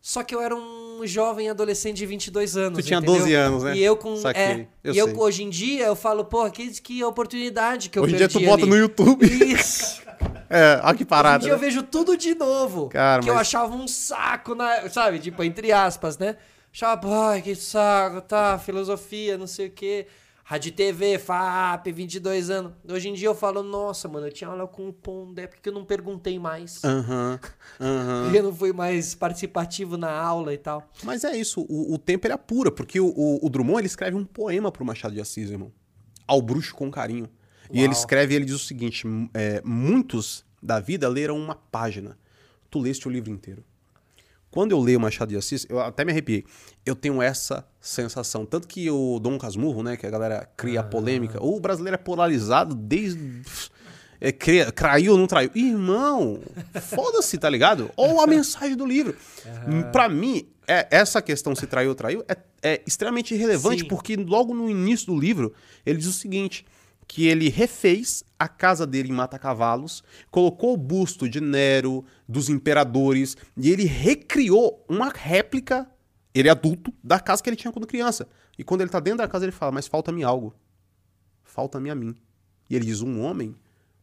Só 0.01 0.23
que 0.23 0.35
eu 0.35 0.41
era 0.41 0.55
um 0.55 0.84
jovem 1.07 1.49
adolescente 1.51 1.97
de 1.99 2.07
22 2.07 2.57
anos. 2.57 2.79
Tu 2.79 2.87
tinha 2.87 2.99
entendeu? 2.99 3.19
12 3.21 3.35
anos, 3.35 3.63
né? 3.65 3.77
E 3.77 3.83
eu 3.85 3.97
com. 3.97 4.15
É, 4.35 4.67
eu 4.83 4.95
e 4.95 4.99
eu 4.99 5.19
hoje 5.19 5.43
em 5.43 5.51
dia 5.51 5.87
eu 5.87 5.97
falo, 5.97 6.25
porra, 6.25 6.51
que, 6.51 6.69
que 6.81 7.03
oportunidade 7.05 7.89
que 7.91 7.99
eu 7.99 8.03
Hoje 8.03 8.15
em 8.15 8.17
dia 8.19 8.29
perdi 8.29 8.45
tu 8.45 8.51
bota 8.51 8.63
ali. 8.63 8.71
no 8.71 8.77
YouTube. 8.77 9.27
Isso. 9.27 10.03
É, 10.49 10.81
olha 10.83 10.83
que 10.83 10.89
Hoje 10.89 11.03
em 11.03 11.07
parada. 11.07 11.39
dia 11.39 11.53
eu 11.53 11.57
né? 11.57 11.61
vejo 11.65 11.83
tudo 11.83 12.17
de 12.17 12.35
novo. 12.35 12.89
Cara, 12.89 13.23
que 13.23 13.29
eu 13.31 13.35
mas- 13.35 13.49
achava 13.49 13.75
um 13.75 13.89
saco, 13.89 14.55
na, 14.55 14.89
sabe? 14.89 15.19
Tipo, 15.19 15.43
entre 15.43 15.73
aspas, 15.73 16.17
né? 16.19 16.37
Achava, 16.73 17.29
ai, 17.31 17.43
que 17.43 17.55
saco, 17.55 18.21
tá, 18.21 18.59
filosofia, 18.59 19.39
não 19.39 19.47
sei 19.47 19.69
o 19.69 19.71
quê. 19.71 20.07
Rádio 20.47 20.69
e 20.69 20.73
TV, 20.73 21.19
FAP, 21.19 21.87
22 21.91 22.51
anos. 22.51 22.73
Hoje 22.87 23.09
em 23.09 23.15
dia 23.15 23.29
eu 23.29 23.35
falo, 23.35 23.63
nossa, 23.63 24.07
mano, 24.09 24.27
eu 24.27 24.33
tinha 24.33 24.49
aula 24.51 24.67
com 24.69 24.89
o 24.89 24.93
Pondé, 24.93 25.47
porque 25.47 25.71
eu 25.71 25.73
não 25.73 25.87
perguntei 25.87 26.39
mais. 26.39 26.85
Aham, 26.85 27.41
aham. 27.81 28.23
Porque 28.25 28.39
eu 28.39 28.43
não 28.43 28.55
fui 28.55 28.71
mais 28.73 29.15
participativo 29.15 29.97
na 29.97 30.11
aula 30.13 30.53
e 30.53 30.59
tal. 30.59 30.87
Mas 31.03 31.25
é 31.25 31.35
isso, 31.35 31.63
o, 31.67 31.95
o 31.95 31.99
tempo 31.99 32.27
ele 32.27 32.35
apura, 32.35 32.71
porque 32.71 33.01
o, 33.01 33.07
o- 33.07 33.47
o 33.47 33.49
Drummond 33.49 33.79
ele 33.81 33.87
escreve 33.87 34.17
um 34.17 34.25
poema 34.25 34.71
pro 34.71 34.85
Machado 34.85 35.15
de 35.15 35.21
Assis, 35.23 35.49
irmão. 35.51 35.73
Ao 36.27 36.43
bruxo 36.43 36.75
com 36.75 36.91
carinho. 36.91 37.29
E 37.71 37.77
Uau. 37.79 37.85
ele 37.85 37.95
escreve, 37.95 38.35
ele 38.35 38.45
diz 38.45 38.55
o 38.55 38.59
seguinte: 38.59 39.07
é, 39.33 39.63
muitos 39.65 40.45
da 40.63 40.79
vida 40.79 41.09
leram 41.09 41.39
uma 41.39 41.55
página. 41.55 42.19
Tu 42.71 42.79
leste 42.81 43.09
o 43.09 43.11
livro 43.11 43.31
inteiro. 43.31 43.65
Quando 44.55 44.71
eu 44.71 44.79
leio 44.79 45.01
Machado 45.01 45.31
de 45.31 45.37
Assis, 45.37 45.67
eu 45.69 45.81
até 45.81 46.05
me 46.05 46.13
arrepiei. 46.13 46.45
Eu 46.87 46.95
tenho 46.95 47.21
essa 47.21 47.67
sensação. 47.81 48.47
Tanto 48.47 48.69
que 48.69 48.89
o 48.89 49.19
Dom 49.19 49.37
Casmurro, 49.37 49.83
né, 49.83 49.97
que 49.97 50.07
a 50.07 50.11
galera 50.11 50.49
cria 50.57 50.79
a 50.79 50.83
polêmica, 50.85 51.45
o 51.45 51.59
brasileiro 51.59 51.97
é 51.97 51.99
polarizado 51.99 52.73
desde. 52.73 53.43
É, 54.21 54.31
cria, 54.31 54.71
traiu 54.71 55.15
ou 55.15 55.19
não 55.19 55.27
traiu? 55.27 55.51
Irmão, 55.57 56.39
foda-se, 56.81 57.37
tá 57.37 57.51
ligado? 57.51 57.91
Ou 57.97 58.21
a 58.21 58.29
mensagem 58.29 58.77
do 58.77 58.87
livro. 58.87 59.17
Pra 59.91 60.09
mim, 60.09 60.47
é, 60.69 60.87
essa 60.89 61.21
questão 61.21 61.53
se 61.57 61.67
traiu 61.67 61.89
ou 61.89 61.97
traiu 61.97 62.25
é, 62.29 62.37
é 62.63 62.83
extremamente 62.87 63.35
irrelevante, 63.35 63.83
Sim. 63.83 63.89
porque 63.89 64.15
logo 64.15 64.55
no 64.55 64.71
início 64.71 65.07
do 65.07 65.19
livro, 65.19 65.53
ele 65.85 65.99
diz 65.99 66.07
o 66.07 66.13
seguinte: 66.13 66.65
que 67.07 67.27
ele 67.27 67.49
refez 67.49 68.25
a 68.39 68.49
casa 68.49 68.87
dele 68.87 69.11
em 69.11 69.13
Mata-Cavalos, 69.13 70.03
colocou 70.31 70.75
o 70.75 70.77
busto 70.77 71.29
de 71.29 71.41
Nero, 71.41 72.05
dos 72.29 72.49
imperadores, 72.49 73.37
e 73.57 73.71
ele 73.71 73.85
recriou 73.85 74.85
uma 74.89 75.11
réplica, 75.11 75.89
ele 76.35 76.49
adulto, 76.49 76.93
da 77.03 77.21
casa 77.21 77.43
que 77.43 77.49
ele 77.49 77.57
tinha 77.57 77.73
quando 77.73 77.87
criança. 77.87 78.29
E 78.59 78.65
quando 78.65 78.81
ele 78.81 78.91
tá 78.91 79.01
dentro 79.01 79.19
da 79.19 79.29
casa, 79.29 79.45
ele 79.45 79.53
fala: 79.53 79.73
Mas 79.73 79.87
falta-me 79.87 80.23
algo. 80.23 80.55
Falta-me 81.43 81.91
a 81.91 81.95
mim. 81.95 82.15
E 82.69 82.77
ele 82.77 82.87
diz: 82.87 83.01
Um 83.01 83.21
homem 83.21 83.55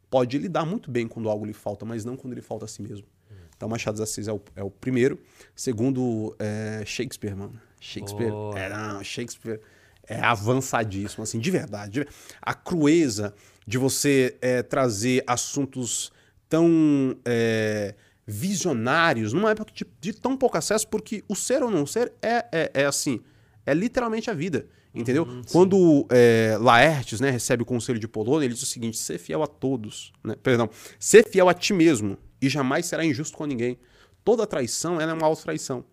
pode 0.10 0.38
lidar 0.38 0.66
muito 0.66 0.92
bem 0.92 1.08
quando 1.08 1.30
algo 1.30 1.46
lhe 1.46 1.54
falta, 1.54 1.86
mas 1.86 2.06
não 2.06 2.16
quando 2.16 2.34
ele 2.34 2.42
falta 2.42 2.66
a 2.66 2.68
si 2.68 2.82
mesmo. 2.82 3.08
Então, 3.56 3.70
Machado 3.70 3.98
de 3.98 4.02
Assis 4.02 4.28
é 4.28 4.34
o, 4.34 4.42
é 4.56 4.64
o 4.64 4.72
primeiro. 4.72 5.20
Segundo, 5.56 6.36
é 6.40 6.84
Shakespeare, 6.84 7.36
mano. 7.36 7.62
Shakespeare. 7.80 8.32
Boa. 8.32 8.58
É, 8.58 8.70
não, 8.70 9.04
Shakespeare 9.04 9.62
é 10.08 10.20
avançadíssimo, 10.20 11.24
assim, 11.24 11.40
de 11.40 11.52
verdade. 11.52 11.92
de 11.92 12.00
ver- 12.02 12.10
A 12.42 12.54
crueza 12.54 13.34
de 13.66 13.78
você 13.78 14.38
é, 14.42 14.62
trazer 14.64 15.24
assuntos 15.28 16.12
tão 16.50 17.16
é, 17.26 17.96
visionários 18.28 19.34
numa 19.34 19.52
época 19.52 19.72
de, 19.74 19.86
de 20.00 20.14
tão 20.14 20.36
pouco 20.36 20.58
acesso, 20.58 20.88
porque 20.88 21.24
o 21.28 21.36
ser 21.36 21.64
ou 21.64 21.72
não 21.72 21.86
ser 21.86 22.12
é, 22.22 22.46
é, 22.52 22.72
é 22.74 22.86
assim, 22.86 23.22
é 23.66 23.74
literalmente 23.74 24.30
a 24.30 24.34
vida. 24.34 24.68
Entendeu? 24.94 25.26
Quando 25.54 26.06
é, 26.10 26.58
Laertes 26.60 27.22
né, 27.22 27.30
recebe 27.30 27.64
o 27.64 27.66
conselho 27.66 27.98
de 27.98 28.10
Polônia, 28.10 28.44
ele 28.46 28.54
diz 28.54 28.64
o 28.64 28.66
seguinte: 28.66 28.98
ser 28.98 29.18
fiel 29.18 29.42
a 29.42 29.48
todos. 29.48 30.12
Né? 30.22 30.36
Perdão, 30.44 30.70
ser 31.00 31.26
fiel 31.30 31.48
a 31.48 31.54
ti 31.54 31.72
mesmo 31.72 32.18
e 32.42 32.50
jamais 32.50 32.88
será 32.88 33.06
injusto 33.06 33.38
com 33.38 33.46
ninguém. 33.46 33.80
Toda 34.22 34.46
traição 34.46 35.00
é 35.00 35.06
uma 35.14 35.26
auto-traição. 35.26 35.86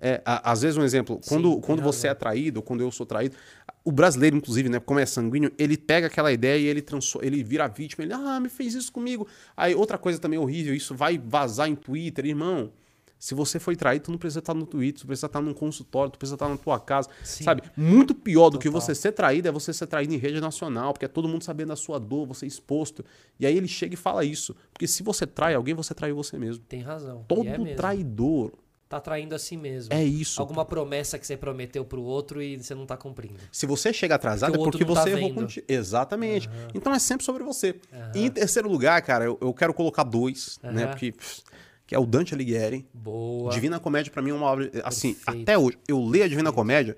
É, 0.00 0.22
a- 0.24 0.52
às 0.52 0.62
vezes, 0.62 0.76
um 0.76 0.82
exemplo, 0.84 1.20
quando, 1.28 1.52
tem 1.52 1.60
quando 1.60 1.82
você 1.82 2.08
é 2.08 2.14
traído, 2.14 2.60
ou 2.60 2.62
quando 2.62 2.80
eu 2.82 2.90
sou 2.90 3.04
traído, 3.04 3.36
o 3.84 3.90
brasileiro, 3.92 4.36
inclusive, 4.36 4.68
né, 4.68 4.78
como 4.80 5.00
é 5.00 5.06
sanguíneo, 5.06 5.50
ele 5.58 5.76
pega 5.76 6.06
aquela 6.06 6.32
ideia 6.32 6.58
e 6.58 6.66
ele, 6.66 6.80
transfor- 6.82 7.24
ele 7.24 7.42
vira 7.42 7.66
vítima. 7.68 8.04
Ele, 8.04 8.12
ah, 8.12 8.40
me 8.40 8.48
fez 8.48 8.74
isso 8.74 8.90
comigo. 8.92 9.26
Aí, 9.56 9.74
outra 9.74 9.98
coisa 9.98 10.18
também 10.18 10.38
horrível, 10.38 10.74
isso 10.74 10.94
vai 10.94 11.18
vazar 11.18 11.68
em 11.68 11.74
Twitter, 11.74 12.24
irmão. 12.26 12.70
Se 13.18 13.34
você 13.34 13.58
foi 13.58 13.74
traído, 13.74 14.04
tu 14.04 14.10
não 14.10 14.18
precisa 14.18 14.40
estar 14.40 14.52
no 14.52 14.66
Twitter, 14.66 15.00
tu 15.00 15.06
precisa 15.06 15.24
estar 15.26 15.40
num 15.40 15.54
consultório, 15.54 16.10
tu 16.12 16.18
precisa 16.18 16.34
estar 16.34 16.46
na 16.46 16.58
tua 16.58 16.78
casa. 16.78 17.08
Sim. 17.22 17.44
Sabe? 17.44 17.62
Muito 17.74 18.14
pior 18.14 18.50
do 18.50 18.58
que 18.58 18.68
Total. 18.68 18.80
você 18.82 18.94
ser 18.94 19.12
traído 19.12 19.48
é 19.48 19.50
você 19.50 19.72
ser 19.72 19.86
traído 19.86 20.12
em 20.12 20.18
rede 20.18 20.42
nacional, 20.42 20.92
porque 20.92 21.06
é 21.06 21.08
todo 21.08 21.26
mundo 21.26 21.42
sabendo 21.42 21.68
da 21.68 21.76
sua 21.76 21.98
dor, 21.98 22.26
você 22.26 22.44
é 22.44 22.48
exposto. 22.48 23.02
E 23.40 23.46
aí 23.46 23.56
ele 23.56 23.66
chega 23.68 23.94
e 23.94 23.96
fala 23.96 24.24
isso. 24.26 24.54
Porque 24.72 24.86
se 24.86 25.02
você 25.02 25.26
trai 25.26 25.54
alguém, 25.54 25.72
você 25.74 25.94
traiu 25.94 26.14
você 26.16 26.38
mesmo. 26.38 26.62
Tem 26.68 26.82
razão. 26.82 27.24
Todo 27.26 27.48
é 27.48 27.74
traidor 27.74 28.52
Tá 28.88 29.00
traindo 29.00 29.34
a 29.34 29.38
si 29.38 29.56
mesmo. 29.56 29.92
é 29.92 30.04
isso. 30.04 30.40
Alguma 30.40 30.64
promessa 30.64 31.18
que 31.18 31.26
você 31.26 31.36
prometeu 31.36 31.84
pro 31.84 32.02
outro 32.02 32.40
e 32.42 32.56
você 32.58 32.74
não 32.74 32.86
tá 32.86 32.96
cumprindo. 32.96 33.36
Se 33.50 33.66
você 33.66 33.92
chega 33.92 34.14
atrasado 34.14 34.52
Porque 34.52 34.62
é 34.62 34.70
porque 34.70 34.84
outro 34.84 34.94
não 34.94 34.94
tá 34.94 35.02
você 35.10 35.16
errou 35.16 35.28
vendo. 35.30 35.40
contigo. 35.42 35.66
Exatamente. 35.68 36.48
Então 36.74 36.92
é 36.92 36.98
sempre 36.98 37.24
sobre 37.24 37.42
você. 37.42 37.76
E 38.14 38.20
em 38.26 38.30
terceiro 38.30 38.68
lugar, 38.68 39.00
cara, 39.02 39.24
eu, 39.24 39.38
eu 39.40 39.52
quero 39.54 39.72
colocar 39.74 40.04
dois, 40.04 40.58
né? 40.62 40.84
Aham. 40.84 40.90
Porque 40.92 41.12
pff, 41.12 41.42
que 41.86 41.94
é 41.94 41.98
o 41.98 42.06
Dante 42.06 42.34
Alighieri. 42.34 42.86
Boa. 42.92 43.50
Divina 43.52 43.80
Comédia 43.80 44.12
pra 44.12 44.22
mim 44.22 44.30
é 44.30 44.34
uma 44.34 44.46
obra 44.46 44.70
assim, 44.84 45.14
Perfeito. 45.14 45.42
até 45.42 45.58
hoje 45.58 45.78
eu 45.88 46.04
leio 46.04 46.24
a 46.24 46.28
Divina 46.28 46.52
Comédia 46.52 46.96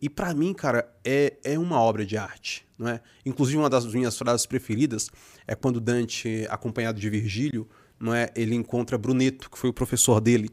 e 0.00 0.08
pra 0.08 0.34
mim, 0.34 0.52
cara, 0.52 0.86
é, 1.04 1.34
é 1.44 1.58
uma 1.58 1.80
obra 1.80 2.04
de 2.04 2.16
arte, 2.16 2.64
não 2.78 2.88
é? 2.88 3.00
Inclusive 3.24 3.56
uma 3.58 3.70
das 3.70 3.86
minhas 3.86 4.16
frases 4.18 4.44
preferidas 4.46 5.10
é 5.46 5.54
quando 5.54 5.80
Dante, 5.80 6.46
acompanhado 6.50 7.00
de 7.00 7.08
Virgílio, 7.08 7.68
não 8.00 8.12
é, 8.14 8.30
ele 8.34 8.54
encontra 8.54 8.98
Bruneto, 8.98 9.48
que 9.48 9.56
foi 9.56 9.70
o 9.70 9.72
professor 9.72 10.20
dele, 10.20 10.50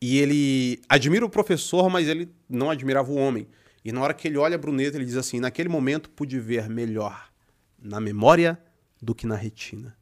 e 0.00 0.18
ele 0.18 0.80
admira 0.88 1.24
o 1.24 1.30
professor, 1.30 1.90
mas 1.90 2.08
ele 2.08 2.28
não 2.48 2.70
admirava 2.70 3.10
o 3.12 3.16
homem. 3.16 3.46
E 3.84 3.92
na 3.92 4.00
hora 4.02 4.14
que 4.14 4.26
ele 4.28 4.38
olha 4.38 4.56
Bruneto, 4.58 4.96
ele 4.96 5.04
diz 5.04 5.16
assim: 5.16 5.40
"Naquele 5.40 5.68
momento 5.68 6.08
pude 6.10 6.38
ver 6.40 6.68
melhor 6.68 7.30
na 7.78 8.00
memória 8.00 8.58
do 9.00 9.14
que 9.14 9.26
na 9.26 9.34
retina". 9.36 9.96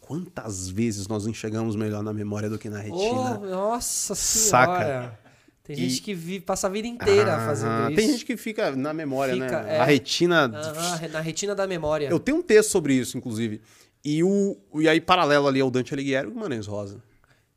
Quantas 0.00 0.68
vezes 0.68 1.08
nós 1.08 1.26
enxergamos 1.26 1.74
melhor 1.74 2.02
na 2.02 2.12
memória 2.12 2.48
do 2.48 2.58
que 2.58 2.68
na 2.70 2.78
retina? 2.78 3.40
Oh, 3.42 3.46
nossa 3.46 4.14
Saca? 4.14 4.72
senhora. 4.84 5.18
Tem 5.64 5.74
E- 5.74 5.88
gente 5.88 6.00
que 6.00 6.14
vive, 6.14 6.44
passa 6.44 6.68
a 6.68 6.70
vida 6.70 6.86
inteira 6.86 7.34
Ah, 7.34 7.46
fazendo 7.46 7.88
isso. 7.88 7.96
Tem 7.96 8.08
gente 8.12 8.24
que 8.24 8.36
fica 8.36 8.70
na 8.76 8.94
memória, 8.94 9.34
Fica, 9.34 9.62
né? 9.64 9.76
é. 9.76 9.80
A 9.80 9.84
retina. 9.84 10.44
Aham, 10.46 11.08
na 11.08 11.20
retina 11.20 11.56
da 11.56 11.66
memória. 11.66 12.08
Eu 12.08 12.20
tenho 12.20 12.38
um 12.38 12.42
texto 12.42 12.70
sobre 12.70 12.94
isso, 12.94 13.18
inclusive. 13.18 13.60
E, 14.04 14.22
o, 14.22 14.56
e 14.76 14.88
aí, 14.88 15.00
paralelo 15.00 15.48
ali 15.48 15.60
ao 15.60 15.68
Dante 15.68 15.92
Alighieri, 15.92 16.28
o 16.28 16.30
Guimarães 16.30 16.68
Rosa. 16.68 17.02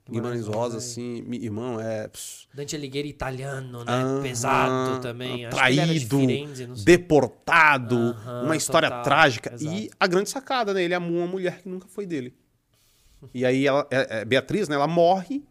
Guimarães 0.09 0.47
Rosa, 0.47 0.77
assim, 0.77 1.23
irmão, 1.33 1.79
é. 1.79 2.07
pss, 2.07 2.47
Dante 2.53 2.75
Alighieri 2.75 3.09
italiano, 3.09 3.83
né? 3.83 3.91
aham, 3.91 4.21
Pesado 4.21 5.01
também. 5.01 5.45
Era 5.45 5.49
de 5.51 5.55
Traído, 5.55 6.19
Firenze, 6.19 6.67
deportado, 6.83 7.95
Aham, 7.95 8.43
uma 8.45 8.55
história 8.55 8.89
total, 8.89 9.03
trágica. 9.03 9.53
exato. 9.53 9.75
E 9.75 9.89
a 9.99 10.07
grande 10.07 10.29
sacada, 10.29 10.73
né? 10.73 10.83
Ele 10.83 10.93
amou 10.93 11.17
uma 11.17 11.27
mulher 11.27 11.61
que 11.61 11.69
nunca 11.69 11.87
foi 11.87 12.05
dele. 12.05 12.33
E 13.33 13.45
aí, 13.45 13.67
ela, 13.67 13.87
é- 13.91 14.19
é, 14.21 14.25
Beatriz, 14.25 14.67
né? 14.69 14.75
Ela 14.75 14.87
morre. 14.87 15.43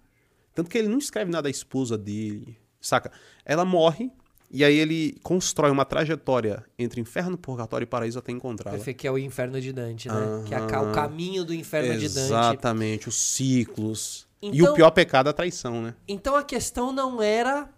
Tanto 0.55 0.69
que 0.71 0.77
ele 0.79 0.89
não 0.89 0.99
escreve 0.99 1.31
nada 1.31 1.43
da 1.45 1.51
esposa 1.51 1.97
dele, 1.97 2.59
saca? 2.81 3.13
Ela 3.45 3.65
morre. 3.65 4.11
E 4.51 4.65
aí 4.65 4.79
ele 4.79 5.15
constrói 5.23 5.71
uma 5.71 5.85
trajetória 5.85 6.65
entre 6.79 7.01
inferno, 7.01 7.37
purgatório 7.37 7.85
e 7.85 7.87
paraíso 7.87 8.19
até 8.19 8.33
encontrá-la. 8.33 8.79
Que 8.79 9.07
é 9.07 9.11
o 9.11 9.19
inferno 9.19 9.61
de 9.61 9.73
Dante, 9.73 10.09
né? 10.09 10.15
Que 10.47 10.55
é 10.55 10.59
o 10.59 10.91
caminho 10.93 11.45
do 11.45 11.53
inferno 11.53 11.93
de 11.99 12.09
Dante. 12.09 12.27
Exatamente, 12.27 13.09
os 13.11 13.15
ciclos. 13.17 14.27
E 14.41 14.49
Então- 14.49 14.73
o 14.73 14.75
pior 14.77 14.91
pecado 14.91 15.29
é 15.29 15.31
a 15.31 15.33
traição, 15.33 15.83
né? 15.83 15.95
Então 16.07 16.35
a 16.37 16.43
questão 16.43 16.93
não 16.93 17.23
era 17.23 17.69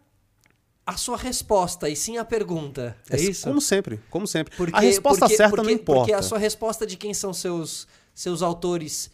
a 0.86 0.96
sua 0.96 1.16
resposta, 1.16 1.88
e 1.88 1.94
sim 1.96 2.16
a 2.18 2.24
pergunta. 2.24 2.96
É, 3.08 3.16
isso? 3.20 3.46
Como 3.46 3.60
sempre, 3.60 4.00
como 4.10 4.26
sempre. 4.26 4.56
Porque- 4.56 4.74
a 4.76 4.80
resposta 4.80 5.20
porque- 5.20 5.36
certa 5.36 5.56
porque- 5.56 5.66
não 5.66 5.70
importa. 5.74 6.00
Porque 6.00 6.12
a 6.12 6.22
sua 6.22 6.38
resposta 6.38 6.86
de 6.86 6.96
quem 6.96 7.14
são 7.14 7.32
seus, 7.32 7.86
seus 8.14 8.42
autores. 8.42 9.10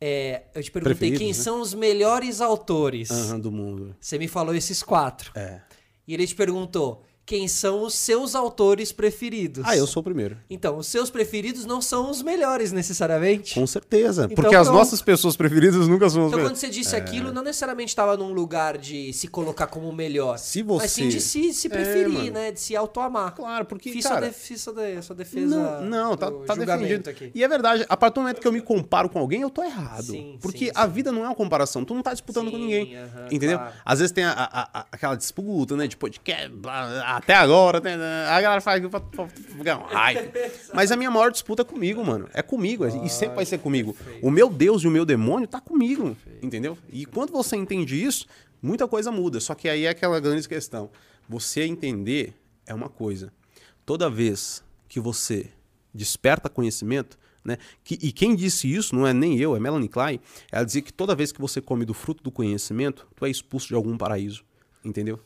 É, 0.00 0.42
eu 0.54 0.62
te 0.62 0.70
perguntei 0.70 0.94
Preferidos, 0.94 1.18
quem 1.18 1.28
né? 1.28 1.34
são 1.34 1.60
os 1.60 1.72
melhores 1.72 2.40
autores. 2.40 3.10
Aham, 3.10 3.40
do 3.40 3.50
mundo. 3.50 3.96
Você 4.00 4.18
me 4.18 4.28
falou 4.28 4.54
esses 4.54 4.82
quatro. 4.82 5.30
É. 5.34 5.60
E 6.06 6.12
ele 6.12 6.26
te 6.26 6.34
perguntou 6.34 7.02
quem 7.26 7.48
são 7.48 7.82
os 7.82 7.94
seus 7.94 8.34
autores 8.34 8.92
preferidos. 8.92 9.64
Ah, 9.66 9.74
eu 9.76 9.86
sou 9.86 10.00
o 10.00 10.04
primeiro. 10.04 10.36
Então, 10.50 10.76
os 10.76 10.86
seus 10.86 11.08
preferidos 11.08 11.64
não 11.64 11.80
são 11.80 12.10
os 12.10 12.20
melhores 12.20 12.70
necessariamente. 12.70 13.54
Com 13.54 13.66
certeza. 13.66 14.24
Então, 14.24 14.34
porque 14.36 14.54
as 14.54 14.66
pronto. 14.68 14.78
nossas 14.78 15.00
pessoas 15.00 15.34
preferidas 15.36 15.88
nunca 15.88 16.08
são 16.10 16.26
as 16.26 16.32
Então, 16.32 16.40
quando 16.44 16.56
você 16.56 16.68
disse 16.68 16.94
aquilo, 16.94 17.32
não 17.32 17.42
necessariamente 17.42 17.88
estava 17.88 18.14
num 18.16 18.32
lugar 18.32 18.76
de 18.76 19.12
se 19.12 19.26
colocar 19.28 19.66
como 19.68 19.88
o 19.88 19.92
melhor. 19.92 20.38
Se 20.38 20.62
Mas 20.62 20.90
sim 20.92 21.08
de 21.08 21.18
você- 21.20 21.50
se, 21.50 21.52
se 21.54 21.66
É, 21.68 21.70
preferir, 21.70 22.08
mano. 22.12 22.30
né? 22.32 22.52
De 22.52 22.60
se 22.60 22.76
auto-amar. 22.76 23.34
Claro, 23.34 23.64
porque, 23.64 23.90
Fiz 23.90 24.04
cara... 24.04 24.16
sua, 24.16 24.26
def- 24.28 24.36
fiz 24.36 24.60
sua, 24.60 24.72
de- 24.74 25.02
sua 25.02 25.16
defesa. 25.16 25.56
Não, 25.80 25.84
não, 26.10 26.16
tá, 26.16 26.30
tá 26.30 26.54
defendido. 26.54 27.08
aqui. 27.08 27.30
E 27.34 27.42
é 27.42 27.48
verdade, 27.48 27.86
a 27.88 27.96
partir 27.96 28.16
do 28.16 28.20
momento 28.20 28.40
que 28.40 28.46
eu 28.46 28.52
me 28.52 28.60
comparo 28.60 29.08
com 29.08 29.18
alguém, 29.18 29.40
eu 29.40 29.50
tô 29.50 29.62
errado. 29.64 30.04
Sim, 30.12 30.38
porque 30.42 30.66
sim, 30.66 30.72
a 30.74 30.84
sim. 30.86 30.92
vida 30.92 31.10
não 31.10 31.24
é 31.24 31.28
uma 31.28 31.34
comparação, 31.34 31.84
tu 31.86 31.94
não 31.94 32.02
tá 32.02 32.12
disputando 32.12 32.50
com 32.50 32.58
ninguém. 32.58 32.96
aham, 32.96 33.26
entendeu? 33.30 33.58
claro. 33.58 33.74
Às 33.84 33.98
vezes 34.00 34.12
tem 34.12 34.24
a- 34.24 34.32
a- 34.32 34.80
a- 34.80 34.86
aquela 34.92 35.14
disputa, 35.14 35.74
né? 35.76 35.86
De 35.86 35.96
podcast, 35.96 36.48
blá, 36.50 37.13
até 37.16 37.34
agora, 37.34 37.80
né, 37.80 38.26
a 38.28 38.40
galera 38.40 38.60
faz 38.60 38.80
pra, 38.86 39.00
pra, 39.00 39.26
pra 39.26 39.78
um 39.78 39.82
hype. 39.84 40.32
Mas 40.72 40.90
a 40.90 40.96
minha 40.96 41.10
maior 41.10 41.30
disputa 41.30 41.62
é 41.62 41.64
comigo, 41.64 42.04
mano. 42.04 42.28
É 42.32 42.42
comigo, 42.42 42.86
e 42.86 43.08
sempre 43.08 43.36
vai 43.36 43.46
ser 43.46 43.58
comigo. 43.58 43.96
O 44.22 44.30
meu 44.30 44.50
Deus 44.50 44.82
e 44.82 44.88
o 44.88 44.90
meu 44.90 45.04
demônio 45.04 45.46
tá 45.46 45.60
comigo, 45.60 46.16
entendeu? 46.42 46.76
E 46.90 47.06
quando 47.06 47.32
você 47.32 47.56
entende 47.56 48.02
isso, 48.02 48.26
muita 48.62 48.88
coisa 48.88 49.10
muda. 49.10 49.40
Só 49.40 49.54
que 49.54 49.68
aí 49.68 49.84
é 49.84 49.90
aquela 49.90 50.18
grande 50.20 50.48
questão. 50.48 50.90
Você 51.28 51.62
entender 51.62 52.34
é 52.66 52.74
uma 52.74 52.88
coisa. 52.88 53.32
Toda 53.84 54.10
vez 54.10 54.62
que 54.88 55.00
você 55.00 55.50
desperta 55.92 56.48
conhecimento, 56.48 57.18
né? 57.44 57.58
Que, 57.84 57.98
e 58.00 58.10
quem 58.10 58.34
disse 58.34 58.72
isso 58.72 58.94
não 58.94 59.06
é 59.06 59.12
nem 59.12 59.38
eu, 59.38 59.54
é 59.54 59.60
Melanie 59.60 59.88
Klein. 59.88 60.18
Ela 60.50 60.64
dizia 60.64 60.82
que 60.82 60.92
toda 60.92 61.14
vez 61.14 61.30
que 61.30 61.40
você 61.40 61.60
come 61.60 61.84
do 61.84 61.92
fruto 61.92 62.22
do 62.22 62.30
conhecimento, 62.30 63.06
tu 63.14 63.26
é 63.26 63.30
expulso 63.30 63.68
de 63.68 63.74
algum 63.74 63.96
paraíso, 63.96 64.42
entendeu? 64.84 65.20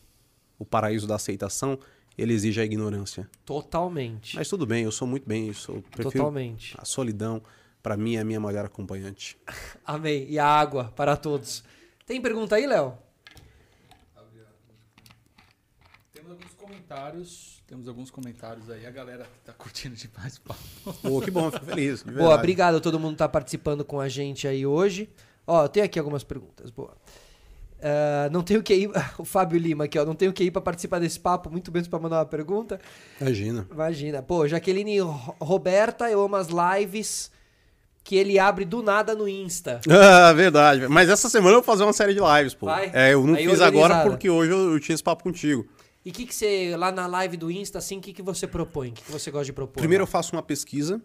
O 0.59 0.65
paraíso 0.65 1.07
da 1.07 1.15
aceitação, 1.15 1.79
ele 2.17 2.35
exige 2.35 2.61
a 2.61 2.65
ignorância. 2.65 3.29
Totalmente. 3.45 4.35
Mas 4.35 4.49
tudo 4.49 4.67
bem, 4.67 4.85
eu 4.85 4.93
sou 4.93 5.07
muito 5.07 5.27
bem, 5.29 5.49
eu 5.49 5.55
sou, 5.55 5.83
prefiro 5.83 6.11
Totalmente. 6.11 6.75
a 6.79 6.85
solidão, 6.85 7.43
para 7.83 7.97
mim 7.97 8.17
é 8.17 8.21
a 8.21 8.25
minha 8.25 8.41
melhor 8.41 8.65
acompanhante. 8.65 9.39
Amém. 9.85 10.27
E 10.29 10.39
a 10.39 10.47
água 10.47 10.93
para 10.97 11.17
todos. 11.17 11.63
Tem 12.05 12.21
pergunta 12.21 12.57
aí, 12.57 12.67
Léo? 12.67 12.99
Temos 16.13 16.31
alguns 16.33 16.55
comentários. 16.55 17.63
Temos 17.67 17.89
alguns 17.89 18.11
comentários 18.11 18.71
aí. 18.71 18.87
A 18.87 18.91
galera 18.91 19.27
tá 19.45 19.53
curtindo 19.53 19.95
demais 19.95 20.37
o 20.37 20.41
papo. 20.43 20.61
Pô, 21.03 21.21
que 21.21 21.31
bom, 21.31 21.51
fico 21.51 21.65
feliz. 21.65 22.03
Boa, 22.05 22.35
obrigado 22.35 22.77
a 22.77 22.81
todo 22.81 22.99
mundo 22.99 23.13
que 23.13 23.19
tá 23.19 23.29
participando 23.29 23.85
com 23.85 24.01
a 24.01 24.09
gente 24.09 24.49
aí 24.49 24.67
hoje. 24.67 25.09
Ó, 25.47 25.67
tem 25.69 25.83
aqui 25.83 25.99
algumas 25.99 26.25
perguntas. 26.25 26.71
Boa. 26.71 26.97
Ah, 27.83 28.29
não 28.33 28.43
tenho 28.43 28.63
que 28.63 28.75
ir. 28.75 28.91
O 29.19 29.25
Fábio 29.25 29.59
Lima 29.59 29.85
aqui, 29.85 29.99
ó. 29.99 30.05
Não 30.05 30.15
tenho 30.15 30.33
que 30.33 30.45
ir 30.45 30.51
para 30.51 30.61
participar 30.63 30.99
desse 30.99 31.19
papo, 31.21 31.51
muito 31.51 31.71
menos 31.73 31.89
para 31.89 31.99
mandar 31.99 32.19
uma 32.19 32.27
pergunta. 32.27 32.81
Imagina. 33.21 33.67
Imagina. 33.71 34.23
Pô, 34.23 34.47
Jaqueline 34.49 35.01
Ro- 35.01 35.37
Roberta, 35.41 36.11
eu 36.11 36.21
amo 36.23 36.37
as 36.37 36.49
lives 36.49 37.31
que 38.05 38.17
ele 38.17 38.39
abre 38.39 38.65
do 38.65 38.83
nada 38.83 39.15
no 39.15 39.29
Insta. 39.29 39.81
Ah, 39.91 40.33
verdade. 40.33 40.89
Mas 40.89 41.09
essa 41.09 41.29
semana 41.29 41.51
eu 41.57 41.61
vou 41.61 41.63
fazer 41.63 41.83
uma 41.85 41.93
série 41.93 42.15
de 42.15 42.21
lives, 42.21 42.55
pô. 42.55 42.67
Vai? 42.67 42.91
É, 42.95 43.13
eu 43.13 43.27
não 43.27 43.35
Aí 43.35 43.47
fiz 43.47 43.61
agora 43.61 43.95
organizada. 43.95 44.11
porque 44.11 44.31
hoje 44.31 44.51
eu, 44.51 44.73
eu 44.73 44.81
tinha 44.81 44.95
esse 44.95 45.03
papo 45.03 45.23
contigo. 45.23 45.67
E 46.05 46.11
o 46.11 46.13
que, 46.13 46.25
que 46.25 46.35
você, 46.35 46.75
lá 46.77 46.91
na 46.91 47.07
live 47.07 47.37
do 47.37 47.51
Insta, 47.51 47.79
assim, 47.79 47.99
o 47.99 48.01
que, 48.01 48.13
que 48.15 48.23
você 48.23 48.47
propõe? 48.47 48.89
O 48.91 48.93
que, 48.93 49.03
que 49.03 49.13
você 49.13 49.31
gosta 49.31 49.45
de 49.47 49.53
propor? 49.53 49.79
Primeiro 49.81 50.03
eu 50.03 50.07
lá? 50.07 50.11
faço 50.11 50.35
uma 50.35 50.43
pesquisa 50.43 51.03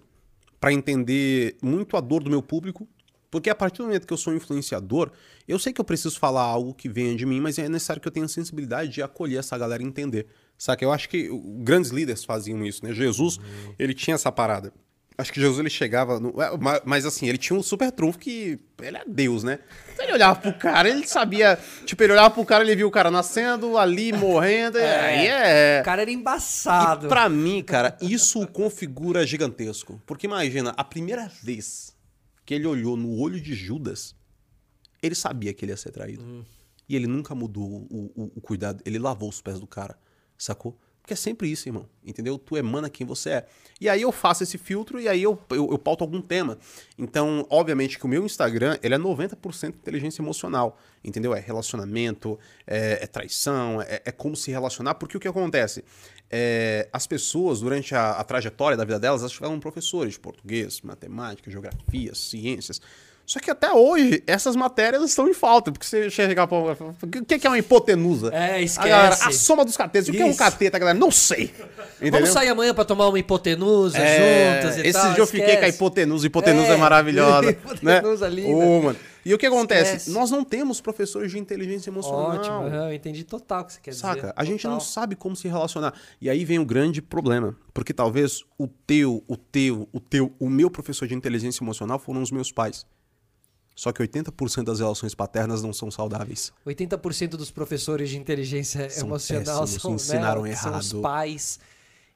para 0.62 0.72
entender 0.72 1.58
muito 1.62 1.98
a 1.98 2.00
dor 2.00 2.24
do 2.24 2.30
meu 2.30 2.42
público, 2.42 2.88
porque 3.34 3.50
a 3.50 3.56
partir 3.56 3.80
do 3.80 3.86
momento 3.86 4.06
que 4.06 4.14
eu 4.14 4.18
sou 4.18 4.32
um 4.32 4.36
influenciador, 4.36 5.10
eu 5.48 5.58
sei 5.58 5.74
que 5.74 5.82
eu 5.82 5.86
preciso 5.86 6.20
falar 6.20 6.44
algo 6.44 6.72
que 6.72 6.88
venha 6.88 7.16
de 7.16 7.26
mim, 7.26 7.42
mas 7.42 7.58
é 7.58 7.68
necessário 7.68 8.00
que 8.00 8.08
eu 8.08 8.12
tenha 8.12 8.28
sensibilidade 8.28 8.92
de 8.92 9.02
acolher 9.02 9.40
essa 9.40 9.58
galera 9.58 9.82
e 9.82 9.86
entender. 9.88 10.28
Saca? 10.56 10.86
Eu 10.86 10.92
acho 10.92 11.10
que 11.10 11.28
grandes 11.64 11.90
líderes 11.90 12.24
faziam 12.24 12.64
isso, 12.64 12.86
né? 12.86 12.94
Jesus, 12.94 13.40
ele 13.80 13.96
tinha 13.96 14.14
essa 14.14 14.32
parada. 14.32 14.72
Acho 15.18 15.34
que 15.34 15.40
Jesus 15.42 15.58
ele 15.60 15.70
chegava. 15.70 16.20
No, 16.20 16.40
é, 16.40 16.56
ma- 16.58 16.82
mas 16.86 17.06
assim, 17.08 17.28
ele 17.28 17.38
tinha 17.40 17.58
um 17.58 17.64
super 17.64 17.92
trunfo 17.92 18.20
que. 18.20 18.60
Ele 18.82 18.98
é 18.98 19.04
Deus, 19.08 19.44
né? 19.44 19.58
Então 19.94 20.06
ele 20.06 20.14
olhava 20.14 20.40
pro 20.40 20.54
cara, 20.54 20.88
ele 20.88 21.08
sabia. 21.08 21.58
Tipo, 21.86 22.04
ele 22.04 22.14
olhava 22.14 22.30
pro 22.32 22.46
cara, 22.46 22.64
ele 22.64 22.76
via 22.76 22.88
o 22.88 22.92
cara 22.92 23.10
nascendo, 23.10 23.78
ali, 23.80 24.12
morrendo. 24.14 24.78
e 24.78 24.84
Aí 24.84 25.28
é. 25.28 25.80
O 25.82 25.86
cara 25.86 26.04
era 26.04 26.12
embaçado. 26.12 27.08
E 27.08 27.10
pra 27.10 27.28
mim, 27.30 27.64
cara, 27.64 27.98
isso 28.00 28.46
configura 28.48 29.26
gigantesco. 29.26 30.00
Porque 30.06 30.28
imagina, 30.28 30.74
a 30.78 30.84
primeira 30.84 31.32
vez 31.42 31.93
que 32.46 32.54
ele 32.54 32.66
olhou 32.68 32.96
no 32.98 33.18
olho 33.18 33.40
de 33.40 33.54
Judas, 33.54 34.16
ele 35.02 35.16
sabia 35.16 35.54
que 35.54 35.64
ele 35.66 35.72
ia 35.72 35.78
ser 35.78 35.92
traído. 35.92 36.24
E 36.88 36.96
ele 36.96 37.08
nunca 37.08 37.34
mudou 37.34 37.88
o, 37.90 38.12
o- 38.16 38.32
o 38.36 38.42
cuidado. 38.42 38.82
Ele 38.86 39.00
lavou 39.00 39.30
os 39.30 39.42
pés 39.42 39.60
do 39.60 39.66
cara, 39.68 39.98
sacou? 40.38 40.78
Porque 41.04 41.14
é 41.14 41.18
sempre 41.18 41.52
isso, 41.52 41.68
irmão. 41.68 41.86
Entendeu? 42.02 42.38
Tu 42.38 42.56
emana 42.56 42.90
quem 42.90 43.06
você 43.06 43.30
é. 43.32 43.46
E 43.80 43.90
aí 43.90 44.02
eu 44.02 44.12
faço 44.12 44.42
esse 44.42 44.58
filtro 44.58 45.02
e 45.02 45.10
aí 45.10 45.22
eu, 45.22 45.38
eu, 45.50 45.70
eu 45.70 45.78
pauto 45.78 46.02
algum 46.02 46.22
tema. 46.22 46.58
Então, 46.98 47.46
obviamente 47.50 48.00
que 48.00 48.06
o 48.06 48.08
meu 48.08 48.26
Instagram, 48.26 48.80
ele 48.82 48.96
é 48.96 48.98
90% 48.98 49.68
inteligência 49.68 50.22
emocional. 50.22 50.80
Entendeu? 51.04 51.36
É 51.36 51.42
relacionamento, 51.42 52.40
é, 52.66 53.04
é 53.04 53.08
traição, 53.08 53.82
é, 53.82 54.02
é 54.06 54.12
como 54.14 54.34
se 54.34 54.50
relacionar. 54.50 54.96
Porque 54.96 55.18
o 55.18 55.20
que 55.20 55.28
acontece? 55.28 55.84
É, 56.32 56.88
as 56.94 57.06
pessoas, 57.06 57.60
durante 57.60 57.94
a, 57.94 58.12
a 58.12 58.24
trajetória 58.24 58.78
da 58.78 58.86
vida 58.86 58.98
delas, 58.98 59.20
elas 59.20 59.34
tiveram 59.34 59.60
professores 59.60 60.14
de 60.14 60.22
português, 60.22 60.80
matemática, 60.80 61.52
geografia, 61.52 62.16
ciências. 62.16 62.80
Só 63.26 63.40
que 63.40 63.50
até 63.50 63.72
hoje, 63.72 64.22
essas 64.28 64.56
matérias 64.56 65.02
estão 65.04 65.30
em 65.30 65.34
falta. 65.34 65.72
Porque 65.72 65.86
você 65.86 66.10
chega 66.10 66.46
pra... 66.46 66.58
O 66.58 67.26
que 67.26 67.48
é 67.48 67.50
uma 67.50 67.58
hipotenusa? 67.58 68.30
É, 68.34 68.56
A, 68.56 68.62
esquece. 68.62 68.90
galera, 68.90 69.16
a 69.16 69.32
soma 69.32 69.64
dos 69.64 69.78
catetos. 69.78 70.10
O 70.10 70.12
que 70.12 70.22
é 70.22 70.26
um 70.26 70.30
Isso. 70.30 70.40
cateta, 70.40 70.78
galera? 70.78 70.98
Não 70.98 71.10
sei. 71.10 71.54
Entendeu? 71.98 72.20
Vamos 72.20 72.30
sair 72.30 72.50
amanhã 72.50 72.74
pra 72.74 72.84
tomar 72.84 73.08
uma 73.08 73.18
hipotenusa 73.18 73.98
É, 73.98 74.62
juntas 74.62 74.78
e 74.78 74.82
Esses 74.82 74.94
tal. 74.94 75.06
dias 75.06 75.18
eu 75.20 75.28
fiquei 75.28 75.56
com 75.58 75.66
a 75.66 75.70
hipotenusa. 75.70 76.28
Hipotenusa 76.28 76.68
é, 76.68 76.74
É, 76.74 76.78
maravilhosa. 76.78 77.50
hipotenusa 77.52 78.30
né? 78.30 78.36
linda. 78.36 78.50
Ô, 78.66 78.82
mano. 78.82 79.00
E 79.26 79.34
o 79.34 79.38
que 79.38 79.46
acontece? 79.46 79.96
Esquece. 79.96 80.12
Nós 80.12 80.30
não 80.30 80.44
temos 80.44 80.82
professores 80.82 81.32
de 81.32 81.40
inteligência 81.40 81.90
emocional. 81.90 82.32
Ótimo, 82.32 82.68
eu 82.68 82.94
entendi 82.94 83.24
total 83.24 83.62
o 83.62 83.66
que 83.66 83.72
você 83.74 83.80
quer 83.82 83.92
dizer. 83.92 84.02
Saca? 84.02 84.34
A 84.36 84.44
gente 84.44 84.68
não 84.68 84.82
sabe 84.82 85.16
como 85.16 85.34
se 85.34 85.48
relacionar. 85.48 85.94
E 86.20 86.30
aí 86.30 86.44
vem 86.44 86.60
o 86.60 86.66
grande 86.66 87.02
problema. 87.02 87.56
Porque 87.74 87.94
talvez 87.94 88.44
o 88.58 88.68
teu, 88.68 89.24
o 89.26 89.38
teu, 89.38 89.88
o 89.94 90.00
teu, 90.02 90.34
o 90.38 90.50
meu 90.50 90.70
professor 90.70 91.08
de 91.08 91.16
inteligência 91.16 91.64
emocional 91.64 91.98
foram 92.00 92.22
os 92.22 92.32
meus 92.32 92.52
pais. 92.52 92.86
Só 93.76 93.92
que 93.92 94.02
80% 94.04 94.64
das 94.66 94.80
relações 94.80 95.16
paternas 95.16 95.64
não 95.64 95.74
são 95.74 95.90
saudáveis. 95.90 96.54
80% 96.66 97.30
dos 97.30 97.50
professores 97.50 98.10
de 98.10 98.18
inteligência 98.18 98.90
São 98.90 99.08
emocional 99.08 99.62
péssimos, 99.62 99.82
são, 99.82 99.96
ensinaram 99.96 100.44
né, 100.44 100.56
são 100.56 100.78
os 100.78 100.92
errado. 100.92 101.02
pais. 101.02 101.60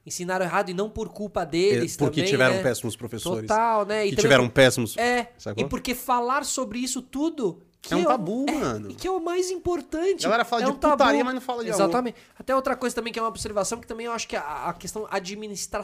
Ensinaram 0.06 0.44
errado 0.46 0.70
e 0.70 0.74
não 0.74 0.88
por 0.88 1.08
culpa 1.08 1.44
deles 1.44 1.94
É, 1.94 1.98
porque 1.98 2.20
também, 2.20 2.30
tiveram 2.30 2.54
né? 2.56 2.62
péssimos 2.62 2.96
professores. 2.96 3.48
Total, 3.48 3.84
né? 3.84 4.06
E 4.06 4.10
que 4.10 4.16
tiveram 4.16 4.46
por- 4.48 4.54
péssimos. 4.54 4.96
É, 4.96 5.32
Sacou? 5.36 5.64
e 5.64 5.68
porque 5.68 5.94
falar 5.94 6.44
sobre 6.44 6.78
isso 6.78 7.02
tudo... 7.02 7.60
que 7.82 7.92
É 7.92 7.96
um 7.96 8.02
o- 8.02 8.06
tabu, 8.06 8.46
é, 8.48 8.52
mano. 8.52 8.90
E 8.90 8.94
que 8.94 9.06
é 9.06 9.10
o 9.10 9.20
mais 9.20 9.50
importante. 9.50 10.24
A 10.24 10.28
galera 10.30 10.44
fala 10.44 10.62
é 10.62 10.64
de 10.66 10.70
um 10.70 10.76
tabu. 10.76 10.96
putaria, 10.96 11.24
mas 11.24 11.34
não 11.34 11.40
fala 11.40 11.62
de 11.64 11.70
amor. 11.70 11.82
Exatamente. 11.82 12.16
Até 12.38 12.54
outra 12.54 12.74
coisa 12.76 12.94
também 12.94 13.12
que 13.12 13.18
é 13.18 13.22
uma 13.22 13.28
observação, 13.28 13.80
que 13.80 13.86
também 13.86 14.06
eu 14.06 14.12
acho 14.12 14.26
que 14.28 14.36
a, 14.36 14.68
a 14.68 14.72
questão 14.74 15.06
administra... 15.10 15.82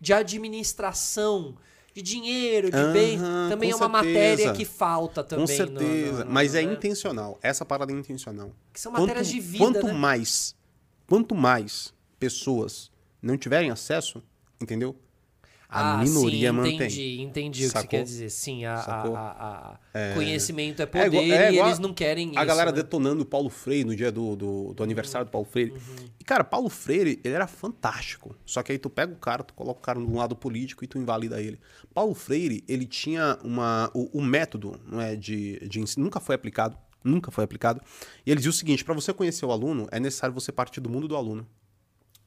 de 0.00 0.12
administração, 0.12 1.56
de 1.98 2.02
dinheiro, 2.02 2.70
de 2.70 2.92
bem. 2.92 3.18
Também 3.48 3.70
é 3.70 3.74
uma 3.76 3.88
certeza. 3.88 3.88
matéria 3.88 4.52
que 4.52 4.64
falta 4.64 5.24
também. 5.24 5.46
Com 5.46 5.52
no- 5.52 5.56
certeza. 5.56 6.18
no- 6.20 6.24
no- 6.26 6.30
Mas 6.32 6.54
é 6.54 6.62
né? 6.64 6.72
intencional. 6.72 7.38
Essa 7.42 7.64
parada 7.64 7.92
é 7.92 7.94
intencional. 7.96 8.52
Que 8.72 8.80
são 8.80 8.92
matérias 8.92 9.26
quanto, 9.26 9.34
de 9.34 9.40
vida, 9.40 9.64
Quanto 9.64 9.86
né? 9.88 9.92
mais, 9.92 10.54
quanto 11.06 11.34
mais 11.34 11.92
pessoas 12.18 12.90
não 13.20 13.36
tiverem 13.36 13.70
acesso, 13.70 14.22
entendeu? 14.60 14.94
A 15.70 16.00
ah, 16.00 16.02
minoria 16.02 16.48
sim, 16.50 16.56
mantém. 16.56 16.74
entendi, 16.76 17.20
entendi 17.20 17.58
o 17.60 17.62
que 17.64 17.68
você 17.68 17.72
Sacou? 17.74 17.88
quer 17.90 18.02
dizer. 18.02 18.30
Sim, 18.30 18.64
a, 18.64 18.72
a- 18.74 18.82
Sacou? 18.82 19.16
a- 19.16 19.78
a- 19.92 20.14
conhecimento 20.14 20.80
é 20.80 20.86
poder 20.86 21.04
É 21.04 21.06
igual- 21.08 21.22
é 21.24 21.50
e 21.50 21.52
igual 21.52 21.66
eles 21.68 21.78
não 21.78 21.92
querem 21.92 22.28
A 22.28 22.40
isso, 22.40 22.46
galera 22.46 22.70
né? 22.72 22.76
detonando 22.76 23.22
o 23.22 23.26
Paulo 23.26 23.50
Freire 23.50 23.84
no 23.84 23.94
dia 23.94 24.10
do, 24.10 24.34
do, 24.34 24.72
do 24.72 24.82
aniversário 24.82 25.26
do 25.26 25.30
Paulo 25.30 25.46
Freire. 25.46 25.72
Uhum. 25.72 26.06
E, 26.18 26.24
cara, 26.24 26.42
Paulo 26.42 26.70
Freire, 26.70 27.20
ele 27.22 27.34
era 27.34 27.46
fantástico. 27.46 28.34
Só 28.46 28.62
que 28.62 28.72
aí 28.72 28.78
tu 28.78 28.88
pega 28.88 29.12
o 29.12 29.16
cara, 29.16 29.42
tu 29.44 29.52
coloca 29.52 29.78
o 29.78 29.82
cara 29.82 30.00
no 30.00 30.16
lado 30.16 30.34
político 30.34 30.82
e 30.84 30.86
tu 30.86 30.96
invalida 30.96 31.38
ele. 31.38 31.60
Paulo 31.92 32.14
Freire, 32.14 32.64
ele 32.66 32.86
tinha 32.86 33.38
uma... 33.44 33.90
O, 33.92 34.20
o 34.20 34.22
método 34.22 34.80
não 34.86 34.98
é, 35.02 35.14
de, 35.16 35.58
de 35.68 35.80
ensino 35.80 36.02
nunca 36.04 36.18
foi 36.18 36.34
aplicado. 36.34 36.78
Nunca 37.04 37.30
foi 37.30 37.44
aplicado. 37.44 37.80
E 38.24 38.30
ele 38.30 38.36
dizia 38.38 38.50
o 38.50 38.54
seguinte, 38.54 38.82
para 38.82 38.94
você 38.94 39.12
conhecer 39.12 39.44
o 39.44 39.52
aluno, 39.52 39.86
é 39.92 40.00
necessário 40.00 40.34
você 40.34 40.50
partir 40.50 40.80
do 40.80 40.88
mundo 40.88 41.06
do 41.06 41.14
aluno. 41.14 41.46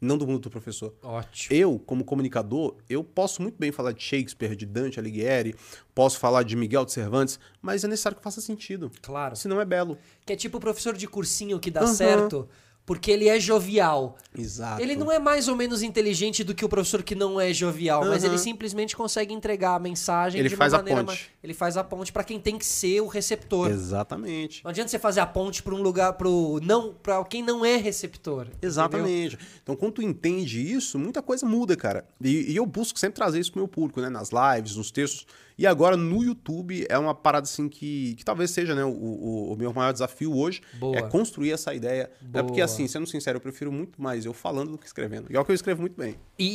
Não 0.02 0.18
do 0.18 0.26
mundo 0.26 0.40
do 0.40 0.49
professor. 0.49 0.95
Ótimo. 1.03 1.56
Eu, 1.56 1.78
como 1.78 2.03
comunicador, 2.03 2.76
eu 2.90 3.03
posso 3.03 3.40
muito 3.40 3.56
bem 3.60 3.72
falar 3.72 3.91
de 3.91 4.02
Shakespeare, 4.02 4.56
de 4.56 4.65
Dante 4.65 4.99
Alighieri, 4.99 5.56
posso 5.94 6.18
falar 6.18 6.41
de 6.41 6.56
Miguel 6.56 6.84
de 6.86 6.91
Cervantes, 6.91 7.40
mas 7.61 7.84
é 7.84 7.88
necessário 7.88 8.18
que 8.18 8.23
faça 8.23 8.41
sentido. 8.41 8.91
Claro. 8.99 9.36
Senão 9.36 9.61
é 9.61 9.65
belo. 9.65 9.98
Que 10.26 10.34
é 10.34 10.36
tipo 10.36 10.57
o 10.57 10.60
professor 10.60 10.98
de 10.98 11.07
cursinho 11.07 11.60
que 11.60 11.69
dá 11.69 11.82
Aham. 11.82 11.94
certo 11.94 12.49
porque 12.85 13.11
ele 13.11 13.27
é 13.29 13.39
jovial. 13.39 14.17
Exato. 14.37 14.81
Ele 14.81 14.95
não 14.95 15.11
é 15.11 15.19
mais 15.19 15.47
ou 15.47 15.55
menos 15.55 15.81
inteligente 15.83 16.43
do 16.43 16.53
que 16.55 16.63
o 16.65 16.69
professor 16.69 17.03
que 17.03 17.13
não 17.15 17.39
é 17.39 17.53
jovial, 17.53 18.05
mas 18.05 18.23
Aham. 18.23 18.33
ele 18.33 18.37
simplesmente 18.41 18.95
consegue 18.95 19.33
entregar 19.33 19.75
a 19.75 19.79
mensagem 19.79 20.39
Ele 20.39 20.49
de 20.49 20.55
faz 20.55 20.73
uma 20.73 20.79
a 20.79 20.81
maneira 20.81 21.03
ponte. 21.03 21.23
ma- 21.23 21.39
Ele 21.43 21.53
faz 21.53 21.77
a 21.77 21.83
ponte 21.83 22.11
pra 22.11 22.23
quem 22.23 22.39
tem 22.39 22.57
que 22.57 22.65
ser 22.65 23.01
o 23.01 23.07
receptor. 23.07 23.69
Exatamente. 23.69 24.63
Não 24.63 24.71
adianta 24.71 24.89
você 24.89 24.97
fazer 24.99 25.19
a 25.19 25.25
ponte 25.25 25.61
pra 25.61 25.75
um 25.75 25.81
lugar 25.81 26.13
pro 26.13 26.59
não 26.63 26.93
para 26.93 27.23
quem 27.25 27.43
não 27.43 27.63
é 27.65 27.75
receptor. 27.77 28.43
entendeu? 28.47 28.59
Exatamente. 28.69 29.37
Então, 29.61 29.75
quando 29.75 29.93
tu 29.93 30.01
entende 30.01 30.59
isso, 30.61 30.97
muita 30.97 31.21
coisa 31.21 31.45
muda, 31.45 31.75
cara. 31.75 32.05
E, 32.21 32.51
e 32.51 32.55
eu 32.55 32.65
busco 32.65 32.97
sempre 32.99 33.15
trazer 33.15 33.39
isso 33.39 33.51
pro 33.51 33.59
meu 33.61 33.67
público, 33.67 34.01
né? 34.01 34.09
Nas 34.09 34.29
lives, 34.31 34.75
nos 34.75 34.91
textos. 34.91 35.25
E 35.61 35.67
agora 35.67 35.95
no 35.95 36.23
YouTube 36.23 36.88
é 36.89 36.97
uma 36.97 37.13
parada 37.13 37.43
assim 37.43 37.69
que, 37.69 38.15
que 38.15 38.25
talvez 38.25 38.49
seja 38.49 38.73
né, 38.73 38.83
o, 38.83 38.89
o, 38.89 39.53
o 39.53 39.55
meu 39.55 39.71
maior 39.71 39.91
desafio 39.93 40.35
hoje. 40.35 40.59
Boa. 40.73 40.97
É 40.97 41.03
construir 41.03 41.51
essa 41.51 41.71
ideia. 41.71 42.09
É 42.33 42.41
porque, 42.41 42.55
Boa. 42.55 42.65
assim, 42.65 42.88
sendo 42.88 43.05
sincero, 43.05 43.38
eu 43.38 43.41
prefiro 43.41 43.71
muito 43.71 44.01
mais 44.01 44.25
eu 44.25 44.33
falando 44.33 44.71
do 44.71 44.77
que 44.79 44.88
escrevendo. 44.88 45.31
E 45.31 45.35
é 45.35 45.39
o 45.39 45.45
que 45.45 45.51
eu 45.51 45.55
escrevo 45.55 45.81
muito 45.81 45.95
bem. 45.95 46.15
E, 46.39 46.47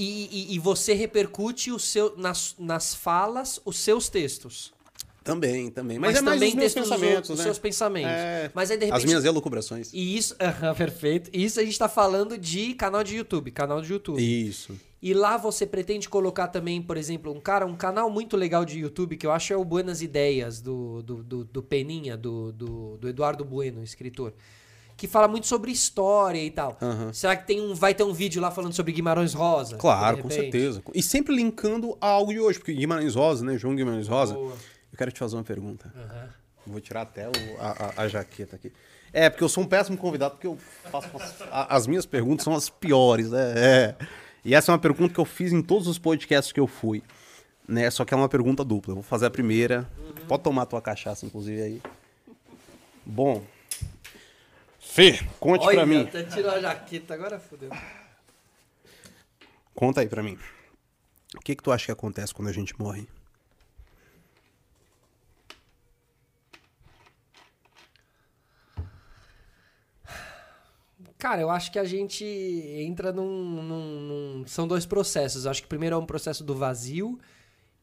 e- 0.50 0.56
e- 0.56 0.58
você 0.58 0.92
repercute 0.92 1.70
o 1.70 1.78
seu, 1.78 2.16
nas, 2.16 2.56
nas 2.58 2.96
falas 2.96 3.60
os 3.64 3.78
seus 3.78 4.08
textos. 4.08 4.74
Também, 5.22 5.70
também. 5.70 6.00
Mas, 6.00 6.16
é 6.16 6.20
mais 6.20 6.34
também 6.34 6.48
os 6.48 6.54
meus 6.56 6.74
pensamentos, 6.74 7.30
os 7.30 7.38
né? 7.38 7.44
seus 7.44 7.58
pensamentos. 7.60 8.10
É, 8.10 8.50
Mas 8.54 8.72
aí 8.72 8.76
de 8.76 8.84
As 8.86 8.90
repente 8.90 9.06
minhas 9.06 9.24
elucubrações. 9.24 9.92
E 9.92 10.16
isso, 10.16 10.34
perfeito. 10.76 11.30
E 11.32 11.44
Isso 11.44 11.60
a 11.60 11.64
gente 11.64 11.78
tá 11.78 11.88
falando 11.88 12.36
de 12.36 12.74
canal 12.74 13.04
de 13.04 13.16
YouTube, 13.16 13.52
canal 13.52 13.80
de 13.80 13.92
YouTube. 13.92 14.20
Isso. 14.20 14.74
E 15.08 15.14
lá 15.14 15.36
você 15.36 15.64
pretende 15.64 16.08
colocar 16.08 16.48
também, 16.48 16.82
por 16.82 16.96
exemplo, 16.96 17.32
um 17.32 17.38
cara, 17.40 17.64
um 17.64 17.76
canal 17.76 18.10
muito 18.10 18.36
legal 18.36 18.64
de 18.64 18.80
YouTube 18.80 19.16
que 19.16 19.24
eu 19.24 19.30
acho 19.30 19.52
é 19.52 19.56
o 19.56 19.64
Buenas 19.64 20.02
Ideias, 20.02 20.60
do, 20.60 21.00
do, 21.00 21.22
do, 21.22 21.44
do 21.44 21.62
Peninha, 21.62 22.16
do, 22.16 22.50
do, 22.50 22.96
do 22.96 23.08
Eduardo 23.08 23.44
Bueno, 23.44 23.84
escritor. 23.84 24.32
Que 24.96 25.06
fala 25.06 25.28
muito 25.28 25.46
sobre 25.46 25.70
história 25.70 26.42
e 26.42 26.50
tal. 26.50 26.76
Aham. 26.82 27.12
Será 27.12 27.36
que 27.36 27.46
tem 27.46 27.60
um, 27.60 27.72
vai 27.72 27.94
ter 27.94 28.02
um 28.02 28.12
vídeo 28.12 28.42
lá 28.42 28.50
falando 28.50 28.72
sobre 28.72 28.90
Guimarães 28.90 29.32
Rosa? 29.32 29.76
Claro, 29.76 30.18
com 30.18 30.28
certeza. 30.30 30.82
E 30.92 31.00
sempre 31.00 31.36
linkando 31.36 31.96
a 32.00 32.08
algo 32.08 32.32
de 32.32 32.40
hoje, 32.40 32.58
porque 32.58 32.72
Guimarães 32.74 33.14
Rosa, 33.14 33.44
né? 33.44 33.56
João 33.56 33.76
Guimarães 33.76 34.08
Rosa. 34.08 34.34
Boa. 34.34 34.54
Eu 34.90 34.98
quero 34.98 35.12
te 35.12 35.20
fazer 35.20 35.36
uma 35.36 35.44
pergunta. 35.44 35.92
Aham. 35.94 36.28
Vou 36.66 36.80
tirar 36.80 37.02
até 37.02 37.28
o- 37.28 37.32
a, 37.60 37.70
a- 37.70 38.02
a 38.02 38.08
jaqueta 38.08 38.56
aqui. 38.56 38.72
É, 39.12 39.30
porque 39.30 39.44
eu 39.44 39.48
sou 39.48 39.62
um 39.62 39.66
péssimo 39.68 39.96
convidado, 39.96 40.32
porque 40.34 40.48
eu 40.48 40.58
faço. 40.90 41.08
as- 41.16 41.66
as 41.70 41.86
minhas 41.86 42.04
perguntas 42.04 42.42
são 42.42 42.54
as 42.56 42.68
piores, 42.68 43.30
né? 43.30 43.52
É. 43.56 43.94
E 44.47 44.55
essa 44.55 44.70
é 44.70 44.73
uma 44.73 44.78
pergunta 44.78 45.12
que 45.12 45.18
eu 45.18 45.24
fiz 45.24 45.52
em 45.52 45.60
todos 45.60 45.89
os 45.89 45.98
podcasts 45.98 46.52
que 46.52 46.60
eu 46.60 46.68
fui. 46.68 47.02
Né? 47.66 47.90
Só 47.90 48.05
que 48.05 48.14
é 48.14 48.16
uma 48.16 48.28
pergunta 48.28 48.64
dupla. 48.64 48.93
Eu 48.93 48.94
vou 48.94 49.02
fazer 49.02 49.27
a 49.27 49.31
primeira. 49.31 49.90
Pode 50.28 50.44
tomar 50.44 50.62
a 50.62 50.66
tua 50.66 50.81
cachaça, 50.81 51.27
inclusive, 51.27 51.60
aí. 51.60 51.82
Bom. 53.05 53.44
Fê, 54.78 55.20
conte 55.40 55.66
Olha, 55.66 55.78
pra 55.78 55.86
mim. 55.86 56.02
até 56.02 56.23
tirou 56.23 56.52
a 56.52 56.60
jaqueta, 56.60 57.12
agora 57.14 57.40
fodeu. 57.40 57.70
Conta 59.74 60.02
aí 60.02 60.09
pra 60.09 60.23
mim. 60.23 60.39
O 61.35 61.40
que 61.40 61.56
que 61.56 61.62
tu 61.62 61.73
acha 61.73 61.86
que 61.86 61.93
acontece 61.93 62.32
quando 62.32 62.47
a 62.47 62.52
gente 62.52 62.78
morre? 62.78 63.09
Cara, 71.18 71.40
eu 71.40 71.48
acho 71.51 71.72
que 71.72 71.78
a 71.78 71.84
gente 71.84 72.24
entra 72.24 73.10
num, 73.12 73.62
num- 73.62 74.01
num- 74.40 74.47
São 74.47 74.68
dois 74.68 74.84
processos. 74.84 75.44
Eu 75.44 75.51
acho 75.51 75.62
que 75.62 75.68
primeiro 75.68 75.97
é 75.97 75.98
um 75.98 76.05
processo 76.06 76.44
do 76.44 76.55
vazio 76.55 77.18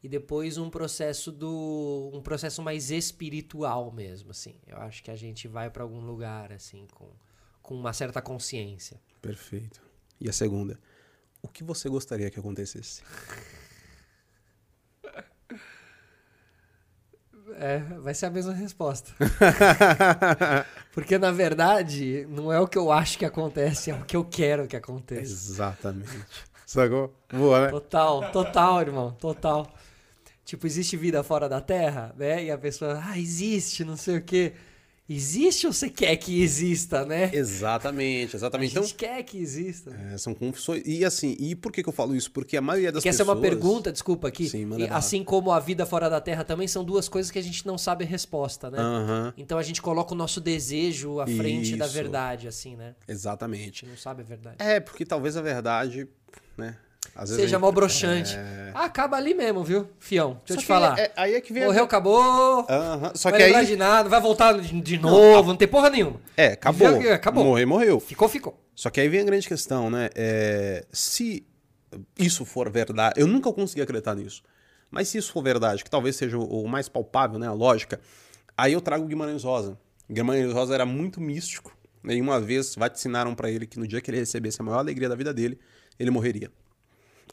e 0.02 0.08
depois 0.08 0.56
um 0.56 0.70
processo 0.70 1.32
do. 1.32 2.10
um 2.14 2.20
processo 2.22 2.62
mais 2.62 2.90
espiritual 2.90 3.90
mesmo, 3.90 4.30
assim. 4.30 4.54
Eu 4.66 4.76
acho 4.78 5.02
que 5.02 5.10
a 5.10 5.16
gente 5.16 5.48
vai 5.48 5.68
pra 5.68 5.82
algum 5.82 6.00
lugar, 6.00 6.52
assim, 6.52 6.86
com, 6.94 7.08
com 7.62 7.74
uma 7.74 7.92
certa 7.92 8.22
consciência. 8.22 9.00
Perfeito. 9.20 9.82
E 10.20 10.28
a 10.28 10.32
segunda? 10.32 10.78
O 11.42 11.48
que 11.48 11.64
você 11.64 11.88
gostaria 11.88 12.30
que 12.30 12.38
acontecesse? 12.38 13.02
É, 17.58 17.78
vai 18.00 18.14
ser 18.14 18.26
a 18.26 18.30
mesma 18.30 18.52
resposta. 18.52 19.12
Porque, 20.92 21.18
na 21.18 21.30
verdade, 21.30 22.26
não 22.30 22.52
é 22.52 22.60
o 22.60 22.68
que 22.68 22.78
eu 22.78 22.92
acho 22.92 23.18
que 23.18 23.24
acontece, 23.24 23.90
é 23.90 23.94
o 23.94 24.04
que 24.04 24.16
eu 24.16 24.24
quero 24.24 24.66
que 24.66 24.76
aconteça. 24.76 25.32
Exatamente. 25.32 26.24
Sacou? 26.66 27.14
Boa, 27.32 27.66
né? 27.66 27.70
Total, 27.70 28.30
total, 28.32 28.80
irmão, 28.80 29.12
total. 29.12 29.72
Tipo, 30.44 30.66
existe 30.66 30.96
vida 30.96 31.22
fora 31.22 31.48
da 31.48 31.60
Terra, 31.60 32.14
né? 32.16 32.44
E 32.44 32.50
a 32.50 32.58
pessoa, 32.58 33.02
ah, 33.04 33.18
existe, 33.18 33.84
não 33.84 33.96
sei 33.96 34.18
o 34.18 34.22
quê. 34.22 34.52
Existe 35.06 35.66
ou 35.66 35.72
você 35.72 35.90
quer 35.90 36.16
que 36.16 36.42
exista, 36.42 37.04
né? 37.04 37.30
Exatamente, 37.34 38.34
A 38.34 38.38
exatamente. 38.38 38.74
gente 38.74 38.84
Então, 38.94 38.96
quer 38.96 39.22
que 39.22 39.36
exista. 39.36 39.90
é, 40.12 40.16
são 40.16 40.32
confissões. 40.34 40.82
E 40.86 41.04
assim, 41.04 41.36
e 41.38 41.54
por 41.54 41.70
que, 41.70 41.82
que 41.82 41.88
eu 41.88 41.92
falo 41.92 42.16
isso? 42.16 42.30
Porque 42.30 42.56
a 42.56 42.62
maioria 42.62 42.90
das 42.90 43.02
Que 43.02 43.10
essa 43.10 43.18
é 43.20 43.24
pessoas. 43.24 43.36
uma 43.36 43.42
pergunta, 43.42 43.92
desculpa 43.92 44.28
aqui. 44.28 44.48
Sim, 44.48 44.66
E 44.78 44.88
assim 44.88 45.22
como 45.22 45.52
a 45.52 45.60
vida 45.60 45.84
fora 45.84 46.08
da 46.08 46.22
Terra 46.22 46.42
também 46.42 46.66
são 46.66 46.82
duas 46.82 47.06
coisas 47.06 47.30
que 47.30 47.38
a 47.38 47.42
gente 47.42 47.66
não 47.66 47.76
sabe 47.76 48.04
a 48.04 48.06
resposta, 48.06 48.70
né? 48.70 48.78
Aham, 48.78 49.34
Então 49.36 49.58
a 49.58 49.62
gente 49.62 49.82
coloca 49.82 50.14
o 50.14 50.16
nosso 50.16 50.40
desejo 50.40 51.20
à 51.20 51.26
frente 51.26 51.76
da 51.76 51.84
Isso. 51.84 51.94
verdade, 51.94 52.48
assim, 52.48 52.74
né? 52.74 52.94
A 53.06 53.12
exatamente. 53.12 53.64
gente 53.64 53.86
não 53.86 53.96
sabe 53.98 54.22
a 54.22 54.24
verdade. 54.24 54.56
É, 54.58 54.80
porque 54.80 55.04
talvez 55.04 55.36
a 55.36 55.42
verdade, 55.42 56.08
né? 56.56 56.78
Às 57.14 57.30
vezes 57.30 57.44
Seja 57.44 57.56
a 57.56 57.58
mal 57.58 57.70
broxante. 57.72 58.36
Ah, 58.74 58.84
acaba 58.84 59.16
ali 59.16 59.34
mesmo, 59.34 59.62
viu? 59.62 59.88
Fião, 59.98 60.40
deixa 60.46 60.46
Só 60.46 60.54
eu 60.54 60.58
te 60.58 60.66
falar. 60.66 60.98
é- 60.98 61.12
aí 61.16 61.34
é 61.34 61.40
que 61.40 61.52
vem 61.52 61.62
a- 61.62 61.66
Morreu, 61.66 61.84
acabou. 61.84 62.66
Aham, 62.68 63.12
Só 63.14 63.30
vai 63.30 63.38
que 63.40 63.44
lembrar 63.46 63.60
aí. 63.60 63.66
de 63.66 63.76
nada, 63.76 64.08
vai 64.08 64.20
voltar 64.20 64.52
de, 64.58 64.80
de 64.80 64.98
novo, 64.98 65.48
não, 65.50 65.56
tem 65.56 65.68
porra 65.68 65.90
nenhuma. 65.90 66.20
É, 66.36 66.48
acabou. 66.48 66.88
Viu 66.88 67.00
que 67.00 67.08
acabou. 67.08 67.44
Morrer, 67.44 67.66
morreu. 67.66 68.00
Ficou, 68.00 68.28
ficou. 68.28 68.58
Só 68.74 68.90
que 68.90 69.00
aí 69.00 69.08
vem 69.08 69.20
a 69.20 69.24
grande 69.24 69.46
questão, 69.46 69.88
né? 69.90 70.10
É, 70.14 70.84
se 70.92 71.46
isso 72.18 72.44
for 72.44 72.68
verdade, 72.70 73.20
eu 73.20 73.26
nunca 73.26 73.52
consegui 73.52 73.82
acreditar 73.82 74.14
nisso. 74.16 74.42
Mas 74.90 75.08
se 75.08 75.18
isso 75.18 75.32
for 75.32 75.42
verdade, 75.42 75.84
que 75.84 75.90
talvez 75.90 76.16
seja 76.16 76.36
o 76.38 76.66
mais 76.66 76.88
palpável, 76.88 77.38
né? 77.38 77.46
A 77.46 77.52
lógica, 77.52 78.00
aí 78.56 78.72
eu 78.72 78.80
trago 78.80 79.04
o 79.04 79.06
Guimarães 79.08 79.44
Rosa. 79.44 79.78
Guimarães 80.10 80.52
Rosa 80.52 80.74
era 80.74 80.84
muito 80.86 81.20
místico. 81.20 81.72
né, 82.02 82.14
E 82.16 82.20
uma 82.20 82.38
vez 82.40 82.74
vaticinaram 82.74 83.34
pra 83.34 83.48
ele 83.50 83.66
que 83.66 83.78
no 83.78 83.86
dia 83.86 84.00
que 84.00 84.10
ele 84.10 84.18
recebesse 84.18 84.60
a 84.60 84.64
maior 84.64 84.78
alegria 84.78 85.08
da 85.08 85.14
vida 85.14 85.32
dele, 85.32 85.58
ele 85.98 86.10
morreria. 86.10 86.50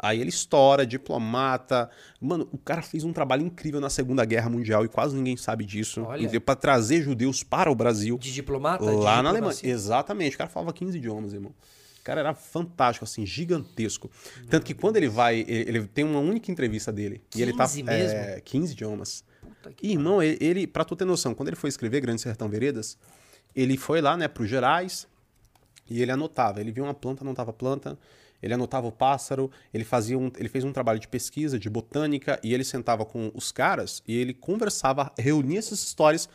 Aí 0.04 0.20
ele 0.20 0.30
estoura, 0.30 0.84
diplomata. 0.84 1.88
Mano, 2.20 2.50
o 2.52 2.58
cara 2.58 2.82
fez 2.82 3.04
um 3.04 3.14
trabalho 3.14 3.46
incrível 3.46 3.80
na 3.80 3.90
Segunda 3.90 4.26
Guerra 4.26 4.50
Mundial 4.50 4.84
e 4.84 4.88
quase 4.88 5.16
ninguém 5.16 5.38
sabe 5.38 5.64
disso. 5.64 6.02
Pra 6.44 6.56
trazer 6.56 7.04
judeus 7.04 7.44
para 7.44 7.72
o 7.72 7.76
Brasil. 7.76 8.18
De 8.18 8.34
diplomata? 8.34 8.84
de 8.84 8.92
Lá 8.92 9.22
na 9.22 9.30
Alemanha. 9.30 9.34
diplomacia. 9.54 9.70
Exatamente. 9.72 10.34
O 10.36 10.38
cara 10.40 10.50
falava 10.50 10.74
15 10.74 10.98
idiomas, 10.98 11.34
irmão. 11.34 11.54
O 12.00 12.04
cara 12.04 12.22
era 12.22 12.34
fantástico, 12.34 13.06
assim, 13.06 13.28
gigantesco. 13.28 14.10
Tanto 14.50 14.66
que 14.66 14.74
quando 14.74 14.98
ele 14.98 15.08
vai, 15.08 15.42
ele, 15.42 15.70
ele 15.70 15.88
tem 15.88 16.04
uma 16.04 16.20
única 16.20 16.52
entrevista 16.52 16.92
dele. 16.92 17.22
e 17.36 17.42
ele 17.44 17.54
tá. 17.56 17.66
15 17.66 17.84
mesmo? 17.84 18.18
É, 18.18 18.42
15 18.42 18.74
idiomas. 18.74 19.24
Puta 19.40 19.72
que 19.72 19.86
E, 19.86 19.92
irmão, 19.92 20.22
ele, 20.24 20.36
ele, 20.42 20.66
pra 20.66 20.84
tu 20.84 20.96
ter 20.96 21.06
noção, 21.06 21.36
quando 21.36 21.50
ele 21.50 21.56
foi 21.56 21.70
escrever 21.70 22.02
Grande 22.02 22.20
Sertão 22.20 22.50
Veredas, 22.50 22.98
ele 23.56 23.78
foi 23.78 24.02
lá, 24.02 24.18
né, 24.18 24.28
pro 24.28 24.48
Gerais 24.48 25.08
e 25.88 26.02
ele 26.02 26.12
anotava. 26.12 26.60
Ele 26.60 26.72
via 26.72 26.84
uma 26.84 26.94
planta, 26.96 27.24
anotava 27.24 27.52
a 27.52 27.54
planta. 27.54 28.00
Ele 28.42 28.54
anotava 28.54 28.88
o 28.88 28.92
pássaro, 28.92 29.52
ele 29.74 29.84
fazia 29.84 30.18
um, 30.18 30.32
ele 30.38 30.50
fez 30.50 30.64
um 30.64 30.72
trabalho 30.72 31.00
de 31.00 31.08
pesquisa, 31.08 31.60
de 31.60 31.70
botânica, 31.70 32.40
e 32.44 32.54
ele 32.54 32.64
sentava 32.64 33.06
com 33.06 33.32
os 33.34 33.52
caras 33.52 34.02
e 34.08 34.18
ele 34.18 34.34
conversava, 34.34 35.12
reunia 35.18 35.60
essas 35.60 35.80
histórias 35.80 36.28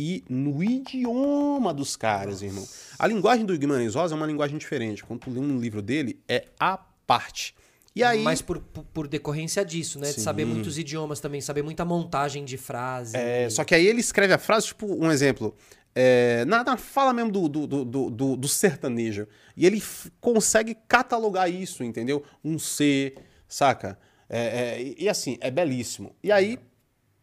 e 0.00 0.22
no 0.28 0.62
idioma 0.62 1.74
dos 1.74 1.96
caras, 1.96 2.40
irmão. 2.40 2.66
A 2.98 3.06
linguagem 3.06 3.44
do 3.44 3.58
Guimarães 3.58 3.94
Rosa 3.94 4.14
é 4.14 4.16
uma 4.16 4.26
linguagem 4.26 4.56
diferente. 4.56 5.02
Quando 5.02 5.20
tu 5.20 5.30
lê 5.30 5.40
um 5.40 5.58
livro 5.58 5.82
dele, 5.82 6.20
é 6.28 6.44
a 6.58 6.78
parte. 7.06 7.54
E 7.96 8.04
aí, 8.04 8.22
Mas 8.22 8.40
por, 8.40 8.60
por, 8.60 9.08
decorrência 9.08 9.64
disso, 9.64 9.98
né? 9.98 10.08
De 10.08 10.14
Sim. 10.14 10.20
saber 10.20 10.44
muitos 10.44 10.78
idiomas 10.78 11.18
também, 11.18 11.40
saber 11.40 11.62
muita 11.62 11.84
montagem 11.84 12.44
de 12.44 12.56
frase. 12.56 13.16
é, 13.16 13.50
só 13.50 13.64
que 13.64 13.74
aí 13.74 13.84
ele 13.84 13.98
escreve 13.98 14.32
a 14.32 14.38
frase, 14.38 14.68
tipo, 14.68 14.86
um 14.86 15.10
exemplo. 15.10 15.56
É, 16.00 16.44
na, 16.44 16.62
na 16.62 16.76
fala 16.76 17.12
mesmo 17.12 17.32
do, 17.32 17.48
do, 17.48 17.84
do, 17.84 18.36
do- 18.36 18.48
sertanejo. 18.48 19.26
E 19.56 19.66
ele 19.66 19.82
consegue 20.20 20.76
catalogar 20.86 21.50
isso, 21.50 21.82
entendeu? 21.82 22.22
Um 22.44 22.56
C, 22.56 23.16
saca? 23.48 23.98
É, 24.28 24.76
é, 24.76 24.80
e, 24.82 24.96
e 25.00 25.08
assim, 25.08 25.36
é 25.40 25.50
belíssimo. 25.50 26.14
E 26.22 26.30
aí, 26.30 26.56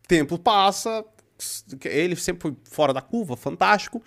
tempo 0.05 0.37
passa, 0.37 1.05
ele 1.85 2.17
sempre 2.17 2.41
foi 2.41 2.57
fora 2.69 2.93
da 2.93 3.01
curva, 3.01 3.37
fantástico. 3.37 4.03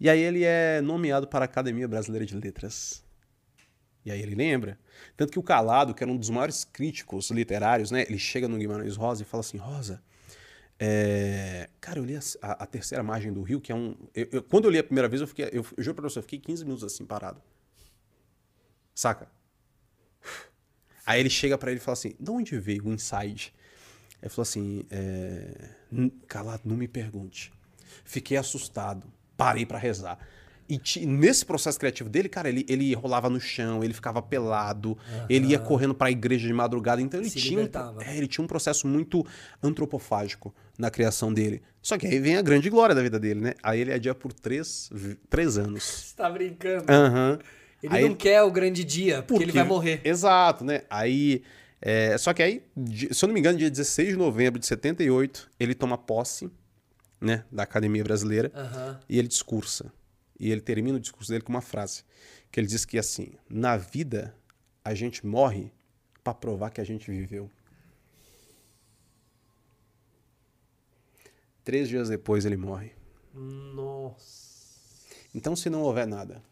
E 0.00 0.08
aí 0.08 0.20
ele 0.20 0.44
é 0.44 0.80
nomeado 0.80 1.28
para 1.28 1.44
a 1.44 1.46
Academia 1.46 1.86
Brasileira 1.86 2.24
de 2.24 2.34
Letras. 2.34 3.04
E 4.02 4.10
aí 4.10 4.22
ele 4.22 4.34
lembra. 4.34 4.78
Tanto 5.14 5.30
que 5.30 5.38
o 5.38 5.42
Calado, 5.42 5.92
que 5.92 6.02
era 6.02 6.10
um 6.10 6.16
dos 6.16 6.30
maiores 6.30 6.64
críticos 6.64 7.30
literários, 7.30 7.90
né? 7.90 8.06
Ele 8.08 8.18
chega 8.18 8.48
no 8.48 8.56
Guimarães 8.56 8.96
Rosa 8.96 9.20
e 9.22 9.26
fala 9.26 9.42
assim, 9.42 9.58
Rosa, 9.58 10.02
é, 10.80 11.68
cara, 11.80 11.98
eu 12.00 12.04
li 12.04 12.16
a, 12.16 12.20
a- 12.42 12.64
a 12.64 12.66
terceira 12.66 13.02
margem 13.04 13.32
do 13.32 13.42
Rio, 13.42 13.60
que 13.60 13.72
é 13.72 13.74
um... 13.74 13.94
eu- 14.14 14.28
eu- 14.32 14.42
quando 14.42 14.64
eu 14.66 14.70
li 14.70 14.78
a 14.78 14.84
primeira 14.84 15.08
vez, 15.08 15.20
eu, 15.20 15.28
fiquei, 15.28 15.46
eu, 15.52 15.64
eu 15.76 15.82
juro 15.84 15.94
pra 15.96 16.08
você, 16.08 16.18
eu 16.18 16.22
fiquei 16.22 16.38
15 16.40 16.64
minutos 16.64 16.84
assim, 16.84 17.04
parado. 17.06 17.42
Saca? 18.94 19.28
Aí 21.06 21.20
ele 21.20 21.30
chega 21.30 21.56
pra 21.58 21.70
ele 21.70 21.80
e 21.80 21.82
fala 21.82 21.94
assim, 21.94 22.14
de 22.18 22.30
onde 22.30 22.58
veio 22.58 22.86
o 22.86 22.92
insight? 22.92 23.54
Ele 24.22 24.28
falou 24.30 24.42
assim, 24.42 24.84
é, 24.90 25.70
"N- 25.90 26.10
Calado, 26.28 26.62
não 26.64 26.76
me 26.76 26.86
pergunte. 26.86 27.52
Fiquei 28.04 28.36
assustado, 28.36 29.10
parei 29.36 29.64
pra 29.66 29.78
rezar. 29.78 30.18
E 30.70 30.78
ti- 30.78 31.04
nesse 31.04 31.44
processo 31.44 31.78
criativo 31.78 32.08
dele, 32.08 32.28
cara, 32.28 32.48
ele, 32.48 32.64
ele 32.68 32.94
rolava 32.94 33.28
no 33.28 33.40
chão, 33.40 33.82
ele 33.82 33.92
ficava 33.92 34.22
pelado, 34.22 34.96
ele 35.28 35.48
ia 35.48 35.58
correndo 35.58 35.94
pra 35.94 36.10
igreja 36.10 36.46
de 36.46 36.52
madrugada. 36.54 37.02
Então 37.02 37.18
ele 37.18 37.28
Se 37.28 37.40
tinha, 37.40 37.58
um, 37.58 37.62
libertava. 37.62 38.04
é, 38.04 38.16
ele 38.16 38.28
tinha 38.28 38.44
um 38.44 38.46
processo 38.46 38.86
muito 38.86 39.26
antropofágico 39.62 40.54
na 40.78 40.90
criação 40.90 41.32
dele. 41.34 41.62
Só 41.82 41.96
que 41.98 42.06
aí 42.06 42.18
vem 42.18 42.36
a 42.36 42.42
grande 42.42 42.68
glória 42.70 42.94
da 42.94 43.02
vida 43.02 43.18
dele, 43.18 43.40
né? 43.40 43.54
Aí 43.62 43.80
ele 43.80 43.92
adia 43.92 44.14
por 44.14 44.32
três, 44.32 44.90
três 45.28 45.58
anos. 45.58 45.82
Você 46.12 46.16
tá 46.16 46.30
brincando. 46.30 46.84
Aham. 46.90 47.38
Ele 47.82 47.96
Aí 47.96 48.08
não 48.08 48.14
quer 48.14 48.42
o 48.42 48.50
grande 48.50 48.84
dia, 48.84 49.22
porque, 49.22 49.42
ele 49.44 49.52
vai 49.52 49.64
morrer. 49.64 50.00
Exato, 50.04 50.62
né? 50.64 50.82
Aí. 50.90 51.42
é, 51.80 52.18
só 52.18 52.34
que 52.34 52.42
aí, 52.42 52.62
se 53.12 53.24
eu 53.24 53.26
não 53.26 53.32
me 53.34 53.40
engano, 53.40 53.56
dia 53.58 53.70
16 53.70 54.10
de 54.10 54.16
novembro 54.16 54.60
de 54.60 54.66
78, 54.66 55.48
ele 55.58 55.74
toma 55.74 55.96
posse, 55.96 56.50
né, 57.18 57.42
da 57.50 57.62
Academia 57.62 58.04
Brasileira 58.04 58.52
Aham. 58.54 59.00
e 59.08 59.18
ele 59.18 59.28
discursa. 59.28 59.90
E 60.40 60.50
ele 60.50 60.62
termina 60.62 60.96
o 60.96 61.00
discurso 61.00 61.30
dele 61.30 61.44
com 61.44 61.52
uma 61.52 61.60
frase, 61.60 62.02
que 62.50 62.58
ele 62.58 62.66
diz 62.66 62.86
que 62.86 62.98
assim, 62.98 63.34
na 63.48 63.76
vida 63.76 64.34
a 64.82 64.94
gente 64.94 65.26
morre 65.26 65.70
para 66.24 66.32
provar 66.32 66.70
que 66.70 66.80
a 66.80 66.84
gente 66.84 67.10
viveu. 67.10 67.50
Três 71.62 71.90
dias 71.90 72.08
depois 72.08 72.46
ele 72.46 72.56
morre. 72.56 72.92
Nossa. 73.34 75.14
Então, 75.34 75.54
se 75.54 75.68
não 75.68 75.82
houver 75.82 76.06
nada, 76.06 76.42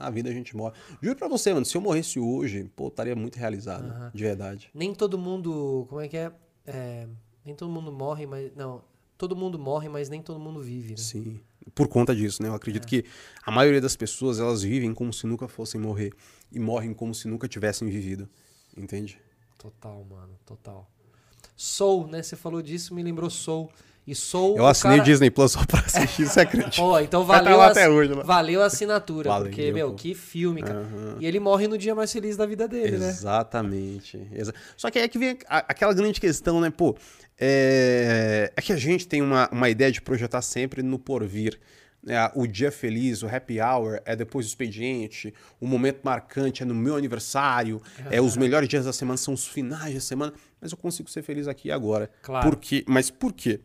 a 0.00 0.10
vida 0.10 0.30
a 0.30 0.32
gente 0.32 0.56
morre. 0.56 0.74
Juro 1.02 1.16
pra 1.16 1.28
você, 1.28 1.52
mano, 1.52 1.66
se 1.66 1.76
eu 1.76 1.80
morresse 1.82 2.18
hoje, 2.18 2.64
pô, 2.74 2.84
eu 2.84 2.88
estaria 2.88 3.14
muito 3.14 3.36
realizado, 3.36 4.10
de 4.12 4.24
verdade. 4.24 4.70
Nem 4.74 4.94
todo 4.94 5.18
mundo. 5.18 5.84
Como 5.88 6.00
é 6.00 6.08
que 6.08 6.16
é? 6.16 6.32
É, 6.66 7.06
Nem 7.44 7.54
todo 7.54 7.70
mundo 7.70 7.92
morre, 7.92 8.26
mas. 8.26 8.54
Não. 8.56 8.82
Todo 9.18 9.36
mundo 9.36 9.58
morre, 9.58 9.88
mas 9.88 10.08
nem 10.08 10.20
todo 10.20 10.40
mundo 10.40 10.60
vive, 10.62 10.90
né? 10.90 10.96
Sim. 10.96 11.40
Por 11.74 11.88
conta 11.88 12.14
disso, 12.14 12.42
né? 12.42 12.48
Eu 12.48 12.54
acredito 12.54 12.84
É. 12.84 12.88
que 12.88 13.04
a 13.44 13.50
maioria 13.50 13.80
das 13.80 13.96
pessoas, 13.96 14.38
elas 14.40 14.62
vivem 14.62 14.94
como 14.94 15.12
se 15.12 15.26
nunca 15.26 15.46
fossem 15.48 15.80
morrer. 15.80 16.12
E 16.52 16.58
morrem 16.60 16.94
como 16.94 17.14
se 17.14 17.26
nunca 17.28 17.48
tivessem 17.48 17.88
vivido. 17.88 18.28
Entende? 18.76 19.18
Total, 19.58 20.04
mano, 20.08 20.38
total. 20.46 20.88
Soul, 21.56 22.06
né? 22.06 22.22
Você 22.22 22.36
falou 22.36 22.62
disso, 22.62 22.94
me 22.94 23.02
lembrou 23.02 23.28
Soul. 23.30 23.70
E 24.06 24.14
Soul. 24.14 24.56
Eu 24.56 24.66
assinei 24.66 24.98
cara... 24.98 25.10
Disney 25.10 25.30
Plus 25.30 25.50
só 25.52 25.66
pra 25.66 25.80
assistir, 25.80 26.28
você 26.28 26.40
acredita? 26.40 26.76
Pô, 26.80 26.96
então 27.00 27.24
Vai 27.24 27.42
valeu, 27.42 27.58
tá 27.58 27.66
até 27.66 27.88
hoje, 27.88 28.14
né? 28.14 28.22
valeu 28.22 28.62
a 28.62 28.66
assinatura, 28.66 29.28
Valeu, 29.30 29.46
porque, 29.48 29.72
meu, 29.72 29.88
pô. 29.90 29.94
que 29.96 30.14
filme, 30.14 30.62
cara. 30.62 30.78
Aham. 30.78 31.16
E 31.18 31.26
ele 31.26 31.40
morre 31.40 31.66
no 31.66 31.76
dia 31.76 31.92
mais 31.92 32.12
feliz 32.12 32.36
da 32.36 32.46
vida 32.46 32.68
dele, 32.68 32.98
né? 32.98 33.08
Exatamente. 33.08 34.28
Exa- 34.32 34.54
Só 34.76 34.90
que 34.92 34.98
aí 35.00 35.06
é 35.06 35.08
que 35.08 35.18
vem 35.18 35.36
aquela 35.48 35.92
grande 35.92 36.20
questão, 36.20 36.60
né? 36.60 36.70
Pô, 36.70 36.96
é, 37.38 38.52
é 38.56 38.62
que 38.62 38.72
a 38.72 38.76
gente 38.76 39.06
tem 39.06 39.22
uma, 39.22 39.48
uma 39.50 39.68
ideia 39.68 39.92
de 39.92 40.00
projetar 40.00 40.42
sempre 40.42 40.82
no 40.82 40.98
porvir. 40.98 41.58
né? 42.02 42.30
O 42.34 42.46
dia 42.46 42.70
feliz, 42.70 43.22
o 43.22 43.26
happy 43.26 43.60
hour 43.60 44.00
é 44.04 44.16
depois 44.16 44.46
do 44.46 44.48
expediente, 44.48 45.34
o 45.60 45.66
momento 45.66 46.00
marcante 46.02 46.62
é 46.62 46.66
no 46.66 46.74
meu 46.74 46.96
aniversário, 46.96 47.82
é 48.10 48.20
os 48.20 48.36
melhores 48.36 48.68
dias 48.68 48.84
da 48.84 48.92
semana 48.92 49.16
são 49.16 49.34
os 49.34 49.46
finais 49.46 49.94
da 49.94 50.00
semana, 50.00 50.32
mas 50.60 50.72
eu 50.72 50.78
consigo 50.78 51.10
ser 51.10 51.22
feliz 51.22 51.46
aqui 51.48 51.68
e 51.68 51.72
agora. 51.72 52.10
Claro. 52.22 52.48
Por 52.48 52.56
quê? 52.58 52.84
Mas 52.86 53.10
por 53.10 53.32
quê? 53.32 53.60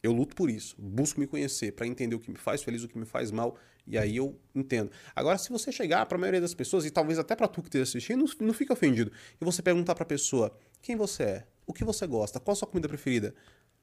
Eu 0.00 0.12
luto 0.12 0.36
por 0.36 0.48
isso, 0.48 0.76
busco 0.78 1.18
me 1.18 1.26
conhecer 1.26 1.72
para 1.72 1.84
entender 1.86 2.14
o 2.14 2.20
que 2.20 2.30
me 2.30 2.36
faz 2.38 2.62
feliz, 2.62 2.84
o 2.84 2.88
que 2.88 2.96
me 2.96 3.04
faz 3.04 3.32
mal, 3.32 3.58
e 3.84 3.98
aí 3.98 4.16
eu 4.16 4.38
entendo. 4.54 4.92
Agora, 5.16 5.36
se 5.36 5.50
você 5.50 5.72
chegar 5.72 6.06
para 6.06 6.16
a 6.16 6.20
maioria 6.20 6.40
das 6.40 6.54
pessoas, 6.54 6.84
e 6.84 6.90
talvez 6.90 7.18
até 7.18 7.34
para 7.34 7.48
tu 7.48 7.60
que 7.62 7.68
esteja 7.68 7.82
assistindo, 7.82 8.18
não, 8.20 8.46
não 8.46 8.54
fica 8.54 8.72
ofendido, 8.72 9.10
e 9.40 9.44
você 9.44 9.60
perguntar 9.60 9.96
para 9.96 10.04
a 10.04 10.06
pessoa 10.06 10.56
quem 10.80 10.94
você 10.94 11.22
é, 11.24 11.46
o 11.68 11.72
que 11.72 11.84
você 11.84 12.06
gosta, 12.06 12.40
qual 12.40 12.54
a 12.54 12.56
sua 12.56 12.66
comida 12.66 12.88
preferida, 12.88 13.34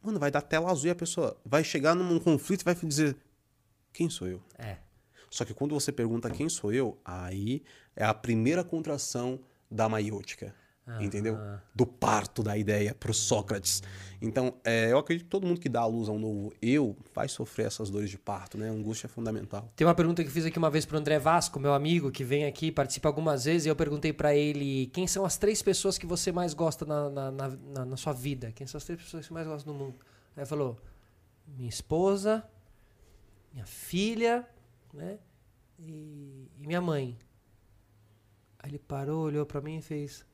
mano, 0.02 0.20
vai 0.20 0.32
dar 0.32 0.42
tela 0.42 0.72
azul 0.72 0.88
e 0.88 0.90
a 0.90 0.96
pessoa 0.96 1.40
vai 1.46 1.64
chegar 1.64 1.96
num 1.96 2.20
conflito 2.20 2.62
e 2.62 2.66
vai 2.66 2.76
dizer: 2.76 3.16
quem 3.94 4.10
sou 4.10 4.28
eu? 4.28 4.42
É. 4.58 4.78
Só 5.30 5.46
que 5.46 5.54
quando 5.54 5.74
você 5.74 5.92
pergunta 5.92 6.30
quem 6.30 6.50
sou 6.50 6.74
eu, 6.74 6.98
aí 7.06 7.64
é 7.96 8.04
a 8.04 8.14
primeira 8.14 8.64
contração 8.64 9.40
da 9.70 9.88
Entendeu? 11.02 11.36
Do 11.74 11.86
parto 11.86 12.44
da 12.44 12.56
ideia 12.56 12.94
pro 12.94 13.12
Sócrates. 13.14 13.82
Então, 14.22 14.54
é, 14.64 14.92
eu 14.92 15.00
acredito 15.00 15.26
que 15.26 15.30
todo 15.32 15.46
mundo 15.48 15.60
que 15.60 15.68
dá 15.68 15.82
à 15.82 15.86
luz 15.88 16.08
a 16.08 16.12
um 16.12 16.20
novo 16.20 16.54
eu 16.62 16.96
vai 17.14 17.28
sofrer 17.28 17.66
essas 17.66 17.90
dores 17.90 18.10
de 18.10 18.18
parto, 18.20 18.56
né? 18.58 18.70
A 18.70 18.72
angústia 18.72 19.08
é 19.08 19.10
fundamental. 19.10 19.68
Tem 19.76 19.86
uma 19.86 19.96
pergunta 19.96 20.22
que 20.24 20.30
eu 20.30 20.34
fiz 20.34 20.46
aqui 20.46 20.58
uma 20.60 20.70
vez 20.70 20.86
pro 20.86 20.98
André 20.98 21.18
Vasco, 21.18 21.60
meu 21.60 21.74
amigo, 21.74 22.12
que 22.12 22.24
vem 22.24 22.46
aqui, 22.46 22.72
participa 22.72 23.10
algumas 23.10 23.46
vezes, 23.46 23.66
e 23.66 23.70
eu 23.70 23.76
perguntei 23.76 24.14
pra 24.14 24.36
ele 24.36 24.86
quem 24.94 25.08
são 25.08 25.26
as 25.26 25.38
três 25.38 25.62
pessoas 25.62 25.98
que 25.98 26.06
você 26.06 26.32
mais 26.32 26.54
gosta 26.54 26.86
na, 26.86 27.10
na, 27.10 27.32
na, 27.32 27.86
na- 27.86 27.98
sua 27.98 28.14
vida? 28.14 28.52
Quem 28.52 28.68
são 28.68 28.78
as 28.78 28.86
três 28.86 29.02
pessoas 29.02 29.22
que 29.24 29.28
você 29.30 29.34
mais 29.34 29.48
gosta 29.48 29.70
no 29.72 29.76
mundo? 29.78 29.96
Aí 30.36 30.42
ele 30.42 30.46
falou: 30.46 30.78
minha 31.48 31.70
esposa, 31.70 32.44
minha 33.52 33.66
filha, 33.66 34.48
né? 34.94 35.18
E, 35.80 36.48
e 36.60 36.68
minha 36.68 36.80
mãe. 36.82 37.18
Aí 38.60 38.70
ele 38.72 38.80
parou, 38.80 39.24
olhou 39.26 39.46
pra 39.46 39.62
mim 39.62 39.78
e 39.78 39.82
fez. 39.82 40.26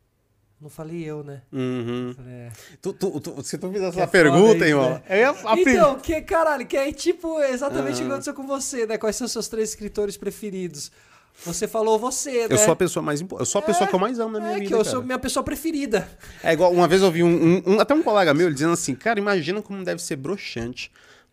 Não 0.62 0.70
falei 0.70 1.04
eu, 1.04 1.24
né? 1.24 1.42
Uhum. 1.52 2.16
É. 2.28 2.50
Tu, 2.82 2.94
tu, 2.94 3.20
tu- 3.20 3.44
se 3.44 3.58
tu 3.58 3.68
fizer 3.72 3.80
Que 3.92 3.98
essa 3.98 4.02
é 4.02 4.08
pergunta, 4.08 4.68
irmão. 4.68 4.92
né? 4.92 5.04
é 5.08 5.26
a 5.26 5.36
Então, 5.58 6.00
que 6.00 6.22
caralho, 6.22 6.68
que 6.68 6.78
é 6.78 6.92
tipo 6.92 7.40
exatamente 7.42 7.96
o 7.96 8.06
que 8.06 8.12
aconteceu 8.12 8.34
com 8.36 8.46
você, 8.46 8.86
né? 8.86 8.98
Quais 8.98 9.16
são 9.16 9.26
os 9.26 9.32
seus 9.32 9.48
três 9.48 9.70
escritores 9.70 10.18
preferidos? 10.18 10.92
Você 11.44 11.68
falou 11.68 11.98
você, 11.98 12.48
né? 12.48 12.54
Eu 12.54 12.58
sou 12.60 12.74
a 12.74 12.76
pessoa 12.76 13.02
mais 13.02 13.22
impo- 13.22 13.38
Eu 13.40 13.46
sou 13.46 13.58
a 13.58 13.62
pessoa 13.64 13.88
que 13.88 13.96
eu 13.96 14.00
mais 14.00 14.20
amo 14.20 14.34
na 14.34 14.40
minha 14.40 14.52
é 14.52 14.56
vida. 14.60 14.68
que 14.68 14.74
eu 14.74 14.78
cara. 14.80 14.90
sou 14.92 15.02
minha 15.02 15.18
pessoa 15.18 15.44
preferida. 15.44 16.08
É 16.44 16.54
igual, 16.54 16.72
uma 16.72 16.88
vez 16.88 17.02
eu 17.02 17.10
vi 17.12 17.24
um, 17.24 17.28
um- 17.58 17.64
um- 17.66 17.80
até 17.80 17.96
um 17.96 18.04
colega 18.04 18.32
meu 18.34 18.52
dizendo 18.54 18.74
assim, 18.74 18.94
cara, 18.94 19.18
imagina 19.20 19.62
como 19.64 19.84
deve 19.84 20.02
ser 20.04 20.18
broxante 20.18 20.92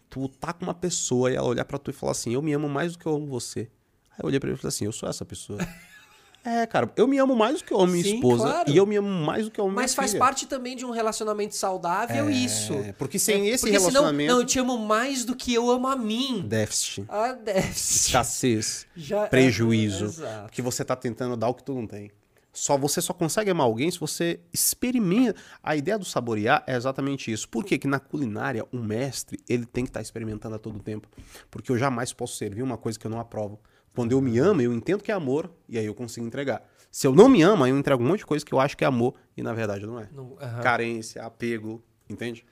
tu 0.08 0.26
tá 0.28 0.54
com 0.54 0.64
uma 0.64 0.72
pessoa 0.72 1.30
e 1.30 1.34
ela 1.34 1.46
olhar 1.46 1.66
pra 1.66 1.76
tu 1.78 1.90
e 1.90 1.92
falar 1.92 2.12
assim, 2.12 2.32
eu 2.32 2.40
me 2.40 2.54
amo 2.54 2.66
mais 2.66 2.92
do 2.92 2.98
que 2.98 3.04
eu 3.04 3.14
amo 3.14 3.26
você. 3.26 3.68
Aí 4.12 4.20
eu 4.22 4.26
olhei 4.28 4.40
pra 4.40 4.48
ele 4.48 4.56
e 4.56 4.60
falei 4.62 4.68
assim, 4.74 4.86
eu 4.86 4.92
sou 4.92 5.06
essa 5.06 5.22
pessoa. 5.26 5.58
É, 6.48 6.66
cara, 6.66 6.90
eu 6.96 7.06
me 7.06 7.18
amo 7.18 7.34
mais 7.36 7.58
do 7.60 7.64
que 7.64 7.72
eu 7.72 7.80
amo 7.80 7.92
minha 7.92 8.04
esposa 8.14 8.44
claro. 8.44 8.70
e 8.70 8.76
eu 8.76 8.86
me 8.86 8.96
amo 8.96 9.08
mais 9.08 9.44
do 9.44 9.50
que 9.50 9.60
eu 9.60 9.66
amo 9.66 9.74
Mas 9.74 9.94
faz 9.94 10.10
filha. 10.12 10.18
parte 10.20 10.46
também 10.46 10.74
de 10.76 10.84
um 10.86 10.90
relacionamento 10.90 11.54
saudável 11.54 12.30
isso. 12.30 12.72
É, 12.74 12.92
porque 12.92 13.18
sem 13.18 13.48
esse 13.48 13.64
porque 13.64 13.78
senão, 13.78 13.90
relacionamento... 13.90 14.32
não, 14.32 14.40
eu 14.40 14.46
te 14.46 14.58
amo 14.58 14.78
mais 14.78 15.24
do 15.24 15.36
que 15.36 15.52
eu 15.54 15.70
amo 15.70 15.86
a 15.86 15.96
mim. 15.96 16.42
Déficit, 16.46 17.04
Ah, 17.08 17.32
deve 17.32 17.68
escassez, 17.70 18.86
Já- 18.96 19.26
prejuízo, 19.26 20.06
Exato. 20.06 20.42
porque 20.44 20.62
você 20.62 20.84
tá 20.84 20.96
tentando 20.96 21.36
dar 21.36 21.48
o 21.48 21.54
que 21.54 21.62
tu 21.62 21.74
não 21.74 21.86
tem. 21.86 22.10
Só 22.52 22.76
você 22.76 23.00
só 23.00 23.12
consegue 23.12 23.50
amar 23.50 23.66
alguém 23.66 23.88
se 23.90 24.00
você 24.00 24.40
experimenta. 24.52 25.38
A 25.62 25.76
ideia 25.76 25.96
do 25.98 26.04
saborear 26.04 26.64
é 26.66 26.74
exatamente 26.74 27.30
isso. 27.30 27.48
Por 27.48 27.64
quê? 27.64 27.78
que 27.78 27.86
na 27.86 28.00
culinária 28.00 28.66
um 28.72 28.82
mestre 28.82 29.38
ele 29.48 29.64
tem 29.64 29.84
que 29.84 29.90
estar 29.90 30.00
experimentando 30.00 30.56
a 30.56 30.58
todo 30.58 30.78
tempo, 30.80 31.06
porque 31.50 31.70
eu 31.70 31.78
jamais 31.78 32.12
posso 32.12 32.36
servir 32.36 32.62
uma 32.62 32.76
coisa 32.76 32.98
que 32.98 33.06
eu 33.06 33.10
não 33.10 33.20
aprovo. 33.20 33.60
Quando 33.98 34.12
eu 34.12 34.20
me 34.20 34.38
amo, 34.38 34.62
eu 34.62 34.72
entendo 34.72 35.02
que 35.02 35.10
é 35.10 35.14
amor 35.14 35.50
e 35.68 35.76
aí 35.76 35.84
eu 35.84 35.92
consigo 35.92 36.24
entregar. 36.24 36.62
Se 36.88 37.04
eu 37.04 37.12
não 37.12 37.28
me 37.28 37.42
amo, 37.42 37.64
aí 37.64 37.72
eu 37.72 37.76
entrego 37.76 38.00
um 38.00 38.06
monte 38.06 38.20
de 38.20 38.26
coisa 38.26 38.46
que 38.46 38.54
eu 38.54 38.60
acho 38.60 38.76
que 38.76 38.84
é 38.84 38.86
amor 38.86 39.14
e 39.36 39.42
na 39.42 39.52
verdade 39.52 39.84
não 39.84 39.98
é. 39.98 40.08
Não, 40.12 40.36
aham. 40.40 40.62
Carência, 40.62 41.24
apego, 41.24 41.82
entende? 42.08 42.46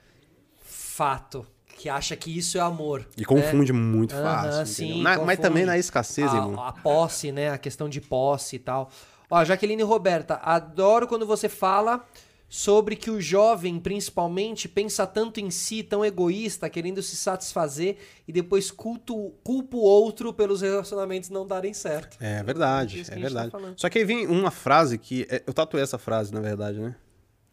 Fato. 0.61 1.47
Que 1.77 1.87
acha 1.87 2.17
que 2.17 2.37
isso 2.37 2.57
é 2.57 2.61
amor. 2.61 3.07
E 3.15 3.21
né? 3.21 3.25
confunde 3.25 3.71
muito 3.71 4.13
Aham, 4.13 4.23
fácil. 4.23 4.65
sim? 4.65 5.01
Na- 5.01 5.19
mas 5.19 5.39
também 5.39 5.63
na 5.63 5.77
escassez, 5.77 6.29
a, 6.33 6.35
irmão. 6.35 6.61
a 6.61 6.73
posse, 6.73 7.31
né? 7.31 7.51
A 7.51 7.57
questão 7.57 7.87
de 7.87 8.01
posse 8.01 8.57
e 8.57 8.59
tal. 8.59 8.89
Ó, 9.29 9.45
Jaqueline 9.45 9.83
Roberta, 9.83 10.35
adoro 10.43 11.07
quando 11.07 11.25
você 11.25 11.47
fala 11.47 12.05
sobre 12.49 12.95
que 12.95 13.11
o 13.11 13.19
jovem, 13.19 13.77
principalmente, 13.79 14.69
pensa 14.69 15.05
tanto 15.05 15.39
em 15.39 15.51
si, 15.51 15.83
tão 15.83 16.03
egoísta, 16.05 16.69
querendo 16.69 17.01
se 17.03 17.15
satisfazer 17.17 17.97
e 18.27 18.31
depois 18.31 18.71
culto, 18.71 19.33
culpa 19.43 19.75
o 19.75 19.81
outro 19.81 20.33
pelos 20.33 20.61
relacionamentos 20.61 21.29
não 21.29 21.45
darem 21.45 21.73
certo. 21.73 22.17
É 22.21 22.41
verdade, 22.43 22.95
é 22.95 22.97
gente 23.03 23.09
tá 23.09 23.15
verdade. 23.19 23.51
falando. 23.51 23.77
Só 23.79 23.89
que 23.89 23.99
aí 23.99 24.05
vem 24.05 24.25
uma 24.27 24.49
frase 24.51 24.97
que. 24.97 25.27
é- 25.29 25.43
eu 25.45 25.53
tatuei 25.53 25.83
essa 25.83 25.97
frase, 25.97 26.33
na 26.33 26.39
verdade, 26.39 26.79
né? 26.79 26.95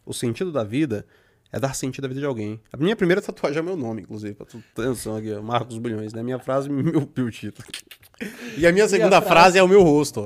O 0.05 0.13
sentido 0.13 0.51
da 0.51 0.63
vida 0.63 1.05
é 1.51 1.59
dar 1.59 1.73
sentido 1.75 2.05
à 2.05 2.07
vida 2.07 2.19
de 2.21 2.25
alguém. 2.25 2.61
A 2.71 2.77
minha 2.77 2.95
primeira 2.95 3.21
tatuagem 3.21 3.59
é 3.59 3.61
meu 3.61 3.75
nome, 3.75 4.03
inclusive, 4.03 4.33
pra 4.33 4.45
tu 4.45 4.63
ter 4.73 4.85
noção 4.85 5.17
aqui, 5.17 5.33
Marcos 5.41 5.77
Bulhões, 5.77 6.13
né? 6.13 6.23
Minha 6.23 6.39
frase, 6.39 6.69
meu, 6.69 7.09
meu 7.15 7.31
título. 7.31 7.67
E 8.57 8.65
a 8.65 8.71
minha 8.71 8.87
segunda 8.87 9.21
frase? 9.21 9.27
frase 9.27 9.57
é 9.57 9.63
o 9.63 9.67
meu 9.67 9.83
rosto. 9.83 10.25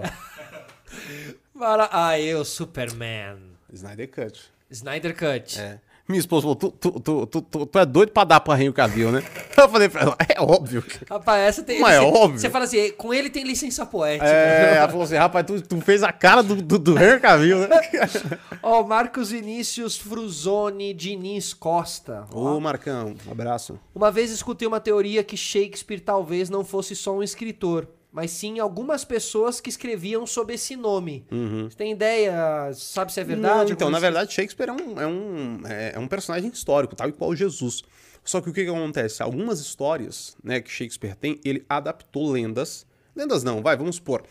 Para... 1.58 1.90
Ah, 1.92 2.20
eu, 2.20 2.46
Superman. 2.46 3.38
Snyder 3.74 4.10
Cut. 4.10 4.52
Snyder 4.70 5.16
Cut. 5.16 5.60
É. 5.60 5.80
Minha 6.10 6.22
esposa 6.22 6.42
falou, 6.42 6.56
tu, 6.56 6.72
tu, 6.72 7.28
tu, 7.28 7.42
tu, 7.68 7.80
é 7.80 7.86
doido 7.86 8.12
pra 8.12 8.24
dar 8.24 8.40
pra 8.40 8.60
Henry 8.60 8.74
Cavill, 8.74 9.12
né? 9.12 9.24
Eu 9.56 9.70
falei 9.70 9.88
pra 9.88 10.02
ela, 10.02 10.18
é 10.28 10.42
óbvio. 10.42 10.84
Rapaz, 11.08 11.40
essa 11.42 11.62
tem. 11.62 11.80
Mas 11.80 11.98
é 11.98 12.00
você, 12.00 12.06
óbvio. 12.08 12.40
Você 12.40 12.50
fala 12.50 12.66
assim, 12.66 12.92
com 12.94 13.14
ele 13.14 13.30
tem 13.30 13.44
licença 13.44 13.86
poética. 13.86 14.26
É, 14.26 14.78
ela 14.78 14.90
falou 14.90 15.04
assim, 15.04 15.18
rapaz, 15.18 15.46
tu, 15.46 15.62
tu 15.62 15.80
fez 15.82 16.02
a 16.02 16.12
cara 16.12 16.42
do, 16.42 16.56
do, 16.56 16.80
do 16.80 16.98
Henry 16.98 17.20
Cavill, 17.20 17.60
né? 17.60 17.80
Ó, 18.64 18.82
Marcos 18.82 19.30
Vinícius 19.30 19.98
Fruzone 19.98 20.96
Diniz 20.96 21.54
Costa. 21.54 22.26
Ô, 22.34 22.60
Marcão, 22.60 23.14
um 23.28 23.32
abraço. 23.32 23.80
Uma 23.94 24.10
vez 24.10 24.32
escutei 24.32 24.68
uma 24.68 24.80
teoria 24.80 25.24
que 25.24 25.38
Shakespeare 25.38 26.00
talvez 26.00 26.50
não 26.50 26.66
fosse 26.66 26.96
só 26.96 27.16
um 27.16 27.22
escritor, 27.22 27.88
mas 28.12 28.32
sim 28.32 28.60
algumas 28.60 29.06
pessoas 29.06 29.62
que 29.62 29.70
escreviam 29.70 30.26
sob 30.26 30.54
esse 30.54 30.76
nome. 30.76 31.26
Você 31.70 31.78
tem 31.78 31.92
ideia? 31.92 32.72
Sabe 32.74 33.14
se 33.14 33.20
é 33.20 33.24
verdade? 33.24 33.54
Uhum. 33.54 33.66
Não, 33.66 33.72
então, 33.72 33.90
na 33.90 34.00
verdade, 34.00 34.34
Shakespeare 34.34 34.70
é 34.70 34.74
um, 34.74 35.00
é, 35.00 35.08
um, 35.08 35.62
é, 35.68 35.92
é 35.96 36.00
um 36.00 36.08
personagem 36.08 36.50
histórico, 36.50 36.96
tal 36.96 37.10
e 37.10 37.12
qual 37.12 37.36
Jesus. 37.36 37.84
Só 38.24 38.42
que 38.42 38.50
o 38.50 38.54
que, 38.54 38.64
que 38.64 38.70
acontece? 38.70 39.24
Algumas 39.24 39.60
histórias 39.60 40.36
né, 40.44 40.60
que 40.60 40.70
Shakespeare 40.70 41.16
tem, 41.16 41.40
ele 41.46 41.66
adaptou 41.70 42.32
lendas. 42.32 42.86
Lendas 43.16 43.44
não, 43.44 43.62
vai, 43.62 43.78
vamos 43.78 43.96
supor. 43.98 44.24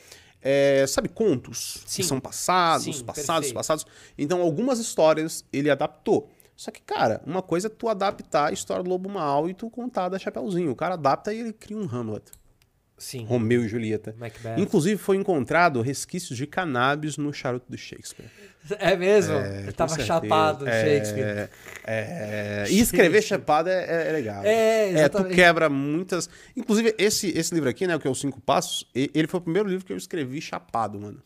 é, 0.43 0.85
sabe, 0.87 1.09
contos 1.09 1.83
Sim. 1.87 2.03
que 2.03 2.09
são 2.09 2.21
passados, 2.21 2.85
Sim, 2.85 3.05
passados, 3.05 3.27
perfeito. 3.27 3.55
passados. 3.55 3.87
Então, 4.17 4.41
algumas 4.41 4.79
histórias 4.79 5.45
ele 5.53 5.71
adaptou. 5.71 6.31
Só 6.57 6.71
que, 6.73 6.81
cara, 6.83 7.23
uma 7.25 7.41
coisa 7.41 7.69
é 7.69 7.71
tu 7.71 7.89
adaptar 7.89 8.49
a 8.49 8.53
história 8.53 8.83
do 8.83 8.91
Lobo 8.91 9.09
Mal 9.09 9.49
e 9.49 9.55
tu 9.55 9.71
contar 9.71 10.09
da 10.09 10.19
Chapeuzinho. 10.19 10.73
O 10.73 10.77
cara 10.77 10.95
adapta 10.95 11.33
e 11.33 11.39
ele 11.39 11.53
cria 11.53 11.77
um 11.77 11.89
Hamlet. 11.89 12.33
Sim. 12.99 13.25
Romeu 13.25 13.65
e 13.65 13.69
Julieta. 13.69 14.15
Macbeth. 14.19 14.59
Inclusive, 14.59 15.01
foi 15.01 15.17
encontrado 15.17 15.81
resquícios 15.81 16.37
de 16.37 16.47
cannabis 16.47 17.17
no 17.17 17.33
charuto 17.33 17.71
do 17.71 17.79
Shakespeare. 17.79 18.29
É 18.79 18.97
mesmo? 18.97 19.35
É, 19.37 19.63
com 19.67 19.73
tava 19.73 19.89
certeza. 19.91 20.07
chapado, 20.09 20.69
É, 20.69 20.85
Shakespeare. 20.85 21.51
é, 21.87 22.67
e 22.69 22.81
escrever 22.81 23.23
chapado 23.23 23.69
é, 23.71 23.85
é- 23.85 24.09
é 24.09 24.13
legal. 24.13 24.43
É, 24.45 24.89
tu 24.91 24.99
exatamente. 24.99 25.35
quebra 25.35 25.69
muitas. 25.71 26.29
Inclusive, 26.57 26.95
esse, 26.99 27.29
esse 27.39 27.55
livro 27.55 27.69
aqui, 27.71 27.87
né, 27.87 27.97
o 27.97 28.01
que 28.01 28.07
é 28.07 28.11
os 28.11 28.21
Cinco 28.21 28.41
Passos, 28.41 28.85
ele 28.95 29.27
foi 29.27 29.39
o 29.39 29.43
primeiro 29.43 29.69
livro 29.69 29.87
que 29.87 29.93
eu 29.93 29.97
escrevi 29.97 30.41
chapado, 30.41 31.01
mano. 31.01 31.23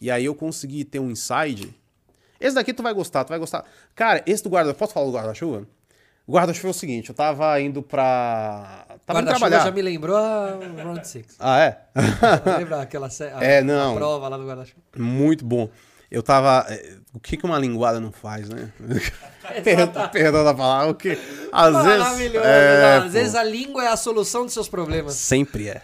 E 0.00 0.10
aí 0.10 0.24
eu 0.24 0.34
consegui 0.34 0.84
ter 0.84 0.98
um 0.98 1.10
inside. 1.10 1.72
Esse 2.40 2.56
daqui 2.56 2.72
tu 2.72 2.82
vai 2.82 2.92
gostar, 2.92 3.22
tu 3.24 3.28
vai 3.28 3.38
gostar. 3.38 3.64
Cara, 3.94 4.20
esse 4.26 4.42
do 4.42 4.48
guarda. 4.50 4.74
Posso 4.74 4.92
falar 4.92 5.06
do 5.06 5.12
guarda-chuva? 5.12 5.68
O 6.26 6.32
guarda-chuva 6.34 6.68
é 6.68 6.70
o 6.70 6.74
seguinte, 6.74 7.08
eu 7.08 7.14
tava 7.14 7.60
indo 7.60 7.82
pra. 7.82 8.86
Tava 9.04 9.20
indo 9.20 9.28
trabalhar. 9.28 9.64
já 9.64 9.70
me 9.72 9.82
lembrou 9.82 10.16
a 10.16 10.56
Round 10.82 11.06
Six. 11.06 11.34
Ah, 11.38 11.60
é? 11.60 11.78
Lembra 12.58 12.80
aquela 12.82 13.08
a, 13.08 13.44
É, 13.44 13.60
não. 13.62 13.92
a 13.92 13.96
prova 13.96 14.28
lá 14.28 14.36
do 14.36 14.46
guarda-chuva? 14.46 14.80
Muito 14.96 15.44
bom. 15.44 15.68
Eu 16.10 16.22
tava. 16.22 16.64
é, 16.68 16.96
O 17.12 17.18
que, 17.18 17.36
que 17.36 17.44
uma 17.44 17.58
linguada 17.58 17.98
não 17.98 18.12
faz, 18.12 18.48
né? 18.48 18.70
perdão, 19.64 20.08
perdão 20.10 20.44
da 20.44 20.54
palavra. 20.54 20.90
O 20.90 20.94
que, 20.94 21.18
às 21.50 21.74
vezes. 21.84 21.98
Maravilhoso. 21.98 22.46
é, 22.46 22.96
Às 22.98 23.04
pô, 23.04 23.08
vezes 23.10 23.34
a 23.34 23.42
língua 23.42 23.84
é 23.84 23.88
a 23.88 23.96
solução 23.96 24.44
dos 24.44 24.52
seus 24.54 24.68
problemas. 24.68 25.14
Sempre 25.14 25.70
é. 25.70 25.82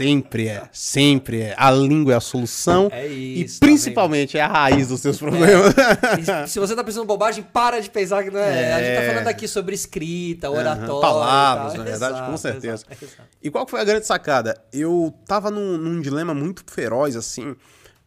Sempre 0.00 0.48
é. 0.48 0.68
Sempre 0.72 1.42
é. 1.42 1.54
A 1.58 1.70
língua 1.70 2.14
é 2.14 2.16
a 2.16 2.20
solução. 2.20 2.88
É 2.90 3.06
E 3.06 3.42
isso, 3.44 3.60
tá 3.60 3.66
principalmente 3.66 4.38
é 4.38 4.40
a 4.40 4.48
raiz 4.48 4.88
dos 4.88 5.00
seus 5.00 5.18
problemas. 5.18 5.74
E 6.46 6.48
se 6.48 6.58
você 6.58 6.74
tá 6.74 6.82
pensando 6.82 7.04
bobagem, 7.04 7.44
para 7.44 7.80
de 7.80 7.90
pensar 7.90 8.24
que 8.24 8.30
não 8.30 8.40
é. 8.40 8.72
A 8.72 8.82
gente 8.82 9.00
tá 9.00 9.12
falando 9.12 9.28
aqui 9.28 9.46
sobre 9.46 9.74
escrita, 9.74 10.50
oratória. 10.50 11.00
Palavras, 11.00 11.74
e 11.74 11.76
tal. 11.76 11.84
na 11.84 11.90
verdade, 11.90 12.14
com 12.14 12.32
Exato, 12.32 12.38
certeza. 12.38 12.84
exato, 12.88 13.04
exato. 13.04 13.28
E 13.42 13.50
qual 13.50 13.66
foi 13.66 13.80
a 13.80 13.84
grande 13.84 14.06
sacada? 14.06 14.56
Eu 14.72 15.14
tava 15.26 15.50
num, 15.50 15.76
num 15.76 16.00
dilema 16.00 16.32
muito 16.32 16.64
feroz, 16.66 17.14
assim, 17.14 17.54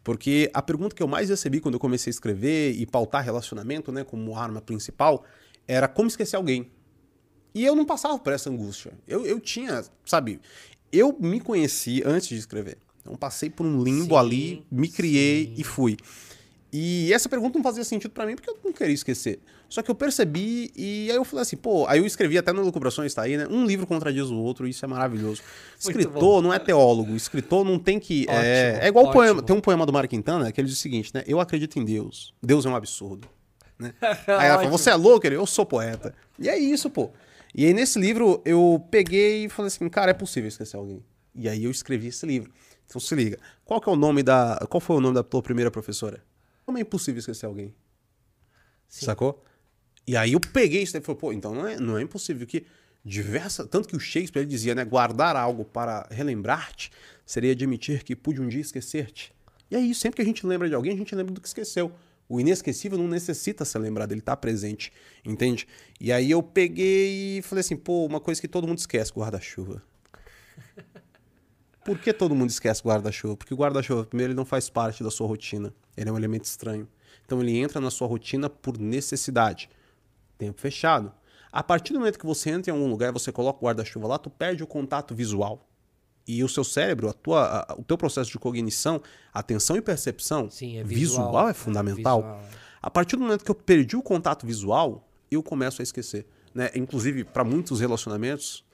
porque 0.02 0.50
a 0.52 0.60
pergunta 0.60 0.96
que 0.96 1.02
eu 1.02 1.06
mais 1.06 1.28
recebi 1.30 1.60
quando 1.60 1.74
eu 1.74 1.80
comecei 1.80 2.10
a 2.10 2.14
escrever 2.14 2.72
e 2.72 2.84
pautar 2.86 3.22
relacionamento, 3.24 3.92
né, 3.92 4.02
como 4.02 4.36
arma 4.36 4.60
principal, 4.60 5.24
era 5.68 5.86
como 5.86 6.08
esquecer 6.08 6.34
alguém. 6.34 6.70
E 7.54 7.64
eu 7.64 7.76
não 7.76 7.84
passava 7.84 8.18
por 8.18 8.32
essa 8.32 8.50
angústia. 8.50 8.92
Eu, 9.06 9.24
eu 9.24 9.38
tinha, 9.38 9.84
sabe, 10.04 10.40
eu 10.98 11.16
me 11.20 11.40
conheci 11.40 12.02
antes 12.04 12.28
de 12.28 12.36
escrever. 12.36 12.78
Então 13.00 13.16
passei 13.16 13.50
por 13.50 13.66
um 13.66 13.82
limbo 13.82 14.14
Sim, 14.14 14.20
ali, 14.20 14.66
me 14.70 14.88
criei 14.88 15.46
sim. 15.46 15.54
e 15.58 15.64
fui. 15.64 15.96
E 16.72 17.12
essa 17.12 17.28
pergunta 17.28 17.56
não 17.56 17.62
fazia 17.62 17.84
sentido 17.84 18.10
pra 18.10 18.26
mim 18.26 18.34
porque 18.34 18.50
eu 18.50 18.58
não 18.64 18.72
queria 18.72 18.94
esquecer. 18.94 19.38
Só 19.68 19.80
que 19.80 19.90
eu 19.90 19.94
percebi 19.94 20.72
e 20.74 21.08
aí 21.10 21.16
eu 21.16 21.24
falei 21.24 21.42
assim, 21.42 21.56
pô, 21.56 21.86
aí 21.86 22.00
eu 22.00 22.06
escrevi 22.06 22.36
até 22.36 22.52
no 22.52 22.62
Lucubrações, 22.62 23.14
tá 23.14 23.22
aí, 23.22 23.36
né? 23.36 23.46
Um 23.48 23.64
livro 23.64 23.86
contradiz 23.86 24.24
o 24.24 24.36
outro, 24.36 24.66
isso 24.66 24.84
é 24.84 24.88
maravilhoso. 24.88 25.40
Escritor 25.78 26.42
não 26.42 26.52
é 26.52 26.58
teólogo, 26.58 27.14
escritor 27.14 27.64
não 27.64 27.78
tem 27.78 28.00
que. 28.00 28.26
é, 28.28 28.32
Ótimo, 28.32 28.84
é 28.84 28.88
igual 28.88 29.04
o 29.04 29.08
ótimo. 29.08 29.22
poema. 29.22 29.42
Tem 29.42 29.56
um 29.56 29.60
poema 29.60 29.86
do 29.86 29.92
Mário 29.92 30.08
Quintana 30.08 30.50
que 30.50 30.60
ele 30.60 30.66
diz 30.66 30.76
o 30.78 30.80
seguinte, 30.80 31.12
né? 31.14 31.22
Eu 31.26 31.38
acredito 31.38 31.78
em 31.78 31.84
Deus. 31.84 32.34
Deus 32.42 32.66
é 32.66 32.68
um 32.68 32.74
absurdo. 32.74 33.28
Né? 33.78 33.94
Aí 34.26 34.48
ela 34.48 34.58
Ótimo. 34.58 34.70
você 34.70 34.90
é 34.90 34.94
louco? 34.94 35.26
Ele, 35.26 35.36
eu 35.36 35.46
sou 35.46 35.64
poeta. 35.64 36.14
E 36.38 36.48
é 36.48 36.58
isso, 36.58 36.90
pô. 36.90 37.10
E 37.54 37.66
aí 37.66 37.72
nesse 37.72 37.98
livro 37.98 38.42
eu 38.44 38.84
peguei 38.90 39.44
e 39.44 39.48
falei 39.48 39.68
assim, 39.68 39.88
cara, 39.88 40.10
é 40.10 40.14
possível 40.14 40.48
esquecer 40.48 40.76
alguém. 40.76 41.04
E 41.34 41.48
aí 41.48 41.64
eu 41.64 41.70
escrevi 41.70 42.08
esse 42.08 42.26
livro. 42.26 42.52
Então 42.86 43.00
se 43.00 43.14
liga. 43.14 43.38
Qual 43.64 43.80
que 43.80 43.88
é 43.88 43.92
o 43.92 43.96
nome 43.96 44.22
da. 44.22 44.66
Qual 44.68 44.80
foi 44.80 44.96
o 44.96 45.00
nome 45.00 45.14
da 45.14 45.22
tua 45.22 45.42
primeira 45.42 45.70
professora? 45.70 46.22
Como 46.64 46.78
é 46.78 46.80
impossível 46.80 47.18
esquecer 47.18 47.46
alguém? 47.46 47.74
Sim. 48.88 49.06
Sacou? 49.06 49.42
E 50.06 50.16
aí 50.16 50.32
eu 50.32 50.40
peguei 50.40 50.82
isso 50.82 50.96
e 50.96 51.00
falei, 51.00 51.18
pô, 51.18 51.32
então 51.32 51.54
não 51.54 51.66
é, 51.66 51.80
não 51.80 51.98
é 51.98 52.02
impossível 52.02 52.46
que 52.46 52.66
diversa. 53.04 53.66
Tanto 53.66 53.88
que 53.88 53.96
o 53.96 54.00
Shakespeare 54.00 54.42
ele 54.42 54.50
dizia, 54.50 54.74
né? 54.74 54.84
Guardar 54.84 55.36
algo 55.36 55.64
para 55.64 56.06
relembrar-te 56.10 56.90
seria 57.24 57.52
admitir 57.52 58.02
que 58.02 58.14
pude 58.14 58.40
um 58.40 58.48
dia 58.48 58.60
esquecer-te. 58.60 59.32
E 59.70 59.76
aí, 59.76 59.94
sempre 59.94 60.16
que 60.16 60.22
a 60.22 60.24
gente 60.24 60.46
lembra 60.46 60.68
de 60.68 60.74
alguém, 60.74 60.92
a 60.92 60.96
gente 60.96 61.14
lembra 61.14 61.32
do 61.32 61.40
que 61.40 61.48
esqueceu. 61.48 61.90
O 62.28 62.40
inesquecível 62.40 62.98
não 62.98 63.08
necessita 63.08 63.64
ser 63.64 63.78
lembrado, 63.78 64.12
ele 64.12 64.20
tá 64.20 64.36
presente, 64.36 64.92
entende? 65.24 65.66
E 66.00 66.10
aí 66.10 66.30
eu 66.30 66.42
peguei 66.42 67.38
e 67.38 67.42
falei 67.42 67.60
assim, 67.60 67.76
pô, 67.76 68.06
uma 68.06 68.20
coisa 68.20 68.40
que 68.40 68.48
todo 68.48 68.66
mundo 68.66 68.78
esquece, 68.78 69.12
guarda-chuva. 69.12 69.82
Por 71.84 71.98
que 71.98 72.14
todo 72.14 72.34
mundo 72.34 72.48
esquece 72.48 72.82
guarda-chuva? 72.82 73.36
Porque 73.36 73.52
o 73.52 73.56
guarda-chuva, 73.56 74.06
primeiro, 74.06 74.32
ele 74.32 74.36
não 74.36 74.46
faz 74.46 74.70
parte 74.70 75.04
da 75.04 75.10
sua 75.10 75.26
rotina. 75.26 75.72
Ele 75.94 76.08
é 76.08 76.12
um 76.12 76.16
elemento 76.16 76.44
estranho. 76.44 76.88
Então 77.26 77.42
ele 77.42 77.58
entra 77.58 77.78
na 77.78 77.90
sua 77.90 78.08
rotina 78.08 78.48
por 78.48 78.78
necessidade. 78.78 79.68
Tempo 80.38 80.58
fechado. 80.58 81.12
A 81.52 81.62
partir 81.62 81.92
do 81.92 81.98
momento 81.98 82.18
que 82.18 82.26
você 82.26 82.50
entra 82.50 82.70
em 82.70 82.74
algum 82.74 82.88
lugar 82.88 83.10
e 83.10 83.12
você 83.12 83.30
coloca 83.30 83.58
o 83.58 83.66
guarda-chuva 83.66 84.08
lá, 84.08 84.18
tu 84.18 84.30
perde 84.30 84.62
o 84.62 84.66
contato 84.66 85.14
visual. 85.14 85.68
E 86.26 86.42
o 86.42 86.48
seu 86.48 86.64
cérebro, 86.64 87.08
a 87.08 87.12
tua, 87.12 87.66
a- 87.68 87.74
o 87.78 87.82
teu 87.84 87.98
processo 87.98 88.30
de 88.30 88.38
cognição, 88.38 89.00
atenção 89.32 89.76
e 89.76 89.82
percepção, 89.82 90.48
Sim, 90.50 90.78
é 90.78 90.84
visual, 90.84 91.26
visual. 91.28 91.48
é 91.48 91.54
fundamental. 91.54 92.20
Visual, 92.22 92.40
é. 92.40 92.64
A 92.80 92.90
partir 92.90 93.16
do 93.16 93.22
momento 93.22 93.44
que 93.44 93.50
eu 93.50 93.54
perdi 93.54 93.96
o 93.96 94.02
contato 94.02 94.46
visual, 94.46 95.06
eu 95.30 95.42
começo 95.42 95.80
a 95.80 95.84
esquecer. 95.84 96.26
Né? 96.54 96.70
Inclusive, 96.74 97.24
para 97.24 97.42
muitos 97.44 97.80
relacionamentos, 97.80 98.64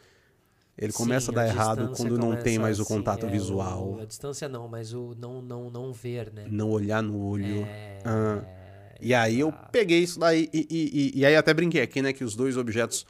ele 0.78 0.92
começa 0.92 1.26
Sim, 1.26 1.32
a 1.32 1.34
dar 1.42 1.48
errado 1.48 1.78
distância 1.88 2.04
quando 2.08 2.18
não 2.18 2.36
tem 2.36 2.58
mais 2.58 2.78
o 2.78 2.82
assim, 2.82 2.94
contato 2.94 3.26
é, 3.26 3.28
visual. 3.30 3.94
o- 3.96 4.00
a 4.00 4.04
distância 4.04 4.48
não, 4.48 4.68
mas 4.68 4.92
o 4.94 5.14
não, 5.18 5.42
não, 5.42 5.70
não 5.70 5.92
ver, 5.92 6.32
né? 6.32 6.46
Não 6.50 6.70
olhar 6.70 7.02
no 7.02 7.18
olho. 7.18 7.62
É, 7.66 7.98
Ah. 8.04 8.42
E 9.02 9.14
aí 9.14 9.40
eu 9.40 9.50
peguei 9.72 10.00
isso 10.00 10.20
daí 10.20 10.48
e, 10.52 10.66
e, 10.70 11.12
e, 11.16 11.20
e 11.20 11.26
aí 11.26 11.34
até 11.34 11.54
brinquei 11.54 11.80
aqui, 11.80 12.02
né, 12.02 12.12
que 12.12 12.22
os 12.22 12.36
dois 12.36 12.58
objetos 12.58 13.06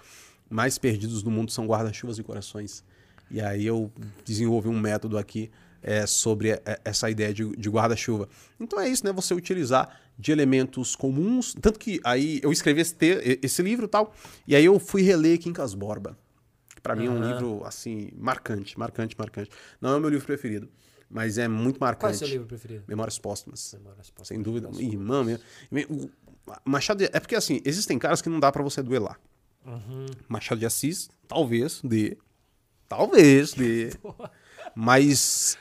mais 0.48 0.78
perdidos 0.78 1.20
do 1.20 1.30
mundo 1.32 1.50
são 1.50 1.66
guarda-chuvas 1.66 2.16
e 2.18 2.22
corações. 2.22 2.84
E 3.31 3.40
aí 3.40 3.66
eu 3.66 3.90
desenvolvi 4.24 4.69
um 4.69 4.78
método 4.78 5.16
aqui 5.19 5.51
é, 5.82 6.07
sobre 6.07 6.51
é, 6.51 6.81
essa 6.85 7.09
ideia 7.11 7.32
de, 7.32 7.48
de 7.57 7.69
guarda-chuva. 7.70 8.28
Então 8.59 8.78
é 8.81 8.89
isso, 8.89 9.05
né, 9.07 9.12
você 9.12 9.32
utilizar 9.35 9.98
de 10.19 10.32
elementos 10.32 10.94
comuns, 10.94 11.55
tanto 11.61 11.78
que 11.78 12.01
aí 12.05 12.40
eu 12.43 12.52
escrevi 12.52 12.82
esse, 12.82 12.97
esse 13.43 13.62
livro 13.62 13.86
e 13.86 13.89
tal, 13.89 14.12
e 14.47 14.55
aí 14.55 14.65
eu 14.65 14.78
fui 14.78 15.01
reler 15.02 15.39
Quincas 15.39 15.73
Borba, 15.73 16.19
que 16.74 16.81
pra 16.82 16.94
mim 16.94 17.07
é 17.07 17.11
um 17.11 17.23
livro, 17.23 17.65
assim, 17.65 18.11
marcante, 18.16 18.78
marcante, 18.78 19.16
marcante. 19.19 19.51
Não 19.81 19.90
é 19.93 19.97
o 19.97 20.01
meu 20.01 20.11
livro 20.11 20.27
preferido, 20.27 20.69
mas 21.09 21.39
é 21.39 21.48
muito 21.48 21.78
marcante. 21.81 22.01
Qual 22.01 22.12
é 22.12 22.15
o 22.15 22.19
seu 22.19 22.28
livro 22.28 22.47
preferido? 22.47 22.85
Memórias 22.86 23.19
Póstumas. 23.19 23.74
Memórias 23.78 24.11
Póstumas. 24.11 24.28
Sem 24.28 24.43
dúvida. 24.43 24.69
Meu, 24.70 25.24
meu- 25.70 25.89
o 25.89 26.11
Machado 26.70 26.98
de, 26.98 27.05
É 27.12 27.20
porque 27.20 27.35
assim, 27.36 27.61
existem 27.65 27.98
caras 27.98 28.20
que 28.20 28.28
não 28.28 28.40
dá 28.40 28.51
pra 28.52 28.62
você 28.62 28.82
duelar. 28.82 29.19
Uhum. 29.65 30.07
Machado 30.28 30.59
de 30.59 30.66
Assis, 30.66 31.09
talvez 31.28 31.81
dê. 31.82 32.16
Talvez 32.90 33.54
dê. 33.54 33.92
Mas 34.74 35.56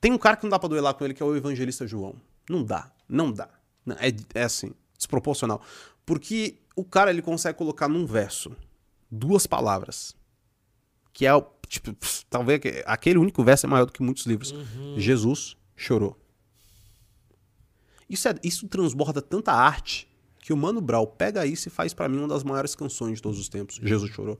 tem 0.00 0.10
um 0.12 0.18
cara 0.18 0.36
que 0.36 0.42
não 0.42 0.50
dá 0.50 0.58
pra 0.58 0.68
duelar 0.68 0.94
com 0.94 1.04
ele, 1.04 1.14
que 1.14 1.22
é 1.22 1.26
o 1.26 1.36
evangelista 1.36 1.86
João. 1.86 2.16
Não 2.50 2.64
dá. 2.64 2.90
Não 3.08 3.30
dá. 3.30 3.48
Não, 3.86 3.94
é, 4.00 4.08
é 4.34 4.42
assim. 4.42 4.72
desproporcional. 4.98 5.62
Porque 6.04 6.58
o 6.74 6.84
cara 6.84 7.10
ele 7.10 7.22
consegue 7.22 7.56
colocar 7.56 7.86
num 7.88 8.04
verso 8.04 8.56
duas 9.08 9.46
palavras. 9.46 10.16
Que 11.12 11.24
é 11.24 11.32
o. 11.34 11.46
Tipo, 11.68 11.96
talvez 12.28 12.58
que- 12.60 12.82
aquele 12.84 13.16
único 13.16 13.42
verso 13.44 13.64
é 13.64 13.68
maior 13.68 13.86
do 13.86 13.92
que 13.92 14.02
muitos 14.02 14.26
livros. 14.26 14.52
Jesus 14.96 15.56
chorou. 15.76 16.18
Isso, 18.10 18.28
é, 18.28 18.34
isso 18.42 18.66
transborda 18.68 19.22
tanta 19.22 19.52
arte 19.52 20.06
que 20.52 20.54
o 20.54 20.56
Mano 20.56 20.82
Brown 20.82 21.06
pega 21.06 21.46
isso 21.46 21.68
e 21.68 21.70
faz 21.70 21.94
pra 21.94 22.06
mim 22.08 22.18
uma 22.18 22.28
das 22.28 22.44
maiores 22.44 22.74
canções 22.74 23.14
de 23.16 23.22
todos 23.22 23.38
os 23.38 23.48
tempos. 23.48 23.80
Jesus 23.82 24.12
chorou. 24.12 24.36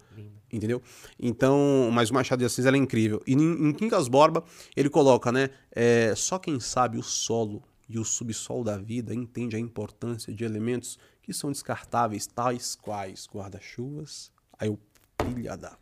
Entendeu? 0.52 0.82
Então, 1.18 1.88
mas 1.90 2.10
o 2.10 2.14
Machado 2.14 2.40
de 2.40 2.44
Assis 2.44 2.66
ela 2.66 2.76
é 2.76 2.78
incrível. 2.78 3.22
E 3.26 3.32
em, 3.32 3.68
em 3.68 3.72
Quincas 3.72 4.08
Borba, 4.08 4.44
ele 4.76 4.90
coloca, 4.90 5.32
né? 5.32 5.48
é, 5.74 6.12
só 6.14 6.38
quem 6.38 6.60
sabe 6.60 6.98
o 6.98 7.02
solo 7.02 7.62
e 7.88 7.98
o 7.98 8.04
subsolo 8.04 8.62
da 8.62 8.76
vida 8.76 9.14
entende 9.14 9.56
a 9.56 9.58
importância 9.58 10.34
de 10.34 10.44
elementos 10.44 10.98
que 11.22 11.32
são 11.32 11.50
descartáveis, 11.50 12.26
tais 12.26 12.74
quais 12.74 13.26
guarda-chuvas. 13.32 14.30
Aí 14.58 14.68
o 14.68 14.78
pilha 15.16 15.56
da. 15.56 15.78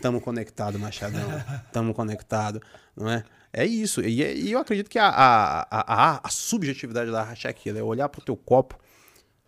Tamo 0.00 0.20
conectado, 0.20 0.78
Machadão. 0.78 1.28
Tamo 1.72 1.92
conectado, 1.92 2.60
não 2.96 3.10
é? 3.10 3.24
É 3.52 3.66
isso. 3.66 4.00
E, 4.00 4.22
é- 4.22 4.36
e 4.36 4.52
eu 4.52 4.58
acredito 4.58 4.88
que 4.88 4.98
a, 4.98 5.08
a, 5.08 5.66
a, 5.70 6.20
a, 6.24 6.28
subjetividade 6.28 7.10
da 7.10 7.22
arte 7.22 7.46
é 7.46 7.50
aquilo: 7.50 7.78
é 7.78 7.82
olhar 7.82 8.08
pro 8.08 8.20
teu 8.20 8.36
copo 8.36 8.78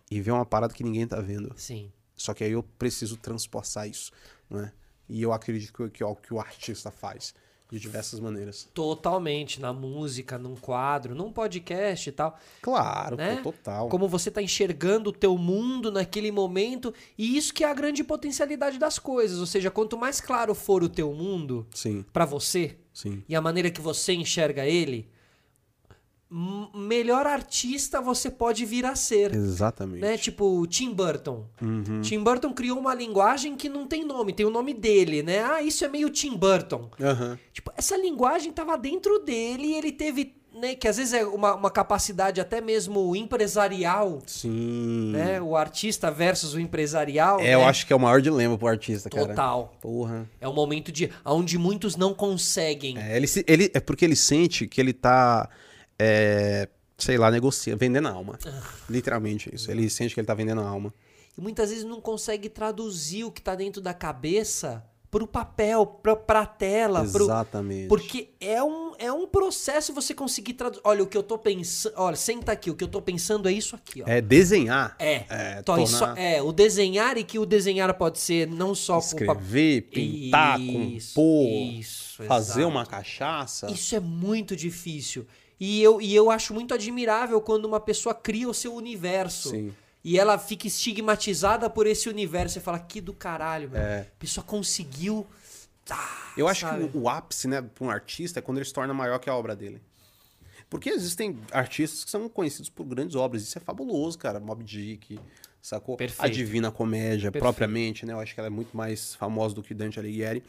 e 0.09 0.21
ver 0.21 0.31
uma 0.31 0.45
parada 0.45 0.73
que 0.73 0.83
ninguém 0.83 1.07
tá 1.07 1.19
vendo. 1.21 1.53
Sim. 1.57 1.91
Só 2.15 2.33
que 2.33 2.43
aí 2.43 2.51
eu 2.51 2.63
preciso 2.63 3.17
transpostar 3.17 3.87
isso, 3.87 4.11
não 4.49 4.59
é? 4.61 4.71
E 5.09 5.21
eu 5.21 5.31
acredito 5.31 5.71
que, 5.73 5.89
que, 5.89 6.03
é 6.03 6.05
o 6.05 6.15
que 6.15 6.33
o 6.33 6.39
artista 6.39 6.89
faz 6.91 7.33
de 7.69 7.79
diversas 7.79 8.19
maneiras. 8.19 8.67
Totalmente. 8.73 9.59
Na 9.61 9.73
música, 9.73 10.37
num 10.37 10.55
quadro, 10.55 11.13
num 11.13 11.31
podcast 11.31 12.09
e 12.09 12.11
tal. 12.13 12.37
Claro, 12.61 13.17
Né? 13.17 13.35
pô, 13.43 13.51
total. 13.51 13.89
Como 13.89 14.07
você 14.07 14.31
tá 14.31 14.41
enxergando 14.41 15.09
o 15.09 15.13
teu 15.13 15.37
mundo 15.37 15.91
naquele 15.91 16.31
momento. 16.31 16.93
E 17.17 17.37
isso 17.37 17.53
que 17.53 17.63
é 17.63 17.69
a 17.69 17.73
grande 17.73 18.03
potencialidade 18.03 18.77
das 18.79 18.97
coisas. 18.97 19.39
Ou 19.39 19.45
seja, 19.45 19.69
quanto 19.69 19.97
mais 19.97 20.21
claro 20.21 20.55
for 20.55 20.81
o 20.81 20.89
teu 20.89 21.13
mundo 21.13 21.67
Sim, 21.73 22.05
pra 22.13 22.23
você 22.25 22.77
sim. 22.93 23.21
e 23.27 23.35
a 23.35 23.41
maneira 23.41 23.69
que 23.69 23.81
você 23.81 24.13
enxerga 24.13 24.65
ele, 24.65 25.09
melhor 26.29 27.25
artista 27.25 28.01
você 28.01 28.29
pode 28.29 28.65
vir 28.65 28.85
a 28.85 28.95
ser. 28.95 29.33
Exatamente. 29.33 30.01
Né? 30.01 30.17
Tipo, 30.17 30.65
Tim 30.67 30.93
Burton. 30.93 31.45
Uhum. 31.61 32.01
Tim 32.01 32.21
Burton 32.21 32.53
criou 32.53 32.77
uma 32.77 32.93
linguagem 32.93 33.55
que 33.55 33.69
não 33.69 33.87
tem 33.87 34.05
nome, 34.05 34.33
tem 34.33 34.45
o 34.45 34.49
nome 34.49 34.73
dele, 34.73 35.23
né? 35.23 35.43
Ah, 35.43 35.61
isso 35.61 35.85
é 35.85 35.87
meio 35.87 36.09
Tim 36.09 36.35
Burton. 36.35 36.89
Aham. 36.99 37.39
Tipo, 37.53 37.71
essa 37.77 37.95
linguagem 37.95 38.51
tava 38.51 38.77
dentro 38.77 39.19
dele 39.19 39.67
e 39.67 39.73
ele 39.75 39.91
teve, 39.91 40.35
né? 40.53 40.75
Que 40.75 40.89
às 40.89 40.97
vezes 40.97 41.13
é 41.13 41.25
uma, 41.25 41.55
uma 41.55 41.71
capacidade 41.71 42.41
até 42.41 42.59
mesmo 42.59 43.15
empresarial, 43.15 44.21
Sim. 44.27 45.11
né? 45.13 45.41
O 45.41 45.55
artista 45.55 46.11
versus 46.11 46.53
o 46.53 46.59
empresarial. 46.59 47.39
É, 47.39 47.43
né? 47.43 47.55
eu 47.55 47.63
acho 47.63 47.87
que 47.87 47.93
é 47.93 47.95
o 47.95 47.99
maior 47.99 48.21
dilema 48.21 48.57
pro 48.57 48.67
artista, 48.67 49.09
cara. 49.09 49.27
Total. 49.27 49.73
Porra. 49.79 50.29
É 50.41 50.47
um 50.47 50.53
momento 50.53 50.91
de 50.91 51.09
onde 51.23 51.57
muitos 51.57 51.95
não 51.95 52.13
conseguem. 52.13 52.97
É, 52.97 53.15
ele, 53.15 53.27
ele, 53.47 53.71
é 53.73 53.79
porque 53.79 54.03
ele 54.03 54.15
sente 54.15 54.67
que 54.67 54.81
ele 54.81 54.91
tá, 54.91 55.49
é, 55.99 56.67
sei 56.97 57.17
lá, 57.17 57.29
negociando, 57.31 57.79
vendendo 57.79 58.07
a 58.07 58.11
alma. 58.11 58.37
Ah. 58.45 58.61
Literalmente 58.89 59.53
isso. 59.53 59.69
Ele 59.71 59.89
sente 59.89 60.13
que 60.13 60.19
ele 60.19 60.27
tá 60.27 60.33
vendendo 60.33 60.61
a 60.61 60.67
alma. 60.67 60.93
E 61.37 61.41
muitas 61.41 61.69
vezes 61.69 61.83
não 61.85 62.01
consegue 62.01 62.49
traduzir 62.49 63.23
o 63.23 63.31
que 63.31 63.41
tá 63.41 63.53
dentro 63.55 63.81
da 63.81 63.93
cabeça 63.93 64.83
pro 65.09 65.25
papel, 65.25 65.85
pra, 65.85 66.15
pra 66.15 66.45
tela, 66.45 67.05
pro, 67.05 67.23
Exatamente. 67.23 67.87
Porque 67.87 68.31
é 68.41 68.61
um, 68.61 68.93
é 68.99 69.11
um 69.11 69.25
processo 69.25 69.93
você 69.93 70.13
conseguir 70.13 70.53
traduzir. 70.53 70.81
Olha, 70.83 71.01
o 71.03 71.07
que 71.07 71.15
eu 71.15 71.23
tô 71.23 71.37
pensando. 71.37 71.93
Olha, 71.95 72.15
senta 72.15 72.51
aqui, 72.51 72.69
o 72.69 72.75
que 72.75 72.83
eu 72.83 72.87
tô 72.89 73.01
pensando 73.01 73.47
é 73.47 73.51
isso 73.51 73.75
aqui, 73.75 74.01
ó. 74.01 74.05
É 74.07 74.19
desenhar. 74.19 74.95
É. 74.99 75.23
É, 75.29 75.57
Então, 75.59 75.81
isso- 75.81 75.97
tornar- 75.99 76.17
é, 76.19 76.41
o 76.41 76.51
desenhar 76.51 77.17
e 77.17 77.23
que 77.23 77.39
o 77.39 77.45
desenhar 77.45 77.93
pode 77.93 78.19
ser 78.19 78.47
não 78.47 78.75
só 78.75 78.95
com 78.99 79.05
Escrever, 79.05 79.83
papel. 79.83 79.91
pintar, 79.93 80.59
Isso, 80.59 81.13
compor, 81.15 81.45
isso, 81.79 82.23
fazer 82.23 82.51
exato. 82.61 82.67
uma 82.67 82.85
cachaça. 82.85 83.71
Isso 83.71 83.95
é 83.95 83.99
muito 83.99 84.55
difícil. 84.55 85.25
E 85.59 85.81
eu, 85.81 85.99
e 85.99 86.13
eu 86.15 86.29
acho 86.29 86.53
muito 86.53 86.73
admirável 86.73 87.41
quando 87.41 87.65
uma 87.65 87.79
pessoa 87.79 88.13
cria 88.13 88.47
o 88.47 88.53
seu 88.53 88.73
universo. 88.75 89.49
Sim. 89.49 89.73
E 90.03 90.17
ela 90.17 90.37
fica 90.37 90.67
estigmatizada 90.67 91.69
por 91.69 91.87
esse 91.87 92.07
universo. 92.07 92.53
Você 92.55 92.59
fala, 92.61 92.79
que 92.79 93.01
do 93.01 93.13
caralho, 93.13 93.69
meu. 93.69 93.81
É. 93.81 94.01
A 94.01 94.19
pessoa 94.19 94.43
conseguiu. 94.43 95.25
Ah, 95.89 96.33
Eu 96.37 96.47
acho 96.47 96.61
sabe? 96.61 96.87
que 96.87 96.97
o, 96.97 97.01
o 97.01 97.09
ápice, 97.09 97.47
né, 97.47 97.61
para 97.61 97.85
um 97.85 97.89
artista 97.89 98.39
é 98.39 98.41
quando 98.41 98.57
ele 98.57 98.65
se 98.65 98.73
torna 98.73 98.93
maior 98.93 99.19
que 99.19 99.29
a 99.29 99.35
obra 99.35 99.55
dele. 99.55 99.81
Porque 100.69 100.89
existem 100.89 101.39
artistas 101.51 102.03
que 102.03 102.11
são 102.11 102.27
conhecidos 102.27 102.69
por 102.69 102.83
grandes 102.85 103.15
obras. 103.15 103.41
Isso 103.41 103.57
é 103.57 103.61
fabuloso, 103.61 104.17
cara. 104.17 104.39
Mob 104.39 104.63
Dick, 104.63 105.17
sacou? 105.61 105.95
Perfeito. 105.95 106.23
A 106.23 106.27
Divina 106.27 106.71
Comédia, 106.71 107.31
Perfeito. 107.31 107.41
propriamente, 107.41 108.05
né? 108.05 108.13
Eu 108.13 108.19
acho 108.19 108.33
que 108.33 108.39
ela 108.39 108.47
é 108.47 108.49
muito 108.49 108.75
mais 108.75 109.15
famosa 109.15 109.55
do 109.55 109.63
que 109.63 109.73
Dante 109.73 109.97
Alighieri. 109.97 110.43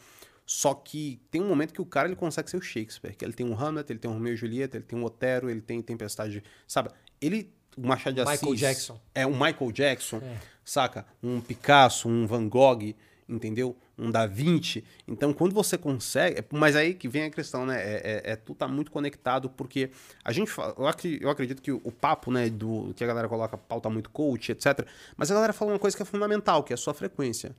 Só 0.51 0.73
que 0.73 1.21
tem 1.29 1.39
um 1.39 1.47
momento 1.47 1.71
que 1.71 1.79
o 1.79 1.85
cara 1.85 2.07
ele 2.07 2.15
consegue 2.15 2.49
ser 2.49 2.57
o 2.57 2.61
Shakespeare. 2.61 3.15
Que 3.15 3.23
ele 3.23 3.33
tem 3.33 3.45
um 3.45 3.53
Hamlet, 3.53 3.91
ele 3.91 3.99
tem 3.99 4.09
um 4.09 4.15
Romeu 4.15 4.33
e 4.33 4.35
Julieta, 4.35 4.77
ele 4.77 4.83
tem 4.83 4.97
um 4.97 5.03
Otero, 5.03 5.47
ele 5.47 5.61
tem 5.61 5.79
Tempestade. 5.79 6.43
Sabe? 6.67 6.89
Ele. 7.21 7.53
O 7.77 7.85
Machado 7.85 8.15
de 8.15 8.21
Michael 8.21 8.35
Assis. 8.53 8.59
Jackson. 8.59 8.99
É 9.13 9.27
um 9.27 9.33
Michael 9.33 9.71
Jackson, 9.71 10.17
É. 10.17 10.37
saca? 10.65 11.05
Um 11.21 11.39
Picasso, 11.39 12.09
um 12.09 12.25
Van 12.25 12.49
Gogh, 12.49 12.95
entendeu? 13.29 13.77
Um 13.95 14.09
Da 14.09 14.25
Vinci. 14.25 14.83
Então, 15.07 15.31
quando 15.33 15.53
você 15.53 15.77
consegue. 15.77 16.43
Mas 16.51 16.75
aí 16.75 16.95
que 16.95 17.07
vem 17.07 17.25
a 17.25 17.29
questão, 17.29 17.67
né? 17.67 17.79
É, 17.79 18.01
é, 18.25 18.31
é 18.31 18.35
tu 18.35 18.55
tá 18.55 18.67
muito 18.67 18.89
conectado, 18.89 19.51
porque 19.51 19.91
a 20.25 20.31
gente 20.31 20.49
fala. 20.49 20.73
Eu, 21.21 21.29
acredito 21.29 21.61
que 21.61 21.71
o, 21.71 21.79
o 21.83 21.91
papo, 21.91 22.31
né? 22.31 22.49
Do 22.49 22.91
que 22.95 23.03
a 23.03 23.07
galera 23.07 23.29
coloca 23.29 23.55
pauta 23.55 23.87
muito 23.87 24.09
coach, 24.09 24.51
etc. 24.51 24.83
Mas 25.15 25.29
a 25.29 25.35
galera 25.35 25.53
fala 25.53 25.73
uma 25.73 25.79
coisa 25.79 25.95
que 25.95 26.01
é 26.01 26.05
fundamental, 26.07 26.63
que 26.63 26.73
é 26.73 26.75
a 26.75 26.77
sua 26.77 26.95
frequência. 26.95 27.55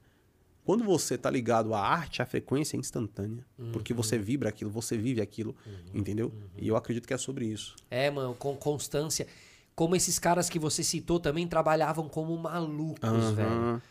Quando 0.64 0.84
você 0.84 1.16
tá 1.18 1.28
ligado 1.30 1.74
à 1.74 1.80
arte, 1.80 2.22
a 2.22 2.26
frequência 2.26 2.76
é 2.76 2.80
instantânea. 2.80 3.44
Porque 3.72 3.92
você 3.94 4.18
vibra 4.18 4.48
aquilo, 4.48 4.70
você 4.70 4.96
vive 4.96 5.20
aquilo, 5.20 5.54
entendeu? 5.94 6.32
E 6.56 6.68
eu 6.68 6.76
acredito 6.76 7.06
que 7.08 7.14
é 7.14 7.18
sobre 7.18 7.46
isso. 7.46 7.74
É, 7.90 8.10
mano, 8.10 8.34
com 8.34 8.54
constância. 8.56 9.26
Como 9.74 9.96
esses 9.96 10.18
caras 10.18 10.48
que 10.50 10.58
você 10.58 10.84
citou 10.84 11.18
também 11.18 11.46
trabalhavam 11.48 12.08
como 12.08 12.36
malucos, 12.36 13.30
velho. 13.34 13.82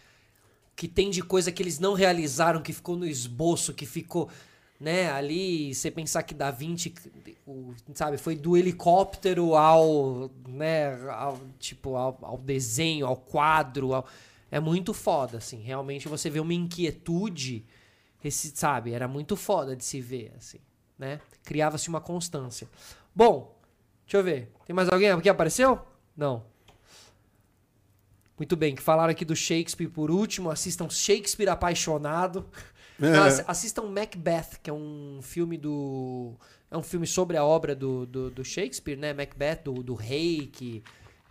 Que 0.75 0.87
tem 0.87 1.09
de 1.09 1.21
coisa 1.21 1.51
que 1.51 1.61
eles 1.61 1.79
não 1.79 1.93
realizaram, 1.93 2.61
que 2.61 2.71
ficou 2.71 2.95
no 2.95 3.05
esboço, 3.05 3.73
que 3.73 3.85
ficou, 3.85 4.29
né, 4.79 5.11
ali, 5.11 5.73
você 5.75 5.91
pensar 5.91 6.23
que 6.23 6.33
Da 6.33 6.51
Vinci, 6.51 6.93
o- 7.45 7.73
sabe, 7.93 8.17
foi 8.17 8.35
do 8.35 8.55
helicóptero 8.55 9.55
ao, 9.55 10.31
né, 10.47 10.93
ao, 11.11 11.37
tipo, 11.59 11.95
ao, 11.97 12.17
ao 12.21 12.37
desenho, 12.37 13.05
ao 13.07 13.17
quadro, 13.17 13.93
ao- 13.93 14.07
é 14.51 14.59
muito 14.59 14.93
foda, 14.93 15.38
assim, 15.38 15.61
realmente 15.61 16.07
você 16.07 16.30
vê 16.30 16.39
uma 16.39 16.53
inquietude, 16.53 17.65
esse, 18.23 18.51
sabe, 18.55 18.91
era 18.93 19.07
muito 19.07 19.35
foda 19.35 19.76
de 19.76 19.84
se 19.85 20.01
ver, 20.01 20.34
assim, 20.38 20.59
né, 20.97 21.19
criava-se 21.43 21.88
uma 21.89 22.01
constância. 22.01 22.67
Bom, 23.15 23.57
deixa 24.05 24.17
eu 24.17 24.23
ver, 24.23 24.51
tem 24.65 24.76
mais 24.76 24.89
alguém 24.89 25.09
aqui 25.11 25.30
apareceu? 25.30 25.80
Não. 26.15 26.43
Muito 28.38 28.55
bem, 28.55 28.73
que 28.73 28.81
falaram 28.81 29.11
aqui 29.11 29.26
do 29.26 29.35
Shakespeare 29.35 29.89
por 29.89 30.09
último. 30.09 30.49
Assistam 30.49 30.89
Shakespeare 30.89 31.49
Apaixonado. 31.49 32.45
Não, 32.97 33.23
assi- 33.23 33.43
assistam 33.47 33.84
Macbeth, 33.84 34.59
que 34.63 34.69
é 34.69 34.73
um 34.73 35.19
filme 35.21 35.57
do. 35.57 36.35
É 36.71 36.77
um 36.77 36.84
filme 36.84 37.05
sobre 37.07 37.35
a 37.35 37.43
obra 37.43 37.76
do, 37.76 38.05
do, 38.05 38.30
do 38.30 38.45
Shakespeare, 38.45 38.95
né? 38.97 39.13
Macbeth, 39.13 39.63
do, 39.65 39.84
do 39.84 39.93
rei 39.93 40.47
que, 40.47 40.81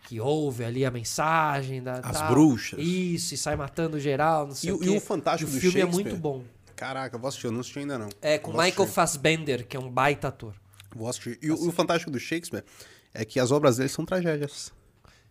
que 0.04 0.20
ouve 0.20 0.64
ali 0.64 0.84
a 0.84 0.90
mensagem. 0.90 1.82
Da, 1.82 1.94
As 2.00 2.18
tal. 2.18 2.30
bruxas. 2.30 2.78
Isso, 2.80 3.34
e 3.34 3.36
sai 3.36 3.56
matando 3.56 3.98
geral. 4.00 4.46
Não 4.48 4.54
sei 4.54 4.70
E 4.70 4.72
o 4.72 4.78
o- 4.78 4.84
e 4.84 4.96
o 4.96 5.00
fantástico 5.00 5.50
o 5.50 5.54
do 5.54 5.60
filme 5.60 5.80
é 5.80 5.84
muito 5.86 6.16
bom. 6.16 6.42
Caraca, 6.76 7.16
eu 7.16 7.20
vou 7.20 7.28
assistir, 7.28 7.46
eu 7.46 7.52
não 7.52 7.60
assisti 7.60 7.80
ainda 7.80 7.98
não. 7.98 8.08
É 8.22 8.38
com 8.38 8.52
Michael 8.52 8.68
assistir. 8.70 8.92
Fassbender, 8.94 9.66
que 9.66 9.76
é 9.76 9.80
um 9.80 9.90
baita 9.90 10.28
ator. 10.28 10.54
Vou 10.94 11.08
assistir. 11.08 11.38
E 11.42 11.50
o, 11.50 11.68
o 11.68 11.72
fantástico 11.72 12.10
do 12.10 12.18
Shakespeare 12.20 12.64
é 13.12 13.24
que 13.24 13.40
as 13.40 13.50
obras 13.50 13.76
dele 13.76 13.88
são 13.88 14.04
tragédias. 14.06 14.72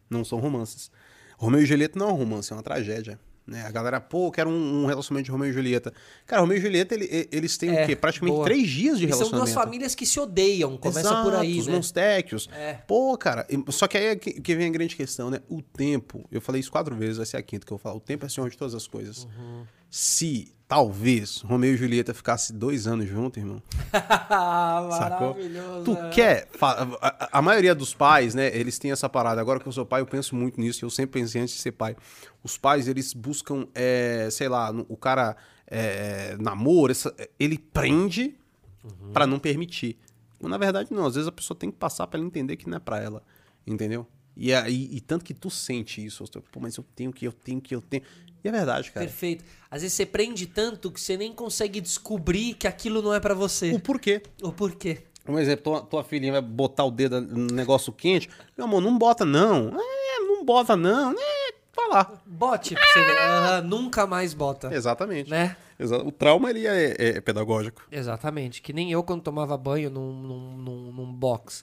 Não 0.10 0.24
são 0.26 0.40
romances. 0.40 0.92
Romeu 1.38 1.62
e 1.62 1.66
Julieta 1.66 1.98
não 1.98 2.10
é 2.10 2.14
um 2.14 2.16
romance, 2.16 2.52
é 2.52 2.56
uma 2.56 2.64
tragédia. 2.64 3.20
Né? 3.48 3.64
A 3.66 3.72
galera, 3.72 4.02
pô, 4.02 4.30
quero 4.30 4.50
um, 4.50 4.84
um 4.84 4.86
relacionamento 4.88 5.24
de 5.26 5.32
Romeu 5.32 5.50
e 5.50 5.54
Julieta. 5.54 5.94
Cara, 6.26 6.42
Romeu 6.42 6.58
e 6.58 6.62
Julieta, 6.62 6.94
ele- 6.94 7.30
eles 7.32 7.58
têm 7.58 7.70
É, 7.70 7.84
o 7.84 7.88
quê? 7.88 7.96
Praticamente 7.96 8.36
boa. 8.36 8.44
três 8.46 8.70
dias 8.70 9.00
de 9.00 9.06
E 9.06 9.08
são 9.10 9.20
relacionamento. 9.20 9.38
duas 9.38 9.54
famílias 9.54 9.96
que 9.96 10.06
se 10.06 10.20
odeiam. 10.20 10.76
Começa 10.76 11.00
Exato, 11.00 11.24
por 11.24 11.34
aí, 11.40 11.58
os 11.60 11.68
né? 11.68 11.74
monstéquios. 11.74 12.50
É. 12.52 12.74
Pô, 12.86 13.18
cara, 13.18 13.48
só 13.70 13.88
que 13.88 13.98
aí 13.98 14.06
é 14.08 14.16
que, 14.18 14.34
que 14.42 14.54
vem 14.56 14.68
a 14.68 14.70
grande 14.70 14.98
questão, 14.98 15.30
né? 15.30 15.40
O 15.48 15.62
tempo, 15.62 16.26
eu 16.30 16.42
falei 16.42 16.60
isso 16.60 16.70
quatro 16.72 16.94
vezes, 16.94 17.16
vai 17.18 17.26
ser 17.26 17.38
a 17.38 17.42
quinta 17.42 17.66
que 17.66 17.72
eu 17.72 17.78
falo. 17.78 17.98
O 17.98 18.02
tempo 18.02 18.26
é 18.26 18.30
senhor 18.30 18.50
de 18.50 18.58
todas 18.58 18.76
as 18.76 18.86
coisas. 18.86 19.24
Uhum. 19.24 19.64
Se, 19.90 20.54
talvez, 20.68 21.38
Romeu 21.42 21.74
e 21.74 21.78
Julieta 21.78 22.14
ficassem 22.14 22.58
dois 22.58 22.88
anos 22.88 23.08
juntos, 23.08 23.38
irmão, 23.42 23.62
Sacou? 23.92 25.30
Maravilhoso. 25.34 25.84
Tu 25.86 25.94
né? 25.94 26.10
quer. 26.10 26.48
A, 26.62 27.40
a 27.40 27.42
maioria 27.42 27.74
dos 27.74 27.94
pais, 27.94 28.36
né? 28.36 28.48
Eles 28.56 28.78
têm 28.78 28.92
essa 28.92 29.08
parada. 29.10 29.40
Agora 29.42 29.60
que 29.60 29.68
eu 29.68 29.72
sou 29.72 29.86
pai, 29.86 30.02
eu 30.02 30.06
penso 30.06 30.36
muito 30.36 30.60
nisso. 30.60 30.84
Eu 30.84 30.90
sempre 30.90 31.22
pensei 31.22 31.42
antes 31.42 31.56
de 31.56 31.62
ser 31.62 31.72
pai. 31.72 31.96
Os 32.44 32.58
pais, 32.58 32.88
eles 32.88 33.14
buscam, 33.14 33.68
é, 33.74 34.28
sei 34.32 34.48
lá, 34.50 34.72
o 34.88 34.98
cara 34.98 35.36
é, 35.70 36.36
namoro, 36.40 36.92
essa- 36.92 37.14
ele 37.40 37.58
prende 37.58 38.36
Uhum. 38.84 39.12
pra 39.12 39.28
não 39.28 39.38
permitir. 39.40 39.98
Mas, 40.40 40.50
na 40.50 40.58
verdade, 40.58 40.94
não. 40.94 41.06
Às 41.06 41.16
vezes 41.16 41.28
a 41.28 41.32
pessoa 41.32 41.58
tem 41.58 41.70
que 41.72 41.78
passar 41.78 42.08
pra 42.08 42.18
ela 42.20 42.28
entender 42.28 42.56
que 42.56 42.70
não 42.70 42.78
é 42.78 42.80
pra 42.80 43.02
ela. 43.02 43.22
Entendeu? 43.66 44.08
E, 44.40 44.54
aí, 44.54 44.88
e 44.92 45.02
tanto 45.02 45.26
que 45.26 45.34
tu 45.34 45.50
sente 45.50 46.06
isso, 46.06 46.24
pô, 46.52 46.60
mas 46.60 46.78
eu 46.78 46.86
tenho 46.96 47.12
que, 47.12 47.26
eu 47.26 47.34
tenho 47.34 47.60
que, 47.60 47.74
eu 47.76 47.82
tenho. 47.82 48.04
E 48.44 48.48
é 48.48 48.52
verdade, 48.52 48.92
cara. 48.92 49.06
Perfeito. 49.06 49.44
Às 49.70 49.82
vezes 49.82 49.96
você 49.96 50.06
prende 50.06 50.46
tanto 50.46 50.92
que 50.92 51.00
você 51.00 51.18
nem 51.18 51.34
consegue 51.34 51.82
descobrir 51.82 52.54
que 52.54 52.68
aquilo 52.68 53.02
não 53.02 53.14
é 53.14 53.20
pra 53.20 53.34
você. 53.34 53.72
O 53.74 53.80
porquê? 53.80 54.22
O 54.42 54.52
porquê. 54.52 55.00
Um 55.28 55.38
exemplo, 55.38 55.64
tua, 55.64 55.82
tua 55.82 56.04
filhinha 56.04 56.32
vai 56.32 56.42
botar 56.42 56.86
o 56.86 56.92
dedo 56.92 57.20
no 57.20 57.54
negócio 57.54 57.92
quente. 57.92 58.30
Meu 58.58 58.66
amor, 58.66 58.82
não 58.82 58.98
bota 58.98 59.26
não. 59.26 59.70
É, 59.78 60.20
não 60.20 60.46
bota 60.46 60.78
não. 60.78 61.12
É, 61.12 61.54
vai 61.76 61.90
lá. 61.90 62.22
Bote 62.26 62.76
pra 62.76 62.84
você 62.86 63.00
ver. 63.04 63.18
Aham, 63.18 63.62
nunca 63.64 64.08
mais 64.08 64.34
bota. 64.34 64.74
Exatamente. 64.74 65.30
Né? 65.30 65.58
O 66.06 66.12
trauma, 66.12 66.50
ele 66.50 66.66
é, 66.66 66.96
é 66.98 67.22
pedagógico. 67.22 67.86
Exatamente. 67.92 68.62
Que 68.62 68.72
nem 68.72 68.92
eu 68.92 69.04
quando 69.04 69.22
tomava 69.22 69.58
banho 69.58 69.90
num, 69.90 70.14
num, 70.14 70.58
num, 70.58 70.92
num 70.94 71.14
box. 71.14 71.62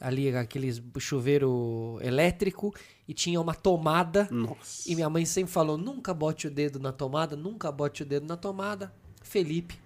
Ali, 0.00 0.34
aqueles 0.34 0.82
chuveiro 0.98 1.98
elétrico 2.00 2.74
e 3.06 3.12
tinha 3.12 3.40
uma 3.40 3.54
tomada. 3.54 4.26
Nossa. 4.30 4.90
E 4.90 4.94
minha 4.94 5.10
mãe 5.10 5.26
sempre 5.26 5.52
falou: 5.52 5.76
nunca 5.76 6.14
bote 6.14 6.46
o 6.46 6.50
dedo 6.50 6.78
na 6.80 6.92
tomada, 6.92 7.36
nunca 7.36 7.70
bote 7.70 8.02
o 8.02 8.06
dedo 8.06 8.26
na 8.26 8.36
tomada. 8.36 8.92
Felipe 9.22 9.78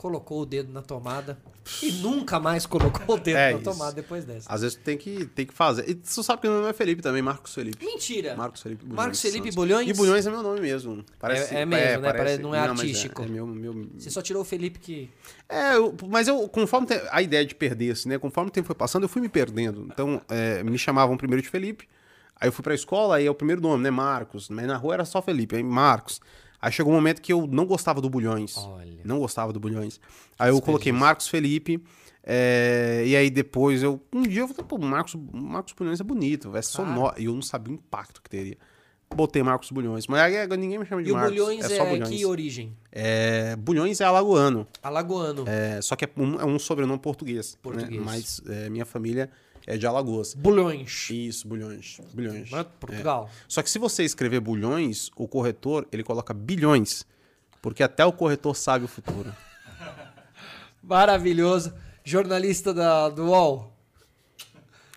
colocou 0.00 0.40
o 0.40 0.46
dedo 0.46 0.72
na 0.72 0.80
tomada 0.80 1.36
e 1.82 1.92
nunca 1.92 2.40
mais 2.40 2.64
colocou 2.64 3.16
o 3.16 3.18
dedo 3.20 3.36
É 3.36 3.50
na 3.52 3.58
isso. 3.60 3.64
tomada 3.70 3.92
depois 3.92 4.24
dessa. 4.24 4.50
Às 4.50 4.62
vezes 4.62 4.78
tem 4.82 4.96
que, 4.96 5.26
tem 5.26 5.44
que 5.44 5.52
fazer. 5.52 5.86
E 5.90 5.94
tu 5.94 6.22
sabe 6.22 6.40
que 6.40 6.48
o 6.48 6.50
meu 6.50 6.60
nome 6.60 6.70
é 6.70 6.72
Felipe 6.72 7.02
também, 7.02 7.20
Marcos 7.20 7.52
Felipe. 7.52 7.84
Mentira! 7.84 8.34
Marcos 8.34 8.62
Felipe 8.62 8.82
Bulhões. 8.82 8.96
Marcos 8.96 9.20
Felipe. 9.20 9.50
Bulhões? 9.54 9.88
E 9.88 9.92
Bulhões 9.92 10.26
é 10.26 10.30
meu 10.30 10.42
nome 10.42 10.58
mesmo. 10.60 11.04
Parece, 11.18 11.54
É- 11.54 11.60
é 11.60 11.66
mesmo, 11.66 12.00
né? 12.02 12.12
Parece- 12.14 12.42
não 12.42 12.54
é 12.54 12.60
mas 12.60 12.70
artístico. 12.80 13.22
É, 13.22 13.26
meu, 13.26 13.46
meu... 13.46 13.88
Você 13.98 14.08
só 14.08 14.22
tirou 14.22 14.40
o 14.40 14.44
Felipe 14.44 14.78
que. 14.78 15.10
É, 15.46 15.76
eu- 15.76 15.94
mas 16.08 16.28
eu, 16.28 16.48
conforme 16.48 16.86
te- 16.86 17.02
a 17.10 17.20
ideia 17.20 17.44
de 17.44 17.54
perder-se, 17.54 18.08
né? 18.08 18.16
Conforme 18.18 18.48
o 18.48 18.52
tempo 18.52 18.66
foi 18.66 18.74
passando, 18.76 19.02
eu 19.02 19.08
fui 19.08 19.20
me 19.20 19.28
perdendo. 19.28 19.86
Então, 19.92 20.22
é, 20.30 20.62
me 20.62 20.78
chamavam 20.78 21.14
primeiro 21.18 21.42
de 21.42 21.48
Felipe. 21.50 21.86
Aí 22.40 22.48
eu 22.48 22.52
fui 22.52 22.62
pra 22.62 22.74
escola, 22.74 23.16
aí 23.16 23.26
é 23.26 23.30
o 23.30 23.34
primeiro 23.34 23.60
nome, 23.60 23.82
né? 23.84 23.90
Marcos. 23.90 24.48
Mas 24.48 24.66
na 24.66 24.78
rua 24.78 24.94
era 24.94 25.04
só 25.04 25.20
Felipe, 25.20 25.56
aí 25.56 25.62
Marcos. 25.62 26.22
Aí 26.60 26.70
chegou 26.72 26.92
um 26.92 26.96
momento 26.96 27.22
que 27.22 27.32
eu 27.32 27.46
não 27.46 27.64
gostava 27.64 28.00
do 28.00 28.10
Bulhões. 28.10 28.56
Olha. 28.56 29.00
Não 29.04 29.18
gostava 29.18 29.52
do 29.52 29.58
Bulhões. 29.60 30.00
Aí 30.38 30.50
eu 30.50 30.60
coloquei 30.60 30.92
Marcos 30.92 31.28
Felipe. 31.28 31.82
é, 32.22 33.02
e 33.06 33.16
aí 33.16 33.30
depois 33.30 33.82
eu. 33.82 34.00
Um 34.12 34.22
dia 34.22 34.42
eu 34.42 34.48
falei, 34.48 34.64
pô, 34.68 34.78
Marcos, 34.78 35.14
Marcos 35.32 35.72
Bulhões 35.72 36.00
é 36.00 36.04
bonito, 36.04 36.54
é 36.56 36.62
sonoro. 36.62 37.14
E 37.18 37.24
eu 37.24 37.34
não 37.34 37.42
sabia 37.42 37.72
o 37.72 37.76
impacto 37.76 38.20
que 38.22 38.28
teria. 38.28 38.58
Botei 39.12 39.42
Marcos 39.42 39.70
Bulhões. 39.72 40.06
Mas 40.06 40.20
aí 40.20 40.46
ninguém 40.56 40.78
me 40.78 40.86
chama 40.86 41.02
de 41.02 41.08
E 41.08 41.12
o 41.12 41.16
Marcos. 41.16 41.32
Bulhões 41.32 41.68
é 41.68 41.76
é, 41.78 41.84
Bulhões. 41.84 42.08
que 42.08 42.24
origem? 42.24 42.76
É, 42.92 43.56
Bulhões 43.56 44.00
é 44.00 44.04
alagoano. 44.04 44.66
Alagoano. 44.80 45.44
É, 45.48 45.80
só 45.82 45.96
que 45.96 46.04
é 46.04 46.10
um, 46.16 46.40
é 46.40 46.44
um 46.44 46.58
sobrenome 46.60 47.00
português. 47.00 47.54
né? 47.54 47.58
Português. 47.60 48.02
Mas 48.04 48.40
é, 48.46 48.70
minha 48.70 48.84
família 48.84 49.28
é 49.66 49.76
de 49.76 49.86
Alagoas. 49.86 50.34
Bulhões. 50.34 51.08
Isso, 51.10 51.46
bulhões. 51.48 52.00
Bulhões. 52.12 52.50
Mas 52.50 52.66
Portugal. 52.78 53.28
Só 53.48 53.62
que 53.62 53.70
se 53.70 53.78
você 53.78 54.02
escrever 54.04 54.40
bulhões, 54.40 55.10
o 55.16 55.26
corretor 55.28 55.86
ele 55.92 56.02
coloca 56.02 56.32
bilhões. 56.34 57.04
Porque 57.62 57.82
até 57.82 58.04
o 58.04 58.12
corretor 58.12 58.56
sabe 58.56 58.84
o 58.84 58.88
futuro. 58.88 59.32
Maravilhoso. 60.82 61.72
Jornalista 62.04 62.72
da, 62.72 63.08
do 63.08 63.26
UOL. 63.26 63.72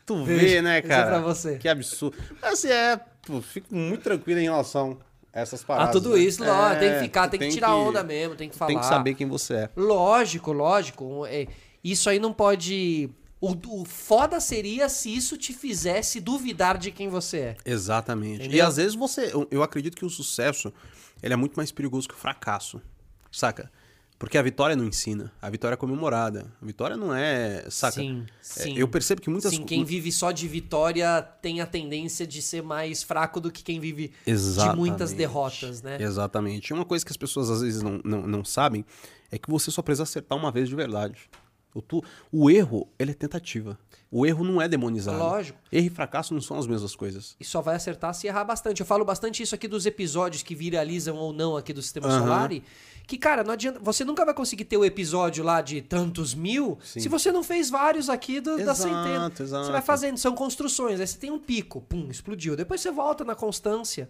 Tu 0.06 0.24
Veja, 0.26 0.46
vê, 0.56 0.62
né, 0.62 0.80
isso 0.80 0.86
é 0.88 0.90
cara? 0.90 1.08
pra 1.08 1.20
você. 1.20 1.58
Que 1.58 1.68
absurdo. 1.70 2.18
Mas 2.42 2.54
assim, 2.54 2.70
é. 2.70 3.00
Pô, 3.26 3.42
fico 3.42 3.74
muito 3.74 4.02
tranquilo 4.04 4.40
em 4.40 4.44
relação 4.44 4.98
a 5.34 5.40
essas 5.42 5.62
Ah, 5.62 5.66
paradas. 5.66 5.94
tudo 5.94 6.12
né? 6.16 6.20
isso, 6.20 6.44
não, 6.44 6.72
É, 6.72 6.76
tem 6.76 6.94
que 6.94 7.00
ficar, 7.00 7.28
tem, 7.30 7.40
tem 7.40 7.50
que 7.50 7.56
tirar 7.56 7.68
que- 7.68 7.74
onda 7.74 8.04
mesmo, 8.04 8.36
tem 8.36 8.50
que 8.50 8.56
falar. 8.56 8.68
Tem 8.68 8.80
que 8.80 8.86
saber 8.86 9.14
quem 9.16 9.28
você 9.28 9.54
é. 9.56 9.70
Lógico, 9.78 10.52
lógico. 10.52 11.26
é, 11.26 11.48
isso 11.84 12.10
aí 12.10 12.20
não 12.20 12.34
pode. 12.34 13.10
O, 13.46 13.82
o 13.82 13.84
foda 13.86 14.40
seria 14.40 14.88
se 14.88 15.14
isso 15.14 15.36
te 15.38 15.52
fizesse 15.52 16.22
duvidar 16.22 16.78
de 16.78 16.92
quem 16.92 17.10
você 17.10 17.38
é. 17.38 17.58
Exatamente. 17.66 18.44
E 18.44 18.46
Entendeu? 18.46 18.66
às 18.68 18.78
vezes 18.78 18.96
você. 18.96 19.32
eu- 19.34 19.48
Eu 19.52 19.62
acredito 19.62 19.98
que 19.98 20.06
o 20.06 20.10
sucesso 20.10 20.72
ele 21.22 21.34
é 21.34 21.38
muito 21.38 21.56
mais 21.56 21.70
perigoso 21.72 22.08
que 22.08 22.14
o 22.14 22.18
fracasso. 22.18 22.82
Saca? 23.32 23.70
Porque 24.18 24.38
a 24.38 24.42
vitória 24.42 24.74
não 24.78 24.86
ensina. 24.86 25.30
A 25.42 25.50
vitória 25.50 25.74
é 25.74 25.78
comemorada. 25.78 26.46
A 26.62 26.66
vitória 26.66 26.96
não 26.96 27.14
é. 27.14 27.66
Saca? 27.70 27.96
Sim, 28.00 28.26
É, 28.26 28.64
sim. 28.64 28.78
eu 28.78 28.88
percebo 28.88 29.20
que 29.22 29.30
muitas 29.30 29.52
Sim, 29.54 29.66
quem 29.66 29.84
vive 29.84 30.10
só 30.14 30.32
de 30.32 30.48
vitória 30.48 31.22
tem 31.42 31.60
a 31.60 31.66
tendência 31.66 32.26
de 32.26 32.42
ser 32.42 32.64
mais 32.64 33.04
fraco 33.04 33.42
do 33.42 33.52
que 33.52 33.62
quem 33.62 33.78
vive 33.78 34.14
de 34.26 34.32
Exatamente. 34.32 34.78
muitas 34.78 35.12
derrotas, 35.12 35.82
né? 35.82 35.98
Exatamente. 36.02 36.70
E 36.70 36.74
Uma 36.74 36.86
coisa 36.86 37.04
que 37.04 37.12
as 37.12 37.18
pessoas 37.18 37.50
às 37.50 37.60
vezes 37.62 37.82
não, 37.82 38.00
não, 38.06 38.22
não 38.26 38.46
sabem 38.46 38.86
é 39.30 39.38
que 39.38 39.50
você 39.50 39.70
só 39.70 39.82
precisa 39.82 40.04
acertar 40.04 40.38
uma 40.38 40.50
vez 40.52 40.70
de 40.70 40.76
verdade. 40.76 41.30
O, 41.74 41.82
tu, 41.82 42.04
o 42.32 42.50
erro, 42.50 42.88
ele 43.00 43.12
é 43.12 43.14
tentativa. 43.14 43.78
O 44.12 44.26
erro 44.26 44.44
não 44.44 44.62
é 44.62 44.68
demonizado. 44.68 45.18
Lógico. 45.18 45.58
Erro 45.72 45.88
e 45.88 45.90
fracasso 45.90 46.34
não 46.34 46.42
são 46.42 46.58
as 46.58 46.68
mesmas 46.68 46.96
coisas. 46.96 47.36
E 47.40 47.44
só 47.44 47.62
vai 47.62 47.76
acertar 47.76 48.14
se 48.14 48.28
errar 48.28 48.44
bastante. 48.44 48.80
Eu 48.82 48.86
falo 48.86 49.04
bastante 49.04 49.42
isso 49.42 49.56
aqui 49.56 49.68
dos 49.68 49.86
episódios 49.88 50.44
que 50.44 50.54
viralizam 50.54 51.16
ou 51.18 51.34
não 51.34 51.58
aqui 51.58 51.74
do 51.74 51.82
Sistema 51.82 52.08
Aham. 52.08 52.20
Solar. 52.20 52.52
Que, 53.08 53.18
cara, 53.18 53.44
não 53.44 53.52
adianta. 53.54 53.80
Você 53.82 54.06
nunca 54.06 54.24
vai 54.24 54.34
conseguir 54.34 54.66
ter 54.66 54.78
o 54.78 54.86
episódio 54.86 55.44
lá 55.44 55.62
de 55.62 55.82
tantos 55.82 56.34
mil 56.36 56.78
Sim. 56.84 57.00
se 57.02 57.10
você 57.10 57.32
não 57.32 57.44
fez 57.44 57.70
vários 57.70 58.08
aqui 58.08 58.40
do- 58.40 58.56
da 58.56 58.62
Exato, 58.72 58.78
centena. 58.84 59.34
exato. 59.40 59.66
Você 59.66 59.72
vai 59.72 59.82
fazendo, 59.82 60.18
são 60.18 60.34
construções. 60.36 61.00
Aí 61.00 61.08
você 61.08 61.18
tem 61.18 61.32
um 61.32 61.40
pico, 61.40 61.82
pum, 61.82 62.08
explodiu. 62.10 62.56
Depois 62.56 62.80
você 62.82 62.92
volta 62.92 63.24
na 63.26 63.36
constância. 63.36 64.10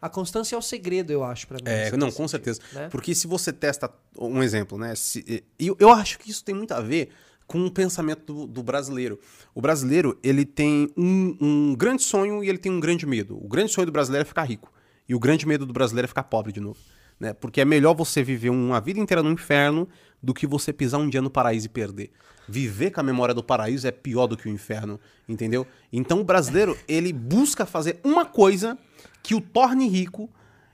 A 0.00 0.08
constância 0.08 0.54
é 0.54 0.58
o 0.58 0.62
segredo, 0.62 1.10
eu 1.12 1.24
acho, 1.24 1.46
pra 1.46 1.56
mim. 1.56 1.62
É, 1.66 1.96
não, 1.96 2.10
com 2.10 2.28
certeza. 2.28 2.60
né? 2.72 2.88
Porque 2.90 3.14
se 3.14 3.26
você 3.26 3.52
testa 3.52 3.90
um 4.18 4.42
exemplo, 4.42 4.76
né? 4.76 4.94
Se, 4.94 5.44
e 5.58 5.66
eu, 5.66 5.76
eu 5.80 5.90
acho 5.90 6.18
que 6.18 6.30
isso 6.30 6.44
tem 6.44 6.54
muito 6.54 6.72
a 6.72 6.80
ver 6.80 7.10
com 7.46 7.64
o 7.66 7.70
pensamento 7.70 8.32
do, 8.32 8.46
do 8.46 8.62
brasileiro. 8.62 9.18
O 9.54 9.60
brasileiro, 9.60 10.18
ele 10.22 10.44
tem 10.44 10.90
um, 10.96 11.36
um 11.40 11.74
grande 11.74 12.02
sonho 12.02 12.42
e 12.42 12.48
ele 12.48 12.58
tem 12.58 12.72
um 12.72 12.80
grande 12.80 13.06
medo. 13.06 13.36
O 13.42 13.48
grande 13.48 13.72
sonho 13.72 13.86
do 13.86 13.92
brasileiro 13.92 14.22
é 14.22 14.24
ficar 14.24 14.44
rico. 14.44 14.72
E 15.08 15.14
o 15.14 15.18
grande 15.18 15.46
medo 15.46 15.66
do 15.66 15.72
brasileiro 15.72 16.06
é 16.06 16.08
ficar 16.08 16.24
pobre 16.24 16.52
de 16.52 16.60
novo. 16.60 16.78
Né? 17.20 17.32
Porque 17.32 17.60
é 17.60 17.64
melhor 17.64 17.94
você 17.94 18.22
viver 18.22 18.50
uma 18.50 18.80
vida 18.80 18.98
inteira 18.98 19.22
no 19.22 19.30
inferno 19.30 19.88
do 20.22 20.32
que 20.32 20.46
você 20.46 20.72
pisar 20.72 20.98
um 20.98 21.08
dia 21.08 21.20
no 21.20 21.30
paraíso 21.30 21.66
e 21.66 21.68
perder. 21.68 22.10
Viver 22.48 22.90
com 22.90 23.00
a 23.00 23.02
memória 23.02 23.34
do 23.34 23.42
paraíso 23.42 23.86
é 23.86 23.90
pior 23.90 24.26
do 24.26 24.36
que 24.36 24.48
o 24.48 24.50
inferno, 24.50 24.98
entendeu? 25.28 25.66
Então 25.92 26.20
o 26.20 26.24
brasileiro, 26.24 26.76
ele 26.88 27.12
busca 27.12 27.64
fazer 27.64 28.00
uma 28.02 28.24
coisa 28.24 28.76
que 29.24 29.34
o 29.34 29.40
torne 29.40 29.88
rico 29.88 30.30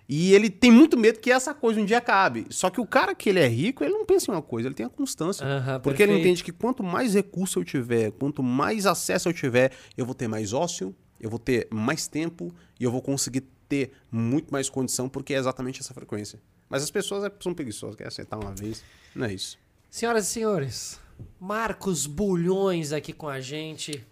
e 0.09 0.35
ele 0.35 0.51
tem 0.51 0.72
muito 0.72 0.98
medo 0.98 1.20
que 1.20 1.31
essa 1.31 1.55
coisa 1.55 1.81
um 1.81 1.85
dia 1.85 1.98
acabe. 1.98 2.44
Só 2.51 2.68
que 2.68 2.81
o 2.81 2.86
cara 2.86 3.14
que 3.14 3.28
ele 3.28 3.39
é 3.39 3.47
rico, 3.47 3.85
ele 3.85 3.94
não 3.94 4.05
pensa 4.05 4.28
em 4.31 4.35
uma 4.35 4.43
coisa, 4.43 4.66
ele 4.66 4.74
tem 4.74 4.85
a 4.85 4.89
constância. 4.89 5.47
Aham, 5.47 5.78
porque 5.81 6.02
ele 6.02 6.09
perfeito. 6.12 6.27
entende 6.27 6.44
que 6.44 6.51
quanto 6.52 6.82
mais 6.82 7.14
recurso 7.14 7.60
eu 7.60 7.64
tiver, 7.64 8.10
quanto 8.10 8.43
mais 8.43 8.86
acesso 8.86 9.28
eu 9.28 9.32
tiver, 9.32 9.70
eu 9.97 10.05
vou 10.05 10.14
ter 10.14 10.27
mais 10.27 10.52
ócio, 10.52 10.93
eu 11.20 11.31
vou 11.31 11.39
ter 11.39 11.68
mais 11.70 12.09
tempo 12.09 12.52
e 12.78 12.82
eu 12.82 12.90
vou 12.90 13.01
conseguir 13.01 13.43
ter 13.68 13.93
muito 14.10 14.51
mais 14.52 14.68
condição, 14.68 15.09
porque 15.09 15.32
é 15.32 15.36
exatamente 15.39 15.78
essa 15.81 15.94
frequência. 15.94 16.40
Mas 16.68 16.82
as 16.82 16.90
pessoas 16.90 17.22
é- 17.22 17.32
são 17.40 17.55
preguiçosas, 17.55 17.94
querem 17.94 18.09
acertar 18.09 18.36
uma 18.40 18.52
vez. 18.52 18.82
Não 19.14 19.27
é 19.27 19.32
isso. 19.32 19.56
Senhoras 19.89 20.27
e 20.27 20.31
senhores, 20.32 21.01
Marcos 21.39 22.06
Bulhões 22.06 22.93
aqui 22.93 23.12
com 23.12 23.28
a 23.28 23.40
gente. 23.40 24.05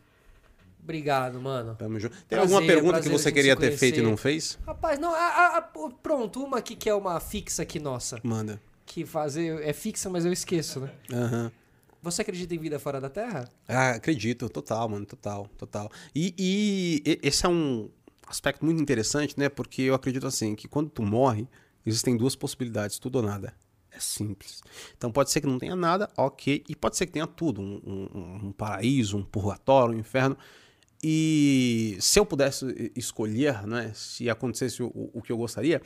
Obrigado, 0.92 1.38
mano. 1.38 1.74
Tamo 1.74 2.00
junto. 2.00 2.16
Tem 2.16 2.38
Prazer, 2.38 2.54
alguma 2.56 2.62
pergunta 2.66 2.98
que 3.02 3.10
você 3.10 3.30
queria 3.30 3.54
ter 3.54 3.76
feito 3.76 3.98
e 3.98 4.02
não 4.02 4.16
fez? 4.16 4.58
Rapaz, 4.66 4.98
não, 4.98 5.14
a- 5.14 5.58
a- 5.58 5.62
pronto, 6.02 6.42
uma 6.42 6.56
aqui 6.56 6.74
que 6.74 6.88
é 6.88 6.94
uma 6.94 7.20
fixa 7.20 7.62
aqui 7.62 7.78
nossa. 7.78 8.18
Manda. 8.24 8.58
Que 8.86 9.04
fazer. 9.04 9.60
É 9.62 9.74
fixa, 9.74 10.08
mas 10.08 10.24
eu 10.24 10.32
esqueço, 10.32 10.80
né? 10.80 10.90
Aham. 11.12 11.52
Você 12.00 12.22
acredita 12.22 12.54
em 12.54 12.58
vida 12.58 12.78
fora 12.78 13.02
da 13.02 13.10
Terra? 13.10 13.46
Ah, 13.68 13.90
acredito, 13.90 14.48
total, 14.48 14.88
mano, 14.88 15.04
total, 15.04 15.46
total. 15.58 15.90
E, 16.14 16.34
e 16.38 17.02
e- 17.04 17.18
esse 17.22 17.44
é 17.44 17.48
um 17.50 17.90
aspecto 18.26 18.64
muito 18.64 18.80
interessante, 18.80 19.38
né? 19.38 19.50
Porque 19.50 19.82
eu 19.82 19.94
acredito 19.94 20.26
assim, 20.26 20.54
que 20.54 20.66
quando 20.66 20.88
tu 20.88 21.02
morre, 21.02 21.46
existem 21.84 22.16
duas 22.16 22.34
possibilidades, 22.34 22.98
tudo 22.98 23.16
ou 23.16 23.22
nada. 23.22 23.52
É 23.90 24.00
simples. 24.00 24.62
Então 24.96 25.12
pode 25.12 25.30
ser 25.30 25.42
que 25.42 25.46
não 25.46 25.58
tenha 25.58 25.76
nada, 25.76 26.08
ok, 26.16 26.64
e 26.66 26.74
pode 26.74 26.96
ser 26.96 27.04
que 27.04 27.12
tenha 27.12 27.26
tudo, 27.26 27.60
um, 27.60 27.78
um- 27.84 28.46
um 28.46 28.52
paraíso, 28.52 29.18
um 29.18 29.22
purgatório, 29.24 29.94
um 29.94 29.98
inferno. 29.98 30.34
E 31.02 31.96
se 32.00 32.18
eu 32.18 32.26
pudesse 32.26 32.90
escolher, 32.96 33.66
né, 33.66 33.92
se 33.94 34.28
acontecesse 34.28 34.82
o, 34.82 34.90
o 35.14 35.22
que 35.22 35.30
eu 35.30 35.36
gostaria, 35.36 35.80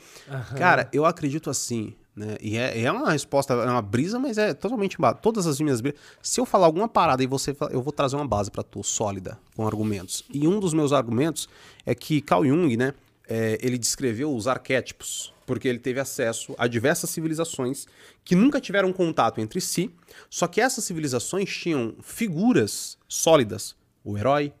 cara, 0.57 0.89
eu 0.91 1.05
acredito 1.05 1.51
assim, 1.51 1.93
né, 2.15 2.35
e 2.41 2.57
é, 2.57 2.81
é 2.81 2.91
uma 2.91 3.11
resposta, 3.11 3.53
é 3.53 3.69
uma 3.69 3.81
brisa, 3.81 4.17
mas 4.17 4.39
é 4.39 4.55
totalmente 4.55 4.97
todas 5.21 5.45
as 5.45 5.59
minhas 5.59 5.81
brisas. 5.81 5.99
Se 6.21 6.39
eu 6.39 6.45
falar 6.45 6.65
alguma 6.65 6.87
parada 6.87 7.23
e 7.23 7.27
você, 7.27 7.55
eu 7.69 7.81
vou 7.81 7.93
trazer 7.93 8.15
uma 8.15 8.27
base 8.27 8.49
pra 8.49 8.63
tu, 8.63 8.83
sólida, 8.83 9.37
com 9.55 9.67
argumentos. 9.67 10.23
E 10.33 10.47
um 10.47 10.59
dos 10.59 10.73
meus 10.73 10.91
argumentos 10.91 11.47
é 11.85 11.93
que 11.93 12.19
Carl 12.19 12.43
Jung, 12.43 12.75
né, 12.75 12.95
é, 13.27 13.59
ele 13.61 13.77
descreveu 13.77 14.35
os 14.35 14.47
arquétipos, 14.47 15.31
porque 15.45 15.67
ele 15.67 15.79
teve 15.79 15.99
acesso 15.99 16.55
a 16.57 16.67
diversas 16.67 17.09
civilizações 17.09 17.85
que 18.23 18.35
nunca 18.35 18.59
tiveram 18.59 18.91
contato 18.91 19.39
entre 19.39 19.61
si, 19.61 19.91
só 20.29 20.47
que 20.47 20.59
essas 20.59 20.83
civilizações 20.83 21.49
tinham 21.49 21.95
figuras 22.01 22.97
sólidas, 23.07 23.75
o 24.03 24.17
herói, 24.17 24.53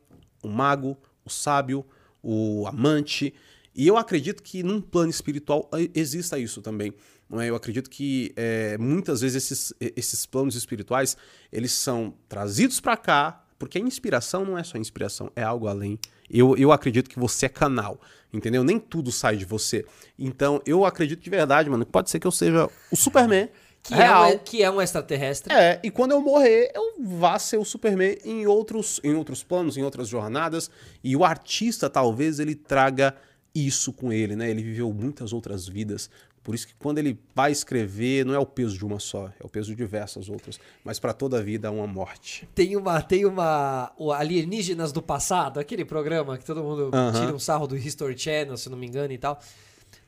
o 0.43 0.47
mago, 0.49 0.97
o 1.25 1.29
sábio, 1.29 1.85
o 2.21 2.67
amante. 2.67 3.33
E 3.73 3.87
eu 3.87 3.97
acredito 3.97 4.43
que 4.43 4.61
num 4.61 4.79
plano 4.79 5.09
espiritual 5.09 5.69
exista 5.95 6.37
isso 6.37 6.61
também. 6.61 6.93
É? 7.39 7.49
Eu 7.49 7.55
acredito 7.55 7.89
que 7.89 8.31
eh, 8.35 8.77
muitas 8.77 9.21
vezes 9.21 9.51
esses, 9.51 9.73
esses 9.95 10.25
planos 10.25 10.55
espirituais 10.55 11.17
eles 11.51 11.71
são 11.71 12.13
trazidos 12.29 12.79
para 12.79 12.95
cá 12.95 13.43
Porque 13.57 13.77
a 13.77 13.81
inspiração 13.81 14.45
não 14.45 14.57
é 14.57 14.63
só 14.63 14.77
inspiração, 14.77 15.31
é 15.35 15.41
algo 15.41 15.67
além. 15.67 15.97
Eu, 16.29 16.57
eu 16.57 16.71
acredito 16.71 17.09
que 17.09 17.17
você 17.17 17.45
é 17.45 17.49
canal, 17.49 17.99
entendeu? 18.33 18.61
Nem 18.63 18.77
tudo 18.77 19.09
sai 19.11 19.37
de 19.37 19.45
você. 19.45 19.85
Então, 20.19 20.61
eu 20.65 20.83
acredito 20.83 21.21
de 21.23 21.29
verdade, 21.29 21.69
mano, 21.69 21.85
pode 21.85 22.09
ser 22.09 22.19
que 22.19 22.27
eu 22.27 22.31
seja 22.31 22.69
o 22.91 22.95
Superman. 22.95 23.49
Que, 23.83 23.93
real. 23.93 24.25
É 24.25 24.35
um, 24.35 24.37
que 24.39 24.63
é 24.63 24.71
um 24.71 24.81
extraterrestre. 24.81 25.53
É, 25.53 25.79
e 25.83 25.91
quando 25.91 26.11
eu 26.11 26.21
morrer, 26.21 26.71
eu 26.73 26.93
vá 26.99 27.37
ser 27.37 27.57
o 27.57 27.65
Superman 27.65 28.17
em 28.23 28.47
outros, 28.47 29.01
em 29.03 29.13
outros 29.13 29.43
planos, 29.43 29.75
em 29.75 29.83
outras 29.83 30.07
jornadas. 30.07 30.71
E 31.03 31.15
o 31.17 31.25
artista, 31.25 31.89
talvez, 31.89 32.39
ele 32.39 32.55
traga 32.55 33.13
isso 33.53 33.91
com 33.91 34.11
ele, 34.11 34.37
né? 34.37 34.49
Ele 34.49 34.63
viveu 34.63 34.91
muitas 34.93 35.33
outras 35.33 35.67
vidas. 35.67 36.09
Por 36.43 36.55
isso 36.55 36.67
que 36.67 36.73
quando 36.77 36.97
ele 36.97 37.17
vai 37.33 37.51
escrever, 37.51 38.25
não 38.25 38.33
é 38.33 38.39
o 38.39 38.45
peso 38.45 38.77
de 38.77 38.85
uma 38.85 38.99
só, 38.99 39.27
é 39.27 39.45
o 39.45 39.49
peso 39.49 39.69
de 39.69 39.75
diversas 39.75 40.27
outras. 40.27 40.59
Mas 40.83 40.99
para 40.99 41.13
toda 41.13 41.39
a 41.39 41.41
vida 41.41 41.69
há 41.69 41.71
uma 41.71 41.87
morte. 41.87 42.47
Tem 42.53 42.75
uma, 42.75 43.01
tem 43.01 43.25
uma. 43.25 43.91
O 43.97 44.11
Alienígenas 44.11 44.91
do 44.91 45.01
Passado, 45.01 45.59
aquele 45.59 45.85
programa 45.85 46.37
que 46.37 46.43
todo 46.43 46.61
mundo 46.61 46.89
Aham. 46.93 47.19
tira 47.19 47.33
um 47.33 47.39
sarro 47.39 47.65
do 47.65 47.77
History 47.77 48.17
Channel, 48.17 48.57
se 48.57 48.69
não 48.69 48.77
me 48.77 48.87
engano 48.87 49.13
e 49.13 49.17
tal. 49.17 49.39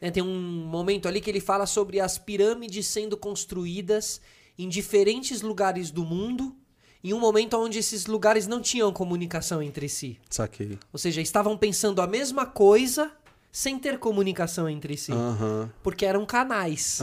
Né, 0.06 0.12
tem 0.12 0.22
um 0.22 0.68
momento 0.68 1.08
ali 1.08 1.20
que 1.20 1.30
ele 1.32 1.40
fala 1.40 1.66
sobre 1.66 2.00
as 2.00 2.16
pirâmides 2.16 2.86
sendo 2.86 3.18
construídas 3.18 4.22
em 4.56 4.70
diferentes 4.70 5.42
lugares 5.42 5.90
do 5.90 6.06
mundo, 6.06 6.56
em 7.04 7.12
um 7.12 7.20
momento 7.20 7.58
onde 7.58 7.80
esses 7.80 8.06
lugares 8.06 8.46
não 8.46 8.62
tinham 8.62 8.94
comunicação 8.94 9.64
entre 9.64 9.90
si. 9.90 10.20
Saquei. 10.30 10.78
Ou 10.94 11.00
seja, 11.00 11.22
estavam 11.22 11.58
pensando 11.58 12.04
a 12.04 12.08
mesma 12.08 12.46
coisa 12.46 13.12
sem 13.58 13.80
ter 13.80 13.98
comunicação 14.00 14.68
entre 14.68 14.98
si. 14.98 15.14
Porque 15.82 16.06
eram 16.06 16.26
canais. 16.26 17.00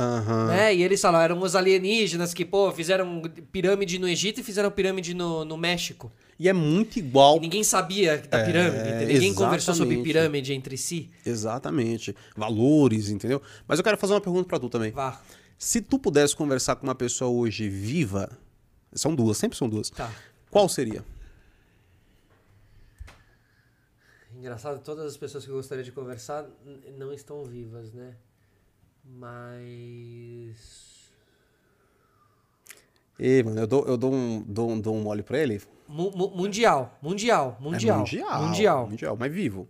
Né? 0.49 0.75
E 0.75 0.83
eles 0.83 1.01
falaram, 1.01 1.37
eram 1.37 1.43
os 1.43 1.57
alienígenas 1.57 2.35
que, 2.35 2.45
pô, 2.45 2.71
fizeram 2.71 3.23
pirâmide 3.51 3.99
no 3.99 4.07
Egito 4.07 4.41
e 4.41 4.43
fizeram 4.43 4.71
pirâmide 4.71 5.15
no, 5.15 5.47
no 5.47 5.57
México. 5.57 6.13
E 6.39 6.51
é 6.51 6.53
muito 6.53 6.99
igual. 6.99 7.39
E 7.39 7.41
ninguém 7.41 7.65
sabia 7.65 8.19
da 8.29 8.41
É, 8.41 8.45
pirâmide, 8.45 8.87
entendeu? 8.87 9.09
ninguém 9.15 9.33
conversou 9.33 9.73
sobre 9.73 9.95
exatamente. 9.95 10.13
pirâmide 10.13 10.53
entre 10.53 10.77
si. 10.77 11.09
Exatamente. 11.25 12.15
Valores, 12.37 13.09
entendeu? 13.09 13.41
Mas 13.67 13.79
eu 13.79 13.85
quero 13.85 13.97
fazer 13.97 14.13
uma 14.13 14.21
pergunta 14.21 14.47
pra 14.47 14.59
tu 14.59 14.69
também. 14.69 14.91
Vá, 14.93 15.19
Se 15.57 15.81
tu 15.81 15.99
pudesse 15.99 16.37
conversar 16.37 16.77
com 16.77 16.87
uma 16.87 16.95
pessoa 16.95 17.31
hoje 17.31 17.67
viva, 17.71 18.29
são 18.93 19.15
duas, 19.15 19.39
sempre 19.39 19.57
são 19.57 19.71
duas. 19.71 19.89
tá. 19.89 20.11
Qual 20.51 20.69
seria? 20.69 21.03
Engraçado, 24.43 24.81
todas 24.83 25.07
as 25.07 25.17
pessoas 25.17 25.45
que 25.45 25.53
eu 25.53 25.55
gostaria 25.55 25.85
de 25.85 25.93
conversar 25.93 26.45
não 26.99 27.13
estão 27.13 27.45
vivas, 27.45 27.93
né? 27.93 28.17
Mas. 29.05 31.13
Ei, 33.17 33.41
mano, 33.45 33.61
eu 33.61 33.67
dou, 33.69 33.85
eu 33.87 33.97
dou, 33.97 34.13
um, 34.13 34.43
dou, 34.43 34.69
um, 34.69 34.81
dou 34.81 34.97
um 34.97 35.01
mole 35.01 35.23
pra 35.23 35.39
ele. 35.39 35.63
Mu- 35.87 36.11
mu- 36.11 36.31
mundial, 36.31 36.99
mundial, 37.01 37.57
mundial. 37.61 37.97
É 37.97 38.01
mundial. 38.01 38.43
Mundial. 38.49 38.89
Mundial, 38.89 39.17
mas 39.17 39.33
vivo. 39.33 39.69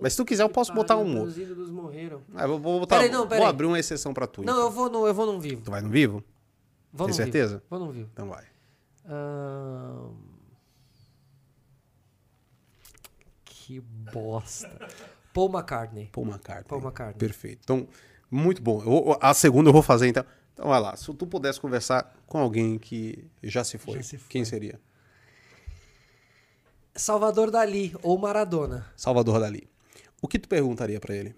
Mas 0.00 0.14
se 0.14 0.16
tu 0.16 0.24
quiser, 0.24 0.44
eu 0.44 0.48
posso 0.48 0.72
botar 0.72 0.96
um 0.96 1.22
Os 1.22 1.36
ídolos 1.36 1.68
morreram. 1.70 2.22
Ah, 2.34 2.44
eu 2.44 2.48
vou, 2.48 2.58
vou 2.58 2.80
botar, 2.80 2.96
Peraí, 2.96 3.10
não, 3.12 3.26
peraí. 3.26 3.40
vou 3.40 3.48
abrir 3.50 3.66
uma 3.66 3.78
exceção 3.78 4.14
pra 4.14 4.26
tu. 4.26 4.42
Não, 4.42 4.54
então. 4.54 4.64
eu 4.64 4.70
vou 4.70 4.88
no, 4.88 5.06
eu 5.06 5.12
vou 5.12 5.26
num 5.26 5.38
vivo. 5.38 5.60
Tu 5.62 5.70
vai 5.70 5.82
no 5.82 5.90
vivo? 5.90 6.24
Vou 6.90 7.06
Tem 7.06 7.12
num 7.12 7.16
vivo. 7.16 7.16
certeza? 7.16 7.62
Vou 7.68 7.78
num 7.78 7.90
vivo. 7.90 8.08
Então 8.14 8.28
vai. 8.30 8.44
Ahn, 9.04 10.10
Que 13.66 13.80
bosta. 13.80 14.68
Paul 15.34 15.50
McCartney. 15.50 16.06
Paul 16.12 16.28
McCartney. 16.28 16.68
Paul 16.68 16.80
McCartney. 16.80 17.18
Perfeito. 17.18 17.58
Então, 17.64 17.88
muito 18.30 18.62
bom. 18.62 18.80
Eu 18.84 19.18
a 19.20 19.34
segunda 19.34 19.70
eu 19.70 19.72
vou 19.72 19.82
fazer, 19.82 20.06
então. 20.06 20.24
Então, 20.54 20.68
vai 20.68 20.80
lá. 20.80 20.94
Se 20.96 21.12
tu 21.12 21.26
pudesse 21.26 21.60
conversar 21.60 22.14
com 22.28 22.38
alguém 22.38 22.78
que 22.78 23.28
já 23.42 23.64
se 23.64 23.76
foi, 23.76 23.96
Já 23.96 24.02
se 24.04 24.18
foi. 24.18 24.28
quem 24.28 24.44
seria? 24.44 24.80
Salvador 26.94 27.50
Dali 27.50 27.92
ou 28.04 28.16
Maradona. 28.16 28.86
Salvador 28.96 29.40
Dali. 29.40 29.68
O 30.22 30.28
que 30.28 30.38
tu 30.38 30.48
perguntaria 30.48 31.00
pra 31.00 31.16
ele? 31.16 31.34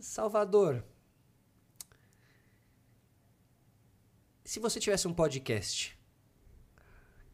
Salvador. 0.00 0.84
Se 4.44 4.60
você 4.60 4.78
tivesse 4.78 5.08
um 5.08 5.14
podcast, 5.14 5.98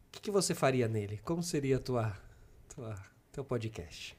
o 0.07 0.11
que, 0.13 0.21
que 0.21 0.31
você 0.31 0.55
faria 0.55 0.87
nele? 0.87 1.17
Como 1.17 1.43
seria 1.43 1.75
a 1.75 1.79
tua, 1.79 2.17
tua, 2.75 2.95
teu 3.31 3.43
podcast? 3.43 4.17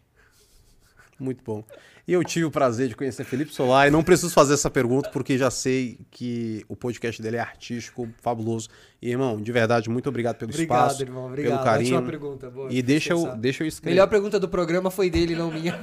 Muito 1.19 1.43
bom. 1.43 1.65
E 2.07 2.13
eu 2.13 2.23
tive 2.23 2.45
o 2.45 2.51
prazer 2.51 2.89
de 2.89 2.95
conhecer 2.95 3.25
Felipe 3.25 3.51
Solar 3.53 3.89
e 3.89 3.91
não 3.91 4.03
preciso 4.05 4.35
fazer 4.35 4.53
essa 4.53 4.71
pergunta 4.71 5.09
porque 5.11 5.39
já 5.39 5.51
sei 5.51 5.99
que 6.11 6.63
o 6.69 6.77
podcast 6.77 7.23
dele 7.23 7.37
é 7.37 7.41
artístico, 7.41 8.07
fabuloso. 8.21 8.69
E, 9.01 9.11
irmão, 9.11 9.41
de 9.41 9.51
verdade, 9.51 9.89
muito 9.89 10.09
obrigado 10.11 10.37
pelo 10.37 10.51
Obrigado, 10.51 10.87
espaço, 10.91 11.03
irmão. 11.03 11.27
Obrigado. 11.27 11.53
pelo 11.53 11.65
carinho. 11.65 12.05
Pergunta. 12.05 12.51
Boa, 12.51 12.71
E 12.71 12.83
deixa 12.83 13.15
eu, 13.15 13.35
deixa 13.37 13.65
eu 13.65 13.69
escrever. 13.69 13.95
melhor 13.95 14.09
pergunta 14.09 14.39
do 14.39 14.49
programa 14.49 14.91
foi 14.91 15.09
dele, 15.09 15.35
não 15.35 15.51
minha. 15.51 15.81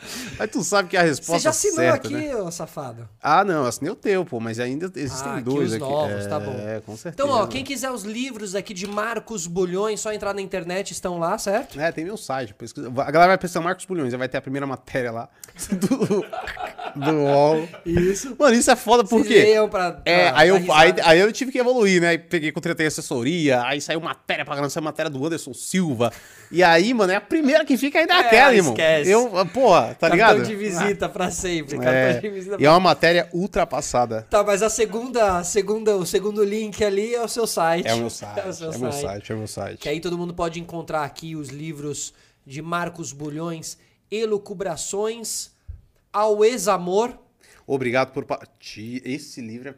Mas 0.38 0.50
tu 0.50 0.62
sabe 0.62 0.88
que 0.88 0.96
a 0.96 1.02
resposta 1.02 1.32
Você 1.38 1.44
já 1.44 1.50
assinou 1.50 1.76
certa, 1.76 2.06
aqui, 2.08 2.14
né? 2.16 2.36
ô 2.36 2.50
safado? 2.50 3.08
Ah, 3.22 3.44
não, 3.44 3.64
assinei 3.66 3.90
o 3.92 3.96
teu, 3.96 4.24
pô, 4.24 4.38
mas 4.40 4.58
ainda 4.60 4.90
existem 4.96 5.28
Ah, 5.32 5.34
aqui 5.36 5.42
dois 5.44 5.68
os 5.70 5.74
aqui. 5.74 5.84
novos, 5.84 6.24
é, 6.24 6.28
tá 6.28 6.38
bom. 6.40 6.52
com 6.86 6.96
certeza. 6.96 7.14
Então, 7.14 7.28
ó, 7.30 7.46
quem 7.46 7.64
quiser 7.64 7.90
os 7.90 8.02
livros 8.04 8.54
aqui 8.54 8.72
de 8.72 8.86
Marcos 8.86 9.46
Bulhões, 9.46 10.00
só 10.00 10.12
entrar 10.12 10.32
na 10.34 10.40
internet, 10.40 10.92
estão 10.92 11.18
lá, 11.18 11.36
certo? 11.38 11.78
É, 11.80 11.90
tem 11.92 12.04
meu 12.04 12.16
site. 12.16 12.54
pesquisa- 12.54 12.88
A 12.88 13.10
galera 13.10 13.28
vai 13.28 13.38
pensar 13.38 13.60
Marcos 13.60 13.84
Bulhões, 13.84 14.12
vai 14.14 14.28
ter 14.28 14.38
a 14.38 14.42
primeira 14.42 14.66
matéria 14.66 15.10
lá 15.10 15.28
do, 16.98 17.10
UOL. 17.12 17.68
Isso. 17.86 18.36
Mano, 18.38 18.54
isso 18.54 18.70
é 18.70 18.76
foda 18.76 19.04
porque... 19.04 19.54
pra, 19.70 19.92
pra 19.92 20.02
É, 20.04 20.30
aí 20.34 20.48
eu, 20.48 20.56
aí, 20.72 20.94
aí 21.04 21.18
eu 21.20 21.32
tive 21.32 21.52
que 21.52 21.58
evoluir, 21.58 22.00
né? 22.00 22.08
Aí 22.08 22.18
peguei, 22.18 22.52
contratei 22.52 22.86
assessoria, 22.86 23.62
aí 23.64 23.80
saiu 23.80 24.00
matéria 24.00 24.44
pra 24.44 24.54
caramba, 24.54 24.70
saiu 24.70 24.84
matéria 24.84 25.10
do 25.10 25.24
Anderson 25.24 25.54
Silva. 25.54 26.12
E 26.50 26.62
aí, 26.62 26.94
mano, 26.94 27.12
é 27.12 27.16
a 27.16 27.20
primeira 27.20 27.64
que 27.64 27.76
fica 27.76 27.98
ainda 27.98 28.14
é 28.14 28.16
É, 28.16 28.20
aquela, 28.20 28.54
irmão. 28.54 28.72
esquece. 28.72 29.10
Eu, 29.10 29.28
porra, 29.52 29.94
tá 29.98 30.08
Cartão 30.08 30.38
ligado? 30.38 30.42
de 30.44 30.54
visita 30.56 31.08
pra 31.08 31.30
sempre. 31.30 31.76
É, 31.76 31.78
Cartão 31.78 32.20
de 32.20 32.30
visita 32.30 32.56
e 32.58 32.64
é 32.64 32.70
uma 32.70 32.80
matéria 32.80 33.28
ultrapassada. 33.32 34.26
Tá, 34.30 34.42
mas 34.42 34.62
a 34.62 34.70
segunda, 34.70 35.38
a 35.38 35.44
segunda, 35.44 35.96
o 35.96 36.06
segundo 36.06 36.42
link 36.42 36.82
ali 36.82 37.14
é 37.14 37.22
o 37.22 37.28
seu 37.28 37.46
site. 37.46 37.86
É 37.86 37.94
o 37.94 37.98
meu 37.98 38.10
site, 38.10 38.40
É 38.40 38.48
o 38.48 38.52
seu 38.52 38.72
é 38.72 38.78
meu 38.78 38.92
site. 38.92 39.02
site, 39.06 39.32
é 39.32 39.34
meu 39.36 39.46
site. 39.46 39.78
Que 39.78 39.88
aí 39.88 40.00
todo 40.00 40.16
mundo 40.16 40.32
pode 40.32 40.58
encontrar 40.58 41.02
aqui 41.04 41.36
os 41.36 41.48
livros 41.50 42.14
de 42.46 42.62
Marcos 42.62 43.12
Bulhões, 43.12 43.76
Elucubrações, 44.10 45.50
Ao 46.12 46.44
Ex-Amor. 46.44 47.18
Obrigado 47.66 48.12
por 48.12 48.24
partir. 48.24 49.02
Esse 49.04 49.40
livro 49.40 49.70
é 49.70 49.74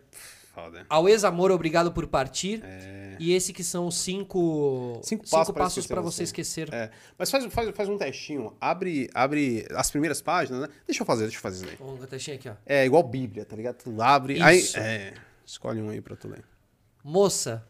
foda. 0.55 0.87
Ao 0.89 1.09
Ex-Amor, 1.09 1.51
Obrigado 1.51 1.93
por 1.93 2.07
Partir. 2.07 2.61
É. 2.65 3.17
E 3.19 3.33
esse 3.35 3.53
que 3.53 3.63
são 3.63 3.87
os 3.87 3.97
cinco, 3.99 5.01
Cinco 5.03 5.27
cinco 5.27 5.53
passos 5.53 5.87
pra 5.87 6.01
você. 6.01 6.23
esquecer. 6.23 6.73
É, 6.73 6.91
mas 7.19 7.31
faz, 7.31 7.45
faz, 7.53 7.71
faz 7.77 7.89
um 7.89 7.99
testinho. 7.99 8.55
Abre, 8.61 9.11
abre 9.13 9.67
as 9.75 9.91
primeiras 9.91 10.23
páginas, 10.23 10.63
né? 10.63 10.69
Deixa 10.87 11.03
eu 11.03 11.07
fazer, 11.07 11.25
deixa 11.25 11.37
eu 11.39 11.43
fazer 11.43 11.65
isso 11.65 11.71
aí. 11.71 11.77
Vamos 11.79 12.07
testinho 12.09 12.37
aqui, 12.37 12.49
ó. 12.49 12.55
É 12.65 12.87
igual 12.87 13.03
Bíblia, 13.03 13.45
tá 13.45 13.55
ligado? 13.57 13.77
Tu 13.77 14.01
abre. 14.03 14.35
Isso. 14.35 14.79
Aí, 14.79 14.85
é, 14.85 15.15
escolhe 15.45 15.83
um 15.83 15.91
aí 15.91 16.01
pra 16.01 16.17
tu 16.17 16.29
ler. 16.29 16.45
Moça, 17.05 17.67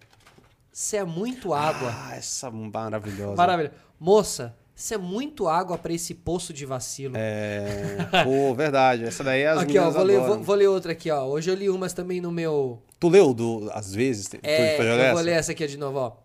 você 0.73 0.99
é 0.99 1.05
muito 1.05 1.53
água. 1.55 1.93
Ah, 1.93 2.17
essa 2.17 2.51
maravilhosa. 2.51 3.37
Maravilha. 3.37 3.73
Moça, 3.99 4.57
você 4.83 4.95
é 4.95 4.99
muito 4.99 5.47
água 5.49 5.77
pra 5.77 5.93
esse 5.93 6.15
poço 6.15 6.53
de 6.53 6.65
vacilo. 6.65 7.15
É, 7.17 7.99
pô, 8.25 8.55
verdade. 8.55 9.05
Essa 9.05 9.23
daí 9.23 9.43
é 9.43 9.49
as 9.49 9.59
Aqui, 9.61 9.79
ó, 9.79 9.91
vou 9.91 10.03
ler, 10.03 10.21
vou, 10.21 10.43
vou 10.43 10.55
ler 10.57 10.69
outra 10.69 10.93
aqui, 10.93 11.11
ó. 11.11 11.27
Hoje 11.27 11.51
eu 11.51 11.55
li 11.55 11.69
umas 11.69 11.93
também 11.93 12.21
no 12.21 12.33
meu. 12.33 12.83
Tu 12.99 13.09
leu 13.09 13.35
do 13.35 13.71
Às 13.73 13.95
vezes? 13.95 14.29
Tu- 14.29 14.39
É, 14.43 14.77
tu 14.77 14.83
eu 14.83 14.97
leu 14.97 14.97
vou 14.97 15.05
essa? 15.07 15.21
ler 15.21 15.33
essa 15.33 15.53
aqui 15.53 15.67
de 15.67 15.77
novo, 15.77 15.99
ó. 15.99 16.17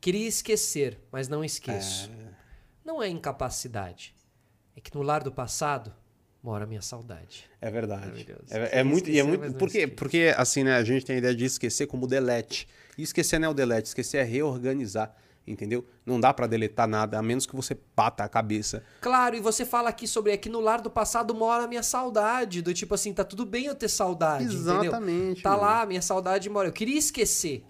Queria 0.00 0.26
esquecer, 0.28 0.98
mas 1.12 1.28
não 1.28 1.44
esqueço. 1.44 2.10
É. 2.24 2.28
Não 2.84 3.02
é 3.02 3.08
incapacidade. 3.08 4.14
É 4.76 4.80
que 4.80 4.94
no 4.94 5.02
lar 5.02 5.22
do 5.22 5.30
passado 5.32 5.92
mora 6.42 6.64
a 6.64 6.66
minha 6.66 6.82
saudade. 6.82 7.44
É 7.60 7.70
verdade. 7.70 8.26
É, 8.50 8.80
é 8.80 8.82
muito. 8.82 9.08
E 9.08 9.18
é 9.18 9.22
esquecer, 9.22 9.28
muito 9.28 9.40
mas 9.40 9.52
não 9.52 9.58
porque, 9.58 9.86
porque, 9.86 10.34
assim, 10.36 10.64
né? 10.64 10.76
A 10.76 10.84
gente 10.84 11.04
tem 11.04 11.16
a 11.16 11.18
ideia 11.18 11.34
de 11.34 11.44
esquecer 11.44 11.86
como 11.86 12.06
delete. 12.06 12.66
E 12.96 13.02
esquecer 13.02 13.38
não 13.38 13.48
é 13.48 13.50
o 13.50 13.54
delete, 13.54 13.86
esquecer 13.86 14.18
é 14.18 14.22
reorganizar. 14.22 15.14
Entendeu? 15.50 15.84
Não 16.04 16.20
dá 16.20 16.32
pra 16.34 16.46
deletar 16.46 16.86
nada, 16.86 17.18
a 17.18 17.22
menos 17.22 17.46
que 17.46 17.56
você 17.56 17.76
bata 17.96 18.22
a 18.24 18.28
cabeça. 18.28 18.82
Claro, 19.00 19.34
e 19.36 19.40
você 19.40 19.64
fala 19.64 19.88
aqui 19.88 20.06
sobre 20.06 20.32
é 20.32 20.36
que 20.36 20.48
no 20.48 20.60
lar 20.60 20.80
do 20.80 20.90
passado 20.90 21.34
mora 21.34 21.64
a 21.64 21.66
minha 21.66 21.82
saudade. 21.82 22.60
Do 22.62 22.74
tipo 22.74 22.94
assim, 22.94 23.12
tá 23.14 23.24
tudo 23.24 23.46
bem 23.46 23.64
eu 23.66 23.74
ter 23.74 23.88
saudade. 23.88 24.44
entendeu? 24.54 24.82
Exatamente, 24.82 25.42
Tá 25.42 25.50
mano. 25.50 25.62
lá, 25.62 25.86
minha 25.86 26.02
saudade 26.02 26.48
mora. 26.50 26.68
Eu 26.68 26.72
queria 26.72 26.98
esquecer. 26.98 27.64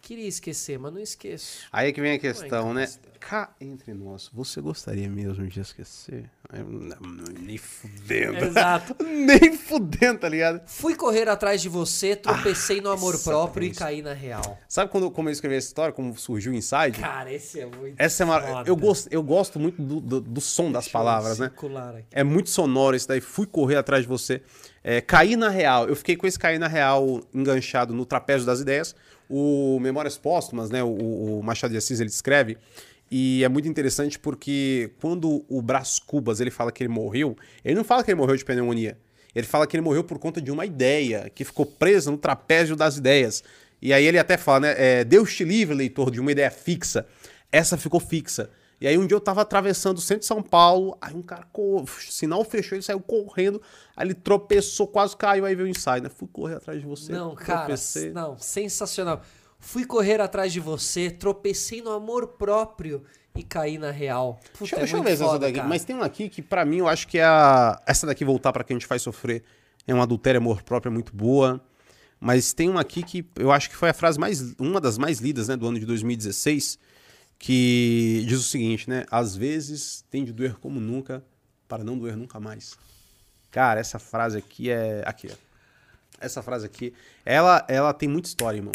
Queria 0.00 0.28
esquecer, 0.28 0.78
mas 0.78 0.92
não 0.92 1.00
esqueço. 1.00 1.60
Aí 1.72 1.88
é 1.88 1.92
que 1.92 2.00
vem 2.00 2.12
a 2.12 2.18
questão, 2.18 2.68
Ué, 2.68 2.74
né? 2.74 2.82
incapacidade. 2.82 3.13
Cá 3.28 3.54
entre 3.58 3.94
nós, 3.94 4.28
você 4.30 4.60
gostaria 4.60 5.08
mesmo 5.08 5.46
de 5.46 5.58
esquecer? 5.58 6.30
Eu, 6.52 6.66
não, 6.66 6.96
não, 7.00 7.24
nem 7.40 7.56
fudendo. 7.56 8.36
Exato. 8.36 8.94
nem 9.02 9.56
fudendo, 9.56 10.18
tá 10.18 10.28
ligado? 10.28 10.60
Fui 10.66 10.94
correr 10.94 11.26
atrás 11.26 11.62
de 11.62 11.70
você, 11.70 12.14
tropecei 12.14 12.82
no 12.82 12.90
amor 12.90 13.18
próprio 13.22 13.66
e 13.66 13.72
caí 13.72 14.02
na 14.02 14.12
real. 14.12 14.58
Sabe 14.68 14.90
quando, 14.90 15.10
como 15.10 15.30
eu 15.30 15.32
escrevi 15.32 15.56
essa 15.56 15.68
história, 15.68 15.90
como 15.90 16.14
surgiu 16.18 16.52
o 16.52 16.54
Inside? 16.54 17.00
Cara, 17.00 17.32
esse 17.32 17.60
é 17.60 17.64
muito. 17.64 17.94
Essa 17.98 18.24
é 18.24 18.26
uma, 18.26 18.62
eu, 18.66 18.76
gosto, 18.76 19.08
eu 19.10 19.22
gosto 19.22 19.58
muito 19.58 19.80
do, 19.80 20.00
do, 20.02 20.20
do 20.20 20.40
som 20.42 20.70
das 20.70 20.84
Deixa 20.84 20.98
palavras, 20.98 21.38
né? 21.38 21.46
aqui. 21.46 22.04
É 22.12 22.22
muito 22.22 22.50
sonoro 22.50 22.94
isso 22.94 23.08
daí. 23.08 23.22
Fui 23.22 23.46
correr 23.46 23.76
atrás 23.76 24.02
de 24.02 24.08
você. 24.08 24.42
É, 24.82 25.00
cair 25.00 25.36
na 25.36 25.48
real. 25.48 25.88
Eu 25.88 25.96
fiquei 25.96 26.14
com 26.14 26.26
esse 26.26 26.38
cair 26.38 26.58
na 26.58 26.68
real 26.68 27.22
enganchado 27.32 27.94
no 27.94 28.04
trapézio 28.04 28.44
das 28.44 28.60
ideias. 28.60 28.94
O 29.30 29.78
Memórias 29.80 30.18
Póstumas, 30.18 30.68
né? 30.68 30.82
O, 30.84 31.38
o 31.38 31.42
Machado 31.42 31.70
de 31.70 31.78
Assis 31.78 32.00
ele 32.00 32.10
escreve. 32.10 32.58
E 33.16 33.44
é 33.44 33.48
muito 33.48 33.68
interessante 33.68 34.18
porque 34.18 34.90
quando 35.00 35.44
o 35.48 35.62
Brás 35.62 36.00
Cubas 36.00 36.40
ele 36.40 36.50
fala 36.50 36.72
que 36.72 36.82
ele 36.82 36.92
morreu, 36.92 37.36
ele 37.64 37.76
não 37.76 37.84
fala 37.84 38.02
que 38.02 38.10
ele 38.10 38.18
morreu 38.18 38.36
de 38.36 38.44
pneumonia. 38.44 38.98
Ele 39.32 39.46
fala 39.46 39.68
que 39.68 39.76
ele 39.76 39.82
morreu 39.82 40.02
por 40.02 40.18
conta 40.18 40.42
de 40.42 40.50
uma 40.50 40.66
ideia, 40.66 41.30
que 41.32 41.44
ficou 41.44 41.64
presa 41.64 42.10
no 42.10 42.18
trapézio 42.18 42.74
das 42.74 42.96
ideias. 42.96 43.44
E 43.80 43.92
aí 43.92 44.04
ele 44.04 44.18
até 44.18 44.36
fala, 44.36 44.58
né? 44.58 44.74
É, 44.76 45.04
Deus 45.04 45.32
te 45.32 45.44
livre, 45.44 45.76
leitor, 45.76 46.10
de 46.10 46.18
uma 46.18 46.32
ideia 46.32 46.50
fixa. 46.50 47.06
Essa 47.52 47.76
ficou 47.76 48.00
fixa. 48.00 48.50
E 48.80 48.88
aí 48.88 48.98
um 48.98 49.06
dia 49.06 49.14
eu 49.14 49.20
tava 49.20 49.42
atravessando 49.42 49.98
o 49.98 50.00
centro 50.00 50.22
de 50.22 50.26
São 50.26 50.42
Paulo, 50.42 50.98
aí 51.00 51.14
um 51.14 51.22
cara, 51.22 51.46
o 51.54 51.84
sinal 51.86 52.42
fechou, 52.42 52.74
ele 52.74 52.82
saiu 52.82 52.98
correndo, 52.98 53.62
aí 53.96 54.08
ele 54.08 54.14
tropeçou, 54.14 54.88
quase 54.88 55.16
caiu, 55.16 55.44
aí 55.44 55.54
veio 55.54 55.68
o 55.68 55.70
ensaio, 55.70 56.02
né? 56.02 56.08
Fui 56.08 56.26
correr 56.26 56.56
atrás 56.56 56.80
de 56.80 56.86
você, 56.86 57.12
Não, 57.12 57.32
cara, 57.36 57.60
tropecei. 57.60 58.10
não, 58.10 58.36
sensacional. 58.36 59.22
Fui 59.64 59.84
correr 59.86 60.20
atrás 60.20 60.52
de 60.52 60.60
você, 60.60 61.10
tropecei 61.10 61.80
no 61.80 61.90
amor 61.90 62.28
próprio 62.28 63.02
e 63.34 63.42
caí 63.42 63.78
na 63.78 63.90
real. 63.90 64.38
Puta, 64.52 64.58
Deixa, 64.58 64.76
é 64.76 64.78
deixa 64.80 64.96
eu 64.98 65.02
ver 65.02 65.12
essa 65.12 65.24
foda, 65.24 65.38
daqui. 65.40 65.56
cara. 65.56 65.68
Mas 65.68 65.84
tem 65.84 65.96
uma 65.96 66.04
aqui 66.04 66.28
que, 66.28 66.42
pra 66.42 66.64
mim, 66.66 66.78
eu 66.78 66.86
acho 66.86 67.08
que 67.08 67.18
é 67.18 67.24
a. 67.24 67.80
Essa 67.86 68.06
daqui 68.06 68.24
voltar 68.26 68.52
pra 68.52 68.62
quem 68.62 68.76
a 68.76 68.78
gente 68.78 68.86
faz 68.86 69.00
sofrer 69.00 69.42
é 69.86 69.94
um 69.94 70.02
adultério 70.02 70.38
amor 70.38 70.62
próprio, 70.62 70.90
é 70.90 70.92
muito 70.92 71.16
boa. 71.16 71.60
Mas 72.20 72.52
tem 72.52 72.68
uma 72.68 72.82
aqui 72.82 73.02
que 73.02 73.26
eu 73.36 73.50
acho 73.50 73.70
que 73.70 73.74
foi 73.74 73.88
a 73.88 73.94
frase 73.94 74.18
mais. 74.20 74.54
uma 74.58 74.80
das 74.80 74.98
mais 74.98 75.18
lidas, 75.18 75.48
né, 75.48 75.56
do 75.56 75.66
ano 75.66 75.80
de 75.80 75.86
2016, 75.86 76.78
que 77.38 78.22
diz 78.28 78.38
o 78.38 78.42
seguinte, 78.42 78.88
né? 78.88 79.06
Às 79.10 79.34
vezes 79.34 80.04
tem 80.10 80.24
de 80.24 80.32
doer 80.32 80.56
como 80.60 80.78
nunca, 80.78 81.24
para 81.66 81.82
não 81.82 81.98
doer 81.98 82.16
nunca 82.16 82.38
mais. 82.38 82.76
Cara, 83.50 83.80
essa 83.80 83.98
frase 83.98 84.36
aqui 84.36 84.70
é. 84.70 85.02
Aqui, 85.06 85.30
ó. 85.32 85.36
Essa 86.20 86.42
frase 86.42 86.66
aqui, 86.66 86.92
ela, 87.24 87.64
ela 87.66 87.92
tem 87.92 88.08
muita 88.08 88.28
história, 88.28 88.58
irmão. 88.58 88.72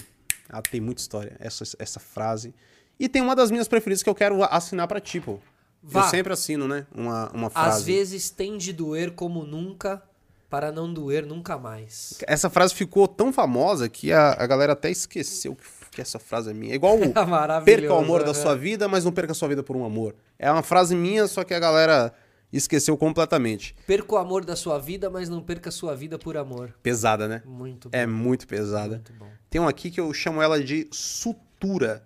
Ela 0.49 0.61
tem 0.61 0.81
muita 0.81 1.01
história, 1.01 1.35
essa, 1.39 1.63
essa 1.77 1.99
frase. 1.99 2.53
E 2.99 3.07
tem 3.07 3.21
uma 3.21 3.35
das 3.35 3.51
minhas 3.51 3.67
preferidas 3.67 4.03
que 4.03 4.09
eu 4.09 4.15
quero 4.15 4.43
assinar 4.43 4.87
pra 4.87 4.99
ti, 4.99 5.21
pô. 5.21 5.39
Vá. 5.81 6.01
Eu 6.01 6.09
sempre 6.09 6.33
assino, 6.33 6.67
né? 6.67 6.85
Uma, 6.93 7.29
uma 7.29 7.49
frase. 7.49 7.77
Às 7.77 7.83
vezes 7.83 8.29
tem 8.29 8.57
de 8.57 8.73
doer 8.73 9.11
como 9.11 9.45
nunca, 9.45 10.03
para 10.49 10.71
não 10.71 10.91
doer 10.91 11.25
nunca 11.25 11.57
mais. 11.57 12.17
Essa 12.27 12.49
frase 12.49 12.73
ficou 12.73 13.07
tão 13.07 13.31
famosa 13.31 13.87
que 13.87 14.11
a, 14.11 14.31
a 14.31 14.47
galera 14.47 14.73
até 14.73 14.89
esqueceu 14.89 15.55
que, 15.55 15.63
que 15.91 16.01
essa 16.01 16.19
frase 16.19 16.49
é 16.49 16.53
minha. 16.53 16.73
É 16.73 16.75
igual 16.75 16.97
o 16.97 17.13
Maravilhoso, 17.27 17.65
perca 17.81 17.93
o 17.93 17.97
amor 17.97 18.21
da 18.21 18.33
né? 18.33 18.33
sua 18.33 18.55
vida, 18.55 18.87
mas 18.87 19.05
não 19.05 19.11
perca 19.11 19.31
a 19.31 19.35
sua 19.35 19.47
vida 19.47 19.63
por 19.63 19.77
um 19.77 19.85
amor. 19.85 20.15
É 20.37 20.51
uma 20.51 20.63
frase 20.63 20.95
minha, 20.95 21.27
só 21.27 21.43
que 21.43 21.53
a 21.53 21.59
galera 21.59 22.13
esqueceu 22.57 22.97
completamente. 22.97 23.75
Perca 23.85 24.15
o 24.15 24.17
amor 24.17 24.43
da 24.43 24.55
sua 24.55 24.79
vida, 24.79 25.09
mas 25.09 25.29
não 25.29 25.41
perca 25.41 25.69
a 25.69 25.71
sua 25.71 25.95
vida 25.95 26.17
por 26.17 26.35
amor. 26.37 26.73
Pesada, 26.81 27.27
né? 27.27 27.43
Muito 27.45 27.89
bom. 27.89 27.97
É 27.97 28.05
muito 28.07 28.47
pesada. 28.47 28.95
Muito 28.95 29.13
bom. 29.13 29.29
Tem 29.49 29.59
uma 29.61 29.69
aqui 29.69 29.91
que 29.91 29.99
eu 29.99 30.11
chamo 30.13 30.41
ela 30.41 30.63
de 30.63 30.87
sutura. 30.91 32.05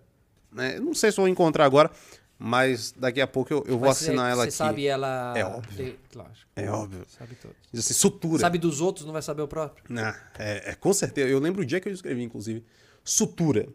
Né? 0.51 0.79
Não 0.79 0.93
sei 0.93 1.11
se 1.11 1.17
vou 1.17 1.27
encontrar 1.27 1.65
agora, 1.65 1.89
mas 2.37 2.91
daqui 2.91 3.21
a 3.21 3.27
pouco 3.27 3.53
eu, 3.53 3.63
eu 3.67 3.79
vou 3.79 3.89
assinar 3.89 4.31
ela 4.31 4.43
aqui. 4.43 4.51
sabe 4.51 4.85
ela. 4.85 5.33
É 5.35 5.45
óbvio. 5.45 5.77
tem- 5.77 5.95
Lógico. 6.15 6.49
É 6.55 6.69
óbvio. 6.69 7.05
Sabe 7.07 7.35
todos. 7.35 7.57
Diz 7.71 7.85
assim, 7.85 7.93
sutura. 7.93 8.39
Sabe 8.39 8.57
dos 8.59 8.81
outros, 8.81 9.05
não 9.05 9.13
vai 9.13 9.21
saber 9.21 9.41
o 9.41 9.47
próprio? 9.47 9.83
Ah, 9.97 10.15
é, 10.37 10.71
é, 10.71 10.75
com 10.75 10.93
certeza. 10.93 11.27
Eu 11.29 11.39
lembro 11.39 11.61
o 11.61 11.65
dia 11.65 11.79
que 11.79 11.87
eu 11.89 11.93
escrevi, 11.93 12.21
inclusive. 12.21 12.63
Sutura. 13.03 13.67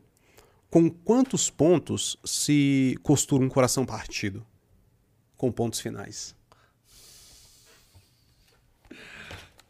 Com 0.71 0.91
quantos 0.91 1.49
pontos 1.49 2.17
se 2.25 2.97
costura 3.03 3.43
um 3.43 3.49
coração 3.49 3.87
partido? 3.87 4.47
Com 5.37 5.51
pontos 5.51 5.81
finais. 5.81 6.37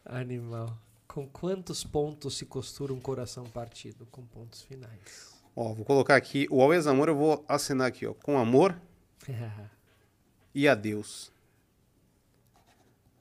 Animal. 0.09 0.77
Com 1.07 1.27
quantos 1.27 1.83
pontos 1.83 2.37
se 2.37 2.45
costura 2.45 2.93
um 2.93 2.99
coração 2.99 3.45
partido? 3.45 4.07
Com 4.11 4.23
pontos 4.25 4.61
finais. 4.63 5.29
Ó, 5.55 5.73
vou 5.73 5.85
colocar 5.85 6.15
aqui 6.15 6.47
o 6.49 6.61
Always 6.61 6.87
Amor, 6.87 7.09
eu 7.09 7.15
vou 7.15 7.45
assinar 7.47 7.87
aqui, 7.87 8.05
ó. 8.05 8.13
Com 8.13 8.37
amor 8.37 8.79
e 10.53 10.67
adeus. 10.67 11.31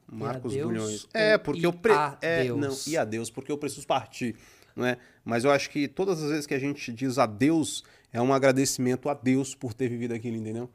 Marcos 0.06 0.52
adeus 0.52 0.66
Bulhões. 0.66 1.08
É, 1.12 1.36
porque 1.36 1.60
e 1.60 1.64
eu 1.64 1.72
pre... 1.72 1.92
é, 2.22 2.44
não, 2.44 2.76
e 2.86 2.96
adeus, 2.96 3.30
porque 3.30 3.52
eu 3.52 3.58
preciso 3.58 3.86
partir, 3.86 4.36
não 4.74 4.86
é? 4.86 4.96
Mas 5.24 5.44
eu 5.44 5.50
acho 5.50 5.68
que 5.68 5.86
todas 5.86 6.22
as 6.22 6.30
vezes 6.30 6.46
que 6.46 6.54
a 6.54 6.58
gente 6.58 6.92
diz 6.92 7.18
adeus 7.18 7.84
é 8.12 8.20
um 8.20 8.32
agradecimento 8.32 9.08
a 9.08 9.14
Deus 9.14 9.54
por 9.54 9.74
ter 9.74 9.88
vivido 9.88 10.14
aquilo, 10.14 10.36
entendeu? 10.36 10.70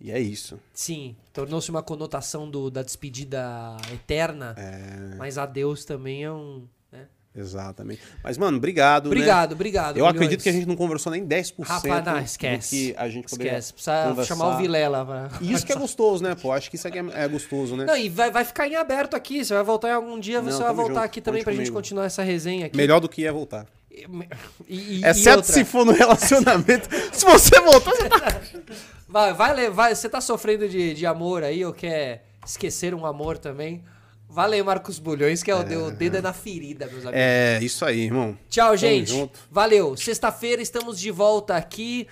E 0.00 0.12
é 0.12 0.18
isso. 0.20 0.60
Sim, 0.72 1.16
tornou-se 1.32 1.68
uma 1.70 1.82
conotação 1.82 2.48
do, 2.48 2.70
da 2.70 2.82
despedida 2.82 3.76
eterna. 3.92 4.54
É. 4.56 5.16
Mas 5.16 5.36
adeus 5.36 5.84
também 5.84 6.22
é 6.22 6.30
um. 6.30 6.66
né? 6.92 7.06
Exatamente. 7.34 8.00
Mas, 8.22 8.38
mano, 8.38 8.58
obrigado. 8.58 9.04
né? 9.04 9.08
Obrigado, 9.08 9.52
obrigado. 9.52 9.96
Eu 9.96 10.04
milhões. 10.04 10.14
acredito 10.14 10.42
que 10.42 10.48
a 10.48 10.52
gente 10.52 10.66
não 10.66 10.76
conversou 10.76 11.10
nem 11.10 11.26
10% 11.26 11.52
Rapaz, 11.64 12.04
não, 12.04 12.12
do 12.14 12.18
esquece. 12.20 12.70
que 12.70 12.94
a 12.96 13.08
gente 13.08 13.28
poderia 13.28 13.52
Esquece. 13.58 13.72
Precisa 13.72 14.04
conversar. 14.08 14.34
chamar 14.36 14.54
o 14.54 14.58
Vilela. 14.58 15.04
pra- 15.04 15.30
E 15.40 15.52
isso 15.52 15.66
que 15.66 15.72
é 15.72 15.76
gostoso, 15.76 16.22
né, 16.22 16.36
pô? 16.36 16.52
Acho 16.52 16.70
que 16.70 16.76
isso 16.76 16.86
aqui 16.86 16.98
é, 16.98 17.04
é 17.24 17.26
gostoso, 17.28 17.74
né? 17.76 17.84
Não, 17.84 17.96
e 17.96 18.08
vai, 18.08 18.30
vai 18.30 18.44
ficar 18.44 18.68
em 18.68 18.76
aberto 18.76 19.14
aqui. 19.14 19.44
Você 19.44 19.52
vai 19.52 19.64
voltar 19.64 19.88
em 19.88 19.92
algum 19.94 20.18
dia, 20.20 20.40
Não, 20.40 20.52
você 20.52 20.62
vai 20.62 20.72
voltar 20.74 20.94
junto. 20.94 21.04
aqui 21.04 21.20
também 21.20 21.40
Conte 21.40 21.44
pra 21.44 21.52
gente 21.54 21.62
comigo. 21.70 21.76
continuar 21.76 22.04
essa 22.04 22.22
resenha 22.22 22.66
aqui. 22.66 22.76
Melhor 22.76 23.00
do 23.00 23.08
que 23.08 23.22
ia 23.22 23.32
voltar. 23.32 23.66
E, 23.90 24.06
e- 24.68 25.00
e 25.00 25.04
Exceto 25.04 25.38
outra, 25.38 25.52
se 25.52 25.64
for 25.64 25.84
no 25.84 25.92
relacionamento. 25.92 26.88
se 27.12 27.24
você 27.24 27.60
voltar, 27.60 27.90
você 27.92 28.08
tá... 28.08 28.40
Vai, 29.08 29.32
vai, 29.32 29.54
le- 29.54 29.70
vai, 29.70 29.94
você 29.94 30.08
tá 30.08 30.20
sofrendo 30.20 30.68
de, 30.68 30.94
de 30.94 31.06
amor 31.06 31.42
aí 31.42 31.64
ou 31.64 31.72
quer 31.72 32.26
esquecer 32.46 32.94
um 32.94 33.06
amor 33.06 33.38
também? 33.38 33.82
Valeu, 34.30 34.62
Marcos 34.62 34.98
Bulhões, 34.98 35.42
que 35.42 35.50
é 35.50 35.54
o, 35.54 35.64
de- 35.64 35.74
o 35.76 35.90
dedo 35.90 36.18
é 36.18 36.20
na 36.20 36.34
ferida, 36.34 36.84
meus 36.86 36.98
amigos. 36.98 37.14
É, 37.14 37.58
isso 37.62 37.82
aí, 37.82 38.02
irmão. 38.02 38.38
Tchau, 38.50 38.76
gente. 38.76 39.30
Valeu. 39.50 39.96
Sexta-feira 39.96 40.60
estamos 40.60 41.00
de 41.00 41.10
volta 41.10 41.56
aqui. 41.56 42.06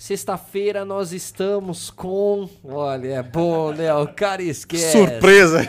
Sexta-feira 0.00 0.82
nós 0.82 1.12
estamos 1.12 1.90
com. 1.90 2.48
Olha, 2.64 3.16
é 3.16 3.22
bom, 3.22 3.70
né? 3.70 3.92
O 3.92 4.08
cara 4.08 4.42
esquece. 4.42 4.92
Surpresa. 4.96 5.60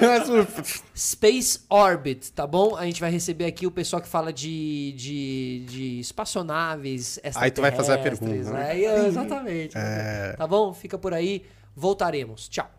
Space 0.96 1.60
Orbit, 1.70 2.32
tá 2.32 2.48
bom? 2.48 2.78
A 2.78 2.86
gente 2.86 3.02
vai 3.02 3.12
receber 3.12 3.44
aqui 3.44 3.68
o 3.68 3.72
pessoal 3.72 4.02
que 4.02 4.08
fala 4.08 4.32
de, 4.32 4.94
de, 4.94 5.66
de 5.68 6.00
espaçonaves. 6.00 7.20
Aí 7.36 7.52
tu 7.52 7.60
vai 7.60 7.74
fazer 7.74 7.92
a 7.92 7.98
pergunta, 7.98 8.54
né? 8.54 8.72
Aí, 8.72 8.86
exatamente. 8.86 9.76
Tá 10.38 10.48
bom? 10.48 10.74
Fica 10.74 10.98
por 10.98 11.14
aí. 11.14 11.44
Voltaremos. 11.76 12.48
Tchau. 12.48 12.72